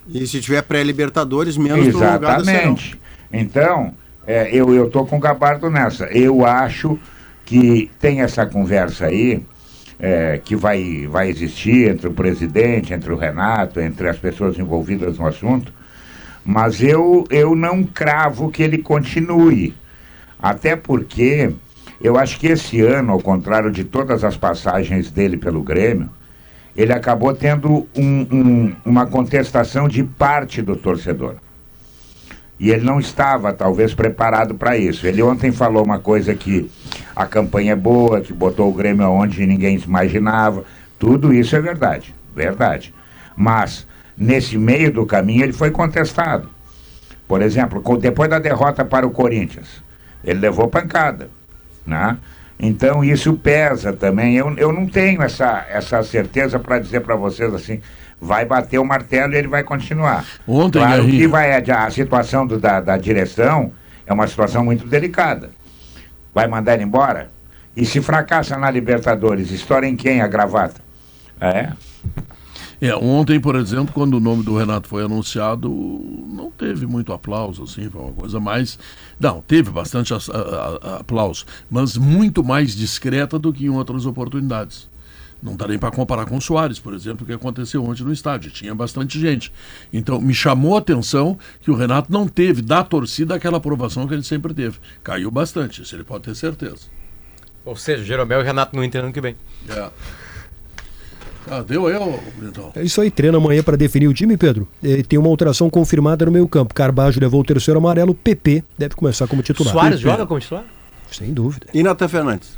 E 0.08 0.26
se 0.26 0.40
tiver 0.40 0.62
pré-libertadores, 0.62 1.56
menos. 1.56 1.86
Exatamente. 1.86 2.98
Então, 3.32 3.94
é, 4.26 4.48
eu, 4.52 4.72
eu 4.74 4.88
tô 4.88 5.04
com 5.04 5.16
o 5.16 5.20
Gabardo 5.20 5.68
nessa. 5.68 6.06
Eu 6.06 6.44
acho 6.46 6.98
que 7.44 7.90
tem 8.00 8.22
essa 8.22 8.46
conversa 8.46 9.06
aí, 9.06 9.44
é, 9.98 10.40
que 10.42 10.56
vai, 10.56 11.06
vai 11.06 11.28
existir 11.28 11.90
entre 11.90 12.08
o 12.08 12.12
presidente, 12.12 12.94
entre 12.94 13.12
o 13.12 13.16
Renato, 13.16 13.80
entre 13.80 14.08
as 14.08 14.18
pessoas 14.18 14.58
envolvidas 14.58 15.18
no 15.18 15.26
assunto, 15.26 15.72
mas 16.44 16.82
eu, 16.82 17.24
eu 17.30 17.54
não 17.54 17.84
cravo 17.84 18.50
que 18.50 18.62
ele 18.62 18.78
continue. 18.78 19.74
Até 20.38 20.76
porque 20.76 21.54
eu 22.04 22.18
acho 22.18 22.38
que 22.38 22.48
esse 22.48 22.82
ano, 22.82 23.12
ao 23.12 23.18
contrário 23.18 23.70
de 23.70 23.82
todas 23.82 24.22
as 24.24 24.36
passagens 24.36 25.10
dele 25.10 25.38
pelo 25.38 25.62
Grêmio, 25.62 26.10
ele 26.76 26.92
acabou 26.92 27.32
tendo 27.34 27.88
um- 27.96 28.26
um- 28.30 28.76
uma 28.84 29.06
contestação 29.06 29.88
de 29.88 30.04
parte 30.04 30.60
do 30.60 30.76
torcedor. 30.76 31.36
E 32.60 32.70
ele 32.70 32.84
não 32.84 33.00
estava, 33.00 33.54
talvez, 33.54 33.94
preparado 33.94 34.54
para 34.54 34.76
isso. 34.76 35.06
Ele 35.06 35.22
ontem 35.22 35.50
falou 35.50 35.82
uma 35.82 35.98
coisa 35.98 36.34
que 36.34 36.70
a 37.16 37.24
campanha 37.24 37.72
é 37.72 37.76
boa, 37.76 38.20
que 38.20 38.34
botou 38.34 38.68
o 38.68 38.74
Grêmio 38.74 39.06
aonde 39.06 39.46
ninguém 39.46 39.78
imaginava. 39.78 40.62
Tudo 40.98 41.32
isso 41.32 41.56
é 41.56 41.60
verdade, 41.60 42.14
verdade. 42.36 42.94
Mas, 43.34 43.86
nesse 44.16 44.58
meio 44.58 44.92
do 44.92 45.06
caminho, 45.06 45.42
ele 45.42 45.54
foi 45.54 45.70
contestado. 45.70 46.50
Por 47.26 47.40
exemplo, 47.40 47.82
depois 47.98 48.28
da 48.28 48.38
derrota 48.38 48.84
para 48.84 49.06
o 49.06 49.10
Corinthians, 49.10 49.82
ele 50.22 50.40
levou 50.40 50.68
pancada. 50.68 51.30
Né? 51.86 52.16
Então, 52.58 53.02
isso 53.04 53.34
pesa 53.34 53.92
também. 53.92 54.34
Eu, 54.36 54.54
eu 54.56 54.72
não 54.72 54.86
tenho 54.86 55.22
essa, 55.22 55.66
essa 55.68 56.02
certeza 56.02 56.58
para 56.58 56.78
dizer 56.78 57.00
para 57.00 57.16
vocês 57.16 57.52
assim, 57.52 57.80
vai 58.20 58.44
bater 58.44 58.78
o 58.78 58.84
martelo 58.84 59.32
e 59.34 59.36
ele 59.36 59.48
vai 59.48 59.62
continuar. 59.64 60.24
Ontem, 60.46 60.78
claro 60.78 61.02
que 61.18 61.26
vai, 61.26 61.52
a, 61.52 61.84
a 61.84 61.90
situação 61.90 62.46
do- 62.46 62.58
da, 62.58 62.80
da 62.80 62.96
direção 62.96 63.72
é 64.06 64.12
uma 64.12 64.26
situação 64.26 64.64
muito 64.64 64.86
delicada. 64.86 65.50
Vai 66.32 66.46
mandar 66.46 66.74
ele 66.74 66.84
embora? 66.84 67.30
E 67.76 67.84
se 67.84 68.00
fracassa 68.00 68.56
na 68.56 68.70
Libertadores, 68.70 69.50
estoura 69.50 69.86
em 69.86 69.96
quem 69.96 70.20
a 70.22 70.28
gravata? 70.28 70.80
É? 71.40 71.70
É, 72.80 72.94
ontem, 72.94 73.40
por 73.40 73.56
exemplo, 73.56 73.92
quando 73.94 74.14
o 74.14 74.20
nome 74.20 74.42
do 74.42 74.56
Renato 74.56 74.88
foi 74.88 75.04
anunciado, 75.04 75.68
não 76.28 76.50
teve 76.50 76.86
muito 76.86 77.12
aplauso, 77.12 77.62
assim, 77.64 77.88
foi 77.88 78.00
uma 78.00 78.12
coisa 78.12 78.38
mais. 78.40 78.78
Não, 79.18 79.40
teve 79.40 79.70
bastante 79.70 80.12
as- 80.12 80.28
a- 80.28 80.78
a- 80.82 80.96
aplauso, 81.00 81.44
mas 81.70 81.96
muito 81.96 82.42
mais 82.44 82.74
discreta 82.74 83.38
do 83.38 83.52
que 83.52 83.64
em 83.66 83.70
outras 83.70 84.06
oportunidades. 84.06 84.88
Não 85.42 85.56
dá 85.56 85.68
nem 85.68 85.78
para 85.78 85.90
comparar 85.90 86.24
com 86.24 86.38
o 86.38 86.40
Soares, 86.40 86.78
por 86.78 86.94
exemplo, 86.94 87.26
que 87.26 87.32
aconteceu 87.32 87.84
ontem 87.84 88.02
no 88.02 88.12
estádio. 88.12 88.50
Tinha 88.50 88.74
bastante 88.74 89.20
gente. 89.20 89.52
Então, 89.92 90.18
me 90.18 90.32
chamou 90.32 90.74
a 90.74 90.78
atenção 90.78 91.38
que 91.60 91.70
o 91.70 91.74
Renato 91.74 92.10
não 92.10 92.26
teve 92.26 92.62
da 92.62 92.82
torcida 92.82 93.34
aquela 93.34 93.58
aprovação 93.58 94.08
que 94.08 94.14
ele 94.14 94.22
sempre 94.22 94.54
teve. 94.54 94.78
Caiu 95.02 95.30
bastante, 95.30 95.82
isso 95.82 95.94
ele 95.94 96.02
pode 96.04 96.24
ter 96.24 96.34
certeza. 96.34 96.86
Ou 97.62 97.76
seja, 97.76 98.02
Jeromel 98.02 98.40
e 98.40 98.44
Renato 98.44 98.74
no 98.74 98.82
Inter 98.82 99.04
ano 99.04 99.12
que 99.12 99.20
vem. 99.20 99.36
É. 99.68 99.90
Ah, 101.50 101.62
deu 101.62 101.86
aí, 101.86 101.96
ô, 101.96 102.18
Brentão? 102.38 102.72
É 102.74 102.82
isso 102.82 103.00
aí, 103.00 103.10
treina 103.10 103.36
amanhã 103.36 103.62
para 103.62 103.76
definir 103.76 104.08
o 104.08 104.14
time, 104.14 104.36
Pedro. 104.36 104.66
Eh, 104.82 105.02
tem 105.02 105.18
uma 105.18 105.28
alteração 105.28 105.68
confirmada 105.68 106.24
no 106.24 106.32
meio 106.32 106.48
campo. 106.48 106.72
Carbajo 106.74 107.20
levou 107.20 107.40
o 107.40 107.44
terceiro 107.44 107.78
amarelo, 107.78 108.14
PP 108.14 108.64
deve 108.78 108.94
começar 108.94 109.26
como 109.26 109.42
titular. 109.42 109.72
Soares 109.72 110.00
PP. 110.00 110.10
joga 110.10 110.26
como 110.26 110.40
titular? 110.40 110.64
Sem 111.10 111.32
dúvida. 111.32 111.66
E 111.72 111.82
Natan 111.82 112.08
Fernandes? 112.08 112.56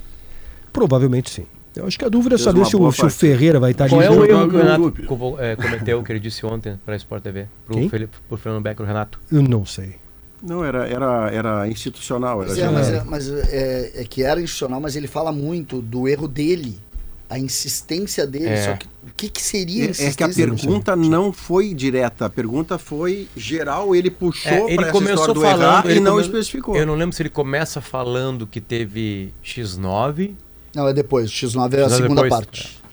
Provavelmente 0.73 1.31
sim. 1.31 1.47
Eu 1.75 1.87
acho 1.87 1.99
que 1.99 2.05
a 2.05 2.09
dúvida 2.09 2.37
é 2.37 2.39
saber 2.39 2.65
se 2.65 2.75
o, 2.75 2.91
se 2.91 3.05
o. 3.05 3.11
Ferreira 3.11 3.61
vai 3.61 3.73
estar 3.73 3.89
Qual 3.89 4.01
é 4.01 4.11
o 4.11 4.25
erro 4.25 4.49
que 4.49 4.57
o 4.57 4.59
Renato 4.59 4.95
é, 5.39 5.57
cometeu, 5.57 6.03
que 6.03 6.11
ele 6.11 6.21
disse 6.21 6.47
ontem 6.47 6.79
para 6.85 6.95
a 6.95 6.97
Sport 6.97 7.23
TV? 7.23 7.47
Felipe, 7.91 8.17
pro 8.27 8.39
Fernando 8.39 8.63
Becker, 8.63 8.83
o 8.83 8.89
Renato. 8.89 9.21
Eu 9.31 9.43
não 9.43 9.67
sei. 9.67 9.97
Não, 10.43 10.65
era, 10.65 10.87
era, 10.89 11.31
era 11.31 11.69
institucional. 11.69 12.43
Era 12.43 12.51
Mas, 12.51 12.59
é, 12.59 12.71
mas, 12.71 12.89
é, 12.89 13.05
mas 13.05 13.31
é, 13.53 14.03
é 14.03 14.05
que 14.05 14.23
era 14.23 14.41
institucional, 14.41 14.81
mas 14.81 14.97
ele 14.97 15.07
fala 15.07 15.33
muito 15.33 15.83
do 15.83 16.09
erro 16.09 16.27
dele. 16.27 16.79
A 17.29 17.39
insistência 17.39 18.27
dele. 18.27 18.49
É. 18.51 18.65
Só 18.65 18.77
que 18.77 18.87
o 18.87 19.11
que, 19.17 19.29
que 19.29 19.43
seria 19.43 19.87
É, 19.91 20.07
é 20.07 20.13
que 20.13 20.23
a 20.23 20.29
pergunta 20.29 20.95
não 20.95 21.33
foi 21.33 21.75
direta, 21.75 22.27
a 22.27 22.31
pergunta 22.31 22.79
foi 22.79 23.29
geral, 23.37 23.95
ele 23.97 24.11
puxou 24.11 24.53
É, 24.53 24.73
ele 24.73 24.83
essa 24.83 24.93
começou 24.93 25.35
falando 25.35 25.45
errar 25.63 25.87
ele 25.87 25.97
e 25.97 26.01
não 26.01 26.13
come- 26.13 26.23
especificou. 26.23 26.77
Eu 26.77 26.87
não 26.87 26.95
lembro 26.95 27.17
se 27.17 27.23
ele 27.23 27.31
começa 27.31 27.81
falando 27.81 28.47
que 28.47 28.61
teve 28.61 29.33
X9. 29.45 30.35
Não, 30.75 30.87
é 30.87 30.93
depois. 30.93 31.31
X9 31.31 31.73
é 31.75 31.83
a 31.83 31.87
X9 31.89 31.97
segunda 31.97 32.23
depois. 32.23 32.31
parte. 32.31 32.87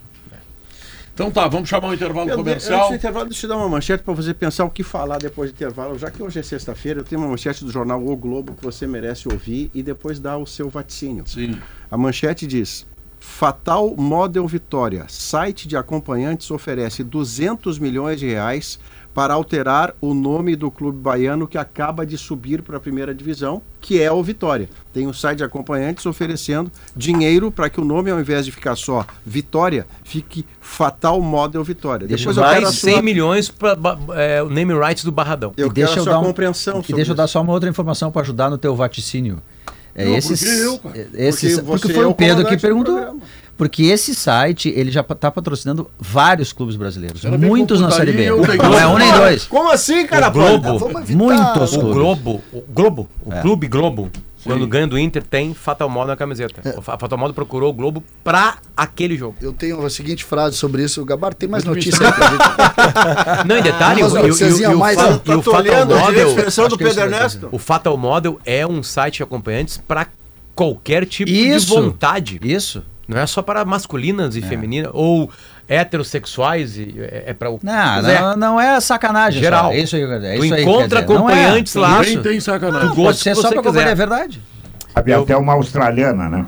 Então 1.14 1.30
tá, 1.30 1.48
vamos 1.48 1.70
chamar 1.70 1.90
um 1.90 1.94
intervalo 1.94 2.28
Eu, 2.28 2.38
comercial. 2.38 2.80
Antes 2.80 2.90
do 2.90 2.96
intervalo, 2.96 3.26
deixa 3.30 3.46
eu 3.46 3.50
dar 3.50 3.58
uma 3.58 3.70
manchete 3.70 4.02
para 4.04 4.14
você 4.16 4.34
pensar 4.34 4.66
o 4.66 4.70
que 4.72 4.82
falar 4.82 5.20
depois 5.20 5.52
do 5.52 5.54
intervalo. 5.54 5.96
Já 6.00 6.10
que 6.10 6.24
hoje 6.24 6.40
é 6.40 6.44
sexta-feira, 6.44 7.02
eu 7.02 7.04
tenho 7.04 7.22
uma 7.22 7.28
manchete 7.30 7.64
do 7.64 7.70
jornal 7.72 8.04
O 8.04 8.16
Globo 8.18 8.54
que 8.56 8.64
você 8.64 8.88
merece 8.88 9.30
ouvir 9.32 9.70
e 9.76 9.84
depois 9.84 10.20
dar 10.20 10.38
o 10.38 10.48
seu 10.48 10.70
vaticínio. 10.70 11.24
Sim. 11.28 11.56
A 11.92 11.96
manchete 11.96 12.48
diz: 12.48 12.84
Fatal 13.26 13.96
Model 13.98 14.46
Vitória, 14.46 15.06
site 15.08 15.66
de 15.66 15.78
acompanhantes 15.78 16.52
oferece 16.52 17.06
200 17.06 17.80
milhões 17.80 18.20
de 18.20 18.28
reais 18.28 18.78
para 19.14 19.34
alterar 19.34 19.96
o 20.02 20.14
nome 20.14 20.58
do 20.58 20.70
clube 20.70 20.98
baiano 21.00 21.48
que 21.48 21.58
acaba 21.58 22.06
de 22.06 22.18
subir 22.18 22.62
para 22.62 22.76
a 22.76 22.80
primeira 22.82 23.16
divisão, 23.16 23.62
que 23.80 24.02
é 24.02 24.12
o 24.12 24.22
Vitória. 24.22 24.68
Tem 24.92 25.08
um 25.08 25.14
site 25.14 25.38
de 25.38 25.44
acompanhantes 25.46 26.06
oferecendo 26.06 26.70
dinheiro 26.96 27.50
para 27.50 27.70
que 27.70 27.80
o 27.80 27.86
nome, 27.86 28.12
ao 28.12 28.20
invés 28.20 28.46
de 28.46 28.52
ficar 28.52 28.76
só 28.76 29.06
Vitória, 29.26 29.88
fique 30.04 30.46
Fatal 30.60 31.22
Model 31.22 31.64
Vitória. 31.64 32.06
Deixa 32.06 32.24
Depois 32.30 32.38
eu 32.38 32.44
eu 32.44 32.50
quero 32.50 32.60
a 32.60 32.70
Mais 32.70 32.80
100 32.80 32.94
sua, 32.94 33.02
milhões 33.02 33.50
para 33.50 33.78
o 34.46 34.50
name 34.50 34.74
rights 34.74 35.06
do 35.06 35.14
Barradão. 35.14 35.54
eu 35.56 35.68
E 35.68 35.72
quero 35.72 35.92
a 35.92 35.94
sua 35.94 36.04
dar 36.06 36.20
um- 36.20 36.24
compreensão 36.26 36.74
E 36.80 36.84
sobre 36.84 36.96
deixa 36.98 37.12
eu 37.12 37.16
dar 37.16 37.24
isso. 37.24 37.34
só 37.34 37.42
uma 37.42 37.54
outra 37.54 37.70
informação 37.70 38.12
para 38.12 38.22
ajudar 38.22 38.50
no 38.50 38.58
teu 38.58 38.76
vaticínio. 38.76 39.42
É 39.96 40.06
Não, 40.06 40.16
esses, 40.16 40.40
porque 40.44 40.62
eu, 40.64 40.78
cara. 40.80 40.98
é- 40.98 41.28
esses, 41.28 41.56
Porque 41.60 41.66
porque, 41.82 41.94
foi 41.94 42.04
é 42.04 42.08
o 42.08 42.12
o 42.12 42.16
Pedro 42.16 42.46
que 42.46 42.58
perguntou. 42.58 43.20
Porque 43.56 43.84
esse 43.84 44.16
site, 44.16 44.74
ele 44.76 44.90
já 44.90 45.02
está 45.02 45.30
patrocinando 45.30 45.90
vários 46.00 46.52
clubes 46.52 46.76
brasileiros. 46.76 47.24
Muitos 47.24 47.80
na 47.80 47.92
Série 47.92 48.12
B. 48.12 48.30
Não 48.30 48.80
é 48.80 48.88
um 48.88 48.98
nem 48.98 49.12
dois. 49.14 49.46
Como 49.46 49.72
assim, 49.72 50.06
cara? 50.08 50.30
O 50.30 50.32
Globo. 50.32 50.90
Muitos 51.10 51.74
o 51.74 51.80
clubes. 51.80 51.94
Globo, 51.96 52.42
o 52.52 52.62
Globo, 52.74 53.10
o 53.24 53.32
É. 53.34 53.42
Clube 53.42 53.68
Globo, 53.68 54.10
quando 54.44 54.68
ganha 54.68 54.88
do 54.88 54.98
Inter, 54.98 55.24
tem 55.24 55.54
Fatal 55.54 55.90
Modo 55.90 56.08
na 56.08 56.16
camiseta. 56.16 56.62
O 56.78 56.82
Fa- 56.82 56.98
Fatal 56.98 57.18
Modo 57.18 57.34
procurou 57.34 57.70
o 57.70 57.74
Globo 57.74 58.04
pra 58.24 58.58
aquele 58.76 59.16
jogo. 59.18 59.36
Eu 59.42 59.54
tenho 59.54 59.84
a 59.86 59.90
seguinte 59.90 60.24
frase 60.24 60.56
sobre 60.58 60.84
isso. 60.84 61.02
O 61.02 61.06
Gabar 61.06 61.34
tem 61.34 61.48
mais 61.50 61.64
notícia 61.64 62.06
aí 62.06 62.14
pra 62.14 62.28
gente. 62.30 63.48
Não, 63.48 63.58
em 63.58 63.62
detalhe, 63.62 64.04
o, 64.04 64.18
e 64.18 64.30
e 64.30 64.62
e 64.62 64.68
o 64.68 64.78
mais- 64.78 64.96
Fa- 65.00 65.18
Tá 65.20 65.38
o 65.38 65.42
Fatal 65.42 65.82
a 65.82 65.86
Model, 65.86 66.28
expressão 66.30 66.68
do 66.68 66.76
é 66.76 66.78
Pedro 66.78 67.02
Ernesto? 67.04 67.50
o 67.52 67.58
Fatal 67.58 67.98
Model 67.98 68.40
é 68.46 68.66
um 68.68 68.84
site 68.84 69.18
de 69.18 69.24
acompanhantes 69.24 69.78
pra 69.88 70.08
qualquer 70.56 71.06
tipo 71.06 71.30
Isso. 71.32 71.68
de 71.68 71.74
vontade. 71.82 72.40
Isso. 72.44 72.84
Não 73.08 73.18
é 73.20 73.26
só 73.28 73.42
para 73.42 73.66
masculinas 73.66 74.36
e 74.36 74.42
femininas 74.42 74.92
ou 74.94 75.30
heterossexuais, 75.68 76.78
e 76.78 76.96
é, 77.00 77.24
é 77.28 77.34
para 77.34 77.50
o 77.50 77.60
Não, 77.62 77.74
é. 77.74 78.22
não, 78.22 78.36
não 78.36 78.62
é 78.62 78.80
sacanagem. 78.80 79.42
Geral. 79.42 79.66
Só. 79.66 79.74
É 79.74 79.80
isso 79.80 79.96
aí, 79.96 80.04
é 80.04 80.38
Tu 80.38 80.46
isso 80.46 80.54
aí 80.54 80.64
que 80.64 80.70
encontra 80.70 81.00
é. 81.00 81.04
acompanhantes 81.04 81.76
lá. 81.76 81.98
Também 81.98 82.14
Isso. 82.14 82.22
tem 82.22 82.40
sacanagem. 82.40 82.94
Tu 82.94 83.14
ser 83.14 83.36
só 83.36 83.50
para 83.50 83.60
acompanhar, 83.60 83.84
quiser. 83.84 83.92
é 83.92 83.96
verdade. 83.96 84.42
Sabe 84.94 85.14
até 85.14 85.36
uma 85.36 85.54
australiana, 85.54 86.30
né? 86.30 86.46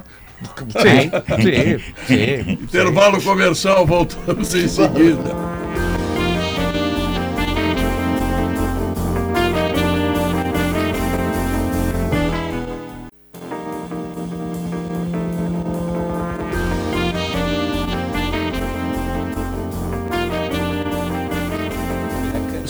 Sim, 0.69 1.11
sim, 1.41 1.93
sim. 2.05 2.51
Intervalo 2.61 3.21
comercial, 3.21 3.85
voltamos 3.85 4.53
em 4.53 4.67
seguida. 4.67 5.64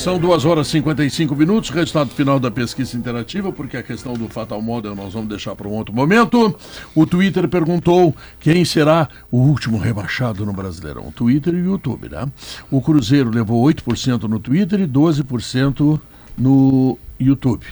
São 0.06 0.19
2 0.19 0.45
horas 0.45 0.68
e 0.68 0.72
55 0.73 1.36
minutos, 1.36 1.72
resultado 1.72 2.11
final 2.11 2.40
da 2.40 2.52
pesquisa 2.52 2.95
interativa, 2.95 3.52
porque 3.52 3.76
a 3.76 3.82
questão 3.82 4.14
do 4.14 4.30
Fatal 4.30 4.61
Model 4.61 4.94
nós 4.94 5.14
vamos 5.14 5.27
deixar 5.27 5.56
para 5.56 5.68
um 5.68 5.72
outro 5.72 5.95
momento. 5.95 6.56
O 6.94 7.07
Twitter 7.07 7.48
perguntou 7.48 8.15
quem 8.40 8.64
será 8.64 9.10
o 9.32 9.38
último 9.38 9.80
rebaixado 9.80 10.45
no 10.45 10.53
Brasileirão. 10.53 11.11
Twitter 11.11 11.56
e 11.56 11.57
YouTube, 11.57 12.07
né? 12.10 12.32
O 12.69 12.84
Cruzeiro 12.84 13.32
levou 13.32 13.65
8% 13.65 14.26
no 14.26 14.40
Twitter 14.40 14.82
e 14.82 14.88
12% 14.88 15.99
no 16.38 16.99
YouTube. 17.19 17.65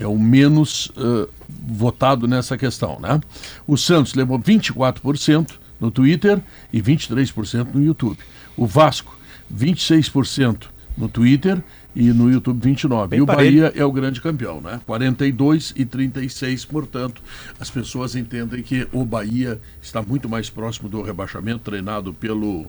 É 0.00 0.06
o 0.06 0.18
menos 0.18 0.86
uh, 0.96 1.28
votado 1.46 2.26
nessa 2.26 2.56
questão, 2.56 2.98
né? 2.98 3.20
O 3.66 3.76
Santos 3.76 4.14
levou 4.14 4.38
24% 4.38 5.50
no 5.78 5.90
Twitter 5.90 6.40
e 6.72 6.80
23% 6.80 7.74
no 7.74 7.84
YouTube. 7.84 8.20
O 8.56 8.66
Vasco, 8.66 9.14
26% 9.54 10.72
no 10.96 11.08
Twitter 11.08 11.62
e 11.94 12.12
no 12.12 12.30
YouTube 12.30 12.60
29. 12.62 13.08
Bem 13.08 13.18
e 13.18 13.22
o. 13.22 13.26
Bahia 13.26 13.72
é 13.74 13.84
o 13.84 13.90
grande 13.92 14.20
campeão, 14.20 14.60
né? 14.60 14.80
42 14.86 15.72
e 15.76 15.84
36, 15.84 16.64
portanto, 16.64 17.22
as 17.58 17.70
pessoas 17.70 18.14
entendem 18.14 18.62
que 18.62 18.86
o 18.92 19.04
Bahia 19.04 19.60
está 19.82 20.00
muito 20.02 20.28
mais 20.28 20.48
próximo 20.50 20.88
do 20.88 21.02
rebaixamento, 21.02 21.58
treinado 21.60 22.12
pelo 22.14 22.66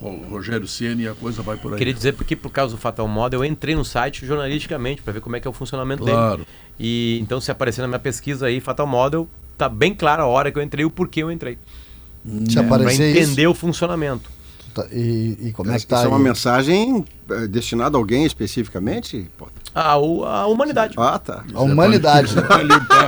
Ro- 0.00 0.22
Rogério 0.30 0.66
Ceni 0.66 1.02
e 1.04 1.08
a 1.08 1.14
coisa 1.14 1.42
vai 1.42 1.56
por 1.56 1.72
aí. 1.72 1.78
Queria 1.78 1.94
dizer 1.94 2.12
porque, 2.14 2.34
por 2.36 2.50
causa 2.50 2.74
do 2.74 2.80
Fatal 2.80 3.06
Model, 3.08 3.40
eu 3.44 3.50
entrei 3.50 3.74
no 3.74 3.84
site 3.84 4.24
jornalisticamente 4.24 5.02
para 5.02 5.12
ver 5.12 5.20
como 5.20 5.36
é 5.36 5.40
que 5.40 5.46
é 5.46 5.50
o 5.50 5.54
funcionamento 5.54 6.04
Claro. 6.04 6.38
dele. 6.38 6.48
E 6.80 7.18
então, 7.20 7.40
se 7.40 7.50
aparecer 7.50 7.82
na 7.82 7.88
minha 7.88 7.98
pesquisa 7.98 8.46
aí, 8.46 8.60
Fatal 8.60 8.86
Model, 8.86 9.28
tá 9.56 9.68
bem 9.68 9.94
clara 9.94 10.22
a 10.22 10.26
hora 10.26 10.50
que 10.52 10.58
eu 10.58 10.62
entrei 10.62 10.82
e 10.84 10.86
o 10.86 10.90
porquê 10.90 11.22
eu 11.22 11.30
entrei. 11.32 11.58
Se 12.48 12.54
Para 12.54 12.62
aparecer 12.66 13.10
isso, 13.16 13.30
entender 13.32 13.46
o 13.46 13.54
funcionamento. 13.54 14.30
Tá- 14.82 14.88
e, 14.92 15.36
e 15.48 15.52
como 15.52 15.70
é 15.70 15.74
que 15.74 15.78
Isso 15.78 15.86
tá 15.88 16.02
é 16.02 16.06
uma 16.08 16.18
mensagem 16.18 17.04
eh, 17.30 17.46
destinada 17.46 17.96
a 17.96 18.00
alguém 18.00 18.24
especificamente? 18.24 19.30
Pô. 19.36 19.48
A, 19.74 19.92
a 19.92 20.46
humanidade. 20.46 20.94
Ah, 20.96 21.18
tá. 21.18 21.42
A 21.54 21.60
humanidade, 21.62 22.34
né? 22.34 22.42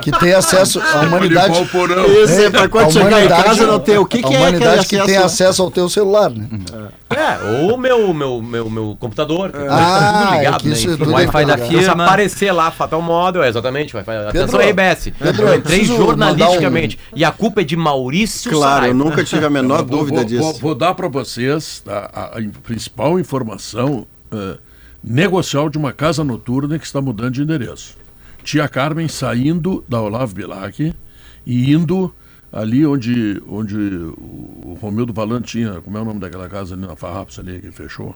Que 0.02 0.12
tem 0.12 0.32
acesso 0.34 0.78
à 0.78 0.82
pra 0.82 1.00
humanidade. 1.02 1.48
limpar 1.58 1.62
o 1.62 1.68
porão. 1.68 2.04
Esse 2.22 2.44
é 2.44 2.50
pra 2.50 2.68
quando 2.68 2.86
A 2.88 2.90
chegar 2.90 3.04
em 3.06 3.08
humanidade- 3.14 3.42
casa 3.44 3.66
não 3.66 3.80
ter. 3.80 3.98
O 3.98 4.06
que, 4.06 4.22
que 4.22 4.34
a 4.34 4.36
é 4.36 4.40
humanidade 4.40 4.86
que 4.86 5.02
tem 5.04 5.16
acesso? 5.16 5.62
ao 5.62 5.70
teu 5.70 5.88
celular, 5.88 6.30
né? 6.30 6.46
É, 7.10 7.62
ou 7.62 7.76
meu, 7.76 8.14
meu, 8.14 8.40
meu, 8.40 8.70
meu 8.70 8.96
computador. 9.00 9.50
que 9.50 9.58
Ah, 9.68 10.28
tá 10.30 10.36
é 10.44 10.52
que 10.58 10.68
isso 10.68 10.86
né? 10.88 10.94
é 10.94 10.96
tudo 10.96 11.10
Wi-Fi 11.12 11.32
da 11.44 11.54
ligado. 11.56 11.68
firma. 11.68 11.82
Se 11.82 11.90
aparecer 11.90 12.52
lá, 12.52 12.70
Fatal 12.70 13.02
Model, 13.02 13.42
é 13.42 13.48
exatamente. 13.48 13.96
Wi-Fi. 13.96 14.10
Atenção 14.28 14.58
Pedro, 14.60 14.68
RBS. 14.70 15.12
Pedro, 15.18 15.42
eu 15.42 15.48
eu 15.48 15.58
entrei 15.58 15.84
jornalisticamente. 15.84 16.98
E 17.14 17.24
a 17.24 17.32
culpa 17.32 17.62
é 17.62 17.64
de 17.64 17.76
Maurício 17.76 18.50
Claro, 18.50 18.64
eu 18.66 18.70
Saraiva. 18.92 18.94
nunca 18.98 19.24
tive 19.24 19.44
a 19.44 19.50
menor 19.50 19.78
Vou- 19.78 19.98
dúvida 19.98 20.18
vou, 20.18 20.24
disso. 20.24 20.42
Vou, 20.42 20.52
vou 20.54 20.74
dar 20.74 20.94
para 20.94 21.08
vocês 21.08 21.82
a, 21.88 22.36
a 22.36 22.40
in- 22.40 22.50
principal 22.50 23.18
informação 23.18 24.06
eh, 24.32 24.56
negocial 25.02 25.68
de 25.68 25.78
uma 25.78 25.92
casa 25.92 26.22
noturna 26.22 26.78
que 26.78 26.86
está 26.86 27.00
mudando 27.00 27.34
de 27.34 27.42
endereço. 27.42 27.96
Tia 28.42 28.68
Carmen 28.68 29.08
saindo 29.08 29.84
da 29.88 30.00
Olavo 30.00 30.34
Bilac 30.34 30.94
e 31.46 31.72
indo 31.72 32.14
ali 32.52 32.84
onde, 32.84 33.42
onde 33.48 33.76
o, 33.76 34.78
Romildo 34.80 35.12
Valante 35.12 35.58
tinha, 35.58 35.80
como 35.80 35.96
é 35.96 36.00
o 36.00 36.04
nome 36.04 36.20
daquela 36.20 36.48
casa 36.48 36.74
ali 36.74 36.86
na 36.86 36.96
Farrapos 36.96 37.38
ali 37.38 37.60
que 37.60 37.70
fechou? 37.70 38.14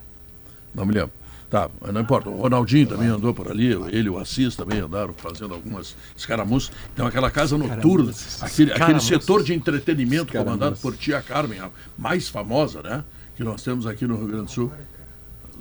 Não 0.74 0.85
me 0.85 0.93
lembro. 0.93 1.12
Tá, 1.51 1.70
não 1.93 2.01
importa. 2.01 2.28
O 2.31 2.40
Ronaldinho 2.40 2.86
também 2.86 3.06
andou 3.06 3.32
por 3.32 3.48
ali, 3.48 3.66
ele 3.66 4.09
e 4.09 4.11
o 4.11 4.19
Assis 4.19 4.56
também 4.56 4.81
andaram 4.81 5.15
fazendo 5.15 5.55
algumas 5.55 5.94
escaramuças. 6.16 6.73
Então, 6.93 7.06
aquela 7.06 7.31
casa 7.31 7.56
noturna, 7.56 8.12
aquele, 8.40 8.73
aquele 8.73 8.98
setor 8.98 9.44
de 9.44 9.55
entretenimento 9.55 10.32
comandado 10.32 10.77
por 10.78 10.97
Tia 10.97 11.23
Carmen, 11.23 11.61
a 11.61 11.70
mais 11.97 12.28
famosa, 12.28 12.82
né? 12.82 13.05
Que 13.36 13.44
nós 13.44 13.62
temos 13.62 13.86
aqui 13.86 14.05
no 14.05 14.16
Rio 14.16 14.27
Grande 14.27 14.44
do 14.47 14.51
Sul. 14.51 14.73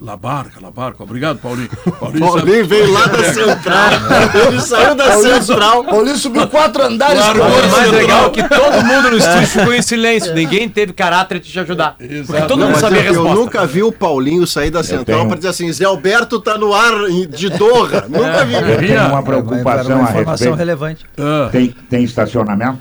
La 0.02 0.18
Barca, 0.18 0.60
La 0.60 0.70
Barca. 0.72 1.04
Obrigado, 1.04 1.38
Paulinho. 1.40 1.70
Paulinho, 2.00 2.26
Paulinho 2.28 2.66
veio 2.66 2.92
lá 2.92 3.06
da 3.06 3.24
central. 3.34 3.90
Ele 4.48 4.60
saiu 4.62 4.96
da 4.96 5.12
central. 5.40 5.84
Paulinho 5.86 6.18
subiu 6.18 6.48
quatro 6.48 6.84
andares. 6.84 7.18
Claro, 7.20 7.40
com- 7.40 7.46
O 7.46 7.72
mais 7.72 7.92
legal 7.92 8.26
é 8.26 8.30
que 8.32 8.50
todo 8.50 8.84
mundo 8.86 9.12
no 9.12 9.18
estúdio 9.18 9.48
ficou 9.48 9.74
em 9.74 9.82
silêncio. 9.82 10.34
Ninguém 10.34 10.68
teve 10.68 10.92
caráter 10.94 11.40
de 11.40 11.50
te 11.52 11.60
ajudar. 11.60 11.96
Exato. 12.00 12.26
Porque 12.26 12.42
todo 12.48 12.60
Não, 12.60 12.68
mundo 12.72 12.80
sabia 12.80 13.00
a 13.00 13.04
eu, 13.04 13.06
eu 13.06 13.14
resposta. 13.14 13.36
nunca 13.36 13.66
vi 13.66 13.84
o 13.84 13.92
Paulinho 13.92 14.46
sair 14.48 14.72
da 14.72 14.84
central 14.84 15.06
tenho- 15.20 15.28
para 15.28 15.38
dizer 15.38 15.50
assim: 15.50 15.72
Zé 15.72 15.86
Alberto 15.86 16.40
tá 16.42 16.58
no 16.58 16.74
ar 16.74 16.92
de 17.30 17.50
Doha. 17.50 18.06
Nunca 18.10 18.44
vi. 18.46 18.54
Eu 18.56 18.78
tenho 18.80 19.08
uma 19.08 19.24
preocupação 19.24 19.96
uma 20.00 20.08
a 20.08 20.10
informação 20.12 20.32
respeito. 20.32 20.56
relevante. 20.56 21.06
Ah, 21.18 21.50
Tem, 21.52 21.68
tem 21.90 22.04
estacionamento? 22.04 22.80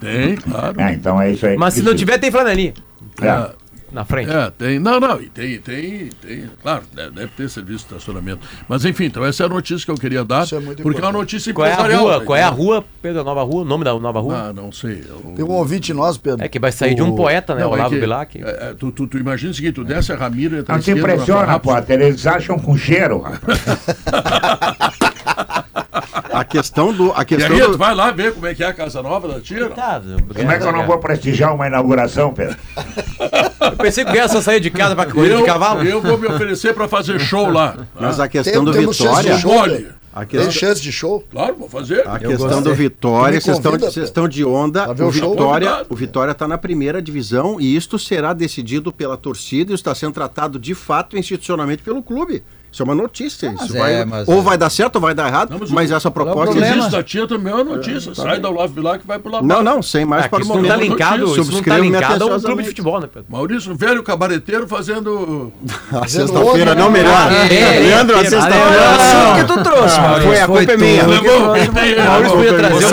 tem, 0.00 0.36
claro. 0.36 0.80
É, 0.80 0.92
então 0.92 1.20
é 1.22 1.30
isso 1.32 1.46
aí. 1.46 1.56
Mas 1.56 1.74
se 1.74 1.82
não 1.82 1.94
tiver, 1.94 2.18
tem 2.18 2.30
flanelinha 2.30 2.74
É. 3.22 3.50
na 3.92 4.04
frente. 4.04 4.30
É, 4.30 4.50
tem. 4.50 4.78
Não, 4.78 4.98
não, 5.00 5.20
e 5.20 5.28
tem, 5.28 5.58
tem, 5.60 6.08
tem. 6.20 6.50
Claro, 6.62 6.82
deve, 6.92 7.28
ter 7.28 7.48
serviço 7.48 7.86
de 7.88 7.94
estacionamento. 7.94 8.40
Mas 8.68 8.84
enfim, 8.84 9.04
então 9.06 9.24
essa 9.24 9.42
é 9.42 9.46
a 9.46 9.48
notícia 9.48 9.84
que 9.84 9.90
eu 9.90 9.94
queria 9.96 10.24
dar, 10.24 10.44
Isso 10.44 10.54
é 10.56 10.60
muito 10.60 10.82
porque 10.82 10.98
é 10.98 11.02
uma 11.02 11.10
importante. 11.10 11.34
notícia 11.34 11.54
Qual 11.54 11.66
é 11.66 11.72
a 11.72 11.76
rua? 11.98 12.18
tá 12.20 12.24
Qual 12.26 12.36
é 12.36 12.42
a 12.42 12.48
rua, 12.48 12.84
Pedro? 13.00 13.20
A 13.20 13.24
nova 13.24 13.42
rua? 13.42 13.62
O 13.62 13.64
nome 13.64 13.84
da 13.84 13.98
nova 13.98 14.20
rua? 14.20 14.48
Ah, 14.48 14.52
não 14.52 14.70
sei. 14.70 15.02
eu- 15.08 15.32
Tem 15.34 15.44
um 15.44 15.50
ouvinte 15.52 15.92
nosso, 15.94 16.20
Pedro. 16.20 16.44
É 16.44 16.48
que 16.48 16.58
vai 16.58 16.72
sair 16.72 16.94
de 16.94 17.02
um 17.02 17.10
O- 17.12 17.16
poeta, 17.16 17.54
né? 17.54 17.62
Não, 17.62 17.70
é 17.70 17.74
Olavo 17.74 17.90
que- 17.94 18.00
Bilac. 18.00 18.42
é, 18.42 18.70
é, 18.70 18.74
tu, 18.78 18.90
tu, 18.92 19.06
tu 19.06 19.18
imagina 19.18 19.50
o 19.50 19.54
seguinte, 19.54 19.74
tu 19.74 19.84
desce 19.84 20.12
a 20.12 20.16
Ramiro 20.16 20.56
e 20.56 20.58
entra 20.60 20.74
Não 20.74 20.82
te 20.82 20.90
impressiona. 20.90 21.58
Potter. 21.58 22.00
Eles 22.00 22.26
acham 22.26 22.58
com 22.58 22.76
cheiro, 22.76 23.20
rapaz. 23.20 23.58
A 26.40 26.44
questão 26.44 26.92
do. 26.92 27.12
A 27.14 27.22
E 27.22 27.24
questão 27.24 27.56
aí, 27.56 27.62
tu 27.62 27.70
do 27.72 27.78
vai 27.78 27.94
lá 27.94 28.10
ver 28.10 28.32
como 28.34 28.46
é 28.46 28.54
que 28.54 28.62
é 28.62 28.66
a 28.66 28.72
casa 28.72 29.02
nova 29.02 29.26
da 29.28 29.40
Tira? 29.40 29.70
Como 29.70 30.52
é 30.52 30.58
que 30.58 30.64
eu 30.64 30.72
não 30.72 30.86
vou 30.86 30.98
prestigiar 30.98 31.54
uma 31.54 31.66
inauguração, 31.66 32.32
Pedro? 32.32 32.56
Eu 33.60 33.72
pensei 33.76 34.04
que 34.04 34.28
só 34.28 34.40
saía 34.40 34.60
de 34.60 34.70
casa 34.70 34.94
pra 34.94 35.06
correr 35.06 35.32
Eu, 35.32 35.38
de 35.38 35.44
cavalo. 35.44 35.82
eu 35.82 36.00
vou 36.00 36.16
me 36.18 36.26
oferecer 36.26 36.74
para 36.74 36.86
fazer 36.88 37.18
show 37.18 37.50
lá. 37.50 37.76
Mas 37.98 38.20
a 38.20 38.28
questão 38.28 38.64
do 38.64 38.72
temos 38.72 38.96
chance 38.96 39.22
Vitória. 39.22 39.60
Olha. 39.60 39.98
A 40.10 40.20
Tem 40.20 40.40
questão, 40.40 40.50
chance 40.50 40.80
de 40.82 40.90
show? 40.90 41.24
Claro, 41.30 41.54
vou 41.56 41.68
fazer. 41.68 42.06
a 42.08 42.14
Eu 42.14 42.30
questão 42.30 42.48
gostei. 42.48 42.62
do 42.62 42.74
Vitória, 42.74 43.34
Me 43.36 43.40
vocês 43.40 43.56
estão, 43.56 43.72
convida, 43.72 43.90
vocês 43.90 44.06
estão 44.06 44.28
de 44.28 44.44
onda. 44.44 44.90
O? 44.90 45.10
Vitória, 45.10 45.86
o 45.88 45.94
Vitória 45.94 46.32
está 46.32 46.48
na 46.48 46.58
primeira 46.58 47.00
divisão 47.00 47.60
e 47.60 47.76
isto 47.76 47.98
será 47.98 48.32
decidido 48.32 48.90
pela 48.90 49.16
torcida 49.16 49.70
e 49.70 49.74
está 49.74 49.94
sendo 49.94 50.12
tratado 50.14 50.58
de 50.58 50.74
fato 50.74 51.16
institucionalmente 51.16 51.82
pelo 51.82 52.02
clube. 52.02 52.42
Isso 52.70 52.82
é 52.82 52.84
uma 52.84 52.94
notícia. 52.94 53.54
Isso 53.62 53.76
é, 53.76 53.78
vai, 53.78 54.04
mas 54.04 54.28
ou 54.28 54.38
é. 54.38 54.42
vai 54.42 54.58
dar 54.58 54.68
certo 54.70 54.96
ou 54.96 55.00
vai 55.02 55.14
dar 55.14 55.26
errado, 55.28 55.50
Não, 55.50 55.58
mas 55.58 55.70
mas, 55.70 55.90
o- 55.90 55.94
essa 55.94 56.08
O 56.08 56.12
proposta 56.12 56.52
que 56.52 56.58
problema. 56.58 56.76
existe 56.76 56.90
da 56.90 57.02
tia 57.02 57.26
também 57.26 57.52
é 57.52 57.56
uma 57.56 57.64
notícia. 57.64 58.14
Sai 58.14 58.38
da 58.38 58.48
Olavo 58.50 58.74
Bilac 58.74 59.02
e 59.02 59.06
vai 59.06 59.18
pro 59.18 59.32
lá. 59.32 59.42
Não, 59.42 59.62
não, 59.62 59.82
sem 59.82 60.04
mais 60.04 60.24
É, 60.24 60.24
que 60.24 60.30
para 60.30 60.38
o 60.38 60.42
isso 60.42 60.48
não 60.54 60.62
tá 60.62 60.74
momento. 60.74 60.80
linkado, 60.90 61.40
isso 61.40 61.52
não 61.52 61.62
tá 61.62 61.78
linkado 61.78 62.24
a 62.24 62.36
um 62.36 62.40
clube 62.40 62.62
de 62.62 62.68
futebol, 62.68 63.00
né, 63.00 63.08
Pedro? 63.12 63.26
Maurício, 63.30 63.72
um 63.72 63.76
velho 63.76 64.02
cabareteiro 64.02 64.68
fazendo. 64.68 65.52
A 65.90 66.06
sexta-feira 66.06 66.74
não 66.74 66.90
né? 66.90 66.98
melhor. 66.98 67.14
Ah, 67.14 67.52
é, 67.52 67.80
Leandro, 67.80 68.16
a 68.16 68.20
é, 68.20 68.24
sexta-feira. 68.24 68.90
Assunto 68.90 69.36
que 69.38 69.44
tu 69.44 69.62
trouxe, 69.62 70.00
Maurício. 70.00 70.28
Foi 70.28 70.40
a 70.40 70.46
culpa 70.46 70.72
é 70.72 70.76
minha. 70.76 71.04
Maurício 71.06 72.36
podia 72.36 72.54
trazer 72.54 72.86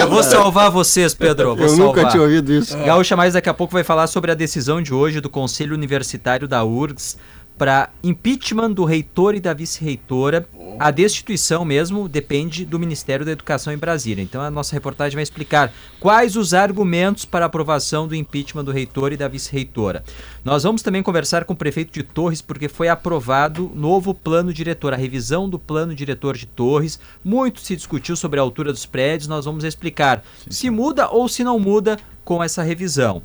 eu 0.00 0.08
vou 0.08 0.22
salvar 0.22 0.70
vocês, 0.70 1.14
Pedro. 1.14 1.56
Eu 1.58 1.76
nunca 1.76 2.04
tinha 2.06 2.22
ouvido 2.22 2.52
isso. 2.52 2.76
Gaúcha 2.78 3.16
Mais 3.16 3.34
daqui 3.34 3.48
a 3.48 3.54
pouco 3.54 3.72
vai 3.72 3.82
falar 3.84 4.06
sobre 4.06 4.30
a 4.30 4.34
decisão 4.34 4.80
de 4.82 4.92
hoje 4.92 5.20
do 5.20 5.28
Conselho 5.30 5.74
Universitário 5.74 6.46
da 6.46 6.64
URGS 6.64 7.16
para 7.56 7.90
impeachment 8.02 8.72
do 8.72 8.84
reitor 8.84 9.34
e 9.34 9.40
da 9.40 9.54
vice-reitora. 9.54 10.46
A 10.78 10.90
destituição 10.90 11.64
mesmo 11.64 12.08
depende 12.08 12.64
do 12.64 12.80
Ministério 12.80 13.24
da 13.24 13.30
Educação 13.30 13.72
em 13.72 13.78
Brasília. 13.78 14.22
Então 14.22 14.42
a 14.42 14.50
nossa 14.50 14.74
reportagem 14.74 15.14
vai 15.14 15.22
explicar 15.22 15.72
quais 16.00 16.36
os 16.36 16.52
argumentos 16.52 17.24
para 17.24 17.44
a 17.44 17.46
aprovação 17.46 18.08
do 18.08 18.14
impeachment 18.14 18.64
do 18.64 18.72
reitor 18.72 19.12
e 19.12 19.16
da 19.16 19.28
vice-reitora. 19.28 20.02
Nós 20.44 20.64
vamos 20.64 20.82
também 20.82 21.02
conversar 21.02 21.44
com 21.44 21.52
o 21.52 21.56
prefeito 21.56 21.92
de 21.92 22.02
Torres 22.02 22.42
porque 22.42 22.68
foi 22.68 22.88
aprovado 22.88 23.70
novo 23.74 24.12
plano 24.12 24.52
diretor, 24.52 24.92
a 24.92 24.96
revisão 24.96 25.48
do 25.48 25.58
plano 25.58 25.94
diretor 25.94 26.36
de 26.36 26.46
Torres. 26.46 26.98
Muito 27.24 27.60
se 27.60 27.76
discutiu 27.76 28.16
sobre 28.16 28.40
a 28.40 28.42
altura 28.42 28.72
dos 28.72 28.84
prédios, 28.84 29.28
nós 29.28 29.44
vamos 29.44 29.62
explicar 29.62 30.24
se 30.50 30.70
muda 30.70 31.08
ou 31.08 31.28
se 31.28 31.44
não 31.44 31.58
muda 31.58 31.98
com 32.24 32.42
essa 32.42 32.62
revisão. 32.62 33.22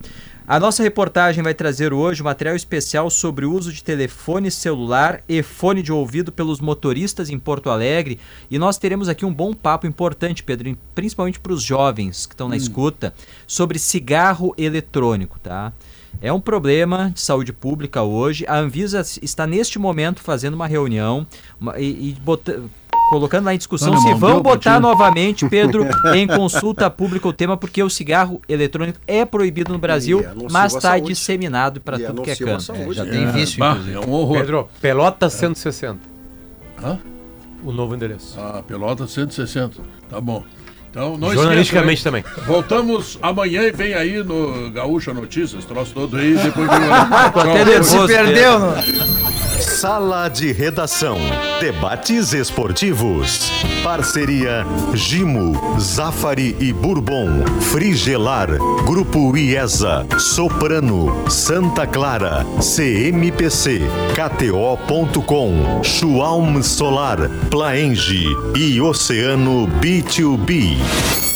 A 0.50 0.60
nossa 0.60 0.82
reportagem 0.82 1.44
vai 1.44 1.54
trazer 1.54 1.94
hoje 1.94 2.24
um 2.24 2.26
material 2.26 2.56
especial 2.56 3.08
sobre 3.12 3.46
o 3.46 3.54
uso 3.54 3.72
de 3.72 3.84
telefone 3.84 4.50
celular 4.50 5.22
e 5.30 5.44
fone 5.44 5.84
de 5.84 5.92
ouvido 5.94 6.32
pelos 6.32 6.60
motoristas 6.60 7.30
em 7.30 7.38
Porto 7.38 7.70
Alegre. 7.70 8.20
E 8.50 8.58
nós 8.58 8.76
teremos 8.80 9.08
aqui 9.08 9.24
um 9.24 9.32
bom 9.32 9.54
papo 9.54 9.86
importante, 9.86 10.42
Pedro, 10.42 10.76
principalmente 10.96 11.40
para 11.40 11.54
os 11.54 11.62
jovens 11.62 12.26
que 12.26 12.34
estão 12.34 12.50
na 12.50 12.58
escuta, 12.58 13.14
sobre 13.46 13.78
cigarro 13.78 14.56
eletrônico, 14.58 15.38
tá? 15.40 15.72
É 16.20 16.34
um 16.34 16.42
problema 16.42 17.12
de 17.14 17.22
saúde 17.22 17.54
pública 17.54 18.02
hoje. 18.02 18.44
A 18.48 18.58
Anvisa 18.58 19.02
está 19.22 19.46
neste 19.46 19.78
momento 19.78 20.20
fazendo 20.20 20.56
uma 20.56 20.66
reunião 20.66 21.28
uma- 21.62 21.80
e, 21.80 22.10
e 22.10 22.18
bota- 22.24 22.60
colocando 23.10 23.46
lá 23.46 23.54
em 23.54 23.58
discussão 23.58 23.98
se 24.00 24.14
vão 24.14 24.42
botar 24.42 24.80
novamente, 24.80 25.48
Pedro, 25.50 25.86
em 26.16 26.28
consulta 26.28 26.90
pública 26.90 27.28
o 27.28 27.34
tema, 27.34 27.58
porque 27.58 27.82
o 27.82 27.90
cigarro 27.90 28.42
eletrônico 28.48 29.00
é 29.08 29.26
proibido 29.26 29.74
no 29.74 29.80
Brasil, 29.80 30.22
é 30.22 30.32
mas 30.52 30.76
está 30.76 30.98
disseminado 31.00 31.82
para 31.82 32.00
é 32.00 32.06
tudo 32.06 32.22
que 32.22 32.32
é 32.32 32.36
canto. 32.36 32.64
saúde. 32.64 32.94
já 32.94 33.06
É, 33.06 33.10
tem 33.10 33.26
vício, 33.32 33.64
inclusive. 33.64 33.96
é 33.96 34.00
um 34.00 34.12
horror. 34.12 34.38
Pedro, 34.38 34.70
Pelota 34.80 35.30
160. 35.30 36.00
Hã? 36.84 36.98
O 37.64 37.72
novo 37.72 37.94
endereço. 37.94 38.40
Ah, 38.40 38.64
Pelota 38.66 39.06
160. 39.06 39.82
Tá 40.10 40.22
bom. 40.22 40.44
Então, 40.90 41.18
não 41.18 41.32
Jornalisticamente 41.34 42.00
esqueça, 42.00 42.24
também. 42.24 42.46
Voltamos 42.48 43.20
amanhã 43.22 43.62
e 43.64 43.72
vem 43.72 43.94
aí 43.94 44.24
no 44.24 44.72
Gaúcha 44.72 45.14
Notícias, 45.14 45.64
troço 45.66 45.94
todo 45.94 46.18
aí, 46.18 46.36
depois 46.36 46.68
vem 46.68 46.80
o... 46.80 47.30
Tô 47.32 47.40
até 47.42 47.66
nervoso, 47.66 48.08
Se 48.08 48.08
perdeu, 48.08 48.60
não? 48.60 49.29
Sala 49.80 50.28
de 50.28 50.52
Redação. 50.52 51.18
Debates 51.62 52.34
esportivos. 52.34 53.50
Parceria 53.82 54.66
Gimo, 54.94 55.80
Zafari 55.80 56.54
e 56.60 56.74
Bourbon. 56.74 57.46
Frigelar. 57.72 58.50
Grupo 58.86 59.38
IESA. 59.38 60.06
Soprano. 60.20 61.30
Santa 61.30 61.88
Clara. 61.88 62.46
CMPC. 62.62 63.80
KTO.com. 64.16 65.82
Schwalm 65.82 66.62
Solar. 66.62 67.30
Plaenge. 67.50 68.26
E 68.58 68.82
Oceano 68.82 69.66
B2B. 69.80 71.29